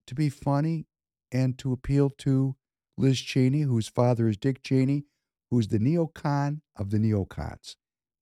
to 0.05 0.13
be 0.13 0.29
funny 0.29 0.85
and 1.31 1.57
to 1.57 1.73
appeal 1.73 2.11
to 2.19 2.55
Liz 2.95 3.19
Cheney, 3.19 3.61
whose 3.61 3.87
father 3.87 4.27
is 4.27 4.37
Dick 4.37 4.61
Cheney, 4.61 5.05
who's 5.49 5.69
the 5.69 5.79
neocon 5.79 6.61
of 6.77 6.91
the 6.91 6.99
neocons, 6.99 7.75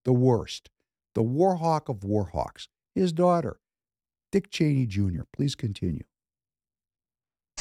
the 0.06 0.14
worst, 0.14 0.70
the 1.14 1.24
warhawk 1.24 1.90
of 1.90 2.06
warhawks, 2.06 2.70
his 2.96 3.12
daughter, 3.12 3.60
Dick 4.32 4.50
Cheney 4.50 4.86
Jr. 4.86 5.24
Please 5.34 5.56
continue. 5.56 6.06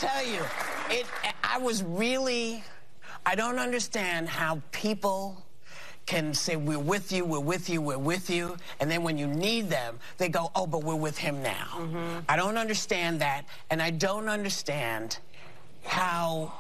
Tell 0.00 0.24
you, 0.24 0.44
it. 0.90 1.06
I 1.42 1.58
was 1.58 1.82
really. 1.82 2.62
I 3.26 3.34
don't 3.34 3.58
understand 3.58 4.28
how 4.28 4.62
people 4.70 5.44
can 6.06 6.32
say 6.32 6.56
we're 6.56 6.78
with 6.78 7.10
you, 7.10 7.24
we're 7.24 7.40
with 7.40 7.68
you, 7.68 7.82
we're 7.82 7.98
with 7.98 8.30
you, 8.30 8.56
and 8.80 8.90
then 8.90 9.02
when 9.02 9.18
you 9.18 9.26
need 9.26 9.68
them, 9.68 9.98
they 10.16 10.28
go, 10.28 10.50
oh, 10.54 10.66
but 10.66 10.84
we're 10.84 10.94
with 10.94 11.18
him 11.18 11.42
now. 11.42 11.66
Mm-hmm. 11.74 12.20
I 12.28 12.36
don't 12.36 12.56
understand 12.56 13.20
that, 13.20 13.44
and 13.70 13.82
I 13.82 13.90
don't 13.90 14.28
understand 14.28 15.18
how 15.84 16.52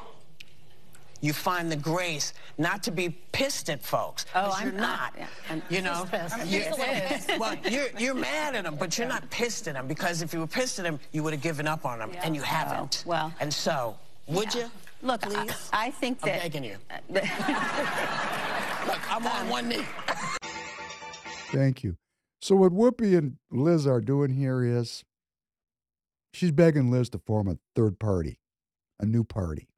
you 1.20 1.32
find 1.32 1.70
the 1.70 1.76
grace 1.76 2.32
not 2.58 2.82
to 2.84 2.90
be 2.90 3.10
pissed 3.32 3.70
at 3.70 3.82
folks. 3.82 4.26
Oh, 4.34 4.52
I'm 4.54 4.68
you're 4.68 4.80
not. 4.80 5.14
I'm 5.50 5.62
you 5.68 5.82
know. 5.82 6.06
I'm 6.12 6.46
you're, 6.48 6.62
pissed. 6.74 7.38
well, 7.38 7.56
you're, 7.68 7.88
you're 7.98 8.14
mad 8.14 8.54
at 8.54 8.64
them, 8.64 8.76
but 8.78 8.96
you're 8.98 9.08
not 9.08 9.28
pissed 9.30 9.68
at 9.68 9.74
them 9.74 9.86
because 9.86 10.22
if 10.22 10.32
you 10.32 10.40
were 10.40 10.46
pissed 10.46 10.78
at 10.78 10.84
them, 10.84 10.98
you 11.12 11.22
would 11.22 11.32
have 11.32 11.42
given 11.42 11.66
up 11.66 11.84
on 11.84 11.98
them, 11.98 12.12
and 12.22 12.34
you 12.34 12.42
oh, 12.42 12.44
haven't. 12.44 13.04
Oh, 13.06 13.08
well. 13.08 13.32
and 13.40 13.52
so, 13.52 13.96
would 14.26 14.54
Yeah. 14.54 14.62
you? 14.62 14.70
Look, 15.02 15.26
I, 15.26 15.44
please? 15.46 15.70
I 15.72 15.90
think 15.90 16.18
I'm 16.22 16.28
that. 16.30 16.42
begging 16.42 16.64
you. 16.64 16.76
Look, 17.10 17.24
I'm 19.14 19.26
on 19.26 19.48
one 19.48 19.68
knee. 19.68 19.84
Thank 21.52 21.82
you. 21.84 21.96
So 22.40 22.56
what 22.56 22.72
Whoopi 22.72 23.16
and 23.16 23.36
Liz 23.50 23.86
are 23.86 24.00
doing 24.00 24.30
here 24.30 24.62
is 24.62 25.04
she's 26.32 26.52
begging 26.52 26.90
Liz 26.90 27.08
to 27.10 27.18
form 27.18 27.48
a 27.48 27.58
third 27.74 27.98
party, 27.98 28.38
a 29.00 29.06
new 29.06 29.24
party, 29.24 29.68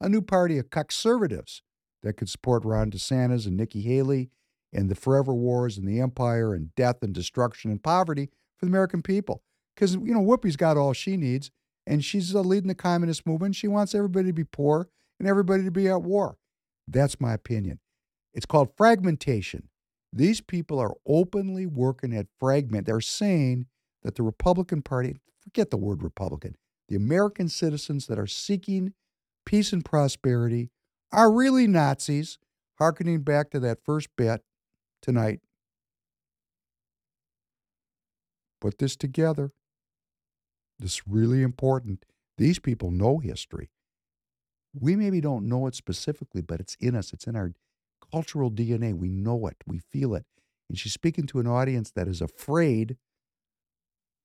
a 0.00 0.08
new 0.08 0.22
party 0.22 0.58
of 0.58 0.70
conservatives 0.70 1.62
that 2.02 2.14
could 2.14 2.28
support 2.28 2.64
Ron 2.64 2.90
DeSantis 2.90 3.46
and 3.46 3.56
Nikki 3.56 3.80
Haley 3.82 4.30
and 4.72 4.88
the 4.88 4.94
forever 4.94 5.34
wars 5.34 5.78
and 5.78 5.88
the 5.88 6.00
empire 6.00 6.54
and 6.54 6.74
death 6.74 7.02
and 7.02 7.14
destruction 7.14 7.70
and 7.70 7.82
poverty 7.82 8.30
for 8.58 8.66
the 8.66 8.70
American 8.70 9.02
people. 9.02 9.42
Because 9.74 9.94
you 9.94 10.14
know 10.14 10.20
Whoopi's 10.20 10.56
got 10.56 10.76
all 10.76 10.92
she 10.92 11.16
needs, 11.16 11.50
and 11.86 12.04
she's 12.04 12.34
uh, 12.34 12.40
leading 12.40 12.68
the 12.68 12.74
communist 12.74 13.26
movement. 13.26 13.54
She 13.54 13.68
wants 13.68 13.94
everybody 13.94 14.28
to 14.28 14.32
be 14.32 14.44
poor 14.44 14.88
and 15.18 15.28
everybody 15.28 15.64
to 15.64 15.70
be 15.70 15.88
at 15.88 16.02
war. 16.02 16.36
That's 16.88 17.20
my 17.20 17.34
opinion. 17.34 17.80
It's 18.34 18.46
called 18.46 18.70
fragmentation. 18.76 19.68
These 20.12 20.40
people 20.40 20.78
are 20.78 20.94
openly 21.06 21.66
working 21.66 22.14
at 22.14 22.26
fragment. 22.38 22.86
They're 22.86 23.00
saying 23.00 23.66
that 24.02 24.14
the 24.14 24.22
Republican 24.22 24.82
Party, 24.82 25.16
forget 25.40 25.70
the 25.70 25.76
word 25.76 26.02
Republican, 26.02 26.56
the 26.88 26.96
American 26.96 27.48
citizens 27.48 28.06
that 28.06 28.18
are 28.18 28.26
seeking 28.26 28.94
peace 29.46 29.72
and 29.72 29.84
prosperity 29.84 30.70
are 31.12 31.32
really 31.32 31.66
Nazis, 31.66 32.38
hearkening 32.78 33.22
back 33.22 33.50
to 33.50 33.60
that 33.60 33.78
first 33.82 34.08
bet 34.16 34.42
tonight. 35.00 35.40
Put 38.60 38.78
this 38.78 38.96
together. 38.96 39.52
This 40.78 40.94
is 40.94 41.02
really 41.08 41.42
important. 41.42 42.04
These 42.36 42.58
people 42.58 42.90
know 42.90 43.18
history. 43.18 43.70
We 44.78 44.94
maybe 44.96 45.22
don't 45.22 45.48
know 45.48 45.66
it 45.66 45.74
specifically, 45.74 46.42
but 46.42 46.60
it's 46.60 46.76
in 46.80 46.94
us. 46.94 47.14
It's 47.14 47.26
in 47.26 47.36
our 47.36 47.52
cultural 48.12 48.50
DNA. 48.50 48.92
We 48.92 49.08
know 49.08 49.46
it, 49.46 49.56
we 49.66 49.78
feel 49.78 50.14
it. 50.14 50.26
And 50.68 50.78
she's 50.78 50.92
speaking 50.92 51.26
to 51.28 51.38
an 51.38 51.46
audience 51.46 51.90
that 51.92 52.08
is 52.08 52.20
afraid 52.20 52.96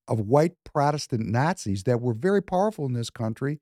of 0.07 0.19
white 0.19 0.53
Protestant 0.65 1.27
Nazis 1.27 1.84
that 1.84 2.02
were 2.02 2.14
very 2.14 2.41
powerful 2.41 2.85
in 2.85 2.93
this 2.93 3.10
country. 3.10 3.60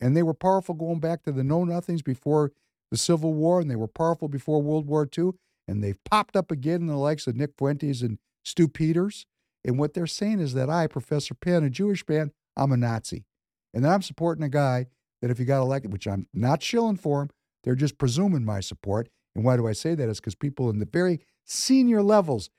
And 0.00 0.16
they 0.16 0.22
were 0.22 0.34
powerful 0.34 0.74
going 0.74 1.00
back 1.00 1.22
to 1.22 1.32
the 1.32 1.44
Know 1.44 1.64
Nothings 1.64 2.02
before 2.02 2.52
the 2.90 2.96
Civil 2.96 3.32
War, 3.32 3.60
and 3.60 3.70
they 3.70 3.76
were 3.76 3.88
powerful 3.88 4.28
before 4.28 4.62
World 4.62 4.86
War 4.86 5.08
II. 5.16 5.32
And 5.66 5.82
they've 5.82 6.02
popped 6.04 6.36
up 6.36 6.50
again 6.50 6.82
in 6.82 6.86
the 6.86 6.96
likes 6.96 7.26
of 7.26 7.36
Nick 7.36 7.52
Fuentes 7.56 8.02
and 8.02 8.18
Stu 8.44 8.68
Peters. 8.68 9.26
And 9.64 9.78
what 9.78 9.94
they're 9.94 10.06
saying 10.06 10.40
is 10.40 10.54
that 10.54 10.68
I, 10.68 10.86
Professor 10.86 11.34
Penn, 11.34 11.64
a 11.64 11.70
Jewish 11.70 12.06
man, 12.06 12.32
I'm 12.56 12.72
a 12.72 12.76
Nazi. 12.76 13.24
And 13.72 13.86
I'm 13.86 14.02
supporting 14.02 14.44
a 14.44 14.48
guy 14.48 14.86
that 15.22 15.30
if 15.30 15.38
he 15.38 15.44
got 15.44 15.62
elected, 15.62 15.92
which 15.92 16.06
I'm 16.06 16.28
not 16.34 16.62
shilling 16.62 16.96
for 16.96 17.22
him, 17.22 17.30
they're 17.64 17.74
just 17.74 17.96
presuming 17.96 18.44
my 18.44 18.60
support. 18.60 19.08
And 19.34 19.44
why 19.44 19.56
do 19.56 19.66
I 19.66 19.72
say 19.72 19.94
that? 19.94 20.08
Is 20.08 20.20
because 20.20 20.34
people 20.34 20.68
in 20.68 20.78
the 20.78 20.84
very 20.86 21.20
senior 21.44 22.02
levels, 22.02 22.50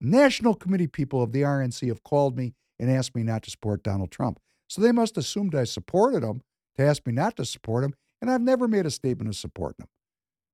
national 0.00 0.54
committee 0.54 0.86
people 0.86 1.22
of 1.22 1.32
the 1.32 1.42
RNC 1.42 1.86
have 1.88 2.02
called 2.02 2.36
me 2.36 2.54
and 2.80 2.90
asked 2.90 3.14
me 3.14 3.22
not 3.22 3.42
to 3.42 3.50
support 3.50 3.82
Donald 3.82 4.10
Trump. 4.10 4.40
So 4.68 4.80
they 4.80 4.90
must 4.90 5.18
assumed 5.18 5.54
I 5.54 5.64
supported 5.64 6.22
him 6.22 6.40
to 6.76 6.84
ask 6.84 7.06
me 7.06 7.12
not 7.12 7.36
to 7.36 7.44
support 7.44 7.82
them, 7.82 7.94
And 8.20 8.30
I've 8.30 8.40
never 8.40 8.66
made 8.66 8.86
a 8.86 8.90
statement 8.90 9.28
of 9.28 9.36
supporting 9.36 9.84
them. 9.84 9.88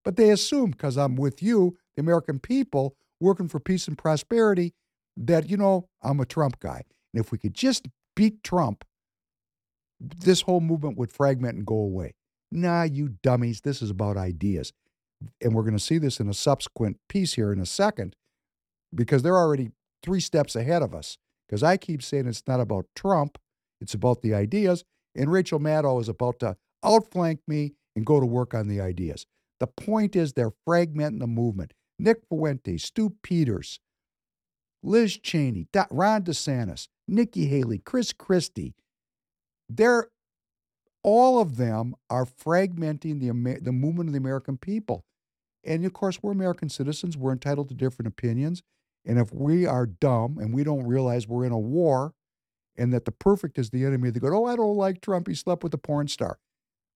But 0.04 0.16
they 0.16 0.30
assume 0.30 0.72
because 0.72 0.96
I'm 0.96 1.14
with 1.14 1.42
you, 1.42 1.76
the 1.94 2.00
American 2.00 2.40
people, 2.40 2.96
working 3.20 3.48
for 3.48 3.60
peace 3.60 3.86
and 3.86 3.96
prosperity, 3.96 4.74
that, 5.16 5.48
you 5.48 5.56
know, 5.56 5.88
I'm 6.02 6.20
a 6.20 6.26
Trump 6.26 6.58
guy. 6.58 6.82
And 7.12 7.24
if 7.24 7.30
we 7.30 7.38
could 7.38 7.54
just 7.54 7.86
beat 8.16 8.42
Trump, 8.42 8.84
this 10.00 10.42
whole 10.42 10.60
movement 10.60 10.96
would 10.98 11.12
fragment 11.12 11.56
and 11.56 11.66
go 11.66 11.76
away. 11.76 12.14
Nah, 12.50 12.82
you 12.82 13.16
dummies. 13.22 13.60
This 13.60 13.82
is 13.82 13.90
about 13.90 14.16
ideas. 14.16 14.72
And 15.40 15.54
we're 15.54 15.62
going 15.62 15.76
to 15.76 15.78
see 15.78 15.98
this 15.98 16.18
in 16.18 16.28
a 16.28 16.34
subsequent 16.34 16.98
piece 17.08 17.34
here 17.34 17.52
in 17.52 17.60
a 17.60 17.66
second 17.66 18.16
because 18.94 19.22
they're 19.22 19.36
already 19.36 19.70
three 20.02 20.20
steps 20.20 20.56
ahead 20.56 20.82
of 20.82 20.94
us. 20.94 21.18
Because 21.46 21.62
I 21.62 21.76
keep 21.76 22.02
saying 22.02 22.26
it's 22.26 22.46
not 22.46 22.60
about 22.60 22.86
Trump, 22.94 23.38
it's 23.80 23.94
about 23.94 24.22
the 24.22 24.34
ideas. 24.34 24.84
And 25.14 25.30
Rachel 25.30 25.58
Maddow 25.58 26.00
is 26.00 26.08
about 26.08 26.40
to 26.40 26.56
outflank 26.84 27.40
me 27.46 27.74
and 27.96 28.06
go 28.06 28.20
to 28.20 28.26
work 28.26 28.54
on 28.54 28.68
the 28.68 28.80
ideas. 28.80 29.26
The 29.58 29.66
point 29.66 30.16
is 30.16 30.32
they're 30.32 30.52
fragmenting 30.66 31.20
the 31.20 31.26
movement. 31.26 31.74
Nick 31.98 32.22
Fuentes, 32.28 32.84
Stu 32.84 33.16
Peters, 33.22 33.80
Liz 34.82 35.18
Cheney, 35.18 35.66
Ron 35.90 36.22
DeSantis, 36.22 36.88
Nikki 37.06 37.46
Haley, 37.46 37.78
Chris 37.78 38.12
Christie, 38.12 38.74
they're 39.68 40.08
all 41.02 41.40
of 41.40 41.56
them 41.56 41.94
are 42.08 42.24
fragmenting 42.26 43.20
the 43.20 43.60
the 43.60 43.72
movement 43.72 44.08
of 44.08 44.12
the 44.12 44.18
American 44.18 44.56
people. 44.56 45.04
And 45.64 45.84
of 45.84 45.92
course, 45.92 46.22
we're 46.22 46.32
American 46.32 46.68
citizens. 46.68 47.16
We're 47.16 47.32
entitled 47.32 47.68
to 47.68 47.74
different 47.74 48.08
opinions. 48.08 48.62
And 49.04 49.18
if 49.18 49.32
we 49.32 49.66
are 49.66 49.86
dumb 49.86 50.38
and 50.38 50.54
we 50.54 50.64
don't 50.64 50.86
realize 50.86 51.26
we're 51.26 51.44
in 51.44 51.52
a 51.52 51.58
war 51.58 52.14
and 52.76 52.92
that 52.92 53.04
the 53.04 53.12
perfect 53.12 53.58
is 53.58 53.70
the 53.70 53.84
enemy 53.84 54.08
of 54.08 54.14
the 54.14 54.20
good, 54.20 54.32
oh, 54.32 54.46
I 54.46 54.56
don't 54.56 54.76
like 54.76 55.00
Trump. 55.00 55.28
He 55.28 55.34
slept 55.34 55.62
with 55.62 55.74
a 55.74 55.78
porn 55.78 56.08
star. 56.08 56.38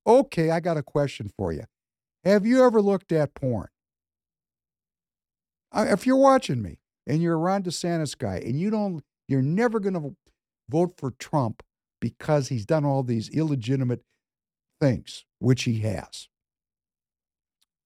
Okay, 0.07 0.51
I 0.51 0.61
got 0.61 0.77
a 0.77 0.83
question 0.83 1.31
for 1.37 1.53
you. 1.53 1.65
Have 2.25 2.47
you 2.47 2.65
ever 2.65 2.81
looked 2.81 3.13
at 3.13 3.35
porn? 3.35 3.69
If 5.75 6.07
you're 6.07 6.17
watching 6.17 6.63
me 6.63 6.79
and 7.07 7.21
you're 7.21 7.35
a 7.35 7.39
Ron 7.39 7.63
DeSantis 7.63 8.17
guy 8.17 8.37
and 8.37 8.59
you 8.59 8.71
don't, 8.71 9.03
you're 9.29 9.43
never 9.43 9.81
going 9.81 9.95
to 9.95 10.17
vote 10.71 10.95
for 10.97 11.11
Trump 11.13 11.63
because 12.01 12.49
he's 12.49 12.67
done 12.67 12.85
all 12.85 13.03
these 13.03 13.29
illegitimate 13.31 14.03
things, 14.81 15.25
which 15.39 15.65
he 15.65 15.81
has. 15.81 16.29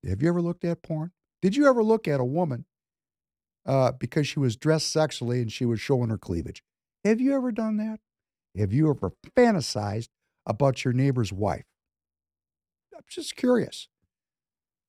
Have 0.06 0.22
you 0.22 0.28
ever 0.28 0.42
looked 0.42 0.64
at 0.64 0.82
porn? 0.82 1.12
Did 1.40 1.56
you 1.56 1.66
ever 1.66 1.82
look 1.82 2.06
at 2.06 2.20
a 2.20 2.24
woman 2.24 2.64
uh, 3.66 3.92
because 3.92 4.26
she 4.28 4.38
was 4.38 4.56
dressed 4.56 4.90
sexually 4.92 5.40
and 5.40 5.52
she 5.52 5.64
was 5.64 5.80
showing 5.80 6.10
her 6.10 6.18
cleavage? 6.18 6.62
Have 7.04 7.20
you 7.20 7.34
ever 7.34 7.52
done 7.52 7.76
that? 7.76 8.00
Have 8.56 8.72
you 8.72 8.90
ever 8.90 9.12
fantasized 9.36 10.08
about 10.46 10.84
your 10.84 10.92
neighbor's 10.92 11.32
wife? 11.32 11.64
I'm 12.94 13.04
just 13.08 13.36
curious. 13.36 13.88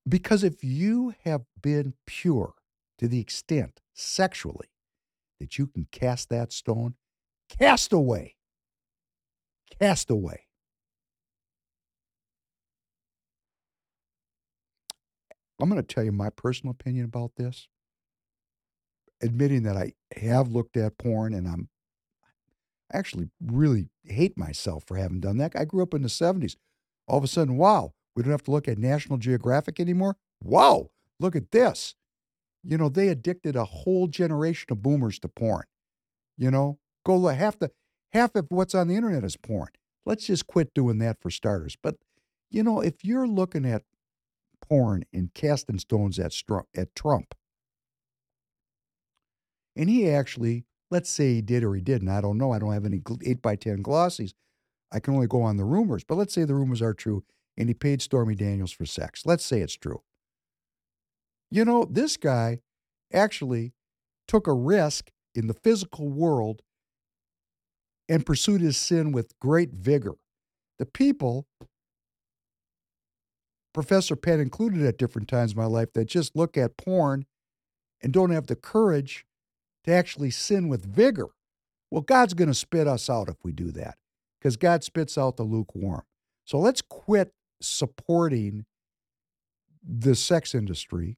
Because 0.08 0.44
if 0.44 0.64
you 0.64 1.14
have 1.24 1.44
been 1.62 1.94
pure 2.08 2.54
to 2.98 3.08
the 3.08 3.20
extent 3.20 3.82
sexually 3.94 4.70
that 5.40 5.58
you 5.58 5.68
can 5.68 5.88
cast 5.92 6.30
that 6.30 6.52
stone, 6.52 6.96
cast 7.50 7.94
away. 7.94 8.36
Cast 9.80 10.10
away. 10.10 10.46
I'm 15.62 15.70
going 15.70 15.82
to 15.82 15.88
tell 15.88 16.04
you 16.04 16.12
my 16.12 16.30
personal 16.30 16.72
opinion 16.72 17.06
about 17.06 17.36
this. 17.36 17.68
Admitting 19.22 19.64
that 19.64 19.76
I 19.76 19.94
have 20.16 20.48
looked 20.48 20.78
at 20.78 20.98
porn 20.98 21.34
and 21.34 21.48
I'm 21.48 21.70
I 22.94 22.98
actually 22.98 23.30
really 23.44 23.90
hate 24.04 24.38
myself 24.38 24.84
for 24.86 24.98
having 24.98 25.20
done 25.20 25.38
that. 25.38 25.54
I 25.56 25.66
grew 25.66 25.84
up 25.84 25.94
in 25.94 26.02
the 26.02 26.10
70s. 26.10 26.56
All 27.08 27.18
of 27.18 27.24
a 27.24 27.28
sudden, 27.28 27.58
wow, 27.58 27.94
we 28.16 28.24
don't 28.24 28.32
have 28.32 28.44
to 28.44 28.52
look 28.52 28.68
at 28.68 28.78
National 28.78 29.18
Geographic 29.18 29.80
anymore. 29.80 30.18
Wow, 30.42 30.90
look 31.20 31.36
at 31.36 31.52
this. 31.52 31.96
You 32.64 32.78
know, 32.78 32.90
they 32.90 33.08
addicted 33.08 33.56
a 33.56 33.66
whole 33.66 34.08
generation 34.08 34.68
of 34.72 34.82
boomers 34.82 35.20
to 35.20 35.28
porn. 35.28 35.64
You 36.38 36.52
know, 36.52 36.80
go 37.06 37.16
li- 37.16 37.36
half 37.36 37.60
the 37.60 37.72
half 38.12 38.36
of 38.36 38.48
what's 38.50 38.76
on 38.76 38.88
the 38.88 38.96
internet 38.96 39.24
is 39.24 39.38
porn. 39.38 39.70
Let's 40.06 40.26
just 40.26 40.48
quit 40.48 40.74
doing 40.74 40.98
that 41.00 41.22
for 41.22 41.30
starters. 41.30 41.78
But 41.82 41.96
you 42.52 42.64
know, 42.64 42.82
if 42.82 43.04
you're 43.04 43.28
looking 43.28 43.66
at 43.66 43.84
porn 44.62 45.04
and 45.14 45.34
casting 45.34 45.80
stones 45.80 46.20
at 46.20 46.34
at 46.76 46.96
Trump, 46.96 47.36
and 49.76 49.90
he 49.90 50.10
actually, 50.10 50.66
let's 50.92 51.10
say 51.10 51.36
he 51.36 51.42
did 51.42 51.64
or 51.64 51.76
he 51.76 51.82
didn't, 51.82 52.10
I 52.10 52.22
don't 52.22 52.38
know. 52.38 52.52
I 52.52 52.60
don't 52.60 52.74
have 52.74 52.86
any 52.86 53.02
eight 53.26 53.42
by 53.42 53.56
ten 53.56 53.84
glossies. 53.84 54.34
I 54.92 55.00
can 55.00 55.14
only 55.14 55.28
go 55.28 55.42
on 55.42 55.58
the 55.58 55.66
rumors. 55.66 56.04
But 56.04 56.16
let's 56.16 56.34
say 56.34 56.46
the 56.46 56.56
rumors 56.56 56.82
are 56.82 56.94
true, 56.94 57.24
and 57.58 57.70
he 57.70 57.74
paid 57.74 58.02
Stormy 58.02 58.36
Daniels 58.36 58.72
for 58.72 58.86
sex. 58.86 59.26
Let's 59.26 59.46
say 59.46 59.62
it's 59.62 59.76
true. 59.76 60.02
You 61.52 61.66
know, 61.66 61.86
this 61.90 62.18
guy 62.18 62.60
actually 63.14 63.74
took 64.28 64.48
a 64.48 64.54
risk 64.54 65.12
in 65.36 65.48
the 65.48 65.54
physical 65.54 66.10
world 66.10 66.62
and 68.08 68.26
pursued 68.26 68.62
his 68.62 68.78
sin 68.78 69.12
with 69.12 69.38
great 69.40 69.72
vigor. 69.74 70.16
The 70.80 70.86
people, 70.86 71.48
Professor 73.74 74.16
Penn 74.16 74.40
included 74.40 74.82
at 74.84 74.98
different 74.98 75.28
times 75.28 75.52
in 75.52 75.58
my 75.58 75.66
life, 75.66 75.94
that 75.94 76.06
just 76.06 76.36
look 76.36 76.58
at 76.58 76.78
porn 76.78 77.26
and 78.02 78.12
don't 78.14 78.32
have 78.32 78.48
the 78.48 78.56
courage 78.56 79.26
to 79.86 79.92
actually 79.92 80.32
sin 80.32 80.68
with 80.68 80.86
vigor. 80.86 81.28
Well, 81.92 82.02
God's 82.02 82.34
going 82.34 82.50
to 82.50 82.54
spit 82.54 82.88
us 82.88 83.10
out 83.10 83.30
if 83.30 83.38
we 83.44 83.52
do 83.52 83.72
that 83.72 83.98
because 84.40 84.58
God 84.58 84.84
spits 84.84 85.18
out 85.18 85.38
the 85.38 85.44
lukewarm. 85.44 86.04
So 86.46 86.60
let's 86.60 86.82
quit 86.82 87.34
supporting 87.62 88.66
the 89.84 90.16
sex 90.16 90.54
industry 90.54 91.18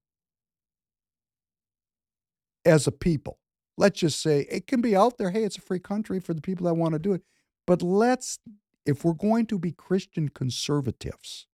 as 2.66 2.88
a 2.88 2.92
people. 2.92 3.40
Let's 3.78 4.00
just 4.00 4.22
say 4.22 4.46
it 4.50 4.68
can 4.68 4.82
be 4.82 4.96
out 4.96 5.18
there. 5.18 5.32
Hey, 5.32 5.44
it's 5.44 5.58
a 5.58 5.62
free 5.62 5.80
country 5.80 6.20
for 6.20 6.34
the 6.34 6.42
people 6.42 6.68
that 6.68 6.76
want 6.76 6.94
to 6.94 7.00
do 7.00 7.14
it. 7.14 7.24
But 7.66 7.82
let's, 7.82 8.40
if 8.86 9.04
we're 9.04 9.14
going 9.14 9.46
to 9.48 9.60
be 9.60 9.72
Christian 9.72 10.30
conservatives 10.30 11.48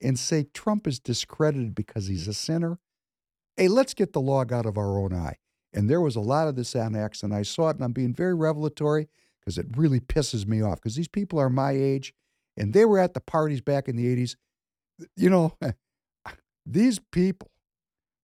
and 0.00 0.18
say 0.18 0.46
Trump 0.52 0.86
is 0.86 0.98
discredited 0.98 1.74
because 1.74 2.06
he's 2.06 2.28
a 2.28 2.34
sinner, 2.34 2.78
hey, 3.56 3.68
let's 3.68 3.94
get 3.94 4.12
the 4.12 4.20
log 4.20 4.52
out 4.52 4.66
of 4.66 4.76
our 4.76 4.98
own 5.00 5.12
eye. 5.12 5.36
And 5.76 5.90
there 5.90 6.00
was 6.00 6.16
a 6.16 6.20
lot 6.20 6.48
of 6.48 6.56
this 6.56 6.74
on 6.74 6.96
X, 6.96 7.22
and 7.22 7.34
I 7.34 7.42
saw 7.42 7.68
it, 7.68 7.76
and 7.76 7.84
I'm 7.84 7.92
being 7.92 8.14
very 8.14 8.34
revelatory 8.34 9.08
because 9.38 9.58
it 9.58 9.66
really 9.76 10.00
pisses 10.00 10.46
me 10.46 10.62
off 10.62 10.76
because 10.76 10.96
these 10.96 11.06
people 11.06 11.38
are 11.38 11.50
my 11.50 11.70
age 11.70 12.14
and 12.56 12.72
they 12.72 12.84
were 12.84 12.98
at 12.98 13.14
the 13.14 13.20
parties 13.20 13.60
back 13.60 13.86
in 13.86 13.94
the 13.94 14.06
80s. 14.16 14.36
You 15.14 15.30
know, 15.30 15.56
these 16.66 16.98
people 17.12 17.50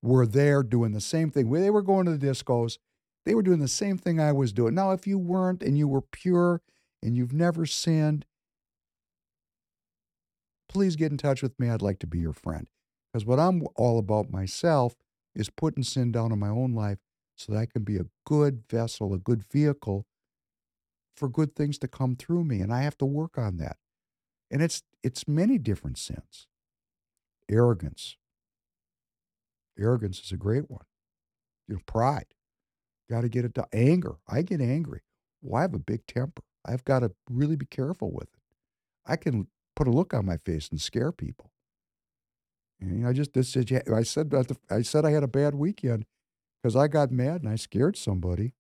were 0.03 0.27
there 0.27 0.63
doing 0.63 0.93
the 0.93 1.01
same 1.01 1.31
thing. 1.31 1.51
They 1.53 1.71
were 1.71 1.83
going 1.83 2.07
to 2.07 2.17
the 2.17 2.27
discos. 2.27 2.79
They 3.25 3.35
were 3.35 3.43
doing 3.43 3.61
the 3.61 3.69
same 3.69 3.99
thing 3.99 4.19
I 4.19 4.33
was 4.33 4.53
doing. 4.53 4.75
Now, 4.75 4.93
if 4.93 5.07
you 5.07 5.19
weren't 5.19 5.63
and 5.63 5.79
you 5.79 5.87
were 5.87 6.01
pure 6.01 6.63
and 7.03 7.17
you've 7.17 7.35
never 7.35 7.67
sinned, 7.67 8.25
please 10.69 10.97
get 10.97 11.13
in 11.13 11.19
touch 11.19 11.43
with 11.43 11.61
me. 11.61 11.69
I'd 11.69 11.83
like 11.83 11.99
to 12.01 12.07
be 12.07 12.19
your 12.19 12.33
friend. 12.33 12.67
Because 13.13 13.27
what 13.27 13.39
I'm 13.39 13.67
all 13.77 13.99
about 13.99 14.31
myself 14.31 14.97
is 15.37 15.51
putting 15.51 15.85
sin 15.85 16.11
down 16.11 16.33
in 16.33 16.39
my 16.39 16.49
own 16.49 16.73
life 16.73 16.99
so 17.37 17.53
that 17.53 17.59
I 17.59 17.67
can 17.67 17.83
be 17.83 17.97
a 17.97 18.07
good 18.25 18.65
vessel, 18.69 19.15
a 19.15 19.19
good 19.19 19.45
vehicle 19.45 20.07
for 21.17 21.29
good 21.29 21.55
things 21.55 21.79
to 21.79 21.89
come 21.89 22.17
through 22.17 22.45
me. 22.45 22.61
And 22.61 22.73
I 22.73 22.83
have 22.83 22.99
to 22.99 23.07
work 23.07 23.39
on 23.39 23.59
that. 23.59 23.77
And 24.51 24.63
it's 24.63 24.83
it's 25.03 25.27
many 25.27 25.59
different 25.59 25.99
sins. 25.99 26.47
Arrogance. 27.51 28.17
Arrogance 29.79 30.21
is 30.21 30.33
a 30.33 30.37
great 30.37 30.71
one. 30.71 30.85
You 31.69 31.77
know, 31.77 31.81
pride. 31.87 32.27
Got 33.11 33.23
to 33.23 33.29
get 33.29 33.45
it 33.45 33.55
done. 33.55 33.67
Anger. 33.73 34.17
I 34.29 34.43
get 34.43 34.61
angry. 34.61 35.01
Well, 35.41 35.59
I 35.59 35.63
have 35.63 35.75
a 35.75 35.79
big 35.79 36.07
temper. 36.07 36.43
I've 36.65 36.85
got 36.85 37.01
to 37.01 37.13
really 37.29 37.57
be 37.57 37.67
careful 37.67 38.13
with 38.13 38.29
it. 38.35 38.41
I 39.05 39.17
can 39.17 39.49
put 39.75 39.89
a 39.89 39.91
look 39.91 40.15
on 40.15 40.27
my 40.27 40.37
face 40.37 40.69
and 40.71 40.81
scare 40.81 41.13
people. 41.13 41.51
And 42.81 43.07
I 43.07 43.13
just 43.13 43.33
this 43.33 43.57
I 43.57 44.03
said 44.03 44.33
I 44.71 44.83
said 44.83 45.05
I 45.05 45.11
had 45.11 45.23
a 45.23 45.29
bad 45.29 45.55
weekend 45.55 46.05
because 46.63 46.77
I 46.77 46.89
got 46.89 47.11
mad 47.11 47.43
and 47.43 47.49
I 47.49 47.57
scared 47.57 47.97
somebody. 47.97 48.55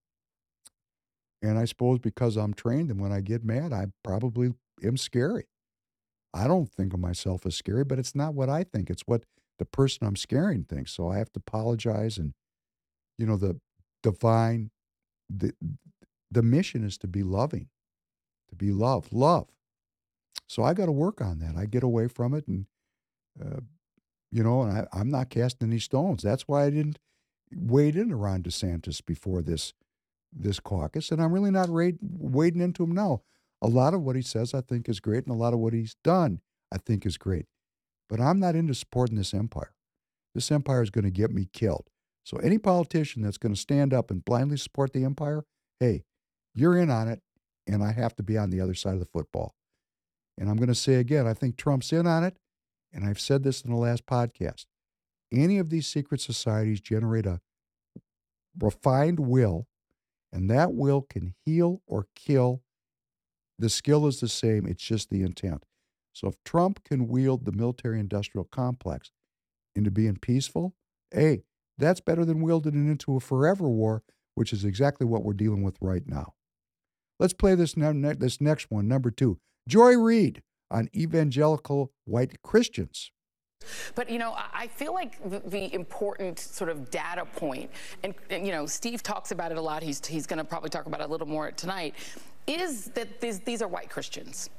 And 1.43 1.59
I 1.59 1.65
suppose 1.65 1.99
because 1.99 2.37
I'm 2.37 2.55
trained 2.55 2.91
and 2.91 3.01
when 3.01 3.13
I 3.13 3.21
get 3.21 3.45
mad, 3.45 3.73
I 3.73 3.87
probably 4.05 4.55
am 4.83 4.97
scary. 4.97 5.45
I 6.35 6.47
don't 6.47 6.71
think 6.71 6.95
of 6.95 7.01
myself 7.01 7.45
as 7.47 7.57
scary, 7.57 7.85
but 7.85 7.99
it's 7.99 8.15
not 8.15 8.35
what 8.35 8.49
I 8.49 8.65
think. 8.65 8.91
It's 8.91 9.03
what 9.07 9.25
the 9.59 9.65
person 9.65 10.07
I'm 10.07 10.17
scaring 10.17 10.65
thinks. 10.65 10.93
So 10.93 11.09
I 11.09 11.19
have 11.19 11.33
to 11.33 11.43
apologize. 11.47 12.17
And, 12.17 12.33
you 13.19 13.27
know, 13.27 13.37
the 13.37 13.61
divine, 14.03 14.71
the, 15.29 15.53
the 16.31 16.43
mission 16.43 16.85
is 16.85 16.97
to 16.99 17.09
be 17.09 17.23
loving, 17.23 17.69
to 18.49 18.57
be 18.57 18.73
love, 18.73 19.13
love. 19.13 19.49
So 20.49 20.63
I 20.63 20.75
got 20.75 20.87
to 20.87 20.93
work 20.93 21.21
on 21.21 21.39
that. 21.41 21.57
I 21.57 21.67
get 21.67 21.83
away 21.83 22.09
from 22.09 22.35
it 22.35 22.47
and, 22.47 22.67
uh, 23.43 23.61
you 24.31 24.43
know, 24.43 24.63
and 24.63 24.73
I, 24.79 24.87
I'm 24.93 25.11
not 25.11 25.31
casting 25.31 25.69
any 25.69 25.79
stones. 25.79 26.23
That's 26.23 26.49
why 26.49 26.65
I 26.65 26.71
didn't 26.71 26.99
wade 27.55 27.97
in 27.97 28.13
around 28.13 28.45
DeSantis 28.45 29.05
before 29.05 29.43
this 29.43 29.73
this 30.35 30.61
caucus, 30.61 31.11
and 31.11 31.21
I'm 31.21 31.33
really 31.33 31.51
not 31.51 31.69
wading 31.71 32.63
into 32.63 32.85
him 32.85 32.93
now. 32.93 33.21
A 33.61 33.69
lot 33.69 33.93
of 33.93 34.01
what 34.01 34.17
he 34.17 34.23
says 34.23 34.55
I 34.55 34.63
think 34.63 34.89
is 34.89 34.99
great, 34.99 35.27
and 35.27 35.35
a 35.35 35.39
lot 35.39 35.53
of 35.53 35.61
what 35.61 35.75
he's 35.75 35.97
done 36.03 36.41
I 36.73 36.79
think 36.79 37.05
is 37.05 37.19
great. 37.19 37.47
But 38.09 38.21
I'm 38.21 38.41
not 38.41 38.57
into 38.57 38.75
supporting 38.75 39.17
this 39.17 39.35
empire. 39.35 39.75
This 40.35 40.51
empire 40.51 40.83
is 40.83 40.91
going 40.91 41.05
to 41.05 41.11
get 41.11 41.31
me 41.31 41.49
killed. 41.53 41.89
So 42.25 42.39
any 42.39 42.59
politician 42.59 43.23
that's 43.23 43.39
going 43.39 43.55
to 43.55 43.61
stand 43.61 43.93
up 43.93 44.11
and 44.11 44.25
blindly 44.25 44.57
support 44.57 44.93
the 44.93 45.05
empire, 45.05 45.45
hey, 45.81 46.05
you're 46.55 46.77
in 46.77 46.91
on 46.91 47.09
it, 47.09 47.21
and 47.67 47.83
I 47.83 47.93
have 47.93 48.15
to 48.17 48.23
be 48.23 48.39
on 48.39 48.51
the 48.51 48.61
other 48.61 48.75
side 48.75 48.95
of 48.95 49.01
the 49.01 49.07
football. 49.07 49.55
And 50.39 50.49
I'm 50.49 50.57
going 50.57 50.69
to 50.69 50.75
say 50.75 50.95
again, 50.95 51.27
I 51.27 51.35
think 51.35 51.57
Trump's 51.57 51.93
in 51.93 52.07
on 52.07 52.25
it, 52.25 52.37
and 52.93 53.05
I've 53.05 53.21
said 53.21 53.43
this 53.43 53.63
in 53.63 53.71
the 53.71 53.77
last 53.77 54.07
podcast. 54.07 54.67
Any 55.33 55.59
of 55.59 55.71
these 55.71 55.87
secret 55.87 56.21
societies 56.21 56.81
generate 56.81 57.27
a 57.27 57.41
refined 58.61 59.19
will, 59.19 59.67
and 60.33 60.51
that 60.51 60.75
will 60.75 61.03
can 61.03 61.35
heal 61.45 61.83
or 61.87 62.07
kill 62.15 62.63
the 63.63 63.71
skill 63.71 64.07
is 64.09 64.19
the 64.21 64.29
same, 64.29 64.67
it's 64.67 64.83
just 64.83 65.09
the 65.09 65.23
intent. 65.23 65.65
So 66.13 66.27
if 66.29 66.35
Trump 66.45 66.83
can 66.85 67.07
wield 67.07 67.45
the 67.45 67.53
military 67.53 68.01
industrial 68.01 68.45
complex 68.45 69.13
into 69.75 69.91
being 69.91 70.17
peaceful, 70.17 70.75
hey, 71.13 71.45
that's 71.79 72.01
better 72.01 72.25
than 72.25 72.43
wielding 72.43 72.75
it 72.75 72.91
into 72.91 73.17
a 73.17 73.21
forever 73.21 73.69
war, 73.69 74.03
which 74.35 74.53
is 74.53 74.65
exactly 74.65 75.07
what 75.07 75.23
we're 75.25 75.33
dealing 75.33 75.63
with 75.63 75.77
right 75.81 76.03
now. 76.07 76.35
Let's 77.19 77.35
play 77.35 77.55
this, 77.55 77.77
ne- 77.77 78.15
this 78.15 78.41
next 78.41 78.71
one, 78.71 78.89
number 78.89 79.11
two. 79.11 79.39
Joy 79.69 79.97
Reid 79.97 80.43
on 80.71 80.89
evangelical 80.95 81.93
white 82.05 82.43
Christians. 82.43 83.13
But 83.95 84.11
you 84.11 84.19
know, 84.19 84.35
I 84.37 84.67
feel 84.69 84.95
like 84.95 85.19
the, 85.47 85.73
important 85.75 86.39
sort 86.39 86.71
of 86.71 86.91
data 86.91 87.25
point, 87.25 87.71
and, 88.03 88.15
and, 88.31 88.47
you 88.47 88.53
know, 88.53 88.67
Steve 88.67 89.03
talks 89.03 89.31
about 89.31 89.53
it 89.53 89.59
a 89.59 89.61
lot. 89.61 89.83
He's 89.83 90.05
he's 90.05 90.27
going 90.27 90.39
to 90.39 90.45
probably 90.45 90.71
talk 90.71 90.87
about 90.87 91.01
it 91.01 91.09
a 91.09 91.11
little 91.11 91.29
more 91.29 91.51
tonight 91.53 91.95
is 92.47 92.87
that 92.87 93.21
these, 93.21 93.41
these 93.41 93.63
are 93.63 93.69
white 93.69 93.89
Christians 93.89 94.51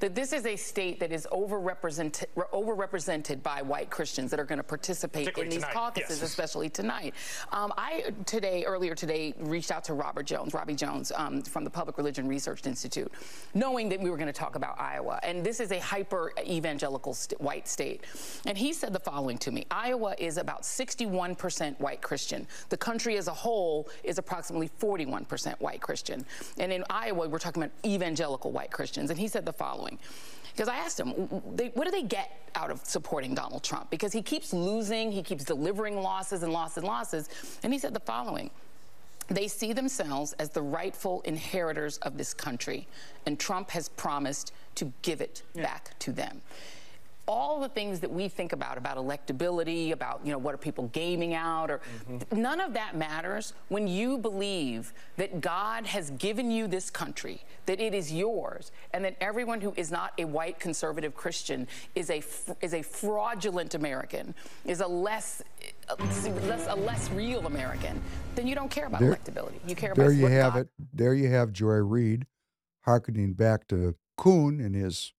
that 0.00 0.14
this 0.14 0.32
is 0.32 0.46
a 0.46 0.56
state 0.56 0.98
that 1.00 1.12
is 1.12 1.28
overrepresented, 1.30 2.24
overrepresented 2.52 3.42
by 3.42 3.62
white 3.62 3.90
Christians 3.90 4.30
that 4.30 4.40
are 4.40 4.44
going 4.44 4.58
to 4.58 4.64
participate 4.64 5.28
in 5.36 5.48
these 5.48 5.60
tonight. 5.60 5.74
caucuses, 5.74 6.20
yes. 6.20 6.28
especially 6.28 6.70
tonight. 6.70 7.14
Um, 7.52 7.72
I 7.76 8.12
today, 8.24 8.64
earlier 8.64 8.94
today, 8.94 9.34
reached 9.38 9.70
out 9.70 9.84
to 9.84 9.94
Robert 9.94 10.24
Jones, 10.24 10.54
Robbie 10.54 10.74
Jones, 10.74 11.12
um, 11.14 11.42
from 11.42 11.64
the 11.64 11.70
Public 11.70 11.98
Religion 11.98 12.26
Research 12.26 12.66
Institute, 12.66 13.12
knowing 13.54 13.88
that 13.90 14.00
we 14.00 14.10
were 14.10 14.16
going 14.16 14.26
to 14.26 14.32
talk 14.32 14.56
about 14.56 14.80
Iowa. 14.80 15.20
And 15.22 15.44
this 15.44 15.60
is 15.60 15.70
a 15.70 15.78
hyper 15.78 16.32
evangelical 16.46 17.12
st- 17.12 17.40
white 17.40 17.68
state. 17.68 18.04
And 18.46 18.56
he 18.56 18.72
said 18.72 18.92
the 18.92 19.00
following 19.00 19.36
to 19.38 19.50
me 19.50 19.66
Iowa 19.70 20.14
is 20.18 20.38
about 20.38 20.62
61% 20.62 21.78
white 21.78 22.00
Christian. 22.00 22.46
The 22.70 22.76
country 22.76 23.18
as 23.18 23.28
a 23.28 23.34
whole 23.34 23.88
is 24.02 24.18
approximately 24.18 24.70
41% 24.80 25.60
white 25.60 25.82
Christian. 25.82 26.24
And 26.58 26.72
in 26.72 26.84
Iowa, 26.88 27.28
we're 27.28 27.38
talking 27.38 27.62
about 27.62 27.74
evangelical 27.84 28.50
white 28.50 28.70
Christians. 28.70 29.10
And 29.10 29.18
he 29.18 29.28
said 29.28 29.44
the 29.44 29.52
following 29.52 29.89
doing. 29.90 29.98
Because 30.52 30.68
I 30.68 30.76
asked 30.76 30.98
him, 30.98 31.08
what 31.08 31.84
do 31.84 31.90
they 31.90 32.02
get 32.02 32.50
out 32.54 32.70
of 32.70 32.84
supporting 32.84 33.34
Donald 33.34 33.62
Trump? 33.62 33.88
Because 33.90 34.12
he 34.12 34.20
keeps 34.20 34.52
losing, 34.52 35.12
he 35.12 35.22
keeps 35.22 35.44
delivering 35.44 36.02
losses 36.02 36.42
and 36.42 36.52
losses 36.52 36.78
and 36.78 36.86
losses. 36.86 37.28
And 37.62 37.72
he 37.72 37.78
said 37.78 37.94
the 37.94 38.00
following 38.00 38.50
They 39.28 39.48
see 39.48 39.72
themselves 39.72 40.32
as 40.34 40.50
the 40.50 40.62
rightful 40.62 41.22
inheritors 41.22 41.98
of 41.98 42.18
this 42.18 42.34
country, 42.34 42.88
and 43.26 43.38
Trump 43.38 43.70
has 43.70 43.88
promised 43.90 44.52
to 44.74 44.92
give 45.02 45.20
it 45.20 45.42
yeah. 45.54 45.62
back 45.62 45.98
to 46.00 46.12
them 46.12 46.42
all 47.30 47.60
the 47.60 47.68
things 47.68 48.00
that 48.00 48.10
we 48.10 48.26
think 48.26 48.52
about 48.52 48.76
about 48.76 48.96
electability 48.96 49.92
about 49.92 50.20
you 50.24 50.32
know 50.32 50.38
what 50.38 50.52
are 50.52 50.58
people 50.58 50.88
gaming 50.88 51.32
out 51.32 51.70
or 51.70 51.80
mm-hmm. 52.10 52.42
none 52.42 52.60
of 52.60 52.74
that 52.74 52.96
matters 52.96 53.54
when 53.68 53.86
you 53.86 54.18
believe 54.18 54.92
that 55.16 55.40
god 55.40 55.86
has 55.86 56.10
given 56.10 56.50
you 56.50 56.66
this 56.66 56.90
country 56.90 57.40
that 57.66 57.78
it 57.80 57.94
is 57.94 58.12
yours 58.12 58.72
and 58.92 59.04
that 59.04 59.16
everyone 59.20 59.60
who 59.60 59.72
is 59.76 59.92
not 59.92 60.12
a 60.18 60.24
white 60.24 60.58
conservative 60.58 61.14
christian 61.14 61.68
is 61.94 62.10
a 62.10 62.20
is 62.62 62.74
a 62.74 62.82
fraudulent 62.82 63.76
american 63.76 64.34
is 64.64 64.80
a 64.80 64.86
less 64.86 65.40
less 66.00 66.66
a 66.66 66.74
less 66.74 67.08
real 67.10 67.46
american 67.46 68.02
then 68.34 68.48
you 68.48 68.56
don't 68.56 68.72
care 68.72 68.86
about 68.86 69.00
there, 69.00 69.12
electability 69.14 69.60
you 69.68 69.76
care 69.76 69.92
about 69.92 70.02
there 70.02 70.10
you 70.10 70.26
have 70.26 70.54
god, 70.54 70.62
it 70.62 70.68
there 70.92 71.14
you 71.14 71.28
have 71.28 71.52
joy 71.52 71.76
reid 71.76 72.26
harkening 72.80 73.34
back 73.34 73.68
to 73.68 73.94
kuhn 74.16 74.58
and 74.60 74.74
his 74.74 75.12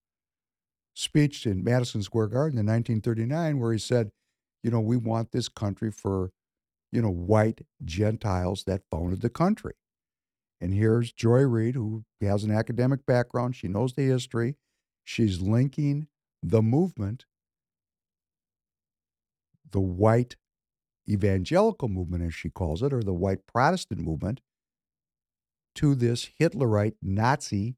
speech 0.94 1.46
in 1.46 1.64
Madison 1.64 2.04
Square 2.04 2.28
Garden 2.28 2.60
in 2.60 2.66
1939 2.66 3.60
where 3.60 3.74
he 3.74 3.80
said, 3.80 4.12
you 4.64 4.72
know, 4.72 4.80
we 4.80 4.98
want 4.98 5.32
this 5.32 5.50
country 5.50 5.92
for, 5.92 6.32
you 6.92 7.02
know, 7.02 7.10
white 7.10 7.62
Gentiles 7.84 8.64
that 8.66 8.84
founded 8.92 9.22
the 9.22 9.30
country. 9.30 9.74
And 10.60 10.74
here's 10.74 11.12
Joy 11.12 11.42
Reid, 11.42 11.74
who 11.74 12.04
has 12.22 12.44
an 12.44 12.52
academic 12.52 13.06
background. 13.06 13.56
She 13.56 13.68
knows 13.68 13.94
the 13.94 14.04
history. 14.04 14.58
She's 15.04 15.42
linking 15.42 16.08
the 16.44 16.62
movement, 16.62 17.26
the 19.72 19.80
white 19.80 20.36
evangelical 21.10 21.88
movement, 21.88 22.24
as 22.24 22.36
she 22.36 22.50
calls 22.50 22.84
it, 22.84 22.94
or 22.94 23.02
the 23.02 23.14
white 23.14 23.48
Protestant 23.48 24.02
movement, 24.02 24.42
to 25.76 25.96
this 25.96 26.30
Hitlerite 26.40 26.96
Nazi 27.02 27.76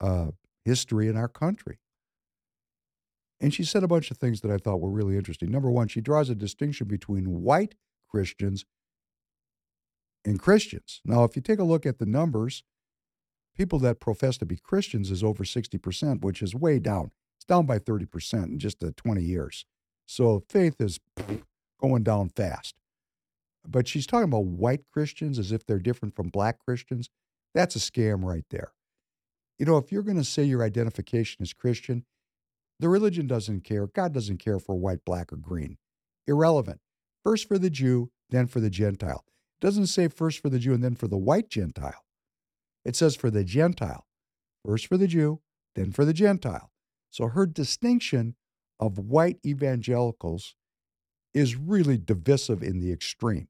uh, 0.00 0.32
history 0.64 1.08
in 1.08 1.16
our 1.16 1.28
country. 1.28 1.78
And 3.40 3.54
she 3.54 3.64
said 3.64 3.82
a 3.82 3.88
bunch 3.88 4.10
of 4.10 4.18
things 4.18 4.42
that 4.42 4.50
I 4.50 4.58
thought 4.58 4.80
were 4.80 4.90
really 4.90 5.16
interesting. 5.16 5.50
Number 5.50 5.70
one, 5.70 5.88
she 5.88 6.00
draws 6.00 6.28
a 6.28 6.34
distinction 6.34 6.86
between 6.86 7.42
white 7.42 7.74
Christians 8.08 8.66
and 10.24 10.38
Christians. 10.38 11.00
Now, 11.04 11.24
if 11.24 11.36
you 11.36 11.42
take 11.42 11.58
a 11.58 11.64
look 11.64 11.86
at 11.86 11.98
the 11.98 12.06
numbers, 12.06 12.62
people 13.56 13.78
that 13.80 14.00
profess 14.00 14.36
to 14.38 14.46
be 14.46 14.56
Christians 14.56 15.10
is 15.10 15.24
over 15.24 15.44
60%, 15.44 16.22
which 16.22 16.42
is 16.42 16.54
way 16.54 16.78
down. 16.78 17.12
It's 17.38 17.46
down 17.46 17.64
by 17.64 17.78
30% 17.78 18.44
in 18.44 18.58
just 18.58 18.84
uh, 18.84 18.90
20 18.96 19.22
years. 19.22 19.64
So 20.06 20.44
faith 20.48 20.80
is 20.80 21.00
going 21.80 22.02
down 22.02 22.28
fast. 22.30 22.74
But 23.66 23.88
she's 23.88 24.06
talking 24.06 24.24
about 24.24 24.44
white 24.44 24.82
Christians 24.92 25.38
as 25.38 25.52
if 25.52 25.64
they're 25.64 25.78
different 25.78 26.14
from 26.14 26.28
black 26.28 26.58
Christians. 26.58 27.08
That's 27.54 27.76
a 27.76 27.78
scam 27.78 28.24
right 28.24 28.44
there. 28.50 28.72
You 29.58 29.66
know, 29.66 29.76
if 29.76 29.92
you're 29.92 30.02
going 30.02 30.16
to 30.16 30.24
say 30.24 30.44
your 30.44 30.62
identification 30.62 31.42
is 31.42 31.52
Christian, 31.52 32.04
the 32.80 32.88
religion 32.88 33.26
doesn't 33.26 33.62
care. 33.62 33.86
God 33.86 34.12
doesn't 34.12 34.38
care 34.38 34.58
for 34.58 34.74
white, 34.74 35.04
black, 35.04 35.32
or 35.32 35.36
green. 35.36 35.76
Irrelevant. 36.26 36.80
First 37.22 37.46
for 37.46 37.58
the 37.58 37.70
Jew, 37.70 38.10
then 38.30 38.46
for 38.46 38.60
the 38.60 38.70
Gentile. 38.70 39.24
It 39.60 39.66
doesn't 39.66 39.88
say 39.88 40.08
first 40.08 40.40
for 40.40 40.48
the 40.48 40.58
Jew 40.58 40.72
and 40.72 40.82
then 40.82 40.94
for 40.94 41.06
the 41.06 41.18
white 41.18 41.50
Gentile. 41.50 42.04
It 42.84 42.96
says 42.96 43.16
for 43.16 43.30
the 43.30 43.44
Gentile. 43.44 44.06
First 44.64 44.86
for 44.86 44.96
the 44.96 45.06
Jew, 45.06 45.40
then 45.74 45.92
for 45.92 46.04
the 46.04 46.14
Gentile. 46.14 46.70
So 47.10 47.28
her 47.28 47.46
distinction 47.46 48.36
of 48.78 48.98
white 48.98 49.38
evangelicals 49.44 50.54
is 51.34 51.56
really 51.56 51.98
divisive 51.98 52.62
in 52.62 52.80
the 52.80 52.92
extreme 52.92 53.48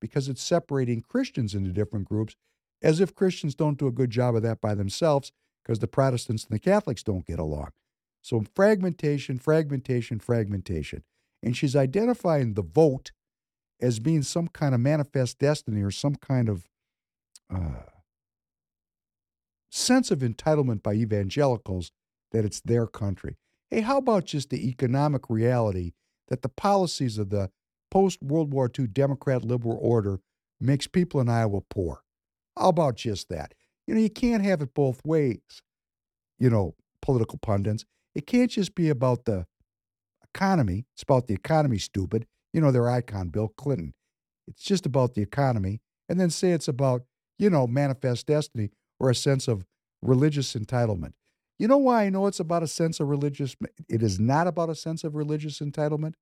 because 0.00 0.28
it's 0.28 0.42
separating 0.42 1.02
Christians 1.02 1.54
into 1.54 1.70
different 1.70 2.08
groups 2.08 2.34
as 2.82 3.00
if 3.00 3.14
Christians 3.14 3.54
don't 3.54 3.78
do 3.78 3.86
a 3.86 3.92
good 3.92 4.10
job 4.10 4.34
of 4.34 4.42
that 4.42 4.60
by 4.60 4.74
themselves 4.74 5.32
because 5.62 5.78
the 5.78 5.86
Protestants 5.86 6.44
and 6.44 6.54
the 6.54 6.58
Catholics 6.58 7.02
don't 7.02 7.26
get 7.26 7.38
along. 7.38 7.70
So 8.22 8.44
fragmentation, 8.54 9.38
fragmentation, 9.38 10.18
fragmentation. 10.20 11.02
And 11.42 11.56
she's 11.56 11.74
identifying 11.74 12.54
the 12.54 12.62
vote 12.62 13.12
as 13.80 13.98
being 13.98 14.22
some 14.22 14.48
kind 14.48 14.74
of 14.74 14.80
manifest 14.80 15.38
destiny 15.38 15.82
or 15.82 15.90
some 15.90 16.16
kind 16.16 16.48
of 16.48 16.68
uh, 17.52 17.82
sense 19.70 20.10
of 20.10 20.18
entitlement 20.18 20.82
by 20.82 20.94
evangelicals 20.94 21.92
that 22.32 22.44
it's 22.44 22.60
their 22.60 22.86
country. 22.86 23.36
Hey, 23.70 23.80
how 23.80 23.98
about 23.98 24.24
just 24.24 24.50
the 24.50 24.68
economic 24.68 25.30
reality 25.30 25.92
that 26.28 26.42
the 26.42 26.48
policies 26.48 27.18
of 27.18 27.30
the 27.30 27.50
post 27.90 28.22
World 28.22 28.52
War 28.52 28.70
II 28.76 28.86
Democrat 28.88 29.44
liberal 29.44 29.78
order 29.80 30.20
makes 30.60 30.86
people 30.86 31.20
in 31.20 31.28
Iowa 31.28 31.60
poor? 31.62 32.02
How 32.56 32.68
about 32.68 32.96
just 32.96 33.28
that? 33.30 33.54
You 33.86 33.94
know, 33.94 34.00
you 34.00 34.10
can't 34.10 34.44
have 34.44 34.60
it 34.60 34.74
both 34.74 35.00
ways, 35.04 35.62
you 36.38 36.50
know, 36.50 36.74
political 37.00 37.38
pundits. 37.38 37.84
It 38.14 38.26
can't 38.26 38.50
just 38.50 38.74
be 38.74 38.88
about 38.88 39.24
the 39.24 39.46
economy. 40.34 40.86
It's 40.94 41.02
about 41.02 41.26
the 41.26 41.34
economy, 41.34 41.78
stupid. 41.78 42.26
You 42.52 42.60
know, 42.60 42.72
their 42.72 42.88
icon, 42.88 43.28
Bill 43.28 43.52
Clinton. 43.56 43.94
It's 44.48 44.62
just 44.62 44.86
about 44.86 45.14
the 45.14 45.22
economy. 45.22 45.80
And 46.08 46.18
then 46.18 46.30
say 46.30 46.50
it's 46.50 46.68
about, 46.68 47.02
you 47.38 47.50
know, 47.50 47.66
manifest 47.66 48.26
destiny 48.26 48.70
or 48.98 49.10
a 49.10 49.14
sense 49.14 49.46
of 49.46 49.64
religious 50.02 50.54
entitlement. 50.54 51.12
You 51.58 51.68
know 51.68 51.78
why 51.78 52.04
I 52.04 52.10
know 52.10 52.26
it's 52.26 52.40
about 52.40 52.62
a 52.62 52.66
sense 52.66 53.00
of 53.00 53.08
religious? 53.08 53.54
It 53.88 54.02
is 54.02 54.18
not 54.18 54.46
about 54.46 54.70
a 54.70 54.74
sense 54.74 55.04
of 55.04 55.14
religious 55.14 55.60
entitlement. 55.60 56.14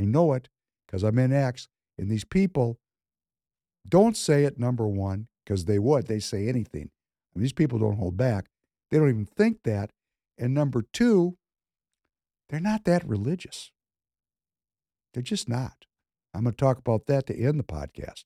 I 0.00 0.04
know 0.04 0.32
it 0.32 0.48
because 0.86 1.02
I'm 1.02 1.18
in 1.18 1.32
X, 1.32 1.68
and 1.98 2.10
these 2.10 2.24
people 2.24 2.78
don't 3.86 4.16
say 4.16 4.44
it, 4.44 4.58
number 4.58 4.86
one, 4.86 5.28
because 5.44 5.66
they 5.66 5.78
would. 5.78 6.06
They 6.06 6.18
say 6.18 6.48
anything. 6.48 6.90
These 7.36 7.52
people 7.52 7.78
don't 7.78 7.96
hold 7.96 8.16
back. 8.16 8.46
They 8.90 8.98
don't 8.98 9.08
even 9.08 9.26
think 9.26 9.58
that. 9.64 9.90
And 10.40 10.54
number 10.54 10.82
two, 10.92 11.36
they're 12.48 12.58
not 12.58 12.84
that 12.84 13.06
religious. 13.06 13.70
They're 15.12 15.22
just 15.22 15.48
not. 15.48 15.84
I'm 16.34 16.44
going 16.44 16.54
to 16.54 16.56
talk 16.56 16.78
about 16.78 17.06
that 17.06 17.26
to 17.26 17.36
end 17.36 17.60
the 17.60 17.64
podcast. 17.64 18.24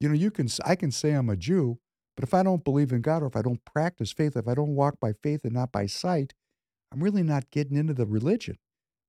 You 0.00 0.08
know, 0.08 0.14
you 0.14 0.30
can 0.30 0.48
I 0.64 0.76
can 0.76 0.92
say 0.92 1.12
I'm 1.12 1.30
a 1.30 1.36
Jew, 1.36 1.78
but 2.16 2.24
if 2.24 2.34
I 2.34 2.42
don't 2.42 2.64
believe 2.64 2.92
in 2.92 3.00
God 3.00 3.22
or 3.22 3.26
if 3.26 3.36
I 3.36 3.42
don't 3.42 3.64
practice 3.64 4.12
faith, 4.12 4.36
if 4.36 4.46
I 4.46 4.54
don't 4.54 4.76
walk 4.76 5.00
by 5.00 5.12
faith 5.22 5.44
and 5.44 5.54
not 5.54 5.72
by 5.72 5.86
sight, 5.86 6.34
I'm 6.92 7.02
really 7.02 7.22
not 7.22 7.50
getting 7.50 7.76
into 7.76 7.94
the 7.94 8.06
religion. 8.06 8.58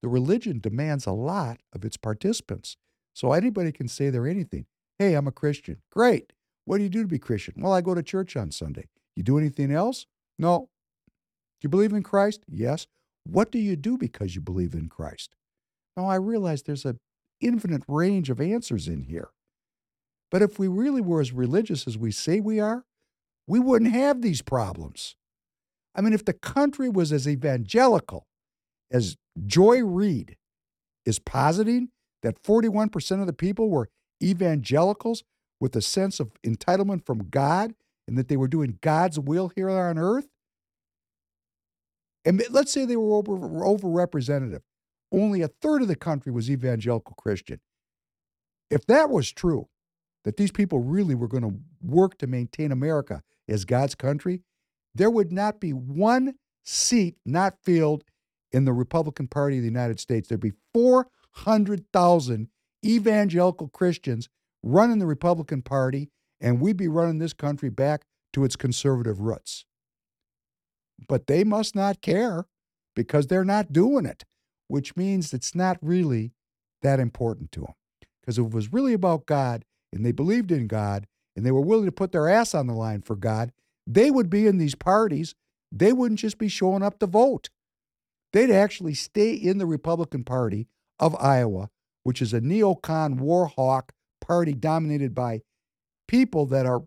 The 0.01 0.09
religion 0.09 0.59
demands 0.59 1.05
a 1.05 1.11
lot 1.11 1.59
of 1.73 1.84
its 1.84 1.97
participants. 1.97 2.77
So 3.13 3.34
anybody 3.34 3.71
can 3.71 3.88
say 3.88 4.09
they're 4.09 4.27
anything. 4.27 4.65
Hey, 4.97 5.13
I'm 5.13 5.27
a 5.27 5.31
Christian. 5.31 5.81
Great. 5.91 6.34
What 6.65 6.77
do 6.77 6.84
you 6.84 6.89
do 6.89 7.01
to 7.01 7.07
be 7.07 7.19
Christian? 7.19 7.55
Well, 7.57 7.73
I 7.73 7.81
go 7.81 7.93
to 7.93 8.03
church 8.03 8.38
on 8.38 8.51
Sunday. 8.51 8.88
You 9.15 9.23
do 9.23 9.38
anything 9.38 9.71
else? 9.71 10.05
No. 10.38 10.69
Do 11.60 11.65
you 11.65 11.69
believe 11.69 11.94
in 11.94 12.03
Christ? 12.03 12.44
Yes. 12.48 12.88
What 13.26 13.52
do 13.52 13.60
you 13.60 13.76
do 13.76 13.98
because 13.98 14.36
you 14.36 14.41
believe 14.41 14.73
in 14.73 14.88
Christ? 14.90 15.36
Now, 15.98 16.07
I 16.07 16.15
realize 16.15 16.64
there's 16.64 16.86
an 16.86 16.99
infinite 17.41 17.84
range 17.88 18.30
of 18.30 18.40
answers 18.40 18.88
in 18.88 19.03
here. 19.03 19.30
But 20.31 20.41
if 20.41 20.60
we 20.60 20.68
really 20.68 21.02
were 21.02 21.22
as 21.22 21.31
religious 21.31 21.88
as 21.88 21.98
we 21.98 22.11
say 22.11 22.40
we 22.40 22.60
are, 22.60 22.86
we 23.48 23.60
wouldn't 23.60 23.91
have 23.91 24.22
these 24.22 24.41
problems. 24.41 25.15
I 25.95 26.02
mean, 26.02 26.14
if 26.14 26.23
the 26.23 26.34
country 26.34 26.88
was 26.88 27.11
as 27.11 27.27
evangelical 27.27 28.27
as 28.91 29.18
Joy 29.45 29.84
Reid 29.84 30.38
is 31.06 31.19
positing 31.19 31.90
that 32.22 32.41
41% 32.44 33.22
of 33.22 33.27
the 33.27 33.34
people 33.34 33.69
were 33.69 33.90
evangelicals 34.22 35.23
with 35.60 35.76
a 35.76 35.81
sense 35.81 36.19
of 36.19 36.31
entitlement 36.45 37.06
from 37.06 37.30
God 37.30 37.73
and 38.07 38.18
that 38.18 38.27
they 38.27 38.38
were 38.38 38.48
doing 38.48 38.77
God's 38.81 39.19
will 39.19 39.52
here 39.56 39.69
on 39.69 39.98
earth, 39.98 40.27
and 42.25 42.43
let's 42.49 42.71
say 42.71 42.85
they 42.85 42.97
were 42.97 43.15
over, 43.15 43.37
overrepresented, 43.37 44.59
only 45.11 45.41
a 45.41 45.47
third 45.47 45.81
of 45.81 45.87
the 45.87 45.95
country 45.95 46.31
was 46.31 46.49
evangelical 46.49 47.15
Christian. 47.15 47.59
If 48.69 48.85
that 48.85 49.09
was 49.09 49.31
true, 49.31 49.67
that 50.25 50.37
these 50.37 50.51
people 50.51 50.79
really 50.79 51.15
were 51.15 51.27
going 51.27 51.43
to 51.43 51.59
work 51.81 52.17
to 52.19 52.27
maintain 52.27 52.71
America 52.71 53.23
as 53.47 53.65
God's 53.65 53.95
country, 53.95 54.43
there 54.93 55.09
would 55.09 55.31
not 55.31 55.59
be 55.59 55.71
one 55.71 56.35
seat 56.63 57.15
not 57.25 57.55
filled 57.63 58.03
in 58.51 58.65
the 58.65 58.73
Republican 58.73 59.27
Party 59.27 59.57
of 59.57 59.63
the 59.63 59.69
United 59.69 59.99
States. 59.99 60.27
There'd 60.27 60.41
be 60.41 60.53
400,000 60.73 62.49
evangelical 62.85 63.67
Christians 63.69 64.29
running 64.61 64.99
the 64.99 65.05
Republican 65.05 65.61
Party, 65.61 66.09
and 66.41 66.59
we'd 66.59 66.77
be 66.77 66.87
running 66.87 67.19
this 67.19 67.33
country 67.33 67.69
back 67.69 68.03
to 68.33 68.43
its 68.43 68.55
conservative 68.55 69.19
roots. 69.19 69.65
But 71.07 71.27
they 71.27 71.43
must 71.43 71.76
not 71.76 72.01
care 72.01 72.45
because 72.95 73.27
they're 73.27 73.45
not 73.45 73.73
doing 73.73 74.05
it, 74.05 74.26
which 74.67 74.95
means 74.95 75.34
it's 75.34 75.55
not 75.55 75.77
really 75.81 76.34
that 76.81 76.99
important 76.99 77.51
to 77.53 77.61
them. 77.61 77.73
Because 78.21 78.38
if 78.38 78.45
it 78.45 78.53
was 78.53 78.73
really 78.73 78.93
about 78.93 79.26
God 79.26 79.65
and 79.93 80.05
they 80.05 80.11
believed 80.11 80.51
in 80.51 80.67
God 80.67 81.07
and 81.35 81.45
they 81.45 81.51
were 81.51 81.61
willing 81.61 81.85
to 81.85 81.91
put 81.91 82.11
their 82.11 82.30
ass 82.30 82.53
on 82.53 82.67
the 82.67 82.73
line 82.73 83.01
for 83.01 83.15
God, 83.15 83.51
they 83.88 84.11
would 84.11 84.30
be 84.30 84.45
in 84.45 84.57
these 84.57 84.76
parties. 84.76 85.35
They 85.71 85.93
wouldn't 85.93 86.19
just 86.19 86.38
be 86.38 86.47
showing 86.47 86.84
up 86.84 86.99
to 86.99 87.07
vote. 87.07 87.49
They'd 88.34 88.51
actually 88.51 88.93
stay 88.93 89.34
in 89.34 89.57
the 89.57 89.65
Republican 89.65 90.23
Party 90.23 90.67
of 90.99 91.15
Iowa, 91.15 91.69
which 92.03 92.21
is 92.21 92.34
a 92.34 92.41
neocon 92.41 93.17
war 93.19 93.47
hawk 93.47 93.93
party 94.21 94.53
dominated 94.53 95.15
by 95.15 95.41
people 96.07 96.45
that 96.47 96.65
are 96.65 96.84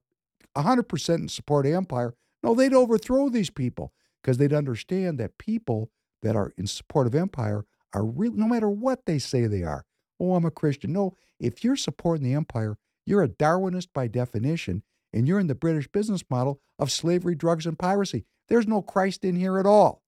100% 0.57 1.15
in 1.15 1.29
support 1.29 1.67
of 1.67 1.73
empire. 1.73 2.15
No, 2.43 2.55
they'd 2.55 2.75
overthrow 2.75 3.29
these 3.29 3.51
people 3.51 3.93
because 4.23 4.39
they'd 4.39 4.53
understand 4.53 5.19
that 5.19 5.39
people 5.39 5.91
that 6.23 6.37
are 6.37 6.53
in 6.57 6.67
support 6.67 7.07
of 7.07 7.15
empire 7.15 7.65
are 7.93 8.05
real, 8.05 8.33
no 8.33 8.47
matter 8.47 8.71
what 8.71 9.01
they 9.07 9.19
say 9.19 9.47
they 9.47 9.63
are. 9.63 9.85
Oh, 10.21 10.35
I'm 10.35 10.45
a 10.45 10.51
Christian. 10.51 10.93
No, 10.93 11.17
if 11.41 11.65
you're 11.65 11.77
supporting 11.77 12.25
the 12.25 12.35
empire, 12.35 12.79
you're 13.05 13.23
a 13.23 13.29
Darwinist 13.29 13.89
by 13.93 14.07
definition, 14.07 14.83
and 15.13 15.27
you're 15.27 15.41
in 15.41 15.49
the 15.49 15.55
British 15.55 15.89
business 15.89 16.23
model 16.31 16.61
of 16.79 16.93
slavery, 16.93 17.35
drugs, 17.35 17.67
and 17.67 17.79
piracy. 17.79 18.25
There's 18.49 18.69
no 18.69 18.83
Christ 18.83 19.25
in 19.25 19.37
here 19.37 19.59
at 19.59 19.67
all. 19.67 20.03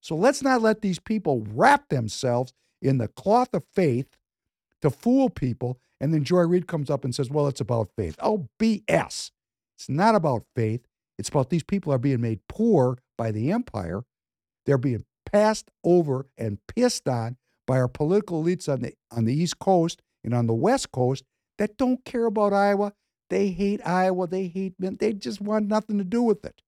So 0.00 0.14
let's 0.14 0.42
not 0.42 0.62
let 0.62 0.80
these 0.80 0.98
people 0.98 1.46
wrap 1.52 1.88
themselves 1.88 2.52
in 2.80 2.98
the 2.98 3.08
cloth 3.08 3.52
of 3.52 3.64
faith 3.74 4.16
to 4.80 4.90
fool 4.90 5.28
people. 5.28 5.78
And 6.00 6.14
then 6.14 6.24
Joy 6.24 6.42
Reid 6.42 6.66
comes 6.66 6.88
up 6.88 7.04
and 7.04 7.14
says, 7.14 7.28
well, 7.28 7.46
it's 7.48 7.60
about 7.60 7.90
faith. 7.96 8.16
Oh, 8.20 8.48
BS. 8.58 9.30
It's 9.76 9.88
not 9.88 10.14
about 10.14 10.44
faith. 10.54 10.86
It's 11.20 11.28
about 11.28 11.50
these 11.50 11.62
people 11.62 11.92
are 11.92 11.98
being 11.98 12.22
made 12.22 12.40
poor 12.48 12.96
by 13.18 13.30
the 13.30 13.52
empire. 13.52 14.04
They're 14.64 14.78
being 14.78 15.04
passed 15.30 15.70
over 15.84 16.26
and 16.38 16.58
pissed 16.66 17.06
on 17.06 17.36
by 17.66 17.78
our 17.78 17.88
political 17.88 18.42
elites 18.42 18.72
on 18.72 18.80
the 18.80 18.94
on 19.10 19.26
the 19.26 19.34
East 19.34 19.58
Coast 19.58 20.00
and 20.24 20.32
on 20.32 20.46
the 20.46 20.54
West 20.54 20.92
Coast 20.92 21.24
that 21.58 21.76
don't 21.76 22.06
care 22.06 22.24
about 22.24 22.54
Iowa. 22.54 22.94
They 23.28 23.48
hate 23.48 23.86
Iowa. 23.86 24.28
They 24.28 24.46
hate 24.46 24.72
men. 24.78 24.96
They 24.98 25.12
just 25.12 25.42
want 25.42 25.68
nothing 25.68 25.98
to 25.98 26.04
do 26.04 26.22
with 26.22 26.42
it. 26.42 26.62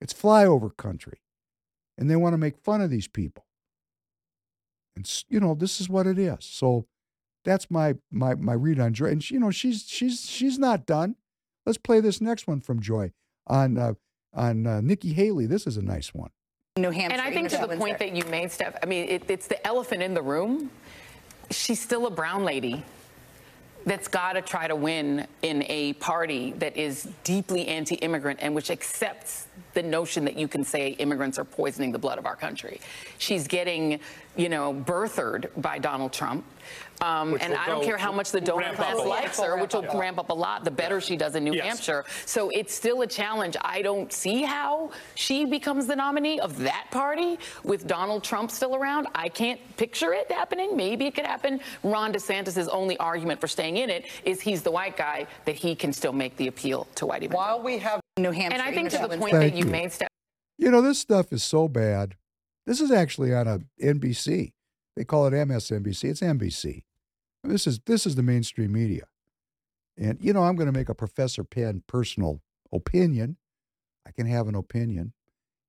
It's 0.00 0.14
flyover 0.14 0.74
country. 0.74 1.20
And 1.98 2.10
they 2.10 2.16
want 2.16 2.32
to 2.32 2.38
make 2.38 2.56
fun 2.56 2.80
of 2.80 2.88
these 2.88 3.08
people. 3.08 3.44
And 4.96 5.06
you 5.28 5.38
know, 5.38 5.54
this 5.54 5.82
is 5.82 5.90
what 5.90 6.06
it 6.06 6.18
is. 6.18 6.38
So 6.40 6.86
that's 7.44 7.70
my 7.70 7.96
my 8.10 8.34
my 8.36 8.54
read 8.54 8.80
on 8.80 8.94
Joy. 8.94 9.08
And 9.08 9.30
you 9.30 9.38
know, 9.38 9.50
she's 9.50 9.84
she's 9.86 10.24
she's 10.24 10.58
not 10.58 10.86
done. 10.86 11.16
Let's 11.68 11.76
play 11.76 12.00
this 12.00 12.22
next 12.22 12.46
one 12.46 12.62
from 12.62 12.80
Joy 12.80 13.12
on 13.46 13.76
uh, 13.76 13.92
on 14.32 14.66
uh, 14.66 14.80
Nikki 14.80 15.12
Haley. 15.12 15.44
This 15.44 15.66
is 15.66 15.76
a 15.76 15.82
nice 15.82 16.14
one. 16.14 16.30
New 16.78 16.88
Hampshire. 16.88 17.12
And 17.12 17.20
I 17.20 17.30
think 17.30 17.50
to 17.50 17.66
the 17.66 17.76
point 17.76 17.98
that 17.98 18.16
you 18.16 18.24
made, 18.24 18.50
Steph, 18.50 18.74
I 18.82 18.86
mean, 18.86 19.06
it, 19.06 19.24
it's 19.28 19.48
the 19.48 19.66
elephant 19.66 20.02
in 20.02 20.14
the 20.14 20.22
room. 20.22 20.70
She's 21.50 21.78
still 21.78 22.06
a 22.06 22.10
brown 22.10 22.42
lady. 22.42 22.86
that's 23.88 24.08
got 24.08 24.34
to 24.34 24.42
try 24.42 24.68
to 24.68 24.76
win 24.76 25.26
in 25.42 25.64
a 25.68 25.94
party 25.94 26.52
that 26.52 26.76
is 26.76 27.08
deeply 27.24 27.66
anti-immigrant 27.68 28.38
and 28.42 28.54
which 28.54 28.70
accepts 28.70 29.46
the 29.74 29.82
notion 29.82 30.24
that 30.24 30.38
you 30.38 30.46
can 30.46 30.62
say 30.64 30.90
immigrants 30.90 31.38
are 31.38 31.44
poisoning 31.44 31.90
the 31.92 31.98
blood 31.98 32.18
of 32.18 32.26
our 32.26 32.36
country. 32.36 32.80
She's 33.18 33.46
getting, 33.46 34.00
you 34.36 34.48
know, 34.48 34.74
birthered 34.74 35.48
by 35.56 35.78
Donald 35.78 36.12
Trump. 36.12 36.44
Um, 37.00 37.38
and 37.40 37.54
I 37.54 37.66
don't 37.66 37.84
care 37.84 37.96
how 37.96 38.12
much 38.12 38.32
the 38.32 38.40
donor 38.40 38.74
class 38.74 38.96
likes 38.96 39.40
her, 39.40 39.56
which 39.56 39.74
will 39.74 39.86
ramp 39.98 40.18
up 40.18 40.30
a 40.30 40.34
lot, 40.34 40.64
the 40.64 40.70
better 40.70 41.00
she 41.00 41.16
does 41.16 41.34
in 41.34 41.44
New 41.44 41.54
yes. 41.54 41.64
Hampshire. 41.64 42.04
So 42.26 42.50
it's 42.50 42.74
still 42.74 43.02
a 43.02 43.06
challenge. 43.06 43.56
I 43.60 43.82
don't 43.82 44.12
see 44.12 44.42
how 44.42 44.90
she 45.14 45.44
becomes 45.44 45.86
the 45.86 45.96
nominee 45.96 46.40
of 46.40 46.58
that 46.58 46.86
party 46.90 47.38
with 47.62 47.86
Donald 47.86 48.24
Trump 48.24 48.50
still 48.50 48.74
around. 48.74 49.06
I 49.14 49.28
can't 49.28 49.60
picture 49.76 50.12
it 50.12 50.30
happening. 50.30 50.76
Maybe 50.76 51.06
it 51.06 51.14
could 51.14 51.26
happen. 51.26 51.60
Ron 51.84 52.12
DeSantis' 52.12 52.68
only 52.72 52.96
argument 52.98 53.40
for 53.40 53.48
staying 53.48 53.76
in 53.76 53.90
it 53.90 54.06
is 54.24 54.40
he's 54.40 54.62
the 54.62 54.70
white 54.70 54.96
guy, 54.96 55.26
that 55.44 55.54
he 55.54 55.74
can 55.74 55.92
still 55.92 56.12
make 56.12 56.36
the 56.36 56.48
appeal 56.48 56.88
to 56.96 57.06
white 57.06 57.22
evangelists. 57.22 57.46
While 57.46 57.62
we 57.62 57.78
have 57.78 58.00
New 58.18 58.32
Hampshire. 58.32 58.58
And 58.58 58.62
I 58.62 58.72
think 58.72 58.90
to 58.90 59.08
the 59.08 59.16
point 59.16 59.32
Thank 59.32 59.52
that 59.52 59.58
you, 59.58 59.64
you 59.64 59.70
made, 59.70 59.92
Steph. 59.92 60.08
You 60.58 60.70
know, 60.70 60.82
this 60.82 60.98
stuff 60.98 61.32
is 61.32 61.44
so 61.44 61.68
bad. 61.68 62.16
This 62.66 62.80
is 62.80 62.90
actually 62.90 63.32
on 63.32 63.46
a 63.46 63.60
NBC. 63.80 64.52
They 64.98 65.04
call 65.04 65.28
it 65.28 65.32
MSNBC. 65.32 66.10
It's 66.10 66.20
NBC. 66.22 66.82
This 67.44 67.68
is 67.68 67.78
this 67.86 68.04
is 68.04 68.16
the 68.16 68.22
mainstream 68.24 68.72
media. 68.72 69.04
And 69.96 70.18
you 70.20 70.32
know, 70.32 70.42
I'm 70.42 70.56
going 70.56 70.66
to 70.66 70.76
make 70.76 70.88
a 70.88 70.94
Professor 70.94 71.44
Penn 71.44 71.84
personal 71.86 72.42
opinion. 72.72 73.36
I 74.04 74.10
can 74.10 74.26
have 74.26 74.48
an 74.48 74.56
opinion. 74.56 75.12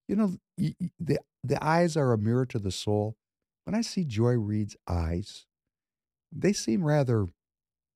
You 0.08 0.16
know, 0.16 0.38
the 0.58 1.20
the 1.44 1.64
eyes 1.64 1.96
are 1.96 2.12
a 2.12 2.18
mirror 2.18 2.48
to 2.48 2.58
the 2.58 2.72
soul. 2.72 3.18
When 3.66 3.76
I 3.76 3.82
see 3.82 4.04
Joy 4.04 4.34
Reid's 4.34 4.76
eyes, 4.88 5.46
they 6.32 6.52
seem 6.52 6.84
rather 6.84 7.28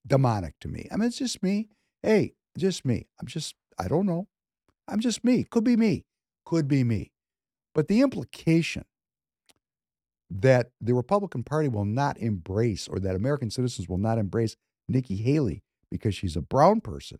demonic 0.05 0.59
to 0.59 0.67
me. 0.67 0.87
I 0.91 0.97
mean, 0.97 1.07
it's 1.07 1.17
just 1.17 1.41
me. 1.41 1.69
Hey, 2.03 2.35
just 2.59 2.85
me. 2.85 3.07
I'm 3.19 3.25
just 3.25 3.55
I 3.79 3.87
don't 3.87 4.05
know. 4.05 4.27
I'm 4.87 4.99
just 4.99 5.23
me. 5.23 5.45
Could 5.45 5.63
be 5.63 5.77
me. 5.77 6.05
Could 6.45 6.67
be 6.67 6.83
me. 6.83 7.11
But 7.73 7.87
the 7.87 8.01
implication 8.01 8.85
that 10.39 10.71
the 10.81 10.93
Republican 10.93 11.43
Party 11.43 11.67
will 11.67 11.85
not 11.85 12.17
embrace 12.17 12.87
or 12.87 12.99
that 12.99 13.15
American 13.15 13.51
citizens 13.51 13.87
will 13.87 13.99
not 13.99 14.17
embrace 14.17 14.55
Nikki 14.87 15.15
Haley 15.17 15.61
because 15.91 16.15
she's 16.15 16.35
a 16.35 16.41
brown 16.41 16.81
person, 16.81 17.19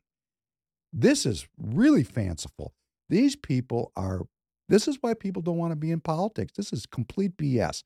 this 0.92 1.26
is 1.26 1.48
really 1.58 2.04
fanciful. 2.04 2.74
These 3.10 3.36
people 3.36 3.92
are, 3.96 4.22
this 4.68 4.88
is 4.88 4.98
why 5.02 5.14
people 5.14 5.44
don't 5.44 5.58
want 5.58 5.72
to 5.72 5.76
be 5.76 5.92
in 5.92 6.00
politics. 6.00 6.54
This 6.58 6.74
is 6.74 6.88
complete 6.88 7.38
BS. 7.38 7.84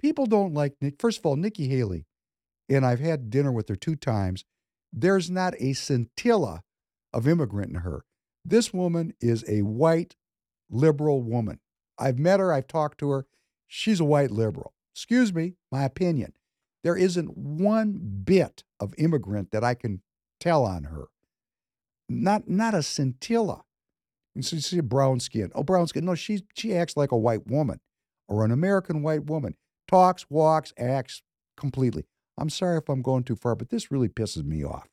People 0.00 0.26
don't 0.26 0.54
like 0.54 0.74
Nick. 0.80 1.00
First 1.00 1.18
of 1.18 1.26
all, 1.26 1.36
Nikki 1.36 1.66
Haley, 1.66 2.06
and 2.68 2.86
I've 2.86 3.00
had 3.00 3.30
dinner 3.30 3.50
with 3.50 3.68
her 3.68 3.76
two 3.76 3.96
times, 3.96 4.44
there's 4.92 5.30
not 5.30 5.54
a 5.58 5.72
scintilla 5.72 6.62
of 7.12 7.26
immigrant 7.26 7.70
in 7.70 7.80
her. 7.80 8.04
This 8.44 8.72
woman 8.72 9.14
is 9.20 9.44
a 9.48 9.62
white 9.62 10.14
liberal 10.70 11.22
woman. 11.22 11.58
I've 11.98 12.18
met 12.18 12.38
her, 12.38 12.52
I've 12.52 12.68
talked 12.68 12.98
to 12.98 13.10
her. 13.10 13.26
She's 13.66 14.00
a 14.00 14.04
white 14.04 14.30
liberal. 14.30 14.72
Excuse 14.94 15.34
me, 15.34 15.54
my 15.72 15.84
opinion. 15.84 16.32
There 16.82 16.96
isn't 16.96 17.36
one 17.36 18.22
bit 18.24 18.62
of 18.78 18.94
immigrant 18.98 19.50
that 19.50 19.64
I 19.64 19.74
can 19.74 20.02
tell 20.38 20.64
on 20.64 20.84
her. 20.84 21.06
Not 22.08 22.48
not 22.48 22.74
a 22.74 22.82
scintilla. 22.82 23.64
And 24.34 24.44
so 24.44 24.56
you 24.56 24.62
see 24.62 24.78
a 24.78 24.82
brown 24.82 25.20
skin. 25.20 25.50
Oh, 25.54 25.62
brown 25.62 25.86
skin. 25.86 26.04
No, 26.04 26.14
she 26.14 26.42
she 26.54 26.74
acts 26.74 26.96
like 26.96 27.12
a 27.12 27.16
white 27.16 27.46
woman 27.46 27.80
or 28.28 28.44
an 28.44 28.50
American 28.50 29.02
white 29.02 29.24
woman. 29.24 29.56
Talks, 29.88 30.26
walks, 30.28 30.72
acts 30.78 31.22
completely. 31.56 32.04
I'm 32.36 32.50
sorry 32.50 32.78
if 32.78 32.88
I'm 32.88 33.02
going 33.02 33.24
too 33.24 33.36
far, 33.36 33.54
but 33.54 33.70
this 33.70 33.90
really 33.90 34.08
pisses 34.08 34.44
me 34.44 34.64
off. 34.64 34.88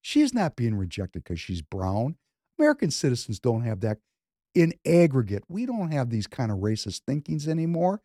She's 0.00 0.34
not 0.34 0.56
being 0.56 0.74
rejected 0.74 1.22
because 1.24 1.40
she's 1.40 1.62
brown. 1.62 2.16
American 2.58 2.90
citizens 2.90 3.38
don't 3.38 3.62
have 3.62 3.80
that 3.80 3.98
in 4.54 4.74
aggregate. 4.86 5.44
We 5.48 5.66
don't 5.66 5.92
have 5.92 6.10
these 6.10 6.26
kind 6.26 6.50
of 6.50 6.58
racist 6.58 7.02
thinkings 7.06 7.48
anymore. 7.48 8.00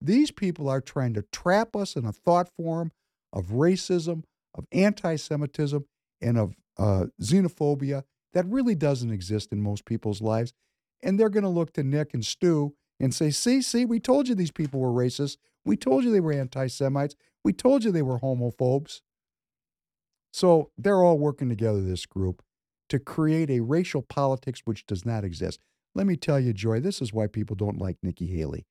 These 0.00 0.30
people 0.30 0.68
are 0.68 0.80
trying 0.80 1.14
to 1.14 1.22
trap 1.32 1.74
us 1.76 1.96
in 1.96 2.04
a 2.04 2.12
thought 2.12 2.48
form 2.56 2.92
of 3.32 3.46
racism, 3.46 4.24
of 4.54 4.66
anti 4.72 5.16
Semitism, 5.16 5.84
and 6.20 6.38
of 6.38 6.54
uh, 6.78 7.06
xenophobia 7.20 8.04
that 8.32 8.46
really 8.46 8.74
doesn't 8.74 9.12
exist 9.12 9.52
in 9.52 9.62
most 9.62 9.84
people's 9.84 10.20
lives. 10.20 10.52
And 11.02 11.18
they're 11.18 11.28
going 11.28 11.44
to 11.44 11.48
look 11.48 11.72
to 11.74 11.82
Nick 11.82 12.14
and 12.14 12.24
Stu 12.24 12.74
and 12.98 13.14
say, 13.14 13.30
see, 13.30 13.62
see, 13.62 13.84
we 13.84 14.00
told 14.00 14.28
you 14.28 14.34
these 14.34 14.50
people 14.50 14.80
were 14.80 14.90
racist. 14.90 15.36
We 15.64 15.76
told 15.76 16.04
you 16.04 16.10
they 16.10 16.20
were 16.20 16.32
anti 16.32 16.66
Semites. 16.66 17.14
We 17.44 17.52
told 17.52 17.84
you 17.84 17.92
they 17.92 18.02
were 18.02 18.18
homophobes. 18.18 19.00
So 20.32 20.70
they're 20.76 21.02
all 21.02 21.18
working 21.18 21.48
together, 21.48 21.80
this 21.80 22.06
group, 22.06 22.42
to 22.88 22.98
create 22.98 23.50
a 23.50 23.60
racial 23.60 24.02
politics 24.02 24.62
which 24.64 24.84
does 24.86 25.04
not 25.04 25.24
exist. 25.24 25.60
Let 25.94 26.06
me 26.06 26.16
tell 26.16 26.40
you, 26.40 26.52
Joy, 26.52 26.80
this 26.80 27.00
is 27.00 27.12
why 27.12 27.26
people 27.26 27.56
don't 27.56 27.78
like 27.78 27.98
Nikki 28.02 28.26
Haley. 28.26 28.66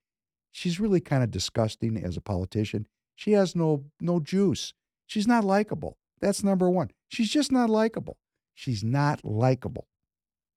She's 0.51 0.79
really 0.79 0.99
kind 0.99 1.23
of 1.23 1.31
disgusting 1.31 1.97
as 1.97 2.17
a 2.17 2.21
politician. 2.21 2.87
She 3.15 3.31
has 3.31 3.55
no 3.55 3.85
no 4.01 4.19
juice. 4.19 4.73
She's 5.07 5.27
not 5.27 5.43
likable. 5.43 5.97
That's 6.21 6.43
number 6.43 6.69
one. 6.69 6.91
She's 7.09 7.29
just 7.29 7.51
not 7.51 7.69
likable. 7.69 8.17
She's 8.53 8.83
not 8.83 9.23
likable. 9.23 9.87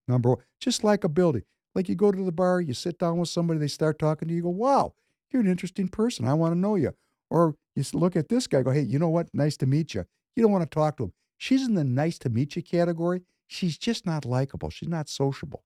Number 0.09 0.30
one, 0.30 0.38
just 0.60 0.82
likability. 0.82 1.43
Like 1.74 1.88
you 1.88 1.94
go 1.94 2.10
to 2.12 2.24
the 2.24 2.32
bar, 2.32 2.60
you 2.60 2.74
sit 2.74 2.98
down 2.98 3.18
with 3.18 3.28
somebody, 3.28 3.60
they 3.60 3.68
start 3.68 3.98
talking 3.98 4.28
to 4.28 4.32
you, 4.32 4.38
you 4.38 4.43
go, 4.43 4.51
wow, 4.51 4.94
you're 5.30 5.43
an 5.43 5.48
interesting 5.48 5.88
person. 5.88 6.26
I 6.26 6.34
want 6.34 6.55
to 6.55 6.59
know 6.59 6.76
you. 6.76 6.94
Or 7.30 7.56
you 7.74 7.84
look 7.93 8.16
at 8.16 8.28
this 8.28 8.47
guy, 8.47 8.62
go, 8.62 8.70
hey, 8.70 8.82
you 8.82 8.98
know 8.98 9.09
what? 9.09 9.28
Nice 9.34 9.56
to 9.59 9.66
meet 9.66 9.94
you. 9.94 10.05
You 10.36 10.43
don't 10.43 10.52
want 10.52 10.62
to 10.62 10.74
talk 10.74 10.97
to 10.97 11.05
him. 11.05 11.12
She's 11.36 11.66
in 11.66 11.74
the 11.74 11.84
nice 11.84 12.18
to 12.20 12.28
meet 12.28 12.56
you 12.56 12.62
category. 12.62 13.22
She's 13.47 13.76
just 13.76 14.06
not 14.06 14.24
likable. 14.24 14.70
She's 14.70 14.88
not 14.88 15.09
sociable. 15.09 15.64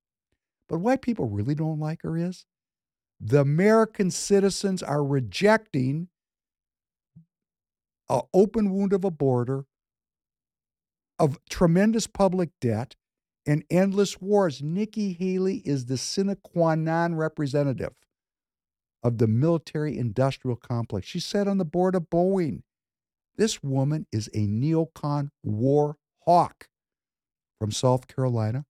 But 0.71 0.79
why 0.79 0.97
people 0.97 1.29
really 1.29 1.57
don't 1.57 1.81
like 1.81 2.03
her 2.03 2.17
is 2.17 2.47
the 3.21 3.41
American 3.41 4.11
citizens 4.13 4.83
are 4.85 5.05
rejecting 5.05 6.09
an 8.09 8.23
open 8.33 8.71
wound 8.71 8.93
of 8.93 9.05
a 9.05 9.11
border, 9.11 9.67
of 11.19 11.39
tremendous 11.51 12.07
public 12.07 12.51
debt, 12.61 12.95
and 13.45 13.65
endless 13.69 14.21
wars. 14.21 14.63
Nikki 14.63 15.13
Haley 15.13 15.57
is 15.65 15.87
the 15.87 15.99
sine 15.99 16.37
qua 16.43 16.77
non 16.77 17.17
representative 17.17 17.95
of 19.03 19.19
the 19.19 19.27
military 19.27 19.99
industrial 19.99 20.57
complex. 20.57 21.07
She 21.07 21.19
sat 21.19 21.49
on 21.49 21.59
the 21.59 21.65
board 21.65 21.97
of 21.97 22.09
Boeing. 22.11 22.63
This 23.37 23.61
woman 23.63 24.07
is 24.13 24.29
a 24.29 24.47
neocon 24.47 25.31
war 25.43 25.97
hawk 26.25 26.69
from 27.59 27.73
South 27.73 28.07
Carolina 28.07 28.67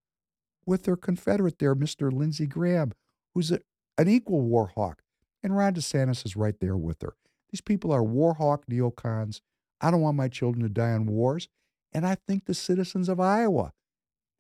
with 0.71 0.85
their 0.85 0.97
Confederate 0.97 1.59
there, 1.59 1.75
Mr. 1.75 2.13
Lindsey 2.13 2.47
Graham, 2.47 2.93
who's 3.35 3.51
a, 3.51 3.59
an 3.99 4.09
equal 4.09 4.43
war 4.43 4.69
hawk. 4.77 5.03
And 5.43 5.57
Ron 5.57 5.75
DeSantis 5.75 6.25
is 6.25 6.37
right 6.37 6.55
there 6.61 6.77
with 6.77 7.03
her. 7.03 7.17
These 7.51 7.61
people 7.61 7.91
are 7.93 8.05
war 8.05 8.35
hawk 8.35 8.67
neocons. 8.71 9.41
I 9.81 9.91
don't 9.91 10.01
want 10.01 10.17
my 10.17 10.29
children 10.29 10.63
to 10.63 10.69
die 10.69 10.95
in 10.95 11.07
wars. 11.07 11.49
And 11.93 12.07
I 12.07 12.15
think 12.15 12.45
the 12.45 12.55
citizens 12.55 13.09
of 13.09 13.19
Iowa 13.19 13.73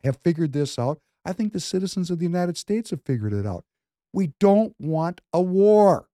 have 0.05 0.19
figured 0.23 0.52
this 0.52 0.78
out. 0.78 1.01
I 1.24 1.32
think 1.32 1.52
the 1.52 1.59
citizens 1.59 2.11
of 2.11 2.20
the 2.20 2.27
United 2.27 2.57
States 2.57 2.90
have 2.90 3.02
figured 3.05 3.32
it 3.32 3.44
out. 3.44 3.65
We 4.12 4.32
don't 4.39 4.74
want 4.78 5.20
a 5.32 5.43
war, 5.43 6.07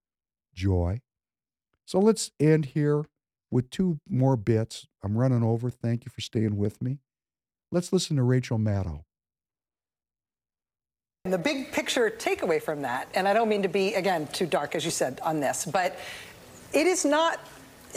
Joy. 0.55 1.03
So 1.85 1.99
let's 1.99 2.31
end 2.41 2.67
here 2.67 3.05
with 3.51 3.69
two 3.69 4.01
more 4.09 4.37
bits. 4.37 4.87
I'm 5.05 5.19
running 5.19 5.43
over. 5.43 5.69
Thank 5.69 6.07
you 6.07 6.11
for 6.11 6.23
staying 6.23 6.57
with 6.57 6.81
me. 6.81 7.01
Let's 7.71 7.93
listen 7.93 8.17
to 8.17 8.23
Rachel 8.23 8.59
Maddow. 8.59 9.03
And 11.27 11.33
the 11.33 11.39
big 11.39 11.73
picture 11.73 12.09
takeaway 12.09 12.63
from 12.63 12.83
that, 12.83 13.09
and 13.13 13.27
I 13.27 13.33
don't 13.33 13.49
mean 13.49 13.65
to 13.65 13.69
be, 13.69 13.95
again, 13.95 14.29
too 14.29 14.47
dark, 14.47 14.77
as 14.77 14.85
you 14.85 14.93
said, 14.93 15.19
on 15.25 15.41
this, 15.41 15.65
but 15.65 15.99
it 16.73 16.87
is 16.87 17.05
not 17.05 17.41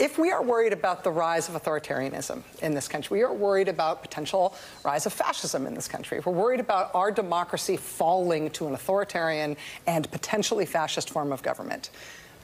if 0.00 0.18
we 0.18 0.32
are 0.32 0.42
worried 0.42 0.72
about 0.72 1.04
the 1.04 1.12
rise 1.12 1.48
of 1.48 1.54
authoritarianism 1.54 2.42
in 2.60 2.74
this 2.74 2.88
country, 2.88 3.18
we 3.18 3.22
are 3.22 3.32
worried 3.32 3.68
about 3.68 4.02
potential 4.02 4.56
rise 4.84 5.06
of 5.06 5.12
fascism 5.12 5.64
in 5.68 5.74
this 5.74 5.86
country, 5.86 6.18
we're 6.18 6.32
worried 6.32 6.58
about 6.58 6.92
our 6.92 7.12
democracy 7.12 7.76
falling 7.76 8.50
to 8.50 8.66
an 8.66 8.74
authoritarian 8.74 9.56
and 9.86 10.10
potentially 10.10 10.66
fascist 10.66 11.08
form 11.08 11.30
of 11.30 11.40
government, 11.40 11.90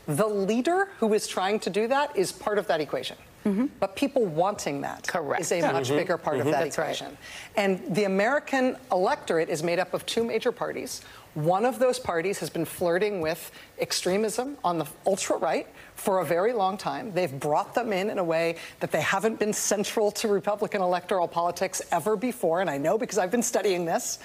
the 0.06 0.28
leader 0.28 0.90
who 1.00 1.12
is 1.14 1.26
trying 1.26 1.58
to 1.58 1.68
do 1.68 1.88
that 1.88 2.16
is 2.16 2.30
part 2.30 2.58
of 2.58 2.68
that 2.68 2.80
equation. 2.80 3.16
Mm-hmm. 3.46 3.66
But 3.78 3.94
people 3.94 4.26
wanting 4.26 4.80
that 4.80 5.06
Correct. 5.06 5.40
is 5.40 5.52
a 5.52 5.58
yeah. 5.58 5.72
much 5.72 5.86
mm-hmm. 5.86 5.96
bigger 5.96 6.18
part 6.18 6.38
mm-hmm. 6.38 6.48
of 6.48 6.52
that 6.52 6.64
That's 6.64 6.78
equation. 6.78 7.06
Right. 7.06 7.16
And 7.56 7.94
the 7.94 8.04
American 8.04 8.76
electorate 8.90 9.48
is 9.48 9.62
made 9.62 9.78
up 9.78 9.94
of 9.94 10.04
two 10.04 10.24
major 10.24 10.50
parties. 10.50 11.02
One 11.36 11.66
of 11.66 11.78
those 11.78 11.98
parties 11.98 12.38
has 12.38 12.48
been 12.48 12.64
flirting 12.64 13.20
with 13.20 13.52
extremism 13.78 14.56
on 14.64 14.78
the 14.78 14.86
ultra 15.06 15.36
right 15.36 15.66
for 15.94 16.20
a 16.20 16.24
very 16.24 16.54
long 16.54 16.78
time. 16.78 17.12
They've 17.12 17.40
brought 17.40 17.74
them 17.74 17.92
in 17.92 18.08
in 18.08 18.18
a 18.18 18.24
way 18.24 18.56
that 18.80 18.90
they 18.90 19.02
haven't 19.02 19.38
been 19.38 19.52
central 19.52 20.10
to 20.12 20.28
Republican 20.28 20.80
electoral 20.80 21.28
politics 21.28 21.82
ever 21.92 22.16
before, 22.16 22.62
and 22.62 22.70
I 22.70 22.78
know 22.78 22.96
because 22.96 23.18
I've 23.18 23.30
been 23.30 23.42
studying 23.42 23.84
this. 23.84 24.18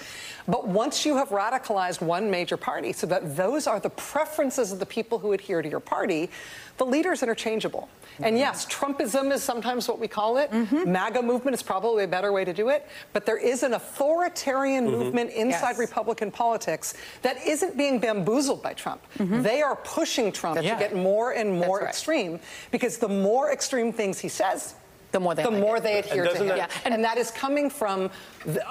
But 0.48 0.66
once 0.66 1.04
you 1.04 1.16
have 1.18 1.28
radicalized 1.28 2.00
one 2.00 2.30
major 2.30 2.56
party 2.56 2.94
so 2.94 3.06
that 3.08 3.36
those 3.36 3.66
are 3.66 3.78
the 3.78 3.90
preferences 3.90 4.72
of 4.72 4.78
the 4.78 4.86
people 4.86 5.18
who 5.18 5.32
adhere 5.32 5.60
to 5.60 5.68
your 5.68 5.80
party, 5.80 6.30
the 6.78 6.86
leader's 6.86 7.22
interchangeable. 7.22 7.90
Mm-hmm. 8.14 8.24
And 8.24 8.38
yes, 8.38 8.66
Trumpism 8.66 9.32
is 9.32 9.42
sometimes 9.42 9.88
what 9.88 9.98
we 9.98 10.08
call 10.08 10.38
it. 10.38 10.50
Mm-hmm. 10.50 10.90
MAGA 10.90 11.22
movement 11.22 11.54
is 11.54 11.62
probably 11.62 12.04
a 12.04 12.08
better 12.08 12.32
way 12.32 12.44
to 12.44 12.52
do 12.52 12.70
it. 12.70 12.88
But 13.12 13.24
there 13.24 13.38
is 13.38 13.62
an 13.62 13.74
authoritarian 13.74 14.86
mm-hmm. 14.86 14.98
movement 14.98 15.30
inside 15.30 15.70
yes. 15.70 15.78
Republican 15.78 16.30
politics 16.30 16.94
that 17.22 17.44
isn't 17.46 17.76
being 17.76 17.98
bamboozled 17.98 18.62
by 18.62 18.74
Trump. 18.74 19.02
Mm-hmm. 19.18 19.42
They 19.42 19.62
are 19.62 19.76
pushing 19.76 20.32
Trump 20.32 20.56
to 20.56 20.62
get 20.62 20.94
more 20.94 21.32
and 21.32 21.58
more 21.58 21.80
right. 21.80 21.88
extreme 21.88 22.40
because 22.70 22.98
the 22.98 23.08
more 23.08 23.52
extreme 23.52 23.92
things 23.92 24.18
he 24.18 24.28
says, 24.28 24.74
the 25.12 25.20
more 25.20 25.34
they 25.34 25.42
the 25.42 25.50
like 25.50 25.60
more 25.60 25.76
it. 25.76 25.82
they 25.82 25.98
adhere 25.98 26.24
to 26.24 26.34
him. 26.34 26.48
That, 26.48 26.56
yeah. 26.56 26.68
and, 26.84 26.94
and, 26.94 27.04
that 27.04 27.18
is 27.18 27.30
coming 27.30 27.70
from 27.70 28.10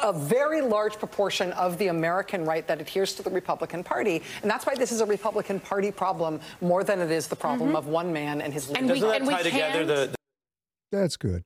a 0.01 0.11
very 0.11 0.61
large 0.61 0.97
proportion 0.97 1.51
of 1.53 1.77
the 1.77 1.87
American 1.87 2.43
right 2.43 2.67
that 2.67 2.81
adheres 2.81 3.13
to 3.15 3.23
the 3.23 3.29
Republican 3.29 3.83
Party, 3.83 4.21
and 4.41 4.49
that's 4.49 4.65
why 4.65 4.75
this 4.75 4.91
is 4.91 5.01
a 5.01 5.05
Republican 5.05 5.59
Party 5.59 5.91
problem 5.91 6.39
more 6.59 6.83
than 6.83 6.99
it 6.99 7.11
is 7.11 7.27
the 7.27 7.35
problem 7.35 7.69
mm-hmm. 7.69 7.77
of 7.77 7.87
one 7.87 8.11
man 8.11 8.41
and 8.41 8.53
his 8.53 8.69
leader. 8.69 8.87
Doesn't 8.87 9.09
that 9.09 9.25
tie 9.25 9.43
together 9.43 9.85
the, 9.85 9.93
the? 10.07 10.15
That's 10.91 11.15
good. 11.15 11.43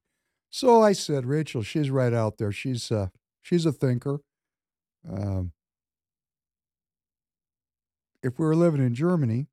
So 0.50 0.82
I 0.82 0.94
said, 0.94 1.26
Rachel, 1.26 1.64
she's 1.64 1.90
right 1.90 2.14
out 2.14 2.38
there. 2.38 2.52
She's 2.52 2.92
uh, 2.92 3.08
she's 3.42 3.66
a 3.66 3.74
thinker. 3.74 4.22
Um, 5.08 5.52
if 8.26 8.40
we 8.40 8.46
were 8.46 8.56
living 8.56 8.84
in 8.84 8.96
Germany 8.96 9.48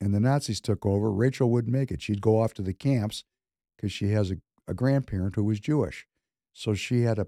and 0.00 0.14
the 0.14 0.20
Nazis 0.20 0.60
took 0.60 0.86
over, 0.86 1.12
Rachel 1.12 1.50
wouldn't 1.50 1.72
make 1.72 1.90
it. 1.90 2.00
She'd 2.00 2.22
go 2.22 2.40
off 2.40 2.54
to 2.54 2.62
the 2.62 2.72
camps 2.72 3.24
because 3.76 3.90
she 3.90 4.10
has 4.12 4.30
a, 4.30 4.36
a 4.68 4.72
grandparent 4.72 5.34
who 5.34 5.42
was 5.42 5.58
Jewish. 5.58 6.06
So 6.52 6.74
she 6.74 7.02
had 7.02 7.18
a, 7.18 7.26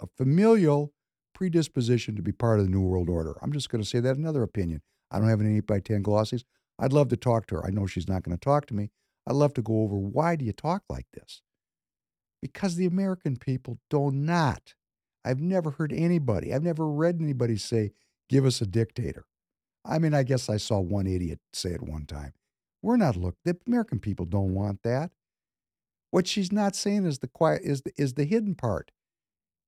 a 0.00 0.06
familial 0.16 0.92
predisposition 1.34 2.14
to 2.14 2.22
be 2.22 2.30
part 2.30 2.60
of 2.60 2.66
the 2.66 2.70
New 2.70 2.80
World 2.80 3.10
Order. 3.10 3.36
I'm 3.42 3.52
just 3.52 3.70
going 3.70 3.82
to 3.82 3.88
say 3.88 3.98
that 3.98 4.16
another 4.16 4.44
opinion. 4.44 4.82
I 5.10 5.18
don't 5.18 5.28
have 5.28 5.40
any 5.40 5.56
8 5.58 5.66
by 5.66 5.80
10 5.80 6.02
glossies. 6.02 6.44
I'd 6.78 6.92
love 6.92 7.08
to 7.08 7.16
talk 7.16 7.46
to 7.48 7.56
her. 7.56 7.66
I 7.66 7.70
know 7.70 7.86
she's 7.86 8.08
not 8.08 8.22
going 8.22 8.36
to 8.36 8.40
talk 8.40 8.66
to 8.66 8.74
me. 8.74 8.90
I'd 9.26 9.34
love 9.34 9.52
to 9.54 9.62
go 9.62 9.82
over 9.82 9.96
why 9.96 10.36
do 10.36 10.44
you 10.44 10.52
talk 10.52 10.82
like 10.88 11.06
this? 11.12 11.42
Because 12.40 12.76
the 12.76 12.86
American 12.86 13.36
people 13.36 13.78
do 13.90 14.12
not. 14.12 14.74
I've 15.24 15.40
never 15.40 15.72
heard 15.72 15.92
anybody, 15.92 16.54
I've 16.54 16.64
never 16.64 16.88
read 16.88 17.18
anybody 17.20 17.56
say, 17.56 17.92
give 18.32 18.46
us 18.46 18.62
a 18.62 18.66
dictator. 18.66 19.26
I 19.84 19.98
mean, 19.98 20.14
I 20.14 20.22
guess 20.22 20.48
I 20.48 20.56
saw 20.56 20.80
one 20.80 21.06
idiot 21.06 21.40
say 21.52 21.70
it 21.70 21.82
one 21.82 22.06
time. 22.06 22.32
We're 22.80 22.96
not 22.96 23.16
look. 23.16 23.36
The 23.44 23.58
American 23.66 24.00
people 24.00 24.24
don't 24.24 24.54
want 24.54 24.82
that. 24.84 25.10
What 26.10 26.26
she's 26.26 26.50
not 26.50 26.74
saying 26.74 27.04
is 27.04 27.18
the 27.18 27.28
quiet 27.28 27.60
is 27.62 27.82
the, 27.82 27.92
is 27.96 28.14
the 28.14 28.24
hidden 28.24 28.54
part. 28.54 28.90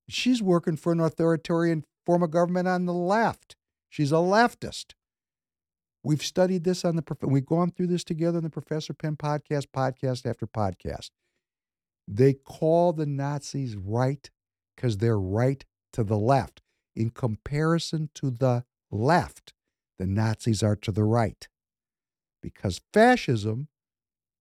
She's 0.09 0.43
working 0.43 0.77
for 0.77 0.93
an 0.93 1.01
authoritarian 1.01 1.85
form 2.07 2.23
of 2.23 2.31
government 2.31 2.67
on 2.67 2.87
the 2.87 2.95
left. 2.95 3.57
She's 3.91 4.13
a 4.13 4.17
leftist. 4.17 4.95
We've 6.03 6.23
studied 6.23 6.65
this 6.65 6.85
on 6.85 6.97
the 6.97 7.05
we've 7.23 7.47
gone 7.47 7.71
through 7.71 7.89
this 7.89 8.05
together 8.05 8.39
on 8.39 8.45
the 8.45 8.51
Professor 8.51 8.95
Penn 8.95 9.17
podcast, 9.17 9.67
podcast 9.75 10.29
after 10.29 10.47
podcast. 10.47 11.11
They 12.09 12.35
call 12.35 12.93
the 12.93 13.07
Nazis 13.07 13.77
right 13.77 14.31
because 14.75 14.99
they're 14.99 15.19
right 15.19 15.65
to 15.93 16.05
the 16.05 16.19
left. 16.19 16.61
In 16.97 17.11
comparison 17.11 18.11
to 18.15 18.31
the 18.31 18.65
left, 18.91 19.53
the 19.99 20.07
Nazis 20.07 20.63
are 20.63 20.77
to 20.77 20.93
the 20.93 21.05
right. 21.05 21.49
Because 22.43 22.81
fascism 22.93 23.69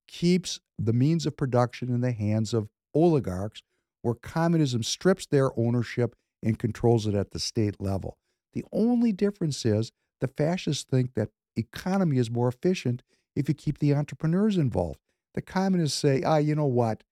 keeps 0.07 0.59
the 0.77 0.93
means 0.93 1.25
of 1.25 1.37
production 1.37 1.89
in 1.89 2.01
the 2.01 2.11
hands 2.11 2.53
of 2.53 2.69
oligarchs, 2.93 3.61
where 4.01 4.13
communism 4.13 4.83
strips 4.83 5.25
their 5.25 5.57
ownership 5.57 6.15
and 6.43 6.59
controls 6.59 7.07
it 7.07 7.15
at 7.15 7.31
the 7.31 7.39
state 7.39 7.79
level. 7.79 8.17
The 8.53 8.65
only 8.71 9.11
difference 9.11 9.65
is 9.65 9.91
the 10.21 10.27
fascists 10.27 10.83
think 10.83 11.13
that 11.15 11.29
economy 11.55 12.17
is 12.17 12.29
more 12.29 12.49
efficient 12.49 13.01
if 13.35 13.47
you 13.47 13.55
keep 13.55 13.79
the 13.79 13.95
entrepreneurs 13.95 14.57
involved. 14.57 14.99
The 15.33 15.41
communists 15.41 15.97
say, 15.97 16.21
ah, 16.23 16.37
you 16.37 16.53
know 16.53 16.65
what? 16.65 17.03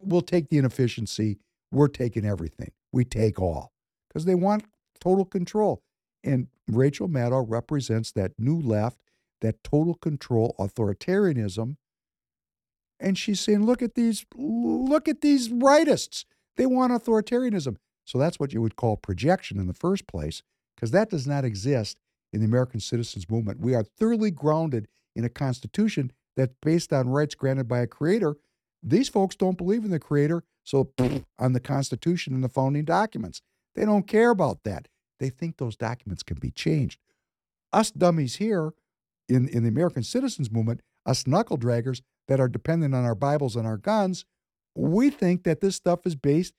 We'll 0.00 0.22
take 0.22 0.48
the 0.48 0.58
inefficiency. 0.58 1.38
We're 1.70 1.88
taking 1.88 2.24
everything. 2.24 2.72
We 2.92 3.04
take 3.04 3.40
all 3.40 3.72
because 4.16 4.24
they 4.24 4.34
want 4.34 4.64
total 4.98 5.26
control. 5.26 5.82
And 6.24 6.48
Rachel 6.66 7.06
Maddow 7.06 7.44
represents 7.46 8.12
that 8.12 8.32
new 8.38 8.58
left, 8.58 8.98
that 9.42 9.62
total 9.62 9.92
control 9.94 10.56
authoritarianism 10.58 11.76
and 12.98 13.18
she's 13.18 13.40
saying, 13.40 13.66
look 13.66 13.82
at 13.82 13.94
these, 13.94 14.24
look 14.34 15.06
at 15.06 15.20
these 15.20 15.50
rightists. 15.50 16.24
They 16.56 16.64
want 16.64 16.92
authoritarianism. 16.92 17.76
So 18.06 18.16
that's 18.16 18.40
what 18.40 18.54
you 18.54 18.62
would 18.62 18.76
call 18.76 18.96
projection 18.96 19.58
in 19.58 19.66
the 19.66 19.74
first 19.74 20.06
place, 20.06 20.42
because 20.74 20.92
that 20.92 21.10
does 21.10 21.26
not 21.26 21.44
exist 21.44 21.98
in 22.32 22.40
the 22.40 22.46
American 22.46 22.80
citizens 22.80 23.28
movement. 23.28 23.60
We 23.60 23.74
are 23.74 23.84
thoroughly 23.84 24.30
grounded 24.30 24.88
in 25.14 25.24
a 25.24 25.28
constitution 25.28 26.12
that's 26.36 26.54
based 26.62 26.92
on 26.92 27.10
rights 27.10 27.34
granted 27.34 27.68
by 27.68 27.80
a 27.80 27.86
creator. 27.86 28.36
These 28.82 29.08
folks 29.08 29.36
don't 29.36 29.58
believe 29.58 29.84
in 29.84 29.90
the 29.90 29.98
creator, 29.98 30.44
so 30.64 30.90
on 31.38 31.52
the 31.52 31.60
Constitution 31.60 32.34
and 32.34 32.42
the 32.42 32.48
founding 32.48 32.84
documents. 32.84 33.42
They 33.76 33.84
don't 33.84 34.08
care 34.08 34.30
about 34.30 34.64
that. 34.64 34.88
They 35.20 35.30
think 35.30 35.56
those 35.58 35.76
documents 35.76 36.22
can 36.22 36.38
be 36.38 36.50
changed. 36.50 36.98
Us 37.72 37.90
dummies 37.90 38.36
here 38.36 38.72
in, 39.28 39.48
in 39.48 39.62
the 39.62 39.68
American 39.68 40.02
citizens 40.02 40.50
movement, 40.50 40.80
us 41.04 41.26
knuckle 41.26 41.58
draggers, 41.58 42.02
that 42.28 42.40
are 42.40 42.48
dependent 42.48 42.94
on 42.94 43.04
our 43.04 43.14
Bibles 43.14 43.54
and 43.54 43.66
our 43.66 43.76
guns, 43.76 44.24
we 44.74 45.10
think 45.10 45.44
that 45.44 45.60
this 45.60 45.76
stuff 45.76 46.00
is 46.06 46.16
based 46.16 46.54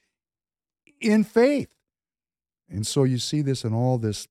in 1.02 1.24
faith. 1.24 1.76
And 2.70 2.86
so 2.86 3.04
you 3.04 3.18
see 3.18 3.42
this 3.42 3.64
in 3.64 3.74
all 3.74 3.98
this 3.98 4.28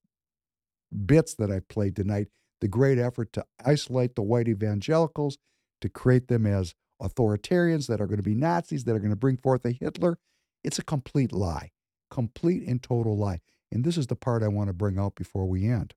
bits 1.05 1.35
that 1.35 1.51
I 1.51 1.59
played 1.59 1.95
tonight, 1.95 2.27
the 2.61 2.67
great 2.67 2.97
effort 2.97 3.33
to 3.33 3.45
isolate 3.63 4.15
the 4.15 4.23
white 4.23 4.47
evangelicals, 4.47 5.37
to 5.81 5.89
create 5.89 6.27
them 6.27 6.45
as 6.45 6.73
authoritarians 7.01 7.87
that 7.87 8.01
are 8.01 8.07
going 8.07 8.17
to 8.17 8.23
be 8.23 8.33
Nazis, 8.33 8.83
that 8.85 8.95
are 8.95 8.99
going 8.99 9.11
to 9.11 9.15
bring 9.15 9.37
forth 9.37 9.63
a 9.65 9.71
Hitler. 9.71 10.17
It's 10.63 10.79
a 10.79 10.83
complete 10.83 11.31
lie, 11.31 11.71
complete 12.09 12.67
and 12.67 12.81
total 12.81 13.17
lie. 13.17 13.41
And 13.71 13.83
this 13.83 13.97
is 13.97 14.07
the 14.07 14.15
part 14.15 14.43
I 14.43 14.47
want 14.47 14.67
to 14.67 14.73
bring 14.73 14.97
out 14.97 15.15
before 15.15 15.45
we 15.45 15.67
end. 15.67 15.93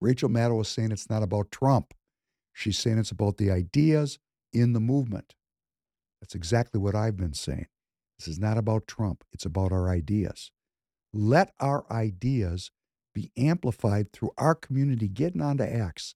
Rachel 0.00 0.28
Maddow 0.28 0.56
was 0.58 0.68
saying 0.68 0.92
it's 0.92 1.10
not 1.10 1.22
about 1.22 1.52
Trump. 1.52 1.94
She's 2.52 2.78
saying 2.78 2.98
it's 2.98 3.10
about 3.10 3.36
the 3.36 3.50
ideas 3.50 4.18
in 4.52 4.72
the 4.72 4.80
movement. 4.80 5.34
That's 6.20 6.34
exactly 6.34 6.80
what 6.80 6.94
I've 6.94 7.16
been 7.16 7.34
saying. 7.34 7.66
This 8.18 8.28
is 8.28 8.38
not 8.38 8.58
about 8.58 8.86
Trump, 8.86 9.24
it's 9.32 9.46
about 9.46 9.72
our 9.72 9.88
ideas. 9.88 10.50
Let 11.12 11.52
our 11.58 11.84
ideas 11.90 12.70
be 13.14 13.32
amplified 13.36 14.12
through 14.12 14.30
our 14.38 14.54
community 14.54 15.08
getting 15.08 15.40
onto 15.40 15.64
X. 15.64 16.14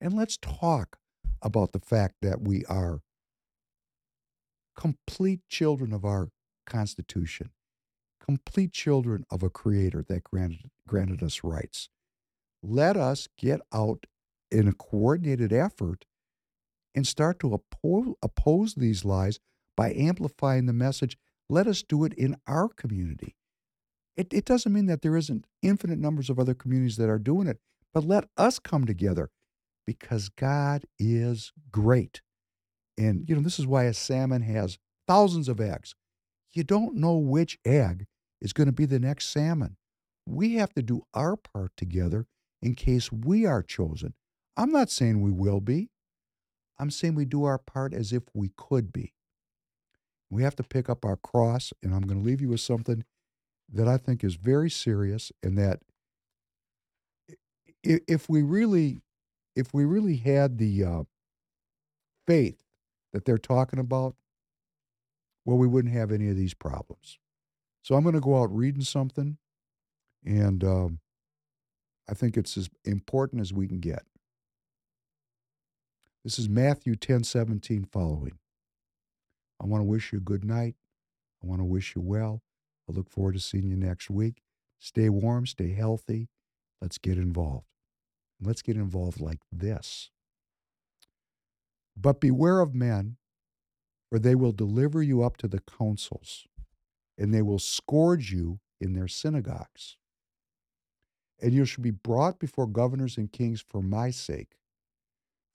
And 0.00 0.12
let's 0.12 0.36
talk 0.36 0.98
about 1.40 1.72
the 1.72 1.80
fact 1.80 2.16
that 2.22 2.42
we 2.42 2.64
are 2.66 3.00
complete 4.76 5.40
children 5.48 5.92
of 5.92 6.04
our 6.04 6.28
Constitution, 6.66 7.50
complete 8.24 8.72
children 8.72 9.24
of 9.30 9.42
a 9.42 9.50
Creator 9.50 10.04
that 10.08 10.24
granted, 10.24 10.70
granted 10.86 11.22
us 11.22 11.44
rights. 11.44 11.88
Let 12.62 12.96
us 12.96 13.28
get 13.36 13.60
out 13.72 14.06
in 14.50 14.66
a 14.66 14.72
coordinated 14.72 15.52
effort 15.52 16.06
and 16.94 17.06
start 17.06 17.38
to 17.40 17.52
oppose, 17.52 18.14
oppose 18.22 18.74
these 18.74 19.04
lies 19.04 19.40
by 19.76 19.92
amplifying 19.92 20.66
the 20.66 20.72
message. 20.72 21.18
Let 21.50 21.66
us 21.66 21.82
do 21.82 22.04
it 22.04 22.14
in 22.14 22.36
our 22.46 22.68
community. 22.68 23.36
It, 24.16 24.32
it 24.32 24.44
doesn't 24.44 24.72
mean 24.72 24.86
that 24.86 25.02
there 25.02 25.16
isn't 25.16 25.46
infinite 25.60 25.98
numbers 25.98 26.30
of 26.30 26.38
other 26.38 26.54
communities 26.54 26.96
that 26.96 27.10
are 27.10 27.18
doing 27.18 27.48
it, 27.48 27.58
but 27.92 28.04
let 28.04 28.24
us 28.36 28.58
come 28.58 28.86
together 28.86 29.30
because 29.86 30.28
God 30.28 30.84
is 30.98 31.52
great. 31.70 32.22
And, 32.96 33.28
you 33.28 33.34
know, 33.34 33.42
this 33.42 33.58
is 33.58 33.66
why 33.66 33.84
a 33.84 33.92
salmon 33.92 34.42
has 34.42 34.78
thousands 35.06 35.48
of 35.48 35.60
eggs. 35.60 35.94
You 36.52 36.62
don't 36.62 36.94
know 36.94 37.16
which 37.16 37.58
egg 37.66 38.06
is 38.44 38.52
going 38.52 38.66
to 38.66 38.72
be 38.72 38.86
the 38.86 39.00
next 39.00 39.30
salmon. 39.30 39.76
We 40.26 40.54
have 40.54 40.72
to 40.74 40.82
do 40.82 41.02
our 41.14 41.36
part 41.36 41.72
together 41.76 42.26
in 42.62 42.74
case 42.74 43.10
we 43.10 43.46
are 43.46 43.62
chosen. 43.62 44.14
I'm 44.56 44.70
not 44.70 44.90
saying 44.90 45.20
we 45.20 45.32
will 45.32 45.60
be. 45.60 45.90
I'm 46.78 46.90
saying 46.90 47.14
we 47.14 47.24
do 47.24 47.44
our 47.44 47.58
part 47.58 47.94
as 47.94 48.12
if 48.12 48.22
we 48.34 48.50
could 48.56 48.92
be. 48.92 49.14
We 50.30 50.42
have 50.42 50.56
to 50.56 50.62
pick 50.62 50.88
up 50.88 51.04
our 51.04 51.16
cross, 51.16 51.72
and 51.82 51.94
I'm 51.94 52.02
going 52.02 52.20
to 52.20 52.24
leave 52.24 52.40
you 52.40 52.50
with 52.50 52.60
something 52.60 53.04
that 53.72 53.88
I 53.88 53.96
think 53.96 54.22
is 54.22 54.34
very 54.34 54.70
serious, 54.70 55.32
and 55.42 55.56
that 55.58 55.80
if 57.82 58.28
we 58.28 58.42
really, 58.42 59.00
if 59.56 59.72
we 59.72 59.84
really 59.84 60.16
had 60.16 60.58
the 60.58 60.84
uh, 60.84 61.02
faith 62.26 62.56
that 63.12 63.24
they're 63.24 63.38
talking 63.38 63.78
about, 63.78 64.16
well, 65.44 65.56
we 65.56 65.66
wouldn't 65.66 65.94
have 65.94 66.10
any 66.10 66.28
of 66.28 66.36
these 66.36 66.54
problems. 66.54 67.18
So 67.84 67.94
I'm 67.94 68.02
going 68.02 68.14
to 68.14 68.20
go 68.20 68.40
out 68.40 68.50
reading 68.50 68.80
something, 68.80 69.36
and 70.24 70.64
um, 70.64 71.00
I 72.08 72.14
think 72.14 72.38
it's 72.38 72.56
as 72.56 72.70
important 72.86 73.42
as 73.42 73.52
we 73.52 73.68
can 73.68 73.78
get. 73.78 74.04
This 76.24 76.38
is 76.38 76.48
Matthew 76.48 76.96
10 76.96 77.24
17 77.24 77.84
following. 77.84 78.38
I 79.62 79.66
want 79.66 79.82
to 79.82 79.86
wish 79.86 80.14
you 80.14 80.18
a 80.18 80.22
good 80.22 80.46
night. 80.46 80.76
I 81.42 81.46
want 81.46 81.60
to 81.60 81.66
wish 81.66 81.94
you 81.94 82.00
well. 82.00 82.40
I 82.88 82.92
look 82.92 83.10
forward 83.10 83.34
to 83.34 83.40
seeing 83.40 83.68
you 83.68 83.76
next 83.76 84.08
week. 84.08 84.40
Stay 84.78 85.10
warm, 85.10 85.44
stay 85.44 85.74
healthy. 85.74 86.30
Let's 86.80 86.96
get 86.96 87.18
involved. 87.18 87.66
Let's 88.40 88.62
get 88.62 88.76
involved 88.76 89.20
like 89.20 89.40
this. 89.52 90.08
But 91.94 92.18
beware 92.18 92.60
of 92.60 92.74
men, 92.74 93.18
for 94.08 94.18
they 94.18 94.34
will 94.34 94.52
deliver 94.52 95.02
you 95.02 95.22
up 95.22 95.36
to 95.36 95.48
the 95.48 95.60
councils, 95.60 96.46
and 97.18 97.32
they 97.32 97.42
will 97.42 97.58
scourge 97.58 98.32
you 98.32 98.60
in 98.80 98.94
their 98.94 99.08
synagogues. 99.08 99.96
And 101.40 101.52
you 101.52 101.64
shall 101.64 101.82
be 101.82 101.90
brought 101.90 102.38
before 102.38 102.66
governors 102.66 103.16
and 103.16 103.30
kings 103.32 103.64
for 103.68 103.82
my 103.82 104.10
sake, 104.10 104.56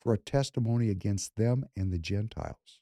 for 0.02 0.14
a 0.14 0.18
testimony 0.18 0.90
against 0.90 1.36
them 1.36 1.66
and 1.76 1.92
the 1.92 2.00
Gentiles. 2.00 2.80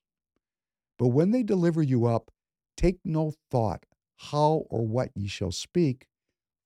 But 0.98 1.10
when 1.10 1.32
they 1.32 1.44
deliver 1.44 1.82
you 1.82 2.06
up, 2.06 2.32
take 2.76 3.00
no 3.04 3.34
thought 3.52 3.86
how 4.18 4.66
or 4.70 4.86
what 4.86 5.12
ye 5.16 5.28
shall 5.28 5.52
speak, 5.52 6.08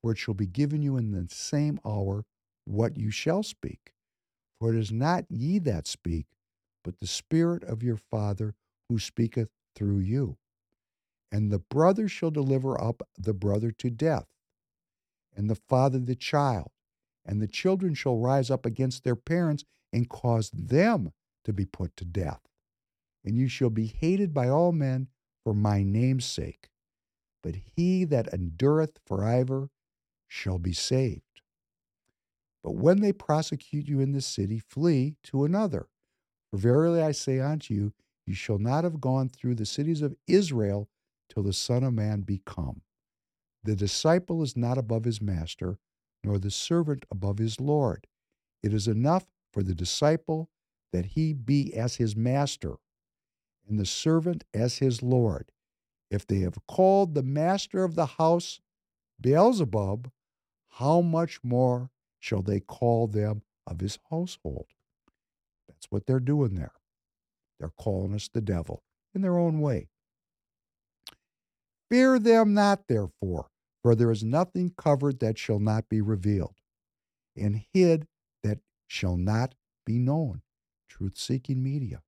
for 0.02 0.14
it 0.14 0.18
shall 0.18 0.34
be 0.34 0.48
given 0.48 0.82
you 0.82 0.98
in 0.98 1.12
the 1.12 1.28
same 1.30 1.80
hour 1.86 2.26
what 2.66 2.98
you 2.98 3.12
shall 3.12 3.44
speak. 3.44 3.94
For 4.60 4.74
it 4.74 4.80
is 4.80 4.92
not 4.92 5.26
ye 5.30 5.60
that 5.60 5.88
speak, 5.88 6.28
but 6.84 7.00
the 7.00 7.08
Spirit 7.08 7.64
of 7.64 7.84
your 7.84 7.98
Father 7.98 8.56
who 8.90 9.00
speaketh 9.00 9.50
through 9.76 10.00
you. 10.00 10.38
And 11.32 11.52
the 11.52 11.60
brother 11.60 12.08
shall 12.08 12.32
deliver 12.32 12.82
up 12.82 13.04
the 13.18 13.34
brother 13.34 13.72
to 13.72 13.90
death, 13.90 14.28
and 15.36 15.50
the 15.50 15.56
father 15.56 16.00
the 16.00 16.16
child, 16.16 16.72
and 17.26 17.42
the 17.42 17.48
children 17.48 17.94
shall 17.94 18.18
rise 18.18 18.52
up 18.52 18.66
against 18.66 19.04
their 19.04 19.16
parents 19.16 19.64
and 19.94 20.10
cause 20.10 20.50
them 20.52 21.14
to 21.46 21.54
be 21.54 21.66
put 21.66 21.96
to 21.98 22.06
death. 22.06 22.42
And 23.24 23.38
you 23.38 23.48
shall 23.48 23.70
be 23.70 23.86
hated 23.88 24.34
by 24.34 24.50
all 24.50 24.72
men 24.72 25.08
for 25.44 25.54
my 25.54 25.84
name's 25.84 26.26
sake. 26.26 26.70
But 27.44 27.56
he 27.76 28.04
that 28.06 28.34
endureth 28.34 29.00
forever 29.06 29.70
shall 30.28 30.60
be 30.60 30.74
saved. 30.74 31.24
But 32.64 32.76
when 32.76 33.02
they 33.02 33.14
prosecute 33.14 33.88
you 33.88 34.00
in 34.00 34.12
the 34.12 34.22
city, 34.22 34.60
flee 34.60 35.16
to 35.24 35.46
another. 35.46 35.88
For 36.52 36.58
verily 36.58 37.02
I 37.02 37.12
say 37.12 37.40
unto 37.40 37.74
you, 37.74 37.94
you 38.28 38.34
shall 38.34 38.60
not 38.60 38.84
have 38.84 39.02
gone 39.02 39.30
through 39.30 39.56
the 39.56 39.66
cities 39.66 40.02
of 40.02 40.16
Israel 40.28 40.90
till 41.32 41.44
the 41.44 41.54
Son 41.54 41.84
of 41.84 41.94
Man 41.94 42.22
be 42.22 42.42
come. 42.46 42.82
The 43.64 43.76
disciple 43.76 44.44
is 44.44 44.58
not 44.58 44.78
above 44.78 45.06
his 45.06 45.22
master, 45.22 45.78
nor 46.24 46.38
the 46.38 46.52
servant 46.52 47.06
above 47.10 47.38
his 47.38 47.60
Lord. 47.60 48.06
It 48.62 48.74
is 48.74 48.88
enough 48.88 49.26
for 49.54 49.64
the 49.64 49.76
disciple 49.76 50.50
that 50.92 51.06
he 51.06 51.34
be 51.34 51.74
as 51.74 51.96
his 51.96 52.16
master, 52.18 52.76
and 53.68 53.80
the 53.80 53.86
servant 53.86 54.44
as 54.54 54.80
his 54.80 55.02
Lord. 55.02 55.52
If 56.10 56.28
they 56.28 56.40
have 56.40 56.58
called 56.68 57.16
the 57.16 57.24
master 57.24 57.86
of 57.86 57.96
the 57.96 58.06
house 58.06 58.60
Beelzebub, 59.22 60.12
how 60.72 61.00
much 61.00 61.40
more 61.44 61.92
shall 62.20 62.42
they 62.42 62.60
call 62.60 63.08
them 63.08 63.44
of 63.66 63.80
his 63.80 64.00
household? 64.10 64.66
That's 65.68 65.88
what 65.90 66.06
they're 66.06 66.20
doing 66.20 66.56
there. 66.56 66.74
They're 67.60 67.70
calling 67.70 68.14
us 68.14 68.28
the 68.28 68.42
devil 68.42 68.84
in 69.16 69.22
their 69.22 69.38
own 69.38 69.62
way. 69.62 69.88
Fear 71.92 72.20
them 72.20 72.54
not, 72.54 72.88
therefore, 72.88 73.50
for 73.84 73.96
there 73.96 74.12
is 74.12 74.24
nothing 74.24 74.74
covered 74.78 75.20
that 75.20 75.38
shall 75.38 75.60
not 75.60 75.90
be 75.90 76.00
revealed, 76.00 76.56
and 77.36 77.66
hid 77.74 78.08
that 78.44 78.60
shall 78.88 79.18
not 79.18 79.56
be 79.86 80.00
known. 80.00 80.42
Truth 80.88 81.18
seeking 81.18 81.62
media. 81.62 82.02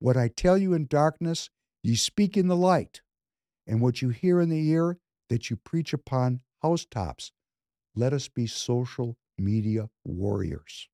What 0.00 0.16
I 0.16 0.26
tell 0.26 0.58
you 0.58 0.74
in 0.74 0.86
darkness, 0.86 1.50
ye 1.84 1.94
speak 1.94 2.36
in 2.36 2.48
the 2.48 2.56
light, 2.56 3.00
and 3.64 3.80
what 3.80 4.02
you 4.02 4.08
hear 4.08 4.40
in 4.40 4.48
the 4.48 4.68
ear, 4.68 4.98
that 5.28 5.50
you 5.50 5.56
preach 5.56 5.92
upon 5.92 6.40
housetops. 6.60 7.30
Let 7.94 8.12
us 8.12 8.28
be 8.28 8.48
social 8.48 9.16
media 9.38 9.88
warriors. 10.04 10.88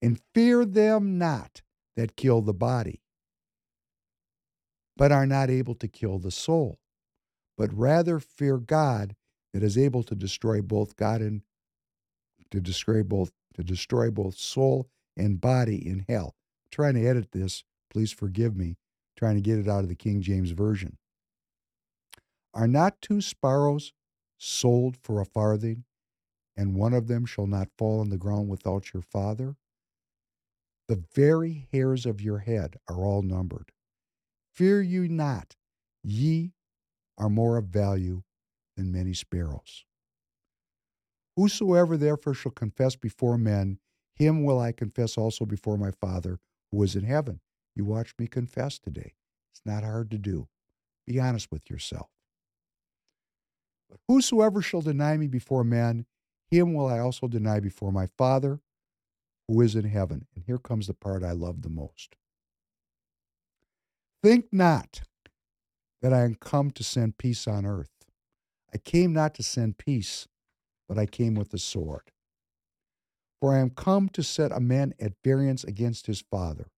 And 0.00 0.20
fear 0.34 0.64
them 0.64 1.18
not 1.18 1.60
that 1.96 2.16
kill 2.16 2.40
the 2.40 2.54
body, 2.54 3.02
but 4.98 5.12
are 5.12 5.26
not 5.26 5.48
able 5.48 5.76
to 5.76 5.88
kill 5.88 6.18
the 6.18 6.32
soul, 6.32 6.80
but 7.56 7.72
rather 7.72 8.18
fear 8.18 8.58
God 8.58 9.14
that 9.54 9.62
is 9.62 9.78
able 9.78 10.02
to 10.02 10.14
destroy 10.14 10.60
both 10.60 10.96
God 10.96 11.22
and 11.22 11.42
to 12.50 12.60
destroy 12.60 13.02
both 13.02 13.30
to 13.54 13.62
destroy 13.62 14.10
both 14.10 14.36
soul 14.36 14.88
and 15.16 15.40
body 15.40 15.88
in 15.88 16.04
hell. 16.08 16.34
I'm 16.64 16.70
trying 16.70 16.94
to 16.94 17.06
edit 17.06 17.32
this, 17.32 17.64
please 17.90 18.12
forgive 18.12 18.56
me, 18.56 18.76
trying 19.16 19.36
to 19.36 19.40
get 19.40 19.58
it 19.58 19.68
out 19.68 19.82
of 19.82 19.88
the 19.88 19.96
King 19.96 20.20
James 20.20 20.50
Version. 20.50 20.98
Are 22.54 22.68
not 22.68 23.00
two 23.00 23.20
sparrows 23.20 23.92
sold 24.36 24.96
for 24.96 25.20
a 25.20 25.24
farthing, 25.24 25.84
and 26.56 26.76
one 26.76 26.92
of 26.92 27.08
them 27.08 27.24
shall 27.24 27.46
not 27.46 27.68
fall 27.76 28.00
on 28.00 28.10
the 28.10 28.18
ground 28.18 28.48
without 28.48 28.92
your 28.92 29.02
father? 29.02 29.56
The 30.86 31.02
very 31.14 31.68
hairs 31.72 32.06
of 32.06 32.20
your 32.20 32.38
head 32.38 32.76
are 32.88 33.04
all 33.04 33.22
numbered. 33.22 33.72
Fear 34.58 34.82
you 34.82 35.06
not, 35.08 35.54
ye 36.02 36.50
are 37.16 37.28
more 37.28 37.58
of 37.58 37.66
value 37.66 38.24
than 38.76 38.90
many 38.90 39.14
sparrows. 39.14 39.84
Whosoever 41.36 41.96
therefore 41.96 42.34
shall 42.34 42.50
confess 42.50 42.96
before 42.96 43.38
men, 43.38 43.78
him 44.16 44.42
will 44.42 44.58
I 44.58 44.72
confess 44.72 45.16
also 45.16 45.46
before 45.46 45.78
my 45.78 45.92
Father 45.92 46.40
who 46.72 46.82
is 46.82 46.96
in 46.96 47.04
heaven. 47.04 47.38
You 47.76 47.84
watch 47.84 48.14
me 48.18 48.26
confess 48.26 48.80
today. 48.80 49.14
It's 49.52 49.62
not 49.64 49.84
hard 49.84 50.10
to 50.10 50.18
do. 50.18 50.48
Be 51.06 51.20
honest 51.20 51.52
with 51.52 51.70
yourself. 51.70 52.08
But 53.88 54.00
whosoever 54.08 54.60
shall 54.60 54.82
deny 54.82 55.16
me 55.16 55.28
before 55.28 55.62
men, 55.62 56.04
him 56.50 56.74
will 56.74 56.88
I 56.88 56.98
also 56.98 57.28
deny 57.28 57.60
before 57.60 57.92
my 57.92 58.06
Father 58.06 58.58
who 59.46 59.60
is 59.60 59.76
in 59.76 59.84
heaven. 59.84 60.26
And 60.34 60.42
here 60.44 60.58
comes 60.58 60.88
the 60.88 60.94
part 60.94 61.22
I 61.22 61.30
love 61.30 61.62
the 61.62 61.70
most. 61.70 62.16
Think 64.22 64.46
not 64.50 65.02
that 66.02 66.12
I 66.12 66.22
am 66.22 66.34
come 66.34 66.70
to 66.72 66.82
send 66.82 67.18
peace 67.18 67.46
on 67.46 67.64
earth. 67.64 67.90
I 68.74 68.78
came 68.78 69.12
not 69.12 69.34
to 69.34 69.42
send 69.42 69.78
peace, 69.78 70.26
but 70.88 70.98
I 70.98 71.06
came 71.06 71.34
with 71.34 71.50
the 71.50 71.58
sword. 71.58 72.10
For 73.40 73.54
I 73.54 73.60
am 73.60 73.70
come 73.70 74.08
to 74.10 74.22
set 74.22 74.50
a 74.50 74.60
man 74.60 74.94
at 74.98 75.12
variance 75.22 75.62
against 75.62 76.06
his 76.06 76.20
father, 76.20 76.70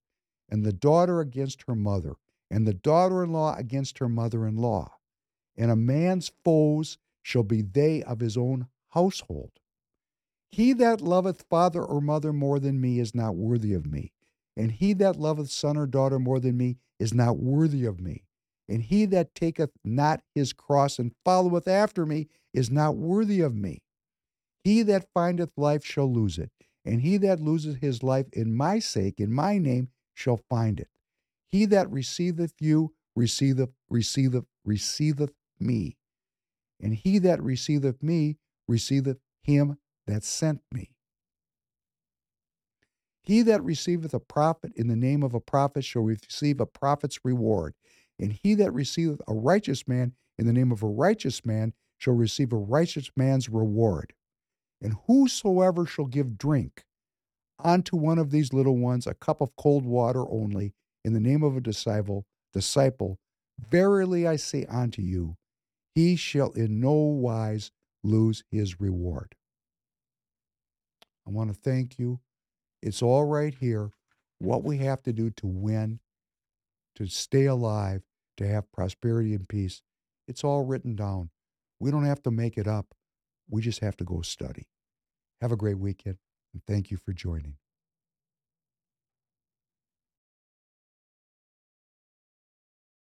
and 0.49 0.65
the 0.65 0.73
daughter 0.73 1.21
against 1.21 1.65
her 1.67 1.75
mother, 1.75 2.17
and 2.51 2.67
the 2.67 2.75
daughter 2.75 3.25
in 3.25 3.33
law 3.33 3.57
against 3.57 3.99
her 3.99 4.09
mother 4.09 4.47
in 4.47 4.57
law. 4.57 4.97
And 5.57 5.71
a 5.71 5.77
man's 5.77 6.31
foes 6.45 6.99
shall 7.23 7.43
be 7.43 7.63
they 7.63 8.03
of 8.03 8.21
his 8.21 8.37
own 8.37 8.67
household. 8.91 9.53
He 10.51 10.73
that 10.75 11.01
loveth 11.01 11.45
father 11.49 11.83
or 11.83 12.01
mother 12.01 12.33
more 12.33 12.59
than 12.61 12.81
me 12.81 12.99
is 12.99 13.15
not 13.15 13.37
worthy 13.37 13.73
of 13.73 13.87
me. 13.87 14.13
And 14.61 14.73
he 14.73 14.93
that 14.93 15.17
loveth 15.17 15.51
son 15.51 15.79
or 15.79 15.87
daughter 15.87 16.19
more 16.19 16.39
than 16.39 16.59
me 16.59 16.77
is 16.99 17.15
not 17.15 17.39
worthy 17.39 17.87
of 17.87 17.99
me. 17.99 18.27
And 18.69 18.83
he 18.83 19.07
that 19.07 19.35
taketh 19.35 19.71
not 19.87 20.21
his 20.35 20.53
cross 20.53 20.99
and 20.99 21.15
followeth 21.25 21.67
after 21.67 22.05
me 22.05 22.29
is 22.53 22.71
not 22.71 22.95
worthy 22.95 23.41
of 23.41 23.55
me. 23.55 23.81
He 24.63 24.83
that 24.83 25.09
findeth 25.15 25.57
life 25.57 25.83
shall 25.83 26.13
lose 26.13 26.39
it, 26.39 26.51
and 26.85 27.01
he 27.01 27.17
that 27.17 27.41
loseth 27.41 27.77
his 27.77 28.03
life 28.03 28.27
in 28.35 28.55
my 28.55 28.81
sake, 28.81 29.19
in 29.19 29.33
my 29.33 29.57
name, 29.57 29.89
shall 30.13 30.43
find 30.51 30.79
it. 30.79 30.91
He 31.49 31.65
that 31.65 31.91
receiveth 31.91 32.53
you 32.61 32.93
receiveth, 33.17 33.71
receiveth, 33.89 34.45
receiveth 34.67 35.33
me. 35.59 35.97
And 36.79 36.95
he 36.95 37.19
that 37.21 37.43
receiveth 37.43 38.03
me 38.03 38.37
receiveth 38.69 39.21
him 39.43 39.79
that 40.07 40.23
sent 40.23 40.61
me. 40.71 40.91
He 43.31 43.43
that 43.43 43.63
receiveth 43.63 44.13
a 44.13 44.19
prophet 44.19 44.73
in 44.75 44.89
the 44.89 44.97
name 44.97 45.23
of 45.23 45.35
a 45.35 45.41
prophet 45.41 45.85
shall 45.85 46.03
receive 46.03 46.59
a 46.59 46.67
prophet's 46.67 47.25
reward. 47.25 47.75
And 48.19 48.33
he 48.33 48.55
that 48.57 48.73
receiveth 48.73 49.21
a 49.29 49.35
righteous 49.35 49.87
man 49.87 50.15
in 50.37 50.49
the 50.49 50.53
name 50.53 50.73
of 50.73 50.83
a 50.83 50.89
righteous 50.89 51.45
man 51.45 51.73
shall 51.97 52.15
receive 52.15 52.53
a 52.53 52.57
righteous 52.57 53.09
man's 53.17 53.49
reward. 53.49 54.15
And 54.83 54.97
whosoever 55.07 55.87
shall 55.87 56.07
give 56.07 56.39
drink 56.39 56.83
unto 57.63 57.97
one 57.97 58.19
of 58.19 58.33
these 58.33 58.53
little 58.53 58.77
ones 58.77 59.07
a 59.07 59.15
cup 59.15 59.41
of 59.41 59.55
cold 59.55 59.85
water 59.85 60.29
only 60.29 60.75
in 61.05 61.13
the 61.13 61.21
name 61.21 61.45
of 61.45 61.57
a 61.57 61.61
disciple, 61.61 62.27
disciple, 62.53 63.21
verily 63.61 64.27
I 64.27 64.35
say 64.35 64.67
unto 64.69 65.03
you, 65.03 65.37
he 65.95 66.17
shall 66.17 66.51
in 66.51 66.81
no 66.81 66.95
wise 66.95 67.71
lose 68.03 68.43
his 68.51 68.81
reward. 68.81 69.37
I 71.25 71.31
want 71.31 71.55
to 71.55 71.55
thank 71.55 71.97
you. 71.97 72.19
It's 72.83 73.03
all 73.03 73.25
right 73.25 73.55
here. 73.55 73.91
What 74.39 74.65
we 74.65 74.79
have 74.79 75.03
to 75.03 75.13
do 75.13 75.31
to 75.31 75.47
win, 75.47 76.01
to 76.97 77.07
stay 77.07 77.45
alive, 77.45 78.03
to 78.39 78.47
have 78.47 78.73
prosperity 78.73 79.35
and 79.35 79.49
peace, 79.49 79.83
it's 80.27 80.45
all 80.45 80.65
written 80.65 80.97
down. 80.97 81.31
We 81.79 81.91
don't 81.91 82.05
have 82.05 82.23
to 82.23 82.31
make 82.31 82.57
it 82.57 82.67
up. 82.67 82.95
We 83.51 83.61
just 83.61 83.81
have 83.81 83.97
to 83.99 84.05
go 84.05 84.23
study. 84.23 84.69
Have 85.41 85.53
a 85.53 85.57
great 85.57 85.79
weekend, 85.79 86.19
and 86.53 86.63
thank 86.67 86.91
you 86.91 86.97
for 86.97 87.13
joining. 87.13 87.57